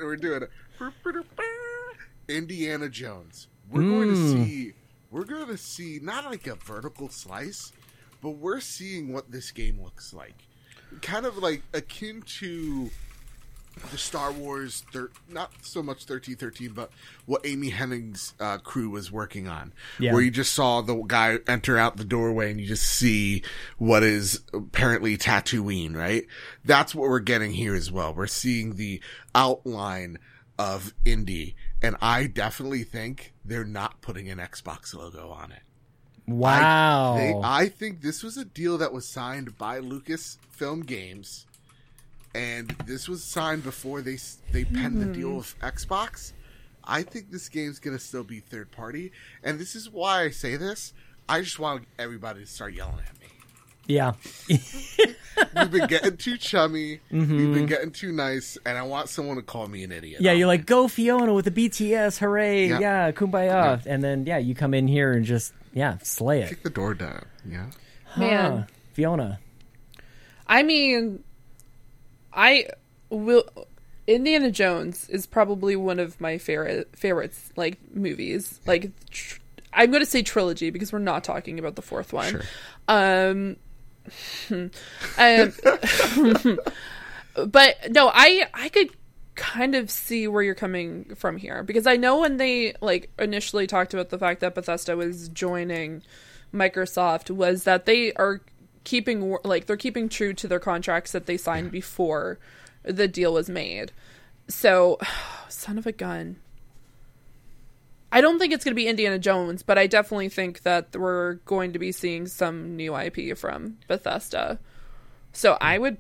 we're 0.04 0.16
doing 0.16 0.42
it. 0.42 0.50
Indiana 2.28 2.88
Jones. 2.88 3.48
We're 3.70 3.82
going 3.82 4.08
to 4.10 4.16
see. 4.46 4.72
We're 5.10 5.24
going 5.24 5.46
to 5.48 5.56
see 5.56 5.98
not 6.02 6.24
like 6.24 6.46
a 6.46 6.54
vertical 6.56 7.08
slice, 7.08 7.72
but 8.22 8.30
we're 8.30 8.60
seeing 8.60 9.12
what 9.12 9.30
this 9.30 9.50
game 9.50 9.80
looks 9.82 10.12
like. 10.12 10.34
Kind 11.02 11.26
of 11.26 11.38
like 11.38 11.62
akin 11.72 12.22
to 12.38 12.90
the 13.90 13.98
Star 13.98 14.32
Wars, 14.32 14.84
thir- 14.92 15.10
not 15.28 15.52
so 15.60 15.82
much 15.82 16.04
thirteen 16.06 16.36
thirteen, 16.36 16.70
but 16.72 16.90
what 17.26 17.44
Amy 17.44 17.70
Hennig's 17.70 18.32
uh, 18.40 18.56
crew 18.58 18.88
was 18.88 19.12
working 19.12 19.48
on, 19.48 19.72
Yeah. 19.98 20.12
where 20.14 20.22
you 20.22 20.30
just 20.30 20.54
saw 20.54 20.80
the 20.80 20.94
guy 21.06 21.38
enter 21.46 21.76
out 21.76 21.98
the 21.98 22.04
doorway 22.04 22.50
and 22.50 22.58
you 22.58 22.66
just 22.66 22.84
see 22.86 23.42
what 23.76 24.02
is 24.02 24.40
apparently 24.54 25.18
Tatooine, 25.18 25.94
right? 25.94 26.24
That's 26.64 26.94
what 26.94 27.10
we're 27.10 27.20
getting 27.20 27.52
here 27.52 27.74
as 27.74 27.92
well. 27.92 28.14
We're 28.14 28.26
seeing 28.28 28.76
the 28.76 29.02
outline 29.34 30.18
of 30.58 30.94
Indy, 31.04 31.54
and 31.86 31.96
I 32.02 32.26
definitely 32.26 32.82
think 32.82 33.32
they're 33.44 33.64
not 33.64 34.00
putting 34.00 34.28
an 34.28 34.38
Xbox 34.38 34.92
logo 34.92 35.30
on 35.30 35.52
it. 35.52 35.62
Wow. 36.26 37.14
I, 37.14 37.18
they, 37.18 37.40
I 37.44 37.68
think 37.68 38.00
this 38.00 38.24
was 38.24 38.36
a 38.36 38.44
deal 38.44 38.76
that 38.78 38.92
was 38.92 39.08
signed 39.08 39.56
by 39.56 39.78
Lucasfilm 39.78 40.84
Games, 40.84 41.46
and 42.34 42.70
this 42.86 43.08
was 43.08 43.22
signed 43.22 43.62
before 43.62 44.02
they 44.02 44.18
they 44.50 44.64
penned 44.64 45.00
the 45.00 45.06
deal 45.06 45.28
mm-hmm. 45.28 45.36
with 45.38 45.58
Xbox. 45.60 46.32
I 46.82 47.02
think 47.02 47.30
this 47.30 47.48
game's 47.48 47.78
gonna 47.78 48.00
still 48.00 48.24
be 48.24 48.40
third 48.40 48.72
party, 48.72 49.12
and 49.44 49.60
this 49.60 49.76
is 49.76 49.88
why 49.88 50.24
I 50.24 50.30
say 50.30 50.56
this. 50.56 50.92
I 51.28 51.40
just 51.40 51.60
want 51.60 51.84
everybody 52.00 52.40
to 52.40 52.46
start 52.46 52.74
yelling 52.74 53.04
at 53.08 53.20
me. 53.20 53.25
Yeah. 53.86 54.12
We've 54.48 55.70
been 55.70 55.86
getting 55.86 56.16
too 56.16 56.38
chummy. 56.38 57.00
We've 57.10 57.28
been 57.28 57.66
getting 57.66 57.90
too 57.92 58.10
nice, 58.12 58.56
and 58.64 58.78
I 58.78 58.82
want 58.82 59.08
someone 59.08 59.36
to 59.36 59.42
call 59.42 59.66
me 59.68 59.84
an 59.84 59.92
idiot. 59.92 60.16
Mm-hmm. 60.16 60.24
Yeah, 60.24 60.32
you're 60.32 60.46
like, 60.46 60.64
go 60.66 60.88
Fiona 60.88 61.34
with 61.34 61.44
the 61.44 61.50
BTS, 61.50 62.18
hooray, 62.18 62.68
Yeah. 62.68 62.78
yeah, 62.80 63.12
kumbaya. 63.12 63.84
And 63.86 64.02
then, 64.02 64.24
yeah, 64.26 64.38
you 64.38 64.54
come 64.54 64.72
in 64.72 64.88
here 64.88 65.12
and 65.12 65.24
just, 65.26 65.52
yeah, 65.74 65.98
slay 66.02 66.42
it. 66.42 66.48
kick 66.48 66.62
the 66.62 66.70
door 66.70 66.94
down. 66.94 67.24
Yeah. 67.48 67.66
Man. 68.16 68.58
Huh. 68.58 68.64
Fiona. 68.94 69.38
I 70.46 70.62
mean, 70.62 71.22
I 72.32 72.68
will. 73.10 73.44
Indiana 74.06 74.50
Jones 74.50 75.08
is 75.10 75.26
probably 75.26 75.74
one 75.76 75.98
of 75.98 76.18
my 76.20 76.38
favorite 76.38 76.96
favorites, 76.96 77.52
like 77.56 77.78
movies. 77.92 78.58
Like, 78.64 78.92
tr- 79.10 79.40
I'm 79.72 79.90
going 79.90 80.02
to 80.02 80.08
say 80.10 80.22
trilogy 80.22 80.70
because 80.70 80.92
we're 80.92 81.00
not 81.00 81.24
talking 81.24 81.58
about 81.58 81.74
the 81.76 81.82
fourth 81.82 82.12
one. 82.14 82.30
Sure. 82.30 82.42
Um, 82.88 83.56
um, 84.50 84.68
but 87.48 87.76
no, 87.90 88.10
I 88.12 88.48
I 88.54 88.68
could 88.68 88.90
kind 89.34 89.74
of 89.74 89.90
see 89.90 90.26
where 90.26 90.42
you're 90.42 90.54
coming 90.54 91.14
from 91.14 91.36
here 91.36 91.62
because 91.62 91.86
I 91.86 91.96
know 91.96 92.20
when 92.20 92.38
they 92.38 92.74
like 92.80 93.10
initially 93.18 93.66
talked 93.66 93.94
about 93.94 94.08
the 94.08 94.18
fact 94.18 94.40
that 94.40 94.54
Bethesda 94.54 94.96
was 94.96 95.28
joining 95.28 96.02
Microsoft 96.52 97.30
was 97.30 97.64
that 97.64 97.86
they 97.86 98.12
are 98.14 98.40
keeping 98.84 99.36
like 99.44 99.66
they're 99.66 99.76
keeping 99.76 100.08
true 100.08 100.32
to 100.32 100.48
their 100.48 100.60
contracts 100.60 101.12
that 101.12 101.26
they 101.26 101.36
signed 101.36 101.70
before 101.70 102.38
the 102.82 103.08
deal 103.08 103.34
was 103.34 103.50
made. 103.50 103.92
So, 104.48 104.98
son 105.48 105.78
of 105.78 105.86
a 105.86 105.92
gun. 105.92 106.36
I 108.12 108.20
don't 108.20 108.38
think 108.38 108.52
it's 108.52 108.64
going 108.64 108.72
to 108.72 108.76
be 108.76 108.86
Indiana 108.88 109.18
Jones, 109.18 109.62
but 109.62 109.78
I 109.78 109.86
definitely 109.86 110.28
think 110.28 110.62
that 110.62 110.94
we're 110.96 111.34
going 111.44 111.72
to 111.72 111.78
be 111.78 111.92
seeing 111.92 112.26
some 112.26 112.76
new 112.76 112.96
IP 112.96 113.36
from 113.36 113.78
Bethesda. 113.88 114.58
So 115.32 115.56
I 115.60 115.76
would, 115.78 115.98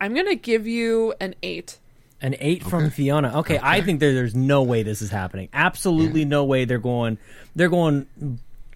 I'm 0.00 0.14
going 0.14 0.26
to 0.26 0.36
give 0.36 0.66
you 0.66 1.14
an 1.20 1.34
eight. 1.42 1.78
An 2.20 2.34
eight 2.40 2.62
from 2.64 2.90
Fiona. 2.90 3.40
Okay, 3.40 3.60
I 3.62 3.82
think 3.82 4.00
there, 4.00 4.14
there's 4.14 4.34
no 4.34 4.62
way 4.62 4.82
this 4.82 5.02
is 5.02 5.10
happening. 5.10 5.48
Absolutely 5.52 6.24
no 6.24 6.44
way 6.44 6.64
they're 6.64 6.78
going. 6.78 7.18
They're 7.54 7.68
going 7.68 8.06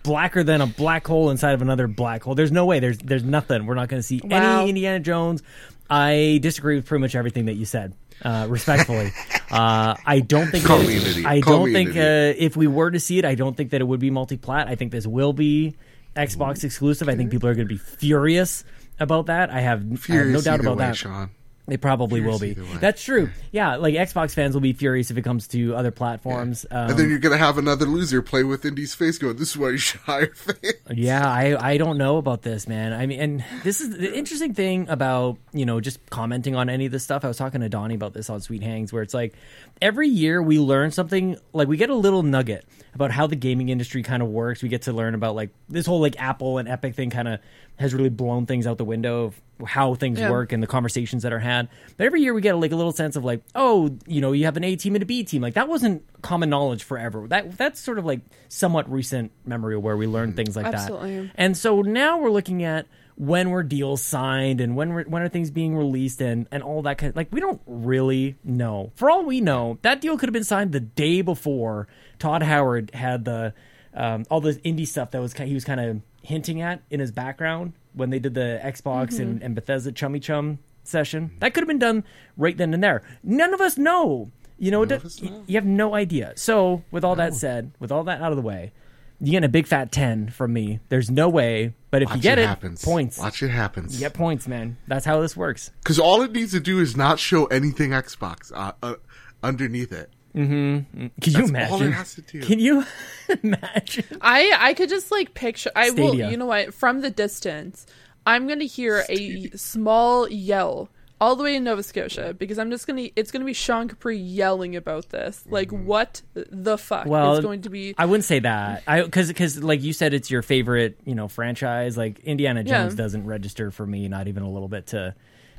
blacker 0.02 0.42
than 0.44 0.60
a 0.60 0.66
black 0.66 1.06
hole 1.06 1.30
inside 1.30 1.52
of 1.52 1.62
another 1.62 1.86
black 1.88 2.22
hole. 2.22 2.34
There's 2.34 2.52
no 2.52 2.66
way. 2.66 2.78
There's 2.80 2.98
there's 2.98 3.24
nothing. 3.24 3.64
We're 3.64 3.74
not 3.74 3.88
going 3.88 4.00
to 4.00 4.06
see 4.06 4.20
Wow. 4.22 4.60
any 4.60 4.68
Indiana 4.70 5.00
Jones. 5.00 5.42
I 5.88 6.38
disagree 6.42 6.76
with 6.76 6.84
pretty 6.86 7.00
much 7.00 7.14
everything 7.14 7.46
that 7.46 7.54
you 7.54 7.64
said. 7.64 7.94
Uh, 8.22 8.46
respectfully, 8.48 9.12
uh, 9.50 9.94
I 10.04 10.20
don't 10.20 10.50
think. 10.50 10.64
Call 10.64 10.78
that- 10.78 10.88
me 10.88 10.96
an 10.96 11.02
idiot. 11.02 11.26
I 11.26 11.40
Call 11.40 11.64
don't 11.64 11.72
think 11.72 11.90
uh, 11.90 12.34
if 12.36 12.56
we 12.56 12.66
were 12.66 12.90
to 12.90 12.98
see 12.98 13.18
it, 13.18 13.24
I 13.24 13.34
don't 13.34 13.56
think 13.56 13.70
that 13.70 13.80
it 13.80 13.84
would 13.84 14.00
be 14.00 14.10
multi-plat. 14.10 14.66
I 14.66 14.74
think 14.74 14.90
this 14.90 15.06
will 15.06 15.32
be 15.32 15.76
Xbox 16.16 16.64
exclusive. 16.64 17.08
I 17.08 17.14
think 17.14 17.30
people 17.30 17.48
are 17.48 17.54
going 17.54 17.68
to 17.68 17.74
be 17.74 17.78
furious 17.78 18.64
about 18.98 19.26
that. 19.26 19.50
I 19.50 19.60
have, 19.60 19.84
I 20.08 20.12
have 20.14 20.26
no 20.26 20.40
doubt 20.40 20.60
about 20.60 20.78
way, 20.78 20.86
that. 20.86 20.96
Sean. 20.96 21.30
They 21.68 21.76
probably 21.76 22.20
will 22.20 22.38
be. 22.38 22.54
Furious 22.54 22.58
either 22.58 22.74
way. 22.74 22.80
That's 22.80 23.02
true. 23.02 23.30
Yeah, 23.52 23.76
like 23.76 23.94
Xbox 23.94 24.32
fans 24.34 24.54
will 24.54 24.60
be 24.62 24.72
furious 24.72 25.10
if 25.10 25.16
it 25.18 25.22
comes 25.22 25.46
to 25.48 25.74
other 25.76 25.90
platforms. 25.90 26.66
Um, 26.70 26.90
And 26.90 26.98
then 26.98 27.10
you're 27.10 27.18
gonna 27.18 27.36
have 27.36 27.58
another 27.58 27.84
loser 27.86 28.22
play 28.22 28.42
with 28.42 28.64
Indy's 28.64 28.94
face, 28.94 29.18
going, 29.18 29.36
"This 29.36 29.50
is 29.50 29.58
why 29.58 29.70
you 29.70 29.76
should 29.78 30.00
hire 30.00 30.32
fans." 30.34 30.74
yeah, 30.94 31.28
I 31.28 31.72
I 31.72 31.76
don't 31.76 31.98
know 31.98 32.16
about 32.16 32.42
this, 32.42 32.66
man. 32.66 32.92
I 32.92 33.06
mean, 33.06 33.20
and 33.20 33.44
this 33.64 33.80
is 33.80 33.90
the 33.96 34.16
interesting 34.16 34.54
thing 34.54 34.88
about 34.88 35.38
you 35.52 35.66
know 35.66 35.80
just 35.80 35.98
commenting 36.10 36.56
on 36.56 36.68
any 36.68 36.86
of 36.86 36.92
this 36.92 37.04
stuff. 37.04 37.24
I 37.24 37.28
was 37.28 37.36
talking 37.36 37.60
to 37.60 37.68
Donnie 37.68 37.94
about 37.94 38.14
this 38.14 38.30
on 38.30 38.40
Sweet 38.40 38.62
Hangs, 38.62 38.92
where 38.92 39.02
it's 39.02 39.14
like 39.14 39.34
every 39.82 40.08
year 40.08 40.42
we 40.42 40.58
learn 40.58 40.90
something. 40.90 41.36
Like 41.52 41.68
we 41.68 41.76
get 41.76 41.90
a 41.90 41.94
little 41.94 42.22
nugget 42.22 42.64
about 42.94 43.10
how 43.10 43.26
the 43.26 43.36
gaming 43.36 43.68
industry 43.68 44.02
kind 44.02 44.22
of 44.22 44.28
works. 44.28 44.62
We 44.62 44.68
get 44.68 44.82
to 44.82 44.92
learn 44.92 45.14
about 45.14 45.34
like 45.34 45.50
this 45.68 45.86
whole 45.86 46.00
like 46.00 46.18
Apple 46.18 46.58
and 46.58 46.68
Epic 46.68 46.94
thing 46.94 47.10
kind 47.10 47.28
of 47.28 47.40
has 47.78 47.94
really 47.94 48.08
blown 48.08 48.44
things 48.46 48.66
out 48.66 48.76
the 48.78 48.84
window 48.84 49.24
of 49.24 49.40
how 49.66 49.94
things 49.94 50.18
Yeah. 50.20 50.30
work 50.30 50.52
and 50.52 50.62
the 50.62 50.66
conversations 50.66 51.22
that 51.24 51.32
are 51.32 51.38
had. 51.38 51.68
But 51.96 52.06
every 52.06 52.22
year 52.22 52.32
we 52.34 52.40
get 52.40 52.54
like 52.56 52.70
a 52.72 52.76
little 52.76 52.92
sense 52.92 53.16
of 53.16 53.24
like, 53.24 53.42
oh, 53.54 53.96
you 54.06 54.20
know, 54.20 54.32
you 54.32 54.44
have 54.44 54.56
an 54.56 54.64
A 54.64 54.76
team 54.76 54.94
and 54.94 55.02
a 55.02 55.06
B 55.06 55.24
team. 55.24 55.42
Like 55.42 55.54
that 55.54 55.68
wasn't 55.68 56.02
common 56.22 56.50
knowledge 56.50 56.82
forever. 56.84 57.26
That 57.28 57.56
that's 57.56 57.80
sort 57.80 57.98
of 57.98 58.04
like 58.04 58.20
somewhat 58.48 58.90
recent 58.90 59.32
memory 59.44 59.76
where 59.76 59.96
we 59.96 60.06
learn 60.06 60.32
things 60.34 60.54
like 60.56 60.66
Absolutely. 60.66 61.22
that. 61.22 61.30
And 61.36 61.56
so 61.56 61.82
now 61.82 62.18
we're 62.18 62.30
looking 62.30 62.62
at 62.62 62.86
when 63.16 63.50
were 63.50 63.64
deals 63.64 64.00
signed 64.00 64.60
and 64.60 64.76
when 64.76 64.90
were, 64.92 65.02
when 65.02 65.22
are 65.22 65.28
things 65.28 65.50
being 65.50 65.76
released 65.76 66.20
and 66.20 66.46
and 66.52 66.62
all 66.62 66.82
that 66.82 66.98
kind 66.98 67.10
of 67.10 67.16
like 67.16 67.28
we 67.32 67.40
don't 67.40 67.60
really 67.66 68.36
know. 68.44 68.92
For 68.94 69.10
all 69.10 69.24
we 69.24 69.40
know, 69.40 69.78
that 69.82 70.00
deal 70.00 70.16
could 70.18 70.28
have 70.28 70.34
been 70.34 70.44
signed 70.44 70.70
the 70.72 70.78
day 70.80 71.22
before 71.22 71.88
Todd 72.20 72.42
Howard 72.44 72.92
had 72.94 73.24
the 73.24 73.54
um, 73.94 74.24
all 74.30 74.40
the 74.40 74.52
indie 74.64 74.86
stuff 74.86 75.10
that 75.10 75.20
was 75.20 75.34
ki- 75.34 75.46
he 75.46 75.54
was 75.54 75.64
kind 75.64 75.80
of 75.80 76.00
hinting 76.22 76.60
at 76.60 76.82
in 76.90 77.00
his 77.00 77.12
background 77.12 77.72
when 77.94 78.10
they 78.10 78.18
did 78.18 78.34
the 78.34 78.60
Xbox 78.62 79.18
and, 79.18 79.42
and 79.42 79.54
Bethesda 79.54 79.92
chummy 79.92 80.20
chum 80.20 80.58
session. 80.84 81.32
That 81.40 81.54
could 81.54 81.62
have 81.62 81.68
been 81.68 81.78
done 81.78 82.04
right 82.36 82.56
then 82.56 82.72
and 82.74 82.82
there. 82.82 83.02
None 83.22 83.52
of 83.54 83.60
us 83.60 83.76
know. 83.78 84.30
You 84.58 84.70
know, 84.70 84.82
it 84.82 84.88
does- 84.88 85.22
know. 85.22 85.44
you 85.46 85.54
have 85.54 85.64
no 85.64 85.94
idea. 85.94 86.32
So, 86.36 86.82
with 86.90 87.04
all 87.04 87.14
that 87.16 87.34
said, 87.34 87.72
with 87.78 87.92
all 87.92 88.04
that 88.04 88.20
out 88.20 88.32
of 88.32 88.36
the 88.36 88.42
way, 88.42 88.72
you 89.20 89.32
get 89.32 89.42
a 89.44 89.48
big 89.48 89.66
fat 89.66 89.90
10 89.92 90.30
from 90.30 90.52
me. 90.52 90.80
There's 90.88 91.10
no 91.10 91.28
way, 91.28 91.74
but 91.90 92.02
if 92.02 92.08
Watch 92.08 92.16
you 92.18 92.22
get 92.22 92.38
it 92.38 92.42
it, 92.42 92.46
happens. 92.46 92.84
points. 92.84 93.18
Watch 93.18 93.42
it 93.42 93.48
happens. 93.50 93.94
You 93.94 94.00
get 94.00 94.14
points, 94.14 94.46
man. 94.48 94.76
That's 94.86 95.04
how 95.04 95.20
this 95.20 95.36
works. 95.36 95.70
Because 95.82 95.98
all 95.98 96.22
it 96.22 96.32
needs 96.32 96.52
to 96.52 96.60
do 96.60 96.78
is 96.80 96.96
not 96.96 97.18
show 97.18 97.46
anything 97.46 97.90
Xbox 97.90 98.52
uh, 98.54 98.72
uh, 98.82 98.94
underneath 99.42 99.92
it. 99.92 100.10
Mm-hmm. 100.36 101.02
Mm. 101.04 101.10
Can 101.20 101.32
you 101.32 101.48
That's 101.48 101.72
all 101.72 101.78
imagine? 101.78 101.88
it 101.88 101.92
has 101.92 102.14
to 102.14 102.22
do. 102.22 102.40
Can 102.42 102.58
you 102.58 102.84
imagine? 103.42 104.04
I 104.20 104.52
I 104.58 104.74
could 104.74 104.88
just 104.88 105.10
like 105.10 105.34
picture. 105.34 105.70
I 105.74 105.90
Stadia. 105.90 106.04
will. 106.24 106.30
You 106.30 106.36
know 106.36 106.46
what? 106.46 106.74
From 106.74 107.00
the 107.00 107.10
distance, 107.10 107.86
I'm 108.26 108.46
gonna 108.46 108.64
hear 108.64 109.04
a 109.08 109.50
small 109.50 110.28
yell 110.28 110.90
all 111.20 111.34
the 111.34 111.42
way 111.42 111.56
in 111.56 111.64
Nova 111.64 111.82
Scotia 111.82 112.34
because 112.38 112.58
I'm 112.58 112.70
just 112.70 112.86
gonna. 112.86 113.08
It's 113.16 113.30
gonna 113.30 113.44
be 113.44 113.52
Sean 113.52 113.88
Capri 113.88 114.16
yelling 114.16 114.76
about 114.76 115.08
this. 115.08 115.44
Like, 115.48 115.68
mm-hmm. 115.68 115.86
what 115.86 116.22
the 116.34 116.78
fuck 116.78 117.06
Well, 117.06 117.34
is 117.34 117.40
going 117.44 117.62
to 117.62 117.70
be? 117.70 117.94
I 117.98 118.06
wouldn't 118.06 118.24
say 118.24 118.38
that. 118.40 118.82
I 118.86 119.02
because 119.02 119.28
because 119.28 119.62
like 119.62 119.82
you 119.82 119.92
said, 119.92 120.14
it's 120.14 120.30
your 120.30 120.42
favorite 120.42 120.98
you 121.04 121.14
know 121.14 121.28
franchise. 121.28 121.96
Like 121.96 122.20
Indiana 122.20 122.62
Yeah. 122.64 122.82
Jones 122.82 122.94
doesn't 122.94 123.24
register 123.24 123.70
for 123.70 123.86
me, 123.86 124.08
not 124.08 124.28
even 124.28 124.42
a 124.42 124.50
little 124.50 124.68
bit 124.68 124.88
to 124.88 125.14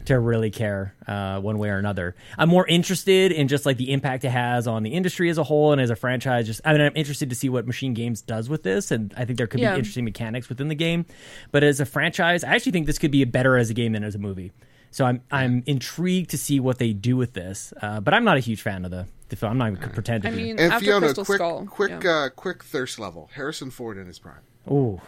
to 0.10 0.20
really 0.20 0.52
care 0.52 0.94
uh, 1.08 1.40
one 1.40 1.58
way 1.58 1.70
or 1.70 1.78
another. 1.78 2.16
I'm 2.38 2.50
more 2.50 2.68
interested 2.68 3.32
in 3.32 3.48
just 3.48 3.66
like 3.66 3.78
the 3.78 3.92
impact 3.92 4.24
it 4.26 4.30
has 4.30 4.68
on 4.68 4.84
the 4.84 4.90
industry 4.92 5.30
as 5.30 5.38
a 5.38 5.44
whole 5.44 5.72
and 5.72 5.80
as 5.82 5.90
a 5.90 5.96
franchise. 5.96 6.46
Just 6.46 6.62
I 6.66 6.74
mean, 6.74 6.82
I'm 6.82 6.92
interested 6.96 7.30
to 7.30 7.36
see 7.36 7.50
what 7.50 7.66
MachineGames 7.66 8.26
does 8.26 8.50
with 8.50 8.64
this, 8.64 8.92
and 8.92 9.14
I 9.18 9.26
think 9.26 9.38
there 9.38 9.48
could 9.48 9.60
Yeah. 9.60 9.74
be 9.74 9.80
interesting 9.80 10.06
mechanics 10.06 10.50
within 10.50 10.68
the 10.68 10.76
game. 10.76 11.06
But 11.52 11.64
as 11.64 11.80
a 11.80 11.86
franchise, 11.86 12.44
I 12.44 12.56
actually 12.56 12.74
think 12.74 12.86
this 12.88 12.98
could 13.00 13.12
be 13.12 13.24
better 13.26 13.58
as 13.58 13.70
a 13.70 13.74
game 13.74 13.94
than 13.94 14.04
as 14.04 14.16
a 14.16 14.20
movie. 14.20 14.52
So 14.92 15.06
I'm 15.06 15.22
I'm 15.32 15.64
intrigued 15.68 16.32
to 16.32 16.38
see 16.38 16.60
what 16.60 16.80
they 16.80 16.94
do 16.94 17.16
with 17.16 17.34
this. 17.34 17.74
Uh, 17.82 18.00
but 18.00 18.14
I'm 18.14 18.24
not 18.24 18.38
a 18.38 18.40
huge 18.40 18.62
fan 18.62 18.86
of 18.86 18.92
the, 18.92 19.06
the 19.30 19.36
film. 19.36 19.52
I'm 19.52 19.58
not 19.60 19.68
even 19.70 19.80
gonna 19.82 19.94
pretend 19.94 20.26
I 20.26 20.32
be. 20.32 20.36
mean, 20.38 20.60
And 20.60 20.74
after 20.74 20.86
Fiona, 20.86 21.06
Crystal 21.14 21.26
quick, 21.26 21.38
Skull, 21.38 21.66
quick, 21.68 22.04
yeah. 22.04 22.10
uh, 22.12 22.30
quick 22.30 22.64
thirst 22.64 22.98
level. 23.00 23.30
Harrison 23.36 23.70
Ford 23.70 23.98
in 24.00 24.08
his 24.08 24.18
prime. 24.18 24.42
Ooh, 24.72 25.00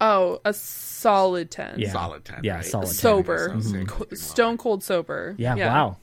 oh, 0.00 0.40
a 0.44 0.52
solid 0.52 1.50
ten. 1.50 1.78
yeah, 1.78 1.92
Solid 1.92 2.24
10, 2.24 2.40
Yeah, 2.42 2.56
right? 2.56 2.64
solid 2.64 2.86
10. 2.86 2.94
sober, 2.94 3.50
I 3.52 3.54
was 3.56 3.70
saying 3.70 3.86
Co- 3.86 3.98
something 3.98 4.18
stone 4.18 4.56
cold 4.58 4.82
sober. 4.82 5.34
Yeah, 5.38 5.54
wow. 5.56 5.96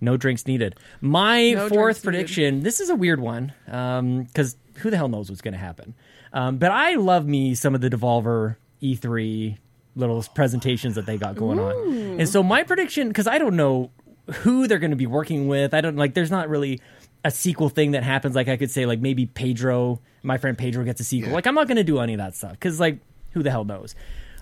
No 0.00 0.16
drinks 0.16 0.46
needed. 0.46 0.74
My 1.00 1.50
No 1.52 1.68
fourth 1.68 2.02
drinks 2.02 2.04
needed. 2.04 2.04
prediction. 2.04 2.60
This 2.62 2.80
is 2.80 2.88
a 2.88 2.94
weird 2.94 3.20
one 3.20 3.52
because 3.66 4.56
who 4.76 4.90
the 4.90 4.96
hell 4.96 5.08
knows 5.08 5.28
what's 5.28 5.42
going 5.42 5.52
to 5.54 5.58
happen. 5.60 5.94
Um, 6.32 6.56
but 6.58 6.70
I 6.70 6.94
love 6.94 7.26
me 7.26 7.54
some 7.54 7.74
of 7.74 7.80
the 7.80 7.90
Devolver 7.90 8.56
E3 8.82 9.58
little 9.94 10.22
presentations 10.34 10.94
that 10.94 11.06
they 11.06 11.16
got 11.18 11.34
going 11.36 11.58
on. 11.58 12.20
And 12.20 12.28
so 12.28 12.42
my 12.42 12.62
prediction, 12.62 13.08
because 13.08 13.26
I 13.26 13.38
don't 13.38 13.56
know 13.56 13.90
who 14.32 14.66
they're 14.66 14.78
going 14.78 14.90
to 14.90 14.96
be 14.96 15.06
working 15.06 15.46
with, 15.48 15.72
I 15.74 15.80
don't 15.80 15.96
like. 15.96 16.14
There's 16.14 16.30
not 16.30 16.48
really 16.48 16.80
a 17.26 17.30
sequel 17.30 17.68
thing 17.68 17.90
that 17.90 18.04
happens. 18.04 18.36
Like 18.36 18.48
I 18.48 18.56
could 18.56 18.70
say, 18.70 18.86
like 18.86 19.00
maybe 19.00 19.26
Pedro, 19.26 20.00
my 20.22 20.38
friend 20.38 20.56
Pedro 20.56 20.84
gets 20.84 21.00
a 21.00 21.04
sequel. 21.04 21.32
Like 21.32 21.46
I'm 21.46 21.56
not 21.56 21.66
going 21.66 21.76
to 21.76 21.84
do 21.84 21.98
any 21.98 22.14
of 22.14 22.18
that 22.18 22.36
stuff 22.36 22.52
because 22.52 22.78
like 22.78 23.00
who 23.32 23.42
the 23.42 23.50
hell 23.50 23.64
knows. 23.64 23.94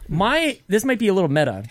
My 0.07 0.61
this 0.69 0.85
might 0.85 0.99
be 0.99 1.09
a 1.09 1.15
little 1.15 1.31
meta, 1.31 1.65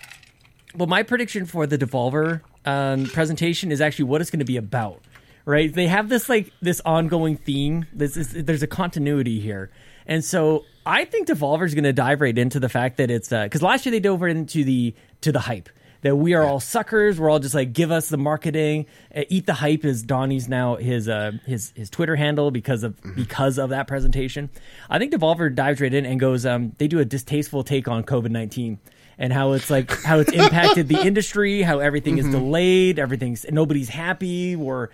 but 0.74 0.88
my 0.88 1.04
prediction 1.04 1.46
for 1.46 1.66
the 1.68 1.78
Devolver 1.78 2.40
um, 2.64 3.06
presentation 3.06 3.70
is 3.70 3.80
actually 3.80 4.06
what 4.06 4.20
it's 4.20 4.30
going 4.30 4.40
to 4.40 4.44
be 4.44 4.56
about. 4.56 5.00
Right? 5.46 5.72
They 5.72 5.86
have 5.86 6.08
this 6.08 6.28
like 6.28 6.52
this 6.60 6.80
ongoing 6.84 7.36
theme. 7.36 7.86
This 7.92 8.16
is 8.16 8.32
there's 8.32 8.62
a 8.62 8.66
continuity 8.66 9.38
here, 9.40 9.70
and 10.06 10.24
so 10.24 10.64
I 10.84 11.04
think 11.04 11.28
Devolver 11.28 11.64
is 11.64 11.74
going 11.74 11.84
to 11.84 11.92
dive 11.92 12.22
right 12.22 12.36
into 12.36 12.58
the 12.58 12.68
fact 12.68 12.96
that 12.96 13.10
it's 13.10 13.28
because 13.28 13.62
last 13.62 13.86
year 13.86 13.90
they 13.92 14.00
dove 14.00 14.20
right 14.20 14.34
into 14.34 14.64
the 14.64 14.94
to 15.20 15.30
the 15.30 15.40
hype 15.40 15.68
that 16.04 16.16
we 16.16 16.34
are 16.34 16.44
all 16.44 16.60
suckers. 16.60 17.18
We're 17.18 17.30
all 17.30 17.38
just 17.38 17.54
like 17.54 17.72
give 17.72 17.90
us 17.90 18.10
the 18.10 18.18
marketing, 18.18 18.84
uh, 19.14 19.22
eat 19.30 19.46
the 19.46 19.54
hype 19.54 19.86
is 19.86 20.02
Donnie's 20.02 20.48
now 20.48 20.76
his 20.76 21.08
uh, 21.08 21.32
his 21.46 21.72
his 21.74 21.88
Twitter 21.88 22.14
handle 22.14 22.50
because 22.50 22.82
of 22.82 22.94
because 23.16 23.58
of 23.58 23.70
that 23.70 23.88
presentation. 23.88 24.50
I 24.90 24.98
think 24.98 25.14
Devolver 25.14 25.52
dives 25.52 25.80
right 25.80 25.92
in 25.92 26.04
and 26.04 26.20
goes. 26.20 26.44
Um, 26.44 26.72
they 26.78 26.88
do 26.88 26.98
a 26.98 27.06
distasteful 27.06 27.64
take 27.64 27.88
on 27.88 28.04
COVID 28.04 28.30
nineteen 28.30 28.78
and 29.16 29.32
how 29.32 29.52
it's 29.52 29.70
like 29.70 29.90
how 30.02 30.18
it's 30.18 30.30
impacted 30.30 30.88
the 30.88 31.00
industry, 31.06 31.62
how 31.62 31.78
everything 31.78 32.18
is 32.18 32.28
delayed, 32.28 32.98
everything's 32.98 33.46
nobody's 33.50 33.88
happy. 33.88 34.56
We're 34.56 34.88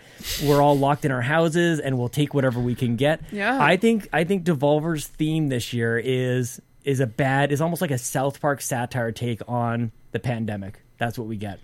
we're 0.45 0.63
all 0.63 0.79
locked 0.79 1.05
in 1.05 1.11
our 1.11 1.23
houses, 1.23 1.81
and 1.81 1.99
we'll 1.99 2.09
take 2.09 2.35
whatever 2.35 2.61
we 2.61 2.77
can 2.77 2.95
get. 2.95 3.21
Yeah. 3.33 3.61
I 3.61 3.77
think 3.79 4.09
I 4.13 4.23
think 4.23 4.45
Devolver's 4.45 5.09
theme 5.09 5.49
this 5.49 5.73
year 5.73 5.99
is 5.99 6.63
is 6.85 7.01
a 7.01 7.07
bad 7.07 7.51
is 7.51 7.61
almost 7.61 7.83
like 7.83 7.91
a 7.91 7.99
South 7.99 8.41
Park 8.41 8.61
satire 8.61 9.11
take 9.11 9.41
on 9.49 9.91
the 10.13 10.21
pandemic. 10.21 10.81
That's 11.01 11.19
what 11.19 11.27
we 11.27 11.37
get. 11.37 11.59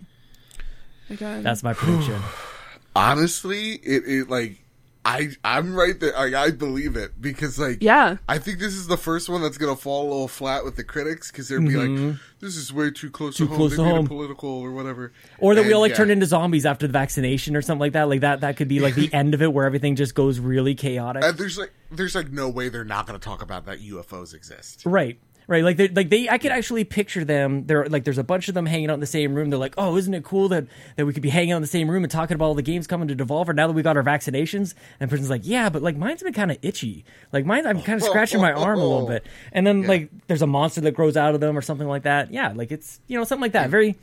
Okay. 1.13 1.41
That's 1.43 1.63
my 1.63 1.75
prediction. 1.75 2.21
Honestly, 2.97 3.73
it, 3.75 4.03
it 4.09 4.31
like 4.31 4.59
I 5.05 5.29
I'm 5.45 5.77
right 5.77 6.01
there. 6.01 6.13
Like, 6.15 6.35
I 6.35 6.51
believe 6.51 6.97
it 6.97 7.21
because 7.21 7.59
like 7.59 7.79
yeah. 7.81 8.17
I 8.29 8.39
think 8.39 8.59
this 8.59 8.73
is 8.73 8.89
the 8.89 8.97
first 8.97 9.29
one 9.29 9.43
that's 9.43 9.59
gonna 9.59 9.77
fall 9.77 10.05
a 10.05 10.09
little 10.09 10.27
flat 10.27 10.65
with 10.65 10.77
the 10.77 10.83
critics 10.83 11.31
because 11.31 11.49
they'll 11.49 11.61
be 11.61 11.77
like, 11.77 12.17
"This 12.41 12.57
is 12.57 12.73
way 12.73 12.91
too 12.91 13.11
close 13.11 13.35
Mm-hmm. 13.37 13.45
Too 13.45 13.47
to 13.47 13.49
home. 13.51 13.57
close 13.57 13.71
they 13.73 13.77
to 13.77 13.83
made 13.85 13.91
it 13.91 13.95
home." 13.97 14.07
political 14.09 14.49
or 14.51 14.73
whatever." 14.73 15.13
Or 15.39 15.55
that 15.55 15.65
we 15.67 15.73
all 15.75 15.81
like 15.83 15.91
yeah. 15.91 15.97
turn 15.99 16.11
into 16.11 16.27
zombies 16.27 16.67
after 16.67 16.87
the 16.89 16.93
vaccination 16.93 17.55
or 17.55 17.63
something 17.63 17.81
like 17.81 17.93
that. 17.93 18.09
Like 18.09 18.23
that 18.23 18.41
that 18.41 18.57
could 18.57 18.67
be 18.69 18.81
like 18.81 18.95
the 18.97 19.09
end 19.13 19.35
of 19.35 19.43
it 19.43 19.53
where 19.53 19.67
everything 19.67 19.95
just 19.95 20.15
goes 20.17 20.41
really 20.41 20.75
chaotic. 20.75 21.23
And 21.23 21.37
there's 21.39 21.59
like 21.59 21.73
there's 21.93 22.15
like 22.15 22.33
no 22.33 22.49
way 22.49 22.69
they're 22.71 22.83
not 22.83 23.07
gonna 23.07 23.19
talk 23.19 23.43
about 23.43 23.67
that 23.67 23.81
UFOs 23.81 24.35
exist. 24.35 24.83
Right. 24.87 25.21
Right, 25.49 25.63
like 25.63 25.77
they 25.77 25.87
like 25.87 26.11
they, 26.11 26.29
I 26.29 26.39
could 26.39 26.51
actually 26.51 26.83
picture 26.83 27.25
them. 27.25 27.67
They're 27.67 27.87
like, 27.87 28.03
there's 28.03 28.19
a 28.19 28.25
bunch 28.25 28.49
of 28.49 28.55
them 28.55 28.67
hanging 28.67 28.91
out 28.91 28.95
in 28.95 29.01
the 29.01 29.07
same 29.07 29.33
room. 29.33 29.49
They're 29.49 29.61
like, 29.61 29.75
oh, 29.79 29.97
isn't 29.97 30.13
it 30.13 30.25
cool 30.25 30.49
that 30.49 30.67
that 30.97 31.07
we 31.07 31.13
could 31.13 31.23
be 31.23 31.29
hanging 31.31 31.53
out 31.53 31.57
in 31.57 31.63
the 31.63 31.69
same 31.69 31.89
room 31.89 32.03
and 32.03 32.11
talking 32.11 32.35
about 32.35 32.47
all 32.47 32.55
the 32.55 32.63
games 32.63 32.89
coming 32.89 33.07
to 33.07 33.15
Devolver 33.15 33.55
now 33.55 33.69
that 33.69 33.73
we 33.73 33.83
got 33.83 33.97
our 33.97 34.03
vaccinations? 34.03 34.75
And 34.99 35.09
the 35.09 35.13
person's 35.15 35.31
like, 35.31 35.43
yeah, 35.45 35.69
but 35.69 35.83
like 35.83 35.97
mine's 35.97 36.21
been 36.21 36.33
kind 36.33 36.51
of 36.51 36.59
itchy. 36.63 37.05
Like 37.33 37.47
mine, 37.47 37.65
I'm 37.65 37.81
kind 37.81 38.01
of 38.01 38.03
scratching 38.05 38.41
my 38.41 38.53
arm 38.53 38.81
a 38.81 38.85
little 38.85 39.07
bit. 39.07 39.25
And 39.53 39.65
then 39.65 39.87
like 39.87 40.11
there's 40.27 40.43
a 40.43 40.49
monster 40.49 40.81
that 40.81 40.93
grows 40.93 41.17
out 41.17 41.37
of 41.37 41.41
them 41.41 41.57
or 41.57 41.63
something 41.63 41.87
like 41.87 42.03
that. 42.03 42.33
Yeah, 42.33 42.53
like 42.53 42.73
it's 42.73 42.99
you 43.07 43.17
know 43.17 43.23
something 43.23 43.43
like 43.43 43.53
that. 43.53 43.71
Very 43.71 43.95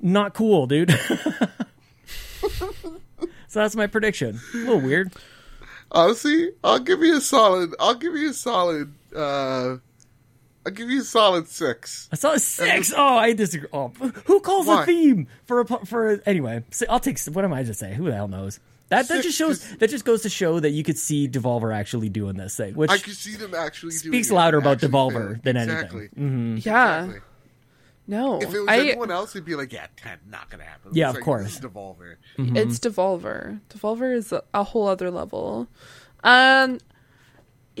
not 0.00 0.34
cool, 0.34 0.68
dude. 0.68 0.90
so 2.46 2.98
that's 3.48 3.74
my 3.74 3.88
prediction. 3.88 4.38
A 4.54 4.56
little 4.58 4.80
weird. 4.80 5.12
Honestly, 5.90 6.52
I'll 6.62 6.78
give 6.78 7.02
you 7.02 7.16
a 7.16 7.20
solid. 7.20 7.74
I'll 7.80 7.96
give 7.96 8.14
you 8.14 8.30
a 8.30 8.34
solid. 8.34 8.92
uh 9.16 9.78
I'll 10.64 10.72
give 10.72 10.88
you 10.90 11.00
a 11.00 11.04
solid 11.04 11.48
six. 11.48 12.08
I 12.12 12.16
saw 12.16 12.32
a 12.32 12.38
six. 12.38 12.92
Oh, 12.96 13.16
I 13.16 13.32
disagree. 13.32 13.68
Oh, 13.72 13.88
who 14.26 14.40
calls 14.40 14.66
Why? 14.66 14.82
a 14.82 14.86
theme 14.86 15.26
for 15.44 15.60
a 15.60 15.64
pu- 15.64 15.84
for 15.86 16.12
a, 16.14 16.20
anyway? 16.26 16.62
So 16.70 16.86
I'll 16.88 17.00
take. 17.00 17.18
What 17.24 17.44
am 17.44 17.52
I 17.52 17.62
to 17.64 17.74
say? 17.74 17.94
Who 17.94 18.04
the 18.06 18.14
hell 18.14 18.28
knows? 18.28 18.60
That 18.88 19.08
that 19.08 19.14
Six 19.22 19.24
just 19.24 19.38
shows. 19.38 19.76
That 19.78 19.88
just 19.90 20.04
goes 20.04 20.22
to 20.22 20.28
show 20.28 20.60
that 20.60 20.70
you 20.70 20.84
could 20.84 20.98
see 20.98 21.26
Devolver 21.28 21.74
actually 21.74 22.10
doing 22.10 22.36
this 22.36 22.56
thing, 22.56 22.74
which 22.74 22.90
I 22.90 22.98
could 22.98 23.14
see 23.16 23.36
them 23.36 23.54
actually 23.54 23.90
doing 23.92 24.12
Speaks 24.12 24.30
it, 24.30 24.34
louder 24.34 24.58
about 24.58 24.78
Devolver 24.78 25.12
failing. 25.12 25.40
than 25.42 25.56
anything. 25.56 26.08
Mm-hmm. 26.16 26.56
Yeah. 26.58 27.04
Exactly. 27.04 27.20
No. 28.06 28.40
If 28.42 28.52
it 28.52 28.58
was 28.60 28.68
I, 28.68 28.78
anyone 28.80 29.10
else, 29.10 29.34
it'd 29.34 29.44
be 29.46 29.54
like, 29.54 29.72
yeah, 29.72 29.86
ten, 29.96 30.18
not 30.28 30.50
gonna 30.50 30.64
happen. 30.64 30.90
Yeah, 30.94 31.06
It's 31.06 31.10
of 31.10 31.14
like, 31.16 31.24
course. 31.24 31.44
This 31.44 31.54
is 31.54 31.60
Devolver. 31.60 32.16
It's 32.36 32.78
Devolver. 32.80 33.60
Devolver 33.70 34.14
is 34.14 34.32
a, 34.32 34.42
a 34.52 34.62
whole 34.64 34.88
other 34.88 35.10
level. 35.10 35.68
Um, 36.24 36.72
yeah, 36.72 36.78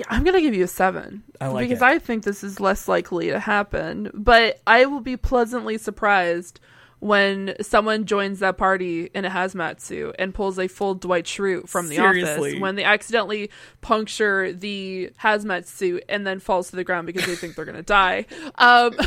I'm 0.08 0.24
gonna 0.24 0.40
give 0.40 0.54
you 0.54 0.64
a 0.64 0.68
seven 0.68 1.22
I 1.40 1.48
like 1.48 1.68
because 1.68 1.82
it. 1.82 1.84
I 1.84 1.98
think 1.98 2.24
this 2.24 2.42
is 2.42 2.60
less 2.60 2.88
likely 2.88 3.28
to 3.30 3.38
happen. 3.38 4.10
But 4.14 4.60
I 4.66 4.86
will 4.86 5.00
be 5.00 5.16
pleasantly 5.16 5.76
surprised 5.78 6.60
when 7.00 7.54
someone 7.60 8.04
joins 8.04 8.38
that 8.38 8.56
party 8.56 9.10
in 9.12 9.24
a 9.24 9.28
hazmat 9.30 9.80
suit 9.80 10.14
and 10.20 10.32
pulls 10.32 10.56
a 10.58 10.68
full 10.68 10.94
Dwight 10.94 11.24
Schrute 11.24 11.68
from 11.68 11.88
the 11.88 11.96
Seriously. 11.96 12.50
office 12.52 12.60
when 12.60 12.76
they 12.76 12.84
accidentally 12.84 13.50
puncture 13.80 14.52
the 14.52 15.10
hazmat 15.20 15.66
suit 15.66 16.04
and 16.08 16.24
then 16.26 16.38
falls 16.38 16.70
to 16.70 16.76
the 16.76 16.84
ground 16.84 17.06
because 17.08 17.26
they 17.26 17.34
think 17.34 17.56
they're 17.56 17.64
gonna 17.64 17.82
die. 17.82 18.24
Um, 18.56 18.92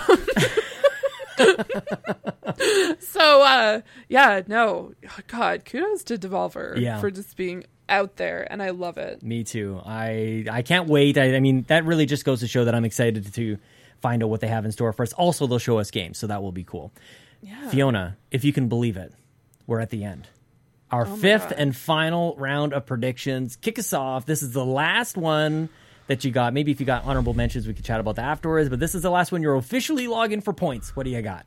so 3.00 3.42
uh 3.42 3.82
yeah 4.08 4.42
no 4.48 4.94
god 5.28 5.66
kudos 5.66 6.04
to 6.04 6.18
devolver 6.18 6.78
Yeah. 6.78 7.00
for 7.02 7.12
just 7.12 7.36
being 7.36 7.66
out 7.88 8.16
there 8.16 8.48
and 8.50 8.64
i 8.64 8.72
love 8.72 8.98
it 8.98 9.22
me 9.22 9.44
too. 9.44 9.80
I 9.86 10.46
I 10.50 10.62
can't 10.64 10.88
wait. 10.90 11.18
I, 11.18 11.36
I 11.36 11.40
mean, 11.40 11.64
that 11.68 11.86
really 11.86 12.06
just 12.06 12.26
goes 12.26 12.40
to 12.40 12.48
show 12.48 12.66
that 12.66 12.74
I'm 12.76 12.86
excited 12.86 13.34
to 13.34 13.58
find 14.02 14.24
out 14.24 14.30
what 14.30 14.42
they 14.42 14.48
have 14.48 14.66
in 14.66 14.72
store 14.72 14.92
for 14.94 15.04
us. 15.04 15.14
Also, 15.14 15.48
they'll 15.48 15.60
show 15.60 15.78
us 15.80 15.92
games, 15.92 16.18
so 16.18 16.28
that 16.28 16.42
will 16.42 16.52
be 16.52 16.64
cool. 16.64 16.92
yeah 17.42 17.70
Fiona, 17.70 18.18
if 18.32 18.44
you 18.44 18.52
can 18.54 18.68
believe 18.68 18.98
it, 18.98 19.14
we're 19.68 19.80
at 19.80 19.90
the 19.92 20.04
end. 20.04 20.28
Our 20.92 21.08
oh 21.08 21.16
fifth 21.16 21.50
God. 21.50 21.60
and 21.60 21.76
final 21.76 22.36
round 22.38 22.74
of 22.74 22.86
predictions. 22.86 23.56
Kick 23.56 23.80
us 23.80 23.94
off. 23.94 24.26
This 24.26 24.44
is 24.44 24.52
the 24.52 24.66
last 24.66 25.18
one 25.18 25.70
that 26.08 26.24
you 26.24 26.32
got. 26.32 26.54
Maybe 26.54 26.72
if 26.72 26.80
you 26.80 26.86
got 26.86 27.06
honorable 27.06 27.34
mentions, 27.34 27.68
we 27.68 27.74
could 27.74 27.86
chat 27.86 28.00
about 28.00 28.16
that 28.18 28.26
afterwards. 28.26 28.70
But 28.70 28.80
this 28.80 28.94
is 28.96 29.02
the 29.02 29.10
last 29.12 29.32
one. 29.32 29.42
You're 29.42 29.56
officially 29.56 30.08
logging 30.08 30.42
for 30.42 30.54
points. 30.54 30.96
What 30.96 31.04
do 31.04 31.10
you 31.12 31.22
got? 31.22 31.46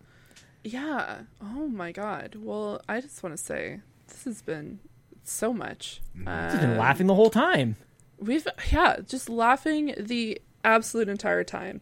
yeah 0.65 1.19
oh 1.41 1.69
my 1.69 1.93
god 1.93 2.35
well 2.37 2.83
i 2.89 3.01
just 3.01 3.23
want 3.23 3.35
to 3.35 3.43
say 3.43 3.81
this 4.09 4.25
has 4.25 4.43
been 4.43 4.81
so 5.29 5.53
much 5.53 6.01
You've 6.15 6.27
uh, 6.29 6.57
been 6.61 6.77
laughing 6.79 7.07
the 7.07 7.15
whole 7.15 7.31
time. 7.31 7.77
we've 8.19 8.47
yeah 8.73 8.97
just 9.07 9.29
laughing 9.29 9.95
the 9.99 10.41
absolute 10.65 11.09
entire 11.09 11.45
time 11.45 11.81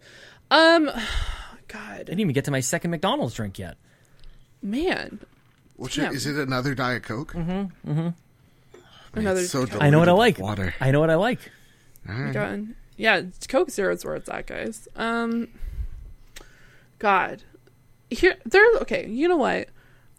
um 0.50 0.86
god 1.68 1.90
I 1.90 1.98
Didn't 2.04 2.20
even 2.20 2.32
get 2.34 2.44
to 2.46 2.50
my 2.50 2.60
second 2.60 2.90
McDonald's 2.90 3.34
drink 3.34 3.58
yet. 3.58 3.76
man 4.62 5.20
Which 5.76 5.96
Damn. 5.96 6.14
is 6.14 6.26
it? 6.26 6.36
Another 6.36 6.74
Diet 6.74 7.02
Coke? 7.02 7.32
Mm-hmm. 7.32 7.90
Mm-hmm. 7.90 8.08
Another- 9.18 9.44
so 9.44 9.66
I 9.80 9.88
know 9.90 9.98
what 9.98 10.08
I 10.08 10.12
like. 10.12 10.38
Water. 10.38 10.74
I 10.80 10.90
know 10.90 11.00
what 11.00 11.08
I 11.10 11.14
like. 11.14 11.38
God. 12.06 12.68
Yeah, 12.98 13.22
Coke 13.48 13.70
Zero's 13.70 14.04
where 14.04 14.14
it's 14.14 14.28
at, 14.28 14.46
guys. 14.46 14.88
Um, 14.94 15.48
God, 16.98 17.42
here 18.10 18.36
they're 18.44 18.66
okay. 18.82 19.06
You 19.08 19.28
know 19.28 19.36
what? 19.36 19.68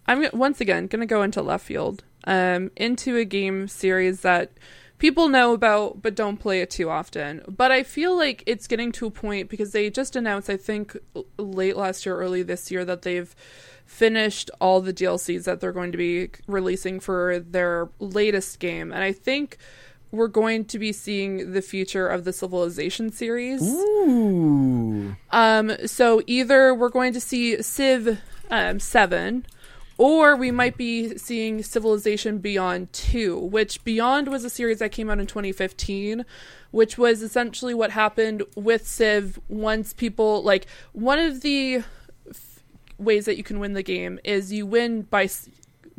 I'm 0.07 0.27
once 0.33 0.61
again 0.61 0.87
gonna 0.87 1.05
go 1.05 1.21
into 1.23 1.41
left 1.41 1.65
field, 1.65 2.03
um, 2.27 2.69
into 2.75 3.17
a 3.17 3.25
game 3.25 3.67
series 3.67 4.21
that 4.21 4.51
people 4.99 5.29
know 5.29 5.53
about 5.53 6.01
but 6.01 6.13
don't 6.13 6.37
play 6.37 6.61
it 6.61 6.69
too 6.69 6.89
often. 6.89 7.41
But 7.47 7.71
I 7.71 7.81
feel 7.81 8.15
like 8.15 8.43
it's 8.45 8.67
getting 8.67 8.91
to 8.93 9.07
a 9.07 9.11
point 9.11 9.49
because 9.49 9.71
they 9.71 9.89
just 9.89 10.15
announced, 10.15 10.49
I 10.49 10.57
think, 10.57 10.95
late 11.37 11.77
last 11.77 12.05
year, 12.05 12.15
early 12.17 12.43
this 12.43 12.69
year, 12.69 12.85
that 12.85 13.01
they've 13.01 13.33
finished 13.85 14.51
all 14.59 14.81
the 14.81 14.93
DLCs 14.93 15.45
that 15.45 15.61
they're 15.61 15.71
going 15.71 15.93
to 15.93 15.97
be 15.97 16.29
releasing 16.45 16.99
for 16.99 17.39
their 17.39 17.89
latest 17.99 18.59
game, 18.59 18.91
and 18.91 19.01
I 19.01 19.13
think 19.13 19.57
we're 20.11 20.27
going 20.27 20.65
to 20.65 20.79
be 20.79 20.91
seeing 20.91 21.53
the 21.53 21.61
future 21.61 22.07
of 22.07 22.23
the 22.23 22.33
Civilization 22.33 23.11
series. 23.11 23.61
Ooh. 23.61 25.15
Um, 25.31 25.71
so 25.85 26.21
either 26.27 26.73
we're 26.73 26.89
going 26.89 27.13
to 27.13 27.19
see 27.19 27.61
Civ 27.61 28.19
um, 28.49 28.79
7, 28.79 29.45
or 29.97 30.35
we 30.35 30.51
might 30.51 30.77
be 30.77 31.17
seeing 31.17 31.63
Civilization 31.63 32.37
Beyond 32.37 32.93
2, 32.93 33.37
which 33.37 33.83
Beyond 33.83 34.27
was 34.27 34.43
a 34.43 34.49
series 34.49 34.79
that 34.79 34.91
came 34.91 35.09
out 35.09 35.19
in 35.19 35.27
2015, 35.27 36.23
which 36.71 36.97
was 36.97 37.21
essentially 37.21 37.73
what 37.73 37.91
happened 37.91 38.43
with 38.55 38.87
Civ 38.87 39.39
once 39.47 39.93
people, 39.93 40.43
like, 40.43 40.67
one 40.93 41.17
of 41.17 41.41
the 41.41 41.83
f- 42.29 42.63
ways 42.99 43.25
that 43.25 43.37
you 43.37 43.43
can 43.43 43.59
win 43.59 43.73
the 43.73 43.83
game 43.83 44.19
is 44.23 44.53
you 44.53 44.65
win 44.65 45.01
by 45.03 45.23
s- 45.23 45.49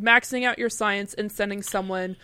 maxing 0.01 0.45
out 0.45 0.59
your 0.59 0.71
science 0.71 1.15
and 1.15 1.33
sending 1.33 1.63
someone 1.63 2.17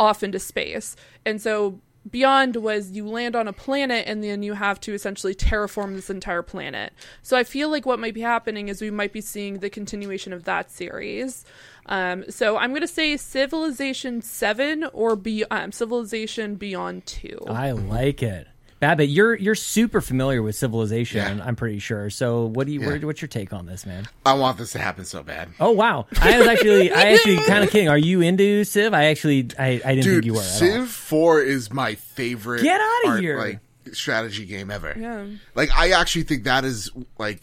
off 0.00 0.22
into 0.22 0.38
space. 0.40 0.96
And 1.24 1.40
so 1.40 1.80
Beyond 2.08 2.56
was 2.56 2.92
you 2.92 3.06
land 3.06 3.36
on 3.36 3.46
a 3.46 3.52
planet 3.52 4.04
and 4.06 4.24
then 4.24 4.42
you 4.42 4.54
have 4.54 4.80
to 4.80 4.94
essentially 4.94 5.34
terraform 5.34 5.94
this 5.94 6.08
entire 6.08 6.42
planet. 6.42 6.92
So 7.22 7.36
I 7.36 7.44
feel 7.44 7.68
like 7.68 7.84
what 7.84 7.98
might 7.98 8.14
be 8.14 8.22
happening 8.22 8.68
is 8.68 8.80
we 8.80 8.90
might 8.90 9.12
be 9.12 9.20
seeing 9.20 9.58
the 9.58 9.68
continuation 9.68 10.32
of 10.32 10.44
that 10.44 10.70
series. 10.70 11.44
Um, 11.86 12.24
so 12.30 12.56
I'm 12.56 12.70
going 12.70 12.80
to 12.80 12.88
say 12.88 13.16
Civilization 13.16 14.22
7 14.22 14.84
or 14.92 15.14
be, 15.16 15.44
um, 15.50 15.72
Civilization 15.72 16.54
Beyond 16.54 17.04
2. 17.06 17.44
I 17.48 17.72
like 17.72 18.22
it. 18.22 18.46
Babbitt, 18.80 19.10
you're 19.10 19.34
you're 19.34 19.54
super 19.54 20.00
familiar 20.00 20.42
with 20.42 20.56
Civilization. 20.56 21.38
Yeah. 21.38 21.44
I'm 21.44 21.54
pretty 21.54 21.78
sure. 21.80 22.08
So, 22.08 22.46
what 22.46 22.66
do 22.66 22.72
you? 22.72 22.80
Yeah. 22.80 22.86
Where, 22.88 23.00
what's 23.00 23.20
your 23.20 23.28
take 23.28 23.52
on 23.52 23.66
this, 23.66 23.84
man? 23.84 24.08
I 24.24 24.32
want 24.32 24.56
this 24.56 24.72
to 24.72 24.78
happen 24.78 25.04
so 25.04 25.22
bad. 25.22 25.50
Oh 25.60 25.72
wow, 25.72 26.06
I 26.18 26.38
was 26.38 26.48
actually 26.48 26.90
I 26.90 27.12
actually 27.12 27.36
kind 27.46 27.62
of 27.62 27.70
kidding. 27.70 27.90
Are 27.90 27.98
you 27.98 28.22
into 28.22 28.64
Civ? 28.64 28.94
I 28.94 29.04
actually 29.06 29.48
I, 29.58 29.82
I 29.84 29.94
didn't 29.94 30.04
Dude, 30.04 30.14
think 30.14 30.24
you 30.24 30.32
were. 30.34 30.40
At 30.40 30.46
Civ 30.46 30.80
all. 30.80 30.86
4 30.86 31.42
is 31.42 31.70
my 31.70 31.94
favorite 31.94 32.62
Get 32.62 32.80
outta 32.80 33.08
art- 33.08 33.20
here. 33.20 33.38
like 33.38 33.60
strategy 33.92 34.46
game 34.46 34.70
ever. 34.70 34.94
Yeah. 34.96 35.26
Like 35.54 35.70
I 35.76 35.90
actually 35.90 36.22
think 36.22 36.44
that 36.44 36.64
is 36.64 36.90
like 37.18 37.42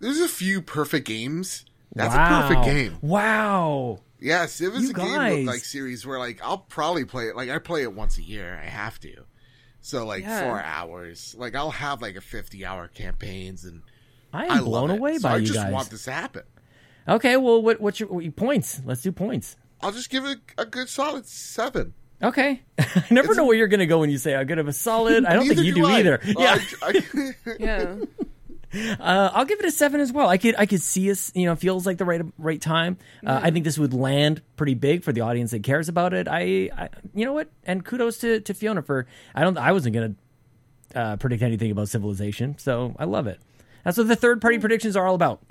there's 0.00 0.20
a 0.20 0.28
few 0.28 0.62
perfect 0.62 1.06
games. 1.06 1.66
That's 1.94 2.14
wow. 2.14 2.38
a 2.38 2.48
perfect 2.48 2.64
game. 2.64 2.98
Wow. 3.02 4.00
Yeah, 4.20 4.46
Civ 4.46 4.74
is 4.74 4.84
You 4.84 4.90
a 4.90 4.92
game 4.94 5.40
of 5.40 5.44
like 5.46 5.60
series 5.60 6.06
where 6.06 6.18
like 6.18 6.40
I'll 6.42 6.58
probably 6.58 7.04
play 7.04 7.24
it 7.24 7.36
like 7.36 7.50
I 7.50 7.58
play 7.58 7.82
it 7.82 7.92
once 7.92 8.16
a 8.16 8.22
year. 8.22 8.58
I 8.62 8.66
have 8.66 8.98
to. 9.00 9.24
So 9.88 10.04
like 10.04 10.22
Yeah. 10.22 10.42
four 10.42 10.60
hours. 10.62 11.34
Like 11.38 11.54
I'll 11.54 11.70
have 11.70 12.02
like 12.02 12.14
a 12.16 12.20
fifty 12.20 12.66
hour 12.66 12.88
campaigns 12.88 13.64
and 13.64 13.80
I 14.34 14.44
am 14.44 14.50
I 14.50 14.58
blown 14.58 14.88
love 14.88 14.90
it. 14.90 14.98
away 14.98 15.16
So 15.16 15.22
by 15.22 15.34
I 15.34 15.36
you 15.38 15.46
just 15.46 15.58
guys. 15.58 15.72
want 15.72 15.88
this 15.90 16.04
to 16.04 16.12
happen. 16.12 16.42
Okay, 17.08 17.38
well, 17.38 17.62
what 17.62 17.80
what's 17.80 17.98
your, 17.98 18.10
what 18.10 18.22
your 18.22 18.32
points? 18.32 18.82
Let's 18.84 19.00
do 19.00 19.12
points. 19.12 19.56
I'll 19.80 19.92
just 19.92 20.10
give 20.10 20.26
it 20.26 20.38
a 20.58 20.66
good 20.66 20.90
solid 20.90 21.26
seven. 21.26 21.94
Okay. 22.22 22.60
I 22.78 23.04
never 23.10 23.34
know 23.34 23.46
where 23.46 23.56
you're 23.56 23.68
going 23.68 23.80
to 23.80 23.86
go 23.86 24.00
when 24.00 24.10
you 24.10 24.18
say 24.18 24.34
I'm 24.34 24.46
good 24.46 24.58
of 24.58 24.68
a 24.68 24.72
solid. 24.74 25.24
I 25.26 25.32
don't 25.34 25.46
think 25.48 25.60
you 25.60 25.72
do 25.74 25.86
I. 25.86 26.00
either. 26.00 26.20
Well, 26.34 26.58
yeah. 26.58 26.62
I- 26.82 27.02
I- 27.46 27.54
Yeah. 27.58 27.94
Uh, 28.74 29.30
I'll 29.32 29.44
give 29.44 29.60
it 29.60 29.64
a 29.64 29.70
seven 29.70 30.00
as 30.00 30.12
well. 30.12 30.28
I 30.28 30.36
could 30.36 30.54
I 30.58 30.66
could 30.66 30.82
see 30.82 31.10
us. 31.10 31.32
You 31.34 31.46
know, 31.46 31.56
feels 31.56 31.86
like 31.86 31.98
the 31.98 32.04
right 32.04 32.22
right 32.38 32.60
time. 32.60 32.98
Uh, 33.26 33.40
I 33.42 33.50
think 33.50 33.64
this 33.64 33.78
would 33.78 33.94
land 33.94 34.42
pretty 34.56 34.74
big 34.74 35.02
for 35.02 35.12
the 35.12 35.22
audience 35.22 35.52
that 35.52 35.62
cares 35.62 35.88
about 35.88 36.12
it. 36.12 36.28
I, 36.28 36.70
I 36.76 36.88
you 37.14 37.24
know 37.24 37.32
what? 37.32 37.48
And 37.64 37.84
kudos 37.84 38.18
to, 38.18 38.40
to 38.40 38.54
Fiona 38.54 38.82
for. 38.82 39.06
I 39.34 39.42
don't. 39.42 39.56
I 39.56 39.72
wasn't 39.72 39.94
gonna 39.94 40.14
uh, 40.94 41.16
predict 41.16 41.42
anything 41.42 41.70
about 41.70 41.88
Civilization, 41.88 42.58
so 42.58 42.94
I 42.98 43.04
love 43.04 43.26
it. 43.26 43.40
That's 43.84 43.96
what 43.96 44.08
the 44.08 44.16
third 44.16 44.40
party 44.40 44.58
predictions 44.58 44.96
are 44.96 45.06
all 45.06 45.14
about. 45.14 45.42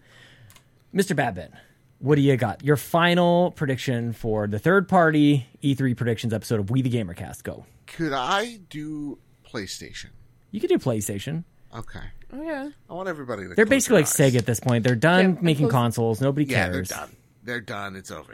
Mr. 0.93 1.15
Babbitt, 1.15 1.51
what 1.99 2.15
do 2.15 2.21
you 2.21 2.37
got? 2.37 2.63
Your 2.63 2.77
final 2.77 3.51
prediction 3.51 4.13
for 4.13 4.47
the 4.47 4.59
third 4.59 4.87
party 4.87 5.47
E3 5.63 5.97
predictions 5.97 6.33
episode 6.33 6.59
of 6.59 6.69
We 6.69 6.81
the 6.81 6.89
Gamercast. 6.89 7.43
Go. 7.43 7.65
Could 7.87 8.13
I 8.13 8.59
do 8.69 9.17
PlayStation? 9.45 10.09
You 10.51 10.59
could 10.59 10.69
do 10.69 10.77
PlayStation. 10.77 11.43
Okay. 11.75 11.99
Oh 12.33 12.41
yeah. 12.41 12.69
I 12.89 12.93
want 12.93 13.07
everybody 13.09 13.47
to. 13.47 13.55
They're 13.55 13.65
basically 13.65 13.97
like 13.97 14.05
eyes. 14.05 14.13
Sega 14.13 14.37
at 14.37 14.45
this 14.45 14.59
point. 14.59 14.83
They're 14.83 14.95
done 14.95 15.35
Yeah, 15.35 15.41
making 15.41 15.65
close- 15.69 15.71
consoles. 15.81 16.21
Nobody 16.21 16.45
Yeah, 16.45 16.65
cares. 16.65 16.89
they're 16.89 16.97
done. 16.97 17.15
They're 17.43 17.61
done. 17.61 17.95
It's 17.95 18.11
over. 18.11 18.33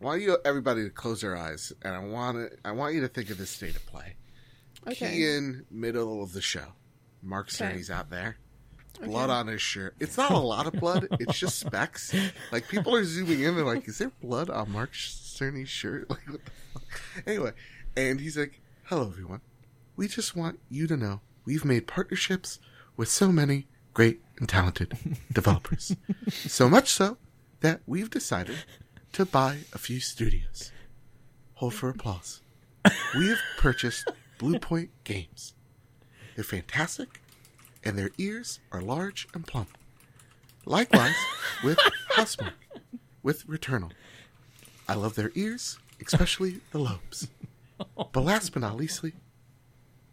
I 0.00 0.04
want 0.04 0.22
you 0.22 0.38
everybody 0.44 0.84
to 0.84 0.90
close 0.90 1.20
their 1.22 1.36
eyes, 1.36 1.72
and 1.82 1.94
I 1.94 1.98
want 2.00 2.38
to. 2.38 2.56
I 2.64 2.72
want 2.72 2.94
you 2.94 3.00
to 3.02 3.08
think 3.08 3.30
of 3.30 3.38
this 3.38 3.50
state 3.50 3.76
of 3.76 3.84
play. 3.86 4.14
Okay. 4.88 5.10
Key 5.12 5.26
in 5.26 5.66
middle 5.70 6.22
of 6.22 6.32
the 6.32 6.40
show. 6.40 6.64
Mark 7.22 7.48
Okay. 7.48 7.74
Cerny's 7.74 7.90
out 7.90 8.08
there. 8.10 8.36
Blood 9.02 9.28
on 9.28 9.48
his 9.48 9.60
shirt. 9.60 9.94
It's 10.00 10.16
not 10.16 10.30
a 10.30 10.38
lot 10.38 10.66
of 10.66 10.72
blood. 10.74 11.06
It's 11.20 11.38
just 11.38 11.58
specks. 11.58 12.14
Like 12.50 12.68
people 12.68 12.94
are 12.94 13.04
zooming 13.04 13.42
in. 13.42 13.54
They're 13.56 13.64
like, 13.64 13.86
"Is 13.88 13.98
there 13.98 14.12
blood 14.22 14.48
on 14.48 14.70
Mark 14.72 14.92
Cerny's 14.94 15.68
shirt?" 15.68 16.08
Like, 16.10 16.20
what 16.28 16.40
the 16.44 16.50
fuck? 16.72 17.02
Anyway, 17.26 17.52
and 17.96 18.18
he's 18.20 18.38
like, 18.38 18.60
"Hello, 18.84 19.08
everyone. 19.08 19.42
We 19.96 20.08
just 20.08 20.34
want 20.36 20.60
you 20.70 20.86
to 20.86 20.96
know 20.96 21.20
we've 21.44 21.64
made 21.64 21.86
partnerships 21.86 22.58
with 22.96 23.08
so 23.08 23.30
many 23.32 23.66
great 23.94 24.20
and 24.38 24.48
talented 24.48 24.96
developers. 25.32 25.96
so 26.28 26.68
much 26.68 26.88
so 26.90 27.16
that 27.60 27.80
we've 27.86 28.10
decided 28.10 28.56
to 29.12 29.24
buy 29.24 29.58
a 29.72 29.78
few 29.78 30.00
studios. 30.00 30.72
Hold 31.54 31.74
for 31.74 31.88
applause. 31.88 32.42
We 33.16 33.28
have 33.28 33.38
purchased 33.56 34.10
Bluepoint 34.38 34.88
Games. 35.04 35.54
They're 36.34 36.44
fantastic, 36.44 37.20
and 37.82 37.98
their 37.98 38.10
ears 38.18 38.60
are 38.70 38.82
large 38.82 39.26
and 39.34 39.46
plump. 39.46 39.76
Likewise 40.66 41.14
with 41.64 41.78
Housemarque, 42.14 42.52
with 43.22 43.46
Returnal. 43.46 43.92
I 44.88 44.94
love 44.94 45.14
their 45.14 45.32
ears, 45.34 45.78
especially 46.04 46.60
the 46.72 46.78
lobes. 46.78 47.28
But 47.96 48.20
last 48.22 48.52
but 48.52 48.62
not 48.62 48.76
leastly, 48.76 49.14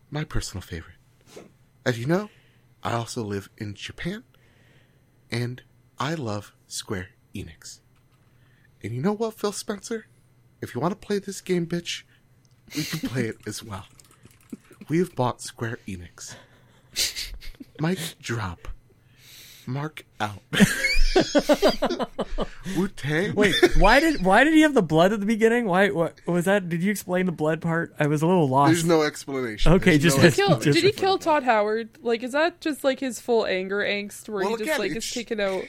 my 0.10 0.24
personal 0.24 0.62
favorite. 0.62 0.96
As 1.86 2.00
you 2.00 2.06
know, 2.06 2.30
I 2.84 2.94
also 2.94 3.24
live 3.24 3.50
in 3.58 3.76
Japan, 3.76 4.24
and 5.32 5.62
I 5.98 6.16
love 6.16 6.54
Square 6.68 7.10
Enix. 7.34 7.80
And 8.84 8.94
you 8.94 9.02
know 9.02 9.14
what, 9.14 9.36
Phil 9.36 9.54
Spencer? 9.54 10.08
If 10.62 10.76
you 10.76 10.82
want 10.82 10.92
to 10.92 11.08
play 11.08 11.20
this 11.20 11.40
game, 11.40 11.66
bitch, 11.66 12.04
we 12.76 12.84
can 12.84 13.08
play 13.08 13.26
it 13.26 13.38
as 13.48 13.64
well. 13.64 13.86
We 14.90 14.98
have 14.98 15.16
bought 15.16 15.42
Square 15.42 15.80
Enix. 15.88 16.36
Mike, 17.80 18.00
drop. 18.22 18.68
Mark 19.66 20.06
out. 20.20 20.42
Wu 22.78 22.88
Tang. 22.90 23.36
Wait, 23.36 23.56
why 23.78 24.00
did 24.00 24.24
why 24.26 24.44
did 24.44 24.54
he 24.54 24.62
have 24.62 24.74
the 24.74 24.82
blood 24.82 25.14
at 25.14 25.20
the 25.20 25.26
beginning? 25.26 25.66
Why 25.66 25.90
what 25.90 26.20
was 26.26 26.46
that? 26.46 26.70
Did 26.70 26.82
you 26.84 26.92
explain 26.92 27.26
the 27.26 27.32
blood 27.32 27.62
part? 27.62 27.94
I 28.00 28.08
was 28.08 28.22
a 28.22 28.28
little 28.28 28.48
lost. 28.48 28.72
There's 28.74 28.86
no 28.86 29.04
explanation. 29.04 29.74
Okay, 29.74 29.98
There's 29.98 30.16
just- 30.16 30.18
no 30.18 30.24
Just- 30.24 30.36
Kill, 30.38 30.46
explanation 30.56 30.82
did 30.82 30.94
he 30.96 31.00
kill. 31.00 31.18
Todd 31.18 31.44
Howard? 31.44 31.90
Like, 32.02 32.24
is 32.24 32.32
that 32.32 32.62
just 32.62 32.84
like 32.84 33.00
his 33.00 33.20
full 33.20 33.46
anger 33.46 33.78
angst, 33.80 34.28
where 34.30 34.42
Well, 34.44 34.52
he 34.52 34.58
just 34.58 34.70
again, 34.70 34.80
like 34.80 34.92
is 34.92 34.98
it's- 34.98 35.14
taken 35.14 35.40
out? 35.40 35.66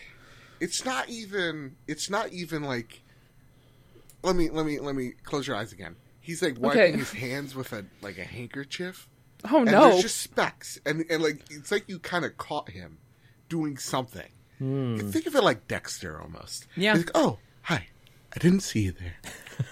It's 0.61 0.85
not 0.85 1.09
even. 1.09 1.77
It's 1.87 2.09
not 2.09 2.33
even 2.33 2.63
like. 2.63 3.03
Let 4.23 4.37
me 4.37 4.49
let 4.51 4.65
me 4.65 4.79
let 4.81 4.95
me 4.95 5.13
close 5.25 5.47
your 5.47 5.57
eyes 5.57 5.73
again. 5.73 5.97
He's 6.21 6.41
like 6.43 6.59
wiping 6.59 6.81
Okay. 6.81 6.93
his 6.97 7.13
hands 7.13 7.55
with 7.55 7.73
a 7.73 7.85
like 8.01 8.17
a 8.17 8.25
handkerchief. 8.25 9.09
Oh 9.51 9.59
and 9.59 9.67
no! 9.71 9.91
there's 9.91 10.03
just 10.03 10.17
specks, 10.23 10.79
and 10.87 11.05
and 11.11 11.23
like 11.23 11.43
it's 11.51 11.71
like 11.71 11.87
you 11.89 11.99
kind 11.99 12.25
of 12.25 12.39
caught 12.39 12.71
him 12.71 12.97
doing 13.51 13.77
something. 13.77 14.29
You 14.61 14.97
can 14.99 15.13
think 15.13 15.27
of 15.27 15.35
it 15.35 15.43
like 15.43 15.67
Dexter 15.69 16.21
almost. 16.21 16.67
Yeah. 16.77 16.95
He's 16.95 17.05
like, 17.07 17.11
oh, 17.17 17.39
hi, 17.63 17.89
I 18.35 18.39
didn't 18.39 18.61
see 18.61 18.81
you 18.83 18.93
there. 18.93 19.17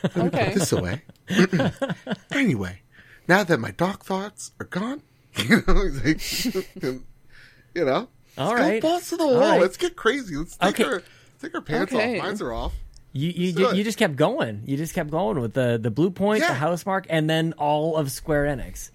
Let 0.02 0.16
me 0.16 0.22
Okay. 0.24 0.44
put 0.46 0.54
this 0.54 0.72
away. 0.72 1.02
anyway, 2.32 2.80
now 3.28 3.44
that 3.44 3.59
my 3.59 3.70
dark 3.70 4.04
thoughts 4.04 4.52
are 4.60 4.66
gone, 4.66 5.02
you 5.36 5.62
know, 5.66 5.84
he's 5.84 6.54
like, 6.54 6.64
you 6.82 7.84
know, 7.84 8.09
All 8.38 8.48
let's 8.54 8.60
right. 8.60 8.82
go 8.82 8.88
balls 8.88 9.09
to 9.10 9.16
the 9.16 9.26
wall. 9.26 9.38
right. 9.40 9.60
Let's 9.60 9.76
get 9.76 9.96
crazy. 9.96 10.36
Let's 10.36 10.56
take 10.56 10.80
Okay. 10.80 10.84
our 10.84 11.02
take 11.40 11.54
our 11.54 11.60
pants 11.60 11.92
Okay. 11.92 12.18
off. 12.18 12.24
Mines 12.24 12.42
are 12.42 12.52
off. 12.52 12.74
You 13.14 13.28
you, 13.30 13.48
you, 13.52 13.72
you 13.74 13.84
just 13.84 13.98
kept 13.98 14.16
going. 14.16 14.62
You 14.66 14.76
just 14.76 14.94
kept 14.94 15.10
going 15.10 15.38
with 15.40 15.54
the 15.54 15.78
the 15.80 15.90
Bluepoint, 15.90 16.38
the 16.40 16.54
Housemarque, 16.54 17.06
and 17.10 17.28
then 17.28 17.52
all 17.59 17.96
of 17.96 18.10
Square 18.10 18.44
Enix. 18.56 18.90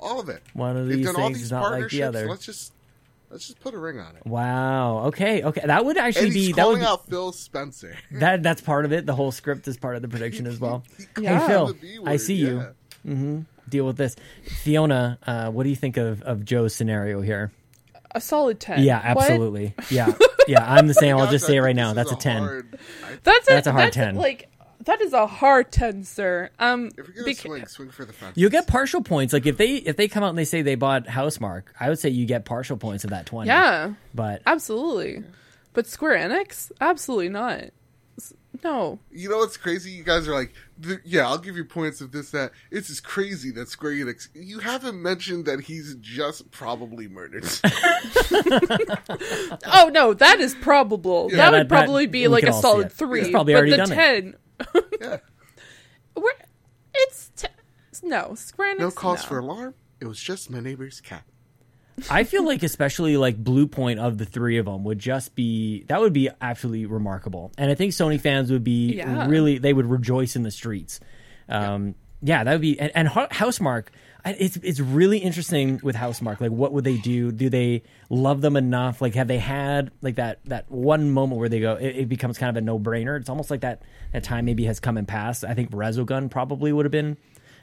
All 0.00 0.20
of 0.20 0.28
it. 0.28 0.42
One 0.54 0.76
of 0.76 0.86
They've 0.88 0.98
these 0.98 1.06
done 1.06 1.16
all 1.16 1.22
things 1.26 1.38
these 1.38 1.46
is 1.46 1.52
not 1.52 1.62
like 1.62 1.70
the 1.90 2.00
partnerships. 2.00 2.06
other. 2.06 2.28
Let's 2.28 2.46
just 2.46 2.72
let's 3.30 3.46
just 3.46 3.60
put 3.60 3.74
a 3.74 3.78
ring 3.78 3.98
on 4.00 4.16
it. 4.16 4.24
Wow. 4.26 5.06
Okay. 5.06 5.42
Okay. 5.42 5.62
That 5.64 5.84
would 5.84 5.96
actually 5.96 6.26
And 6.26 6.34
he's 6.34 6.46
be 6.48 6.52
that 6.54 6.66
would 6.66 6.80
calling 6.80 6.80
be, 6.80 6.86
out 6.86 7.08
Phil 7.08 7.32
Spencer. 7.32 7.96
that 8.12 8.42
that's 8.42 8.60
part 8.60 8.84
of 8.84 8.92
it. 8.92 9.06
The 9.06 9.14
whole 9.14 9.32
script 9.32 9.66
is 9.68 9.76
part 9.76 9.96
of 9.96 10.02
the 10.02 10.08
prediction 10.08 10.46
as 10.46 10.58
well. 10.60 10.82
Yeah. 11.20 11.40
Hey 11.40 11.46
Phil, 11.48 11.66
The 11.68 11.74
B 11.74 11.96
I 12.04 12.10
word, 12.12 12.20
see 12.20 12.34
yeah. 12.36 12.70
you. 13.04 13.46
Deal 13.68 13.84
with 13.86 13.96
this, 13.98 14.16
Fiona. 14.62 15.18
Uh, 15.26 15.50
what 15.50 15.64
do 15.64 15.68
you 15.70 15.76
think 15.76 15.96
of 15.98 16.22
of 16.22 16.44
Joe's 16.44 16.74
scenario 16.74 17.20
here? 17.20 17.52
a 18.14 18.20
solid 18.22 18.58
ten. 18.58 18.82
Yeah, 18.82 19.12
What? 19.14 19.24
absolutely. 19.24 19.74
Yeah, 19.90 20.14
yeah. 20.46 20.64
I'm 20.66 20.86
the 20.86 20.94
same. 20.94 21.16
I'll 21.18 21.30
just 21.30 21.44
say 21.46 21.56
it 21.56 21.60
right 21.60 21.76
now. 21.76 21.92
That's 21.92 22.10
is 22.10 22.16
a 22.16 22.20
ten. 22.20 22.38
hard- 22.42 22.78
That's 23.22 23.46
a, 23.48 23.50
That's 23.52 23.66
a 23.66 23.72
hard 23.72 23.92
10. 23.92 24.14
Like 24.16 24.48
that 24.88 25.00
is 25.00 25.12
a 25.12 25.26
hard 25.26 25.70
ten, 25.70 26.02
sir. 26.02 26.50
Um, 26.58 26.86
if 26.96 26.96
you're 26.96 27.06
gonna 27.14 27.24
bec- 27.26 27.36
swing, 27.36 27.66
swing 27.66 27.90
for 27.90 28.04
the 28.04 28.12
fence. 28.12 28.36
You 28.36 28.50
get 28.50 28.66
partial 28.66 29.02
points. 29.02 29.32
Like 29.32 29.46
if 29.46 29.56
they 29.56 29.76
if 29.76 29.96
they 29.96 30.08
come 30.08 30.24
out 30.24 30.30
and 30.30 30.38
they 30.38 30.44
say 30.44 30.62
they 30.62 30.74
bought 30.74 31.06
Housemarque, 31.06 31.64
I 31.78 31.88
would 31.88 31.98
say 31.98 32.08
you 32.08 32.26
get 32.26 32.44
partial 32.44 32.76
points 32.76 33.04
of 33.04 33.10
that 33.10 33.26
twenty. 33.26 33.48
yeah, 33.48 33.92
But 34.14 34.42
absolutely. 34.46 35.22
But 35.74 35.86
Square 35.86 36.16
Enix, 36.28 36.72
absolutely 36.80 37.28
not. 37.28 37.64
No, 38.64 38.98
You 39.12 39.28
know 39.28 39.36
what's 39.38 39.56
crazy? 39.56 39.90
You 39.92 40.02
guys 40.02 40.26
are 40.26 40.32
like, 40.34 40.52
"Th- 40.82 40.98
yeah, 41.04 41.28
I'll 41.28 41.38
give 41.38 41.56
you 41.56 41.64
points 41.64 42.00
of 42.00 42.10
this, 42.10 42.32
that. 42.32 42.50
It's 42.72 42.88
just 42.88 43.04
crazy 43.04 43.52
that 43.52 43.68
Square 43.68 43.92
Enix. 43.92 44.28
You 44.34 44.58
haven't 44.58 45.00
mentioned 45.00 45.44
that 45.44 45.60
he's 45.60 45.94
just 46.00 46.50
probably 46.50 47.06
murdered. 47.06 47.44
Oh 49.66 49.90
no, 49.92 50.14
that 50.14 50.40
is 50.40 50.54
probable. 50.56 51.28
Yeah, 51.30 51.36
that 51.36 51.50
that- 51.50 51.52
would 51.58 51.68
that- 51.68 51.84
probably 51.84 52.06
be 52.06 52.28
like 52.28 52.44
a 52.44 52.52
solid 52.52 52.86
it. 52.86 52.92
three. 52.92 53.20
He's 53.20 53.30
probably 53.30 53.52
but 53.54 53.58
already 53.58 53.70
the 53.72 53.76
done 53.78 53.92
it. 53.92 53.94
Ten, 54.58 54.82
yeah. 55.00 55.16
we're, 56.16 56.30
it's 56.94 57.30
te- 57.36 57.48
no 58.02 58.34
Square 58.34 58.76
No 58.78 58.90
cause 58.90 59.22
no. 59.22 59.28
for 59.28 59.38
alarm. 59.38 59.74
It 60.00 60.06
was 60.06 60.20
just 60.20 60.50
my 60.50 60.60
neighbor's 60.60 61.00
cat. 61.00 61.24
I 62.08 62.22
feel 62.22 62.44
like 62.46 62.62
especially 62.62 63.16
like 63.16 63.42
Bluepoint 63.42 63.98
of 63.98 64.18
the 64.18 64.24
three 64.24 64.58
of 64.58 64.66
them 64.66 64.84
would 64.84 65.00
just 65.00 65.34
be 65.34 65.82
that 65.88 66.00
would 66.00 66.12
be 66.12 66.28
absolutely 66.40 66.86
remarkable, 66.86 67.50
and 67.58 67.70
I 67.72 67.74
think 67.74 67.92
Sony 67.92 68.20
fans 68.20 68.52
would 68.52 68.62
be 68.62 68.94
Yeah. 68.96 69.26
really 69.26 69.58
they 69.58 69.72
would 69.72 69.86
rejoice 69.86 70.36
in 70.36 70.44
the 70.44 70.52
streets. 70.52 71.00
Um, 71.48 71.86
yeah. 71.88 71.92
That 72.22 72.46
would 72.46 72.60
be 72.60 72.78
and, 72.78 72.92
and 72.94 73.08
Hou- 73.08 73.28
Housemarque. 73.28 73.86
It's 74.24 74.56
it's 74.56 74.80
really 74.80 75.18
interesting 75.18 75.80
with 75.82 75.94
Housemarque. 75.96 76.40
Like, 76.40 76.50
what 76.50 76.72
would 76.72 76.84
they 76.84 76.96
do? 76.98 77.30
Do 77.30 77.48
they 77.48 77.82
love 78.10 78.40
them 78.40 78.56
enough? 78.56 79.00
Like, 79.00 79.14
have 79.14 79.28
they 79.28 79.38
had 79.38 79.90
like 80.02 80.16
that 80.16 80.40
that 80.46 80.70
one 80.70 81.10
moment 81.10 81.38
where 81.38 81.48
they 81.48 81.60
go? 81.60 81.74
It, 81.76 81.96
it 81.96 82.08
becomes 82.08 82.36
kind 82.36 82.50
of 82.50 82.56
a 82.56 82.64
no 82.64 82.78
brainer. 82.78 83.18
It's 83.18 83.28
almost 83.28 83.50
like 83.50 83.60
that 83.60 83.82
that 84.12 84.24
time 84.24 84.44
maybe 84.44 84.64
has 84.64 84.80
come 84.80 84.96
and 84.96 85.06
passed. 85.06 85.44
I 85.44 85.54
think 85.54 85.70
Resogun 85.70 86.30
probably 86.30 86.72
would 86.72 86.84
have 86.84 86.92
been 86.92 87.16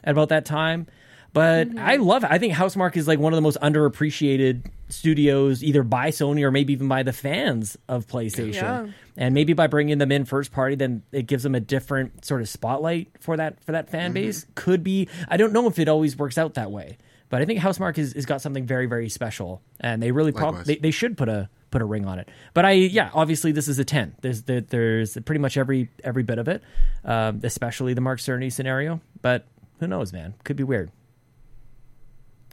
at 0.04 0.12
about 0.12 0.30
that 0.30 0.46
time. 0.46 0.88
But 1.36 1.68
Mm-hmm. 1.68 1.80
I 1.80 1.98
love 1.98 2.24
it. 2.24 2.32
I 2.32 2.40
think 2.40 2.54
Housemarque 2.54 2.96
is 2.98 3.08
like 3.08 3.20
one 3.20 3.34
of 3.34 3.38
the 3.38 3.42
most 3.42 3.58
underappreciated 3.62 4.66
studios, 4.90 5.64
either 5.64 5.84
by 5.84 6.10
Sony 6.10 6.44
or 6.44 6.50
maybe 6.52 6.74
even 6.74 6.88
by 6.88 7.04
the 7.04 7.12
fans 7.14 7.78
of 7.90 8.08
PlayStation. 8.08 8.54
Yeah. 8.54 8.88
And 9.18 9.34
maybe 9.36 9.54
by 9.54 9.68
bringing 9.68 9.98
them 9.98 10.12
in 10.12 10.24
first 10.26 10.52
party, 10.52 10.76
then 10.76 11.04
it 11.12 11.28
gives 11.28 11.44
them 11.44 11.54
a 11.54 11.60
different 11.60 12.24
sort 12.26 12.42
of 12.42 12.48
spotlight 12.50 13.10
for 13.20 13.36
that 13.38 13.64
for 13.66 13.74
that 13.74 13.86
Mm-hmm. 13.88 13.92
fan 13.92 14.14
base. 14.14 14.46
Could 14.56 14.84
be. 14.84 15.10
I 15.28 15.38
don't 15.38 15.52
know 15.54 15.68
if 15.68 15.78
it 15.78 15.88
always 15.90 16.18
works 16.18 16.38
out 16.38 16.54
that 16.56 16.72
way, 16.72 16.98
but 17.30 17.42
I 17.42 17.46
think 17.46 17.60
Housemarque 17.60 17.98
has, 17.98 18.14
has 18.14 18.26
got 18.26 18.42
something 18.42 18.66
very 18.66 18.86
very 18.88 19.10
special, 19.10 19.62
and 19.82 20.02
they 20.02 20.12
really 20.12 20.32
prob- 20.32 20.64
they, 20.64 20.78
they 20.78 20.92
should 20.92 21.18
put 21.18 21.28
a 21.30 21.50
put 21.72 21.82
a 21.82 21.86
ring 21.86 22.06
on 22.06 22.18
it. 22.20 22.30
But 22.54 22.64
I 22.66 22.72
yeah, 22.72 23.10
obviously 23.14 23.52
this 23.52 23.68
is 23.68 23.78
a 23.80 23.84
ten. 23.86 24.16
There's 24.22 24.44
there, 24.44 24.62
there's 24.62 25.18
pretty 25.26 25.40
much 25.40 25.58
every 25.58 25.90
every 26.04 26.24
bit 26.24 26.38
of 26.40 26.48
it, 26.48 26.64
um, 27.04 27.42
especially 27.44 27.94
the 27.94 28.02
Mark 28.02 28.20
Cerny 28.20 28.52
scenario. 28.52 29.02
But 29.22 29.46
who 29.80 29.88
knows, 29.88 30.14
man? 30.14 30.34
Could 30.46 30.56
be 30.56 30.64
weird. 30.64 30.92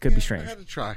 Could 0.02 0.16
be 0.16 0.20
strange. 0.20 0.44
I 0.44 0.48
had 0.48 0.58
to 0.58 0.64
try. 0.64 0.96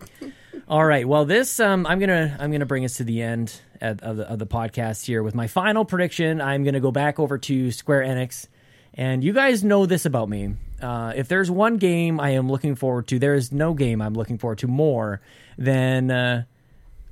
All 0.68 0.84
right. 0.84 1.06
Well, 1.06 1.24
this 1.24 1.60
um, 1.60 1.86
I'm 1.86 2.00
gonna 2.00 2.36
I'm 2.40 2.50
gonna 2.50 2.66
bring 2.66 2.84
us 2.84 2.96
to 2.96 3.04
the 3.04 3.22
end 3.22 3.60
of 3.80 4.00
of 4.00 4.16
the, 4.16 4.28
of 4.28 4.38
the 4.40 4.46
podcast 4.46 5.06
here 5.06 5.22
with 5.22 5.34
my 5.34 5.46
final 5.46 5.84
prediction. 5.84 6.40
I'm 6.40 6.64
gonna 6.64 6.80
go 6.80 6.90
back 6.90 7.20
over 7.20 7.38
to 7.38 7.70
Square 7.70 8.02
Enix, 8.02 8.48
and 8.94 9.22
you 9.22 9.32
guys 9.32 9.62
know 9.62 9.86
this 9.86 10.06
about 10.06 10.28
me. 10.28 10.56
Uh, 10.80 11.12
if 11.14 11.28
there's 11.28 11.52
one 11.52 11.76
game 11.76 12.18
I 12.18 12.30
am 12.30 12.50
looking 12.50 12.74
forward 12.74 13.06
to, 13.08 13.20
there 13.20 13.34
is 13.34 13.52
no 13.52 13.74
game 13.74 14.02
I'm 14.02 14.14
looking 14.14 14.38
forward 14.38 14.58
to 14.58 14.66
more 14.66 15.20
than 15.56 16.10
uh, 16.10 16.44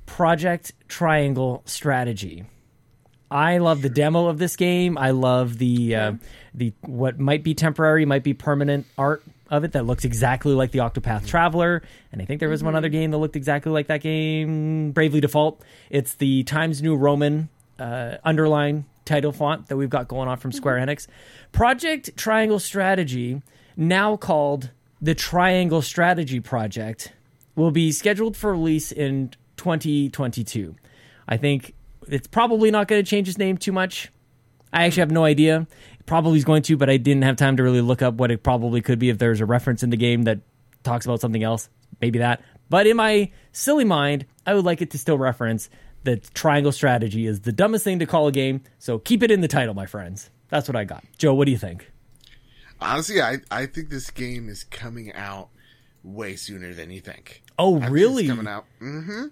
Project 0.05 0.73
Triangle 0.89 1.61
Strategy. 1.65 2.43
I 3.29 3.59
love 3.59 3.81
the 3.81 3.89
demo 3.89 4.27
of 4.27 4.37
this 4.37 4.57
game. 4.57 4.97
I 4.97 5.11
love 5.11 5.57
the 5.57 5.95
uh, 5.95 6.13
the 6.53 6.73
what 6.81 7.17
might 7.19 7.43
be 7.43 7.53
temporary, 7.53 8.05
might 8.05 8.23
be 8.23 8.33
permanent 8.33 8.85
art 8.97 9.23
of 9.51 9.65
it 9.65 9.73
that 9.73 9.85
looks 9.85 10.05
exactly 10.05 10.53
like 10.53 10.71
the 10.71 10.79
Octopath 10.79 11.17
mm-hmm. 11.17 11.25
Traveler. 11.25 11.83
And 12.11 12.21
I 12.21 12.25
think 12.25 12.39
there 12.39 12.49
was 12.49 12.63
one 12.63 12.75
other 12.75 12.87
mm-hmm. 12.87 12.93
game 12.93 13.11
that 13.11 13.17
looked 13.17 13.35
exactly 13.35 13.71
like 13.71 13.87
that 13.87 14.01
game, 14.01 14.93
Bravely 14.93 15.19
Default. 15.19 15.61
It's 15.89 16.15
the 16.15 16.43
Times 16.43 16.81
New 16.81 16.95
Roman 16.95 17.49
uh, 17.77 18.15
underline 18.23 18.85
title 19.05 19.33
font 19.33 19.67
that 19.67 19.75
we've 19.75 19.89
got 19.89 20.07
going 20.07 20.29
on 20.29 20.37
from 20.37 20.53
Square 20.53 20.77
mm-hmm. 20.77 20.89
Enix. 20.89 21.07
Project 21.51 22.15
Triangle 22.15 22.59
Strategy, 22.59 23.41
now 23.75 24.15
called 24.15 24.71
the 25.01 25.13
Triangle 25.13 25.81
Strategy 25.81 26.39
Project, 26.39 27.11
will 27.55 27.71
be 27.71 27.91
scheduled 27.91 28.37
for 28.37 28.53
release 28.53 28.91
in 28.93 29.31
2022. 29.57 30.75
I 31.27 31.37
think 31.37 31.73
it's 32.07 32.27
probably 32.27 32.71
not 32.71 32.87
going 32.87 33.03
to 33.03 33.09
change 33.09 33.27
its 33.27 33.37
name 33.37 33.57
too 33.57 33.73
much. 33.73 34.11
I 34.73 34.85
actually 34.85 35.01
have 35.01 35.11
no 35.11 35.25
idea. 35.25 35.67
Probably 36.11 36.39
is 36.39 36.43
going 36.43 36.61
to, 36.63 36.75
but 36.75 36.89
I 36.89 36.97
didn't 36.97 37.21
have 37.21 37.37
time 37.37 37.55
to 37.55 37.63
really 37.63 37.79
look 37.79 38.01
up 38.01 38.15
what 38.15 38.31
it 38.31 38.43
probably 38.43 38.81
could 38.81 38.99
be 38.99 39.07
if 39.07 39.17
there's 39.17 39.39
a 39.39 39.45
reference 39.45 39.81
in 39.81 39.91
the 39.91 39.95
game 39.95 40.23
that 40.23 40.39
talks 40.83 41.05
about 41.05 41.21
something 41.21 41.41
else. 41.41 41.69
Maybe 42.01 42.19
that. 42.19 42.41
But 42.69 42.85
in 42.85 42.97
my 42.97 43.31
silly 43.53 43.85
mind, 43.85 44.25
I 44.45 44.53
would 44.53 44.65
like 44.65 44.81
it 44.81 44.91
to 44.91 44.97
still 44.97 45.17
reference 45.17 45.69
that 46.03 46.33
triangle 46.33 46.73
strategy 46.73 47.25
is 47.25 47.39
the 47.39 47.53
dumbest 47.53 47.85
thing 47.85 47.99
to 47.99 48.05
call 48.05 48.27
a 48.27 48.33
game. 48.33 48.59
So 48.77 48.99
keep 48.99 49.23
it 49.23 49.31
in 49.31 49.39
the 49.39 49.47
title, 49.47 49.73
my 49.73 49.85
friends. 49.85 50.29
That's 50.49 50.67
what 50.67 50.75
I 50.75 50.83
got. 50.83 51.01
Joe, 51.17 51.33
what 51.33 51.45
do 51.45 51.51
you 51.53 51.57
think? 51.57 51.89
Honestly, 52.81 53.21
I 53.21 53.37
I 53.49 53.65
think 53.65 53.89
this 53.89 54.09
game 54.09 54.49
is 54.49 54.65
coming 54.65 55.13
out 55.13 55.47
way 56.03 56.35
sooner 56.35 56.73
than 56.73 56.91
you 56.91 56.99
think. 56.99 57.41
Oh, 57.57 57.77
I 57.77 57.83
think 57.83 57.91
really? 57.93 58.27
coming 58.27 58.49
out. 58.49 58.65
Mm-hmm. 58.81 59.27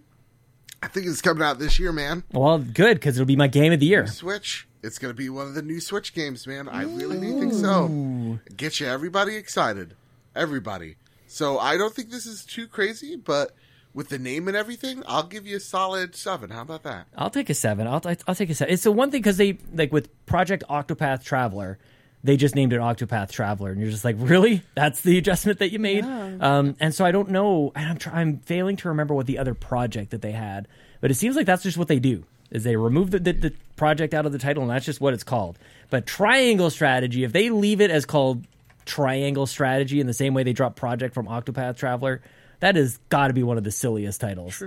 I 0.82 0.88
think 0.88 1.08
it's 1.08 1.20
coming 1.20 1.44
out 1.44 1.60
this 1.60 1.78
year, 1.78 1.92
man. 1.92 2.24
Well, 2.32 2.58
good 2.58 2.94
because 2.96 3.18
it'll 3.18 3.28
be 3.28 3.36
my 3.36 3.48
game 3.48 3.74
of 3.74 3.82
the 3.82 3.86
year. 3.86 4.08
Switch. 4.08 4.66
It's 4.82 4.98
gonna 4.98 5.14
be 5.14 5.30
one 5.30 5.48
of 5.48 5.54
the 5.56 5.62
new 5.62 5.80
Switch 5.80 6.14
games, 6.14 6.48
man. 6.48 6.70
I 6.70 6.84
really 6.84 7.20
do 7.20 7.40
think 7.40 7.54
so. 7.54 8.40
Get 8.56 8.80
you 8.80 8.88
everybody 8.88 9.36
excited, 9.36 9.96
everybody. 10.36 10.96
So 11.28 11.60
I 11.60 11.78
don't 11.78 11.94
think 11.94 12.10
this 12.10 12.26
is 12.26 12.46
too 12.46 12.68
crazy, 12.68 13.16
but 13.16 13.52
with 13.94 14.10
the 14.10 14.20
name 14.20 14.48
and 14.48 14.56
everything, 14.56 15.04
I'll 15.08 15.24
give 15.24 15.46
you 15.46 15.58
a 15.58 15.60
solid 15.60 16.16
seven. 16.16 16.50
How 16.50 16.62
about 16.62 16.84
that? 16.84 17.08
I'll 17.18 17.30
take 17.30 17.50
a 17.50 17.54
seven. 17.54 17.88
I'll 17.88 18.02
I'll 18.28 18.36
take 18.36 18.50
a 18.50 18.56
seven. 18.56 18.74
It's 18.74 18.84
the 18.84 18.92
one 18.92 19.12
thing 19.12 19.22
because 19.22 19.38
they 19.38 19.58
like 19.74 19.92
with 19.92 20.10
Project 20.26 20.64
Octopath 20.70 21.24
Traveler, 21.24 21.78
they 22.24 22.38
just 22.38 22.56
named 22.56 22.74
it 22.74 22.80
Octopath 22.80 23.32
Traveler, 23.32 23.72
and 23.72 23.82
you're 23.82 23.92
just 23.92 24.06
like, 24.06 24.16
really? 24.20 24.64
That's 24.76 25.02
the 25.02 25.18
adjustment 25.18 25.60
that 25.60 25.72
you 25.72 25.80
made? 25.80 26.04
Um, 26.06 26.76
and 26.80 26.94
so 26.94 27.06
I 27.06 27.12
don't 27.12 27.30
know. 27.30 27.72
And 27.76 27.90
I'm 27.90 27.98
try, 27.98 28.22
I'm 28.22 28.40
failing 28.40 28.76
to 28.78 28.90
remember 28.90 29.14
what 29.14 29.26
the 29.26 29.38
other 29.38 29.54
project 29.54 30.12
that 30.12 30.22
they 30.22 30.32
had, 30.32 30.68
but 31.02 31.12
it 31.12 31.16
seems 31.16 31.36
like 31.36 31.46
that's 31.46 31.64
just 31.64 31.78
what 31.78 31.88
they 31.88 32.00
do. 32.00 32.24
Is 32.52 32.64
they 32.64 32.76
remove 32.76 33.12
the, 33.12 33.20
the, 33.20 33.34
the 33.34 33.54
project 33.80 34.14
out 34.14 34.26
of 34.28 34.32
the 34.32 34.38
title, 34.38 34.62
and 34.62 34.72
that's 34.72 34.86
just 34.86 35.02
what 35.02 35.14
it's 35.16 35.24
called. 35.24 35.58
But 35.90 36.06
Triangle 36.06 36.70
Strategy, 36.70 37.24
if 37.24 37.32
they 37.32 37.50
leave 37.50 37.82
it 37.82 37.90
as 37.90 38.06
called 38.06 38.46
Triangle 38.86 39.48
Strategy 39.48 40.00
in 40.00 40.06
the 40.08 40.14
same 40.14 40.34
way 40.36 40.44
they 40.44 40.54
dropped 40.54 40.76
Project 40.76 41.14
from 41.16 41.26
Octopath 41.28 41.78
Traveler, 41.78 42.22
that 42.60 42.76
has 42.76 42.98
got 43.10 43.28
to 43.30 43.34
be 43.34 43.42
one 43.42 43.58
of 43.58 43.64
the 43.64 43.72
silliest 43.72 44.22
titles. 44.22 44.62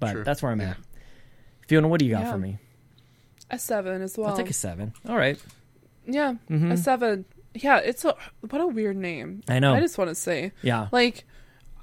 But 0.00 0.12
Sure. 0.12 0.24
that's 0.24 0.42
where 0.42 0.50
I'm 0.52 0.60
at. 0.60 0.76
Fiona, 1.68 1.86
what 1.88 2.00
do 2.00 2.06
you 2.06 2.12
got 2.12 2.22
Yeah. 2.24 2.32
for 2.32 2.38
me? 2.38 2.58
A 3.50 3.58
seven 3.58 4.02
as 4.02 4.16
well. 4.18 4.30
I'll 4.30 4.36
take 4.36 4.50
a 4.50 4.52
seven. 4.54 4.92
All 5.08 5.16
right. 5.16 5.38
Yeah, 6.06 6.34
mm-hmm. 6.50 6.72
a 6.72 6.76
seven. 6.76 7.24
Yeah, 7.54 7.78
it's 7.78 8.04
a 8.04 8.14
what 8.40 8.60
a 8.60 8.66
weird 8.66 8.96
name. 8.96 9.42
I 9.48 9.58
know. 9.58 9.74
I 9.74 9.80
just 9.80 9.98
want 9.98 10.10
to 10.10 10.14
say, 10.14 10.52
Yeah. 10.62 10.88
like, 10.92 11.24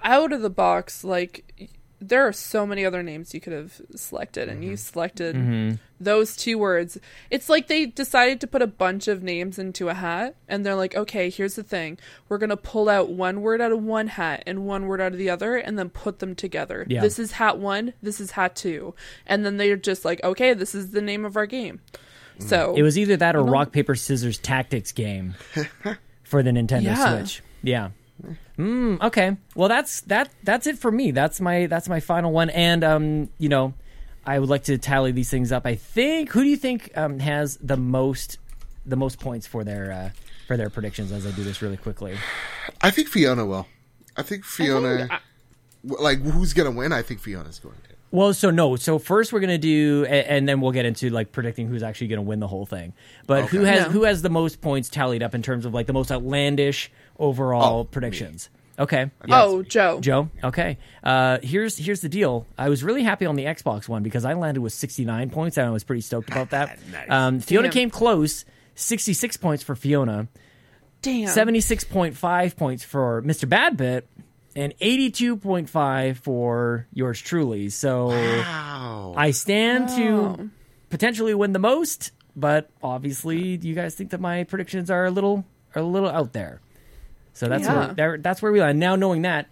out 0.03 0.33
of 0.33 0.41
the 0.41 0.49
box, 0.49 1.03
like, 1.03 1.53
y- 1.59 1.67
there 2.07 2.27
are 2.27 2.33
so 2.33 2.65
many 2.65 2.85
other 2.85 3.03
names 3.03 3.33
you 3.33 3.39
could 3.39 3.53
have 3.53 3.81
selected, 3.95 4.49
and 4.49 4.63
you 4.63 4.71
mm-hmm. 4.71 4.77
selected 4.77 5.35
mm-hmm. 5.35 5.75
those 5.99 6.35
two 6.35 6.57
words. 6.57 6.97
It's 7.29 7.49
like 7.49 7.67
they 7.67 7.85
decided 7.85 8.41
to 8.41 8.47
put 8.47 8.61
a 8.61 8.67
bunch 8.67 9.07
of 9.07 9.23
names 9.23 9.57
into 9.57 9.89
a 9.89 9.93
hat, 9.93 10.35
and 10.47 10.65
they're 10.65 10.75
like, 10.75 10.95
okay, 10.95 11.29
here's 11.29 11.55
the 11.55 11.63
thing: 11.63 11.97
we're 12.29 12.37
gonna 12.37 12.57
pull 12.57 12.89
out 12.89 13.09
one 13.09 13.41
word 13.41 13.61
out 13.61 13.71
of 13.71 13.81
one 13.81 14.07
hat 14.07 14.43
and 14.45 14.65
one 14.65 14.87
word 14.87 15.01
out 15.01 15.13
of 15.13 15.17
the 15.17 15.29
other, 15.29 15.55
and 15.55 15.77
then 15.79 15.89
put 15.89 16.19
them 16.19 16.35
together. 16.35 16.85
Yeah. 16.89 17.01
This 17.01 17.19
is 17.19 17.33
hat 17.33 17.57
one. 17.57 17.93
This 18.01 18.19
is 18.19 18.31
hat 18.31 18.55
two, 18.55 18.93
and 19.25 19.45
then 19.45 19.57
they're 19.57 19.77
just 19.77 20.05
like, 20.05 20.23
okay, 20.23 20.53
this 20.53 20.75
is 20.75 20.91
the 20.91 21.01
name 21.01 21.25
of 21.25 21.37
our 21.37 21.45
game. 21.45 21.79
Mm. 22.39 22.49
So 22.49 22.73
It 22.75 22.83
was 22.83 22.97
either 22.97 23.17
that 23.17 23.35
or 23.35 23.43
rock 23.43 23.71
paper 23.71 23.95
scissors 23.95 24.37
tactics 24.37 24.91
game 24.91 25.35
for 26.23 26.43
the 26.43 26.51
Nintendo 26.51 26.83
Yeah. 26.83 27.17
Switch. 27.17 27.43
Yeah. 27.61 27.89
Mm, 28.57 29.01
okay. 29.01 29.37
Well, 29.55 29.69
that's 29.69 30.01
that. 30.01 30.29
That's 30.43 30.67
it 30.67 30.77
for 30.77 30.91
me. 30.91 31.11
That's 31.11 31.41
my 31.41 31.65
that's 31.65 31.89
my 31.89 31.99
final 31.99 32.31
one. 32.31 32.49
And 32.51 32.83
um, 32.83 33.29
you 33.37 33.49
know, 33.49 33.73
I 34.25 34.39
would 34.39 34.49
like 34.49 34.63
to 34.65 34.77
tally 34.77 35.11
these 35.11 35.29
things 35.29 35.51
up. 35.51 35.65
I 35.65 35.75
think. 35.75 36.31
Who 36.31 36.43
do 36.43 36.49
you 36.49 36.57
think 36.57 36.91
um, 36.95 37.19
has 37.19 37.57
the 37.57 37.77
most 37.77 38.37
the 38.85 38.95
most 38.95 39.19
points 39.19 39.47
for 39.47 39.63
their 39.63 39.91
uh, 39.91 40.09
for 40.47 40.57
their 40.57 40.69
predictions? 40.69 41.11
As 41.11 41.25
I 41.25 41.31
do 41.31 41.43
this 41.43 41.61
really 41.61 41.77
quickly. 41.77 42.15
I 42.81 42.91
think 42.91 43.07
Fiona 43.09 43.45
will. 43.45 43.67
I 44.15 44.21
think 44.21 44.45
Fiona. 44.45 45.07
I- 45.09 45.19
w- 45.85 46.01
like, 46.03 46.19
who's 46.21 46.53
gonna 46.53 46.71
win? 46.71 46.93
I 46.93 47.01
think 47.01 47.19
Fiona's 47.19 47.59
going 47.59 47.75
to. 47.89 47.92
Well, 48.13 48.31
so 48.35 48.51
no. 48.51 48.75
So 48.75 48.99
first 48.99 49.33
we're 49.33 49.39
gonna 49.39 49.57
do, 49.57 50.05
a- 50.07 50.31
and 50.31 50.47
then 50.47 50.61
we'll 50.61 50.71
get 50.71 50.85
into 50.85 51.09
like 51.09 51.31
predicting 51.31 51.67
who's 51.67 51.81
actually 51.81 52.07
gonna 52.07 52.21
win 52.21 52.39
the 52.39 52.47
whole 52.47 52.67
thing. 52.67 52.93
But 53.25 53.45
who 53.45 53.61
has 53.63 53.79
Yeah. 53.79 53.89
who 53.89 54.03
has 54.03 54.21
the 54.21 54.29
most 54.29 54.61
points 54.61 54.87
tallied 54.87 55.23
up 55.23 55.33
in 55.33 55.41
terms 55.41 55.65
of 55.65 55.73
like 55.73 55.87
the 55.87 55.93
most 55.93 56.11
outlandish 56.11 56.91
overall 57.17 57.79
Oh, 57.79 57.83
predictions? 57.85 58.49
Okay. 58.77 59.09
oh, 59.29 59.63
Joe. 59.63 59.99
Joe. 59.99 60.29
Okay. 60.43 60.77
Uh, 61.03 61.39
here's 61.41 61.75
here's 61.77 62.01
the 62.01 62.09
deal. 62.09 62.45
I 62.55 62.69
was 62.69 62.83
really 62.83 63.01
happy 63.01 63.25
on 63.25 63.35
the 63.35 63.45
Xbox 63.45 63.89
one 63.89 64.03
because 64.03 64.25
I 64.25 64.33
landed 64.35 64.61
with 64.61 64.73
69 64.73 65.31
points 65.31 65.57
and 65.57 65.65
I 65.67 65.71
was 65.71 65.83
pretty 65.83 66.01
stoked 66.01 66.29
about 66.29 66.51
that. 66.51 66.77
Nice. 66.91 67.09
um, 67.09 67.39
Fiona 67.39 67.67
Damn. 67.69 67.73
came 67.73 67.89
close. 67.89 68.45
66 68.75 69.37
points 69.37 69.63
for 69.63 69.75
Fiona. 69.75 70.27
Damn. 71.01 71.27
76.5 71.27 72.55
points 72.55 72.83
for 72.83 73.21
Mr. 73.23 73.47
Babbitt. 73.49 74.07
And 74.55 74.73
82.5 74.79 76.17
for 76.17 76.87
yours 76.93 77.19
truly. 77.19 77.69
So 77.69 78.07
Wow. 78.09 79.13
I 79.17 79.31
stand 79.31 79.89
Oh. 79.91 80.35
to 80.37 80.49
potentially 80.89 81.33
win 81.33 81.53
the 81.53 81.59
most, 81.59 82.11
but 82.35 82.69
obviously 82.83 83.57
you 83.57 83.73
guys 83.73 83.95
think 83.95 84.11
that 84.11 84.21
my 84.21 84.43
predictions 84.43 84.89
are 84.91 85.05
a 85.05 85.11
little 85.11 85.45
are 85.75 85.81
a 85.81 85.85
little 85.85 86.09
out 86.09 86.33
there. 86.33 86.61
So 87.33 87.47
that's 87.49 87.63
Yeah. 87.63 87.73
where 87.87 87.93
there, 87.95 88.17
that's 88.19 88.41
where 88.43 88.51
we 88.51 88.61
land. 88.61 88.79
Now 88.79 88.95
knowing 88.95 89.23
that, 89.23 89.47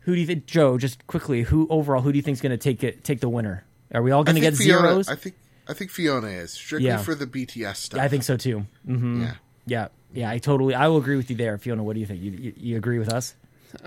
who 0.00 0.14
do 0.14 0.20
you 0.20 0.26
think, 0.26 0.46
Joe? 0.46 0.78
Just 0.78 1.06
quickly, 1.06 1.42
who 1.42 1.66
overall, 1.68 2.00
who 2.00 2.12
do 2.12 2.16
you 2.16 2.22
think 2.22 2.36
is 2.36 2.40
going 2.40 2.50
to 2.50 2.56
take 2.56 2.82
it, 2.82 3.04
take 3.04 3.20
the 3.20 3.28
winner? 3.28 3.64
Are 3.92 4.00
we 4.02 4.10
all 4.10 4.24
going 4.24 4.36
to 4.36 4.40
get 4.40 4.56
Fiona, 4.56 4.88
zeros? 4.88 5.08
I 5.08 5.16
think. 5.16 5.34
I 5.68 5.74
think 5.74 5.90
Fiona 5.90 6.28
is 6.28 6.52
strictly 6.52 6.86
Yeah. 6.88 6.98
for 6.98 7.14
the 7.14 7.26
BTS 7.26 7.76
stuff. 7.82 7.98
Yeah, 7.98 8.04
I 8.04 8.08
think 8.08 8.22
so 8.22 8.36
too. 8.38 8.66
hmm 8.86 9.22
Yeah. 9.22 9.34
Yeah, 9.66 9.88
yeah, 10.14 10.30
I 10.30 10.38
totally. 10.38 10.74
I 10.74 10.86
will 10.88 10.98
agree 10.98 11.16
with 11.16 11.28
you 11.28 11.36
there, 11.36 11.58
Fiona. 11.58 11.82
What 11.82 11.94
do 11.94 12.00
you 12.00 12.06
think? 12.06 12.22
You 12.22 12.30
you, 12.30 12.52
you 12.56 12.76
agree 12.76 12.98
with 13.00 13.12
us? 13.12 13.34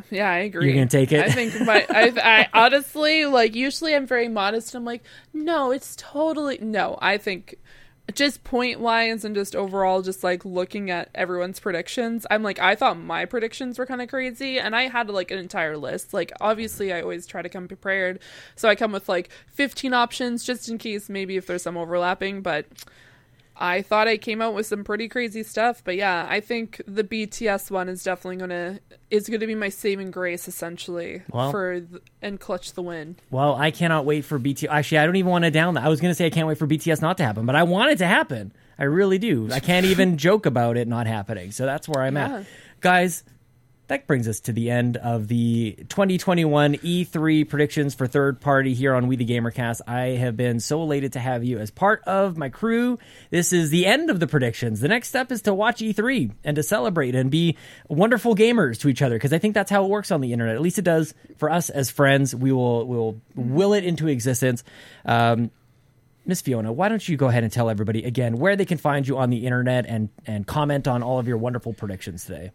Yeah, 0.09 0.29
I 0.29 0.39
agree. 0.39 0.65
You're 0.65 0.73
gonna 0.73 0.87
take 0.87 1.11
it? 1.11 1.23
I 1.23 1.29
think 1.29 1.59
my, 1.61 1.85
I, 1.89 2.47
I 2.53 2.59
honestly 2.65 3.25
like. 3.25 3.55
Usually, 3.55 3.95
I'm 3.95 4.07
very 4.07 4.27
modest. 4.27 4.75
I'm 4.75 4.85
like, 4.85 5.03
no, 5.33 5.71
it's 5.71 5.95
totally 5.95 6.57
no. 6.61 6.97
I 7.01 7.17
think 7.17 7.55
just 8.13 8.43
point 8.43 8.79
wise 8.79 9.23
and 9.23 9.35
just 9.35 9.55
overall, 9.55 10.01
just 10.01 10.23
like 10.23 10.45
looking 10.45 10.89
at 10.89 11.09
everyone's 11.13 11.59
predictions. 11.59 12.25
I'm 12.29 12.43
like, 12.43 12.59
I 12.59 12.75
thought 12.75 12.97
my 12.97 13.25
predictions 13.25 13.77
were 13.77 13.85
kind 13.85 14.01
of 14.01 14.09
crazy, 14.09 14.59
and 14.59 14.75
I 14.75 14.83
had 14.87 15.09
like 15.09 15.31
an 15.31 15.39
entire 15.39 15.77
list. 15.77 16.13
Like, 16.13 16.31
obviously, 16.41 16.91
I 16.93 17.01
always 17.01 17.27
try 17.27 17.41
to 17.41 17.49
come 17.49 17.67
prepared, 17.67 18.19
so 18.55 18.69
I 18.69 18.75
come 18.75 18.91
with 18.91 19.09
like 19.09 19.29
15 19.47 19.93
options 19.93 20.43
just 20.43 20.69
in 20.69 20.77
case 20.77 21.09
maybe 21.09 21.37
if 21.37 21.47
there's 21.47 21.63
some 21.63 21.77
overlapping, 21.77 22.41
but. 22.41 22.65
I 23.61 23.81
thought 23.81 24.07
I 24.07 24.15
came 24.15 24.41
out 24.41 24.53
with 24.53 24.65
some 24.67 24.85
pretty 24.85 25.09
crazy 25.09 25.43
stuff, 25.43 25.81
but 25.83 25.97
yeah, 25.97 26.25
I 26.29 26.39
think 26.39 26.81
the 26.87 27.03
BTS 27.03 27.69
one 27.69 27.89
is 27.89 28.03
definitely 28.03 28.37
gonna 28.37 28.79
is 29.11 29.27
gonna 29.27 29.45
be 29.47 29.53
my 29.55 29.67
saving 29.67 30.11
grace 30.11 30.47
essentially 30.47 31.23
Well- 31.29 31.51
for 31.51 31.81
th- 31.81 32.01
and 32.21 32.39
clutch 32.39 32.71
the 32.73 32.81
win. 32.81 33.17
Well, 33.31 33.55
I 33.55 33.71
cannot 33.71 34.05
wait 34.05 34.23
for 34.23 34.39
BTS. 34.39 34.69
Actually, 34.71 34.99
I 34.99 35.05
don't 35.05 35.17
even 35.17 35.29
want 35.31 35.43
to 35.43 35.51
down 35.51 35.73
that. 35.73 35.83
I 35.83 35.89
was 35.89 35.99
going 35.99 36.11
to 36.11 36.15
say 36.15 36.25
I 36.25 36.29
can't 36.29 36.47
wait 36.47 36.57
for 36.57 36.67
BTS 36.67 37.01
not 37.01 37.17
to 37.17 37.23
happen, 37.25 37.45
but 37.45 37.55
I 37.55 37.63
want 37.63 37.91
it 37.91 37.97
to 37.97 38.07
happen. 38.07 38.53
I 38.77 38.83
really 38.85 39.17
do. 39.17 39.49
I 39.51 39.59
can't 39.59 39.85
even 39.85 40.17
joke 40.27 40.45
about 40.45 40.77
it 40.77 40.87
not 40.87 41.05
happening. 41.07 41.51
So 41.51 41.65
that's 41.65 41.87
where 41.89 42.03
I'm 42.03 42.15
Yeah. 42.15 42.39
at. 42.39 42.45
Guys, 42.81 43.23
that 43.89 44.05
brings 44.05 44.27
us 44.27 44.39
to 44.41 44.53
the 44.53 44.69
end 44.69 44.97
of 44.97 45.27
the 45.27 45.75
2021 45.89 46.75
E3 46.75 47.49
predictions 47.49 47.95
for 47.95 48.05
third 48.05 48.39
party 48.39 48.75
here 48.75 48.93
on 48.93 49.07
We 49.07 49.15
the 49.15 49.25
Gamercast. 49.25 49.81
I 49.87 50.09
have 50.09 50.37
been 50.37 50.59
so 50.59 50.83
elated 50.83 51.13
to 51.13 51.19
have 51.19 51.43
you 51.43 51.57
as 51.57 51.71
part 51.71 52.03
of 52.03 52.37
my 52.37 52.49
crew. 52.49 52.99
This 53.31 53.51
is 53.51 53.71
the 53.71 53.87
end 53.87 54.11
of 54.11 54.19
the 54.19 54.27
predictions. 54.27 54.79
The 54.79 54.87
next 54.87 55.09
step 55.09 55.31
is 55.31 55.41
to 55.43 55.55
watch 55.55 55.81
E3 55.81 56.31
and 56.43 56.55
to 56.55 56.61
celebrate 56.61 57.15
and 57.15 57.31
be 57.31 57.57
wonderful 57.87 58.35
gamers 58.35 58.79
to 58.81 58.89
each 58.89 59.01
other 59.01 59.15
because 59.15 59.33
I 59.33 59.39
think 59.39 59.55
that's 59.55 59.71
how 59.71 59.83
it 59.85 59.89
works 59.89 60.11
on 60.11 60.21
the 60.21 60.33
internet. 60.33 60.53
At 60.55 60.61
least 60.61 60.77
it 60.77 60.85
does 60.85 61.15
for 61.37 61.49
us 61.49 61.71
as 61.71 61.89
friends. 61.89 62.35
We 62.35 62.51
will 62.51 62.85
will 62.85 63.19
will 63.35 63.73
it 63.73 63.83
into 63.83 64.07
existence. 64.07 64.63
Um, 65.03 65.49
Miss 66.27 66.41
Fiona, 66.41 66.71
why 66.71 66.89
don't 66.89 67.09
you 67.09 67.17
go 67.17 67.27
ahead 67.27 67.43
and 67.43 67.51
tell 67.51 67.71
everybody 67.71 68.03
again 68.03 68.37
where 68.37 68.55
they 68.55 68.65
can 68.65 68.77
find 68.77 69.07
you 69.07 69.17
on 69.17 69.31
the 69.31 69.47
internet 69.47 69.87
and 69.87 70.09
and 70.27 70.45
comment 70.45 70.87
on 70.87 71.01
all 71.01 71.17
of 71.17 71.27
your 71.27 71.37
wonderful 71.37 71.73
predictions 71.73 72.25
today? 72.25 72.51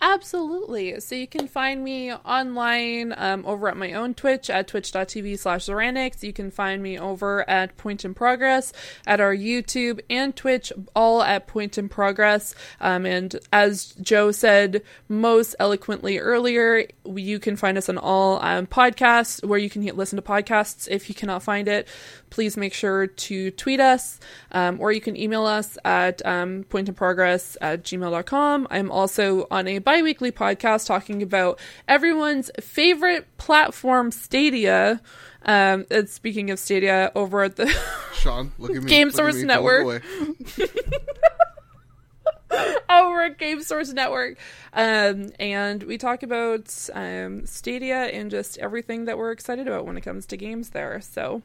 Absolutely. 0.00 1.00
So 1.00 1.14
you 1.14 1.26
can 1.26 1.48
find 1.48 1.82
me 1.82 2.12
online 2.12 3.14
um, 3.16 3.46
over 3.46 3.68
at 3.68 3.78
my 3.78 3.94
own 3.94 4.12
Twitch 4.12 4.50
at 4.50 4.68
twitch.tv 4.68 5.38
slash 5.38 5.64
Zeranix. 5.64 6.22
You 6.22 6.34
can 6.34 6.50
find 6.50 6.82
me 6.82 6.98
over 6.98 7.48
at 7.48 7.78
Point 7.78 8.04
in 8.04 8.12
Progress 8.12 8.74
at 9.06 9.20
our 9.20 9.34
YouTube 9.34 10.00
and 10.10 10.36
Twitch, 10.36 10.70
all 10.94 11.22
at 11.22 11.46
Point 11.46 11.78
in 11.78 11.88
Progress. 11.88 12.54
Um, 12.78 13.06
and 13.06 13.36
as 13.54 13.94
Joe 14.02 14.32
said 14.32 14.82
most 15.08 15.56
eloquently 15.58 16.18
earlier, 16.18 16.84
you 17.06 17.38
can 17.38 17.56
find 17.56 17.78
us 17.78 17.88
on 17.88 17.96
all 17.96 18.42
um, 18.44 18.66
podcasts 18.66 19.42
where 19.44 19.58
you 19.58 19.70
can 19.70 19.82
listen 19.96 20.16
to 20.16 20.22
podcasts. 20.22 20.86
If 20.90 21.08
you 21.08 21.14
cannot 21.14 21.42
find 21.42 21.68
it, 21.68 21.88
please 22.28 22.56
make 22.58 22.74
sure 22.74 23.06
to 23.06 23.50
tweet 23.52 23.80
us 23.80 24.20
um, 24.52 24.78
or 24.78 24.92
you 24.92 25.00
can 25.00 25.16
email 25.16 25.46
us 25.46 25.78
at 25.86 26.24
um, 26.26 26.64
pointinprogress 26.64 27.56
at 27.62 27.82
gmail.com. 27.82 28.66
I'm 28.70 28.90
also 28.90 29.46
on 29.50 29.66
a 29.68 29.78
bi 29.86 30.02
weekly 30.02 30.32
podcast 30.32 30.86
talking 30.88 31.22
about 31.22 31.60
everyone's 31.86 32.50
favorite 32.60 33.24
platform, 33.38 34.10
Stadia. 34.10 35.00
Um, 35.44 35.86
and 35.92 36.08
speaking 36.08 36.50
of 36.50 36.58
Stadia, 36.58 37.12
over 37.14 37.44
at 37.44 37.54
the 37.54 37.68
Sean, 38.14 38.50
look 38.58 38.74
at 38.74 38.82
me. 38.82 38.90
Game 38.90 39.06
look 39.08 39.16
Source 39.16 39.36
me, 39.36 39.44
Network. 39.44 40.02
over 42.90 43.22
at 43.22 43.38
Game 43.38 43.62
Source 43.62 43.92
Network. 43.92 44.38
Um, 44.72 45.30
and 45.38 45.84
we 45.84 45.98
talk 45.98 46.24
about 46.24 46.88
um, 46.92 47.46
Stadia 47.46 48.06
and 48.06 48.28
just 48.28 48.58
everything 48.58 49.04
that 49.04 49.16
we're 49.16 49.30
excited 49.30 49.68
about 49.68 49.86
when 49.86 49.96
it 49.96 50.00
comes 50.00 50.26
to 50.26 50.36
games 50.36 50.70
there. 50.70 51.00
So 51.00 51.42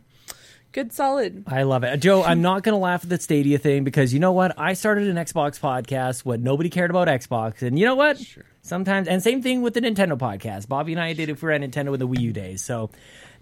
good, 0.71 0.93
solid. 0.93 1.43
I 1.47 1.63
love 1.63 1.83
it. 1.83 1.97
Joe, 1.99 2.23
I'm 2.23 2.41
not 2.49 2.63
going 2.63 2.73
to 2.73 2.79
laugh 2.79 3.03
at 3.03 3.09
the 3.09 3.19
Stadia 3.19 3.57
thing 3.57 3.83
because 3.83 4.13
you 4.13 4.19
know 4.19 4.31
what? 4.31 4.57
I 4.57 4.73
started 4.73 5.07
an 5.07 5.15
Xbox 5.17 5.59
podcast 5.59 6.25
when 6.25 6.43
nobody 6.43 6.69
cared 6.69 6.89
about 6.89 7.07
Xbox. 7.07 7.61
And 7.61 7.77
you 7.77 7.85
know 7.85 7.95
what? 7.95 8.21
Sometimes, 8.61 9.07
and 9.07 9.21
same 9.23 9.41
thing 9.41 9.61
with 9.61 9.73
the 9.73 9.81
Nintendo 9.81 10.17
podcast. 10.17 10.67
Bobby 10.67 10.93
and 10.93 11.01
I 11.01 11.13
did 11.13 11.29
it 11.29 11.39
for 11.39 11.49
Nintendo 11.49 11.91
with 11.91 11.99
the 11.99 12.07
Wii 12.07 12.19
U 12.19 12.33
days. 12.33 12.61
So 12.61 12.89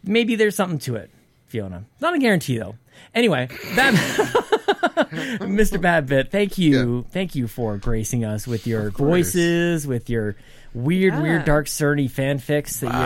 maybe 0.03 0.35
there's 0.35 0.55
something 0.55 0.79
to 0.79 0.95
it, 0.95 1.09
Fiona. 1.47 1.85
Not 1.99 2.15
a 2.15 2.19
guarantee, 2.19 2.57
though. 2.57 2.75
Anyway, 3.13 3.49
that. 3.75 3.93
Mr. 5.39 5.81
Babbitt, 5.81 6.31
thank 6.31 6.57
you. 6.57 7.05
Thank 7.11 7.35
you 7.35 7.47
for 7.47 7.77
gracing 7.77 8.25
us 8.25 8.45
with 8.47 8.67
your 8.67 8.91
voices, 8.91 9.87
with 9.87 10.09
your 10.09 10.35
weird, 10.73 11.13
Yeah. 11.13 11.21
weird, 11.21 11.45
dark, 11.45 11.67
cerny 11.67 12.09
fanfics 12.09 12.79
that 12.81 12.91
you. 12.93 12.99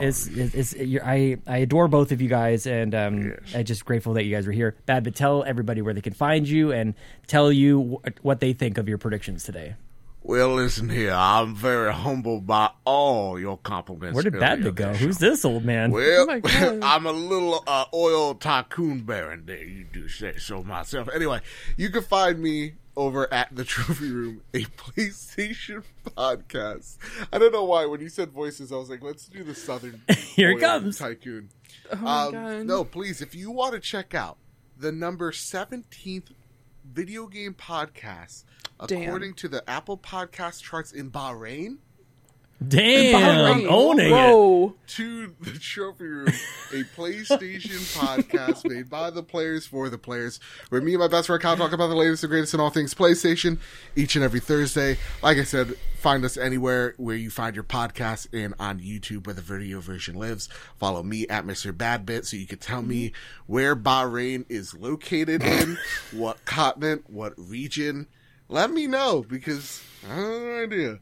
It's, 0.00 0.26
it's, 0.26 0.54
it's 0.54 0.74
you're, 0.74 1.04
I 1.04 1.38
I 1.46 1.58
adore 1.58 1.88
both 1.88 2.12
of 2.12 2.20
you 2.20 2.28
guys, 2.28 2.66
and 2.66 2.94
um, 2.94 3.34
I'm 3.54 3.64
just 3.64 3.84
grateful 3.84 4.14
that 4.14 4.24
you 4.24 4.34
guys 4.34 4.46
were 4.46 4.52
here. 4.52 4.76
Bad, 4.86 5.04
but 5.04 5.14
tell 5.14 5.44
everybody 5.44 5.82
where 5.82 5.94
they 5.94 6.00
can 6.00 6.12
find 6.14 6.48
you 6.48 6.72
and 6.72 6.94
tell 7.26 7.50
you 7.52 8.00
wh- 8.04 8.24
what 8.24 8.40
they 8.40 8.52
think 8.52 8.78
of 8.78 8.88
your 8.88 8.98
predictions 8.98 9.44
today. 9.44 9.74
Well, 10.20 10.56
listen 10.56 10.90
here. 10.90 11.14
I'm 11.16 11.54
very 11.54 11.90
humbled 11.94 12.46
by 12.46 12.70
all 12.84 13.38
your 13.40 13.56
compliments. 13.56 14.14
Where 14.14 14.22
did 14.24 14.34
earlier 14.34 14.56
Bad 14.56 14.62
go? 14.64 14.70
there, 14.72 14.94
Who's 14.94 15.16
this 15.16 15.42
old 15.44 15.64
man? 15.64 15.90
Well, 15.90 16.26
Oh. 16.30 16.80
I'm 16.82 17.06
a 17.06 17.12
little 17.12 17.64
uh, 17.66 17.86
oil 17.94 18.34
tycoon 18.34 19.02
baron 19.04 19.44
there. 19.46 19.62
You 19.64 19.84
do 19.90 20.06
say 20.08 20.36
so 20.36 20.62
myself. 20.62 21.08
Anyway, 21.14 21.40
You 21.78 21.88
can 21.88 22.02
find 22.02 22.40
me 22.40 22.74
over 22.98 23.32
at 23.32 23.54
the 23.54 23.64
Trophy 23.64 24.10
Room, 24.10 24.42
a 24.52 24.64
PlayStation 24.76 25.84
podcast. 26.04 26.98
I 27.32 27.38
don't 27.38 27.52
know 27.52 27.62
why 27.64 27.86
when 27.86 28.00
you 28.00 28.08
said 28.08 28.30
voices, 28.32 28.72
I 28.72 28.76
was 28.76 28.90
like, 28.90 29.02
let's 29.02 29.26
do 29.28 29.44
the 29.44 29.54
Southern 29.54 30.02
Here 30.34 30.50
it 30.50 30.60
comes. 30.60 30.98
Tycoon. 30.98 31.48
Oh 31.92 31.96
my 31.96 32.22
Um, 32.26 32.32
God. 32.32 32.66
no, 32.66 32.84
please, 32.84 33.22
if 33.22 33.34
you 33.34 33.50
want 33.52 33.74
to 33.74 33.80
check 33.80 34.14
out 34.14 34.36
the 34.76 34.90
number 34.90 35.30
17th 35.32 36.32
video 36.84 37.26
game 37.28 37.54
podcast, 37.54 38.44
Damn. 38.86 39.02
according 39.02 39.34
to 39.34 39.48
the 39.48 39.68
Apple 39.70 39.96
Podcast 39.96 40.62
charts 40.62 40.90
in 40.92 41.10
Bahrain, 41.10 41.78
Damn, 42.66 43.14
Bahrain. 43.14 43.66
owning 43.68 44.12
it. 44.12 44.74
To 44.88 45.34
the 45.40 45.58
Trophy 45.60 46.06
Room, 46.06 46.26
a 46.26 46.82
PlayStation 46.96 47.78
podcast 47.96 48.68
made 48.68 48.90
by 48.90 49.10
the 49.10 49.22
players 49.22 49.64
for 49.64 49.88
the 49.88 49.98
players, 49.98 50.40
where 50.70 50.80
me 50.80 50.94
and 50.94 51.00
my 51.00 51.06
best 51.06 51.28
friend 51.28 51.40
Kyle 51.40 51.56
talk 51.56 51.72
about 51.72 51.86
the 51.86 51.94
latest 51.94 52.24
and 52.24 52.30
greatest 52.30 52.54
in 52.54 52.60
all 52.60 52.70
things 52.70 52.94
PlayStation 52.94 53.58
each 53.94 54.16
and 54.16 54.24
every 54.24 54.40
Thursday. 54.40 54.98
Like 55.22 55.38
I 55.38 55.44
said, 55.44 55.76
find 55.98 56.24
us 56.24 56.36
anywhere 56.36 56.94
where 56.96 57.14
you 57.14 57.30
find 57.30 57.54
your 57.54 57.64
podcast 57.64 58.26
and 58.32 58.54
on 58.58 58.80
YouTube 58.80 59.26
where 59.26 59.34
the 59.34 59.42
video 59.42 59.80
version 59.80 60.16
lives. 60.16 60.48
Follow 60.78 61.04
me 61.04 61.28
at 61.28 61.46
Mr. 61.46 61.76
Babbitt 61.76 62.26
so 62.26 62.36
you 62.36 62.46
can 62.46 62.58
tell 62.58 62.82
me 62.82 63.10
mm-hmm. 63.10 63.52
where 63.52 63.76
Bahrain 63.76 64.46
is 64.48 64.74
located 64.74 65.44
in, 65.44 65.78
what 66.12 66.44
continent, 66.44 67.04
what 67.08 67.34
region. 67.36 68.08
Let 68.48 68.72
me 68.72 68.88
know 68.88 69.24
because 69.28 69.80
I 70.10 70.14
have 70.14 70.42
no 70.42 70.62
idea. 70.62 70.98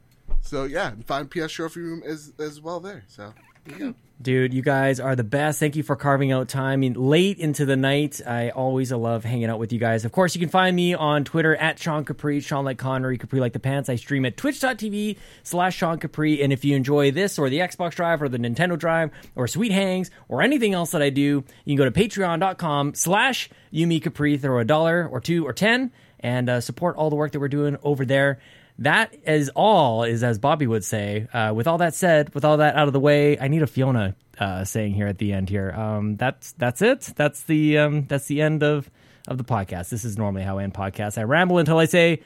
So 0.46 0.64
yeah, 0.64 0.92
find 1.06 1.30
PS 1.30 1.52
Trophy 1.52 1.80
Room 1.80 2.02
as 2.04 2.32
as 2.38 2.60
well 2.60 2.80
there. 2.80 3.04
So 3.08 3.32
there 3.64 3.78
you 3.78 3.92
go. 3.92 3.94
Dude, 4.20 4.54
you 4.54 4.62
guys 4.62 4.98
are 4.98 5.14
the 5.14 5.24
best. 5.24 5.60
Thank 5.60 5.76
you 5.76 5.82
for 5.82 5.94
carving 5.94 6.32
out 6.32 6.48
time. 6.48 6.72
I 6.72 6.76
mean, 6.76 6.94
late 6.94 7.38
into 7.38 7.66
the 7.66 7.76
night, 7.76 8.22
I 8.26 8.48
always 8.48 8.90
love 8.90 9.24
hanging 9.24 9.50
out 9.50 9.58
with 9.58 9.74
you 9.74 9.78
guys. 9.78 10.06
Of 10.06 10.12
course, 10.12 10.34
you 10.34 10.40
can 10.40 10.48
find 10.48 10.74
me 10.74 10.94
on 10.94 11.24
Twitter 11.24 11.54
at 11.54 11.78
Sean 11.78 12.02
Capri, 12.02 12.40
Sean 12.40 12.64
like 12.64 12.78
Connery, 12.78 13.18
Capri 13.18 13.40
like 13.40 13.52
the 13.52 13.58
pants. 13.58 13.90
I 13.90 13.96
stream 13.96 14.24
at 14.24 14.38
twitch.tv 14.38 15.18
slash 15.42 15.76
Sean 15.76 15.98
Capri. 15.98 16.42
And 16.42 16.50
if 16.50 16.64
you 16.64 16.74
enjoy 16.74 17.10
this 17.10 17.38
or 17.38 17.50
the 17.50 17.58
Xbox 17.58 17.90
Drive 17.96 18.22
or 18.22 18.30
the 18.30 18.38
Nintendo 18.38 18.78
Drive 18.78 19.10
or 19.34 19.46
Sweet 19.46 19.72
Hangs 19.72 20.10
or 20.28 20.40
anything 20.40 20.72
else 20.72 20.92
that 20.92 21.02
I 21.02 21.10
do, 21.10 21.44
you 21.66 21.76
can 21.76 21.76
go 21.76 21.84
to 21.84 21.90
patreon.com 21.90 22.94
slash 22.94 23.50
Yumi 23.70 24.02
Capri, 24.02 24.38
throw 24.38 24.60
a 24.60 24.64
dollar 24.64 25.06
or 25.06 25.20
two 25.20 25.46
or 25.46 25.52
ten, 25.52 25.92
and 26.20 26.48
uh, 26.48 26.62
support 26.62 26.96
all 26.96 27.10
the 27.10 27.16
work 27.16 27.32
that 27.32 27.40
we're 27.40 27.48
doing 27.48 27.76
over 27.82 28.06
there 28.06 28.38
that 28.78 29.14
is 29.26 29.50
all 29.54 30.04
is 30.04 30.22
as 30.22 30.38
bobby 30.38 30.66
would 30.66 30.84
say 30.84 31.26
uh, 31.32 31.52
with 31.54 31.66
all 31.66 31.78
that 31.78 31.94
said 31.94 32.34
with 32.34 32.44
all 32.44 32.58
that 32.58 32.76
out 32.76 32.86
of 32.86 32.92
the 32.92 33.00
way 33.00 33.38
i 33.38 33.48
need 33.48 33.62
a 33.62 33.66
fiona 33.66 34.14
uh, 34.38 34.64
saying 34.64 34.92
here 34.92 35.06
at 35.06 35.18
the 35.18 35.32
end 35.32 35.48
here 35.48 35.70
um, 35.72 36.16
that's 36.16 36.52
that's 36.52 36.82
it 36.82 37.00
that's 37.16 37.42
the 37.44 37.78
um, 37.78 38.06
that's 38.06 38.26
the 38.26 38.42
end 38.42 38.62
of 38.62 38.90
of 39.28 39.38
the 39.38 39.44
podcast 39.44 39.88
this 39.88 40.04
is 40.04 40.18
normally 40.18 40.42
how 40.42 40.58
i 40.58 40.62
end 40.62 40.74
podcasts 40.74 41.16
i 41.18 41.22
ramble 41.22 41.58
until 41.58 41.78
i 41.78 41.86
say 41.86 42.20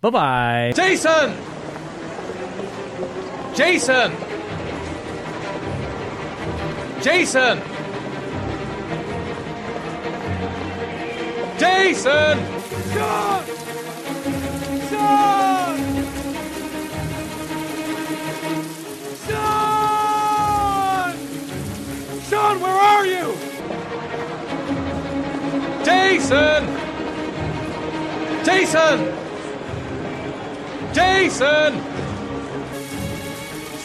bye-bye 0.00 0.72
Jason! 0.76 1.34
Jason! 3.54 4.12
Jason! 7.02 7.60
Jason! 11.58 12.38
Sean! 12.92 13.44
Sean! 14.88 15.47
Where 22.60 22.72
are 22.72 23.06
you? 23.06 23.34
Jason! 25.84 26.66
Jason! 28.44 28.98
Jason! 30.92 31.72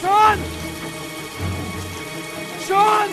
Sean! 0.00 0.38
Sean! 2.66 3.08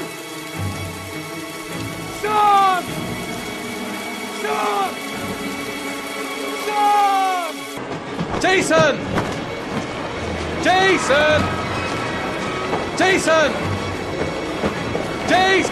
Sean! 2.22 2.84
Sean! 4.42 4.94
Sean! 6.66 7.54
Jason! 8.42 8.96
Jason! 10.64 11.42
Jason! 12.98 13.81
Jason! 15.27 15.72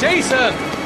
Jason! 0.00 0.79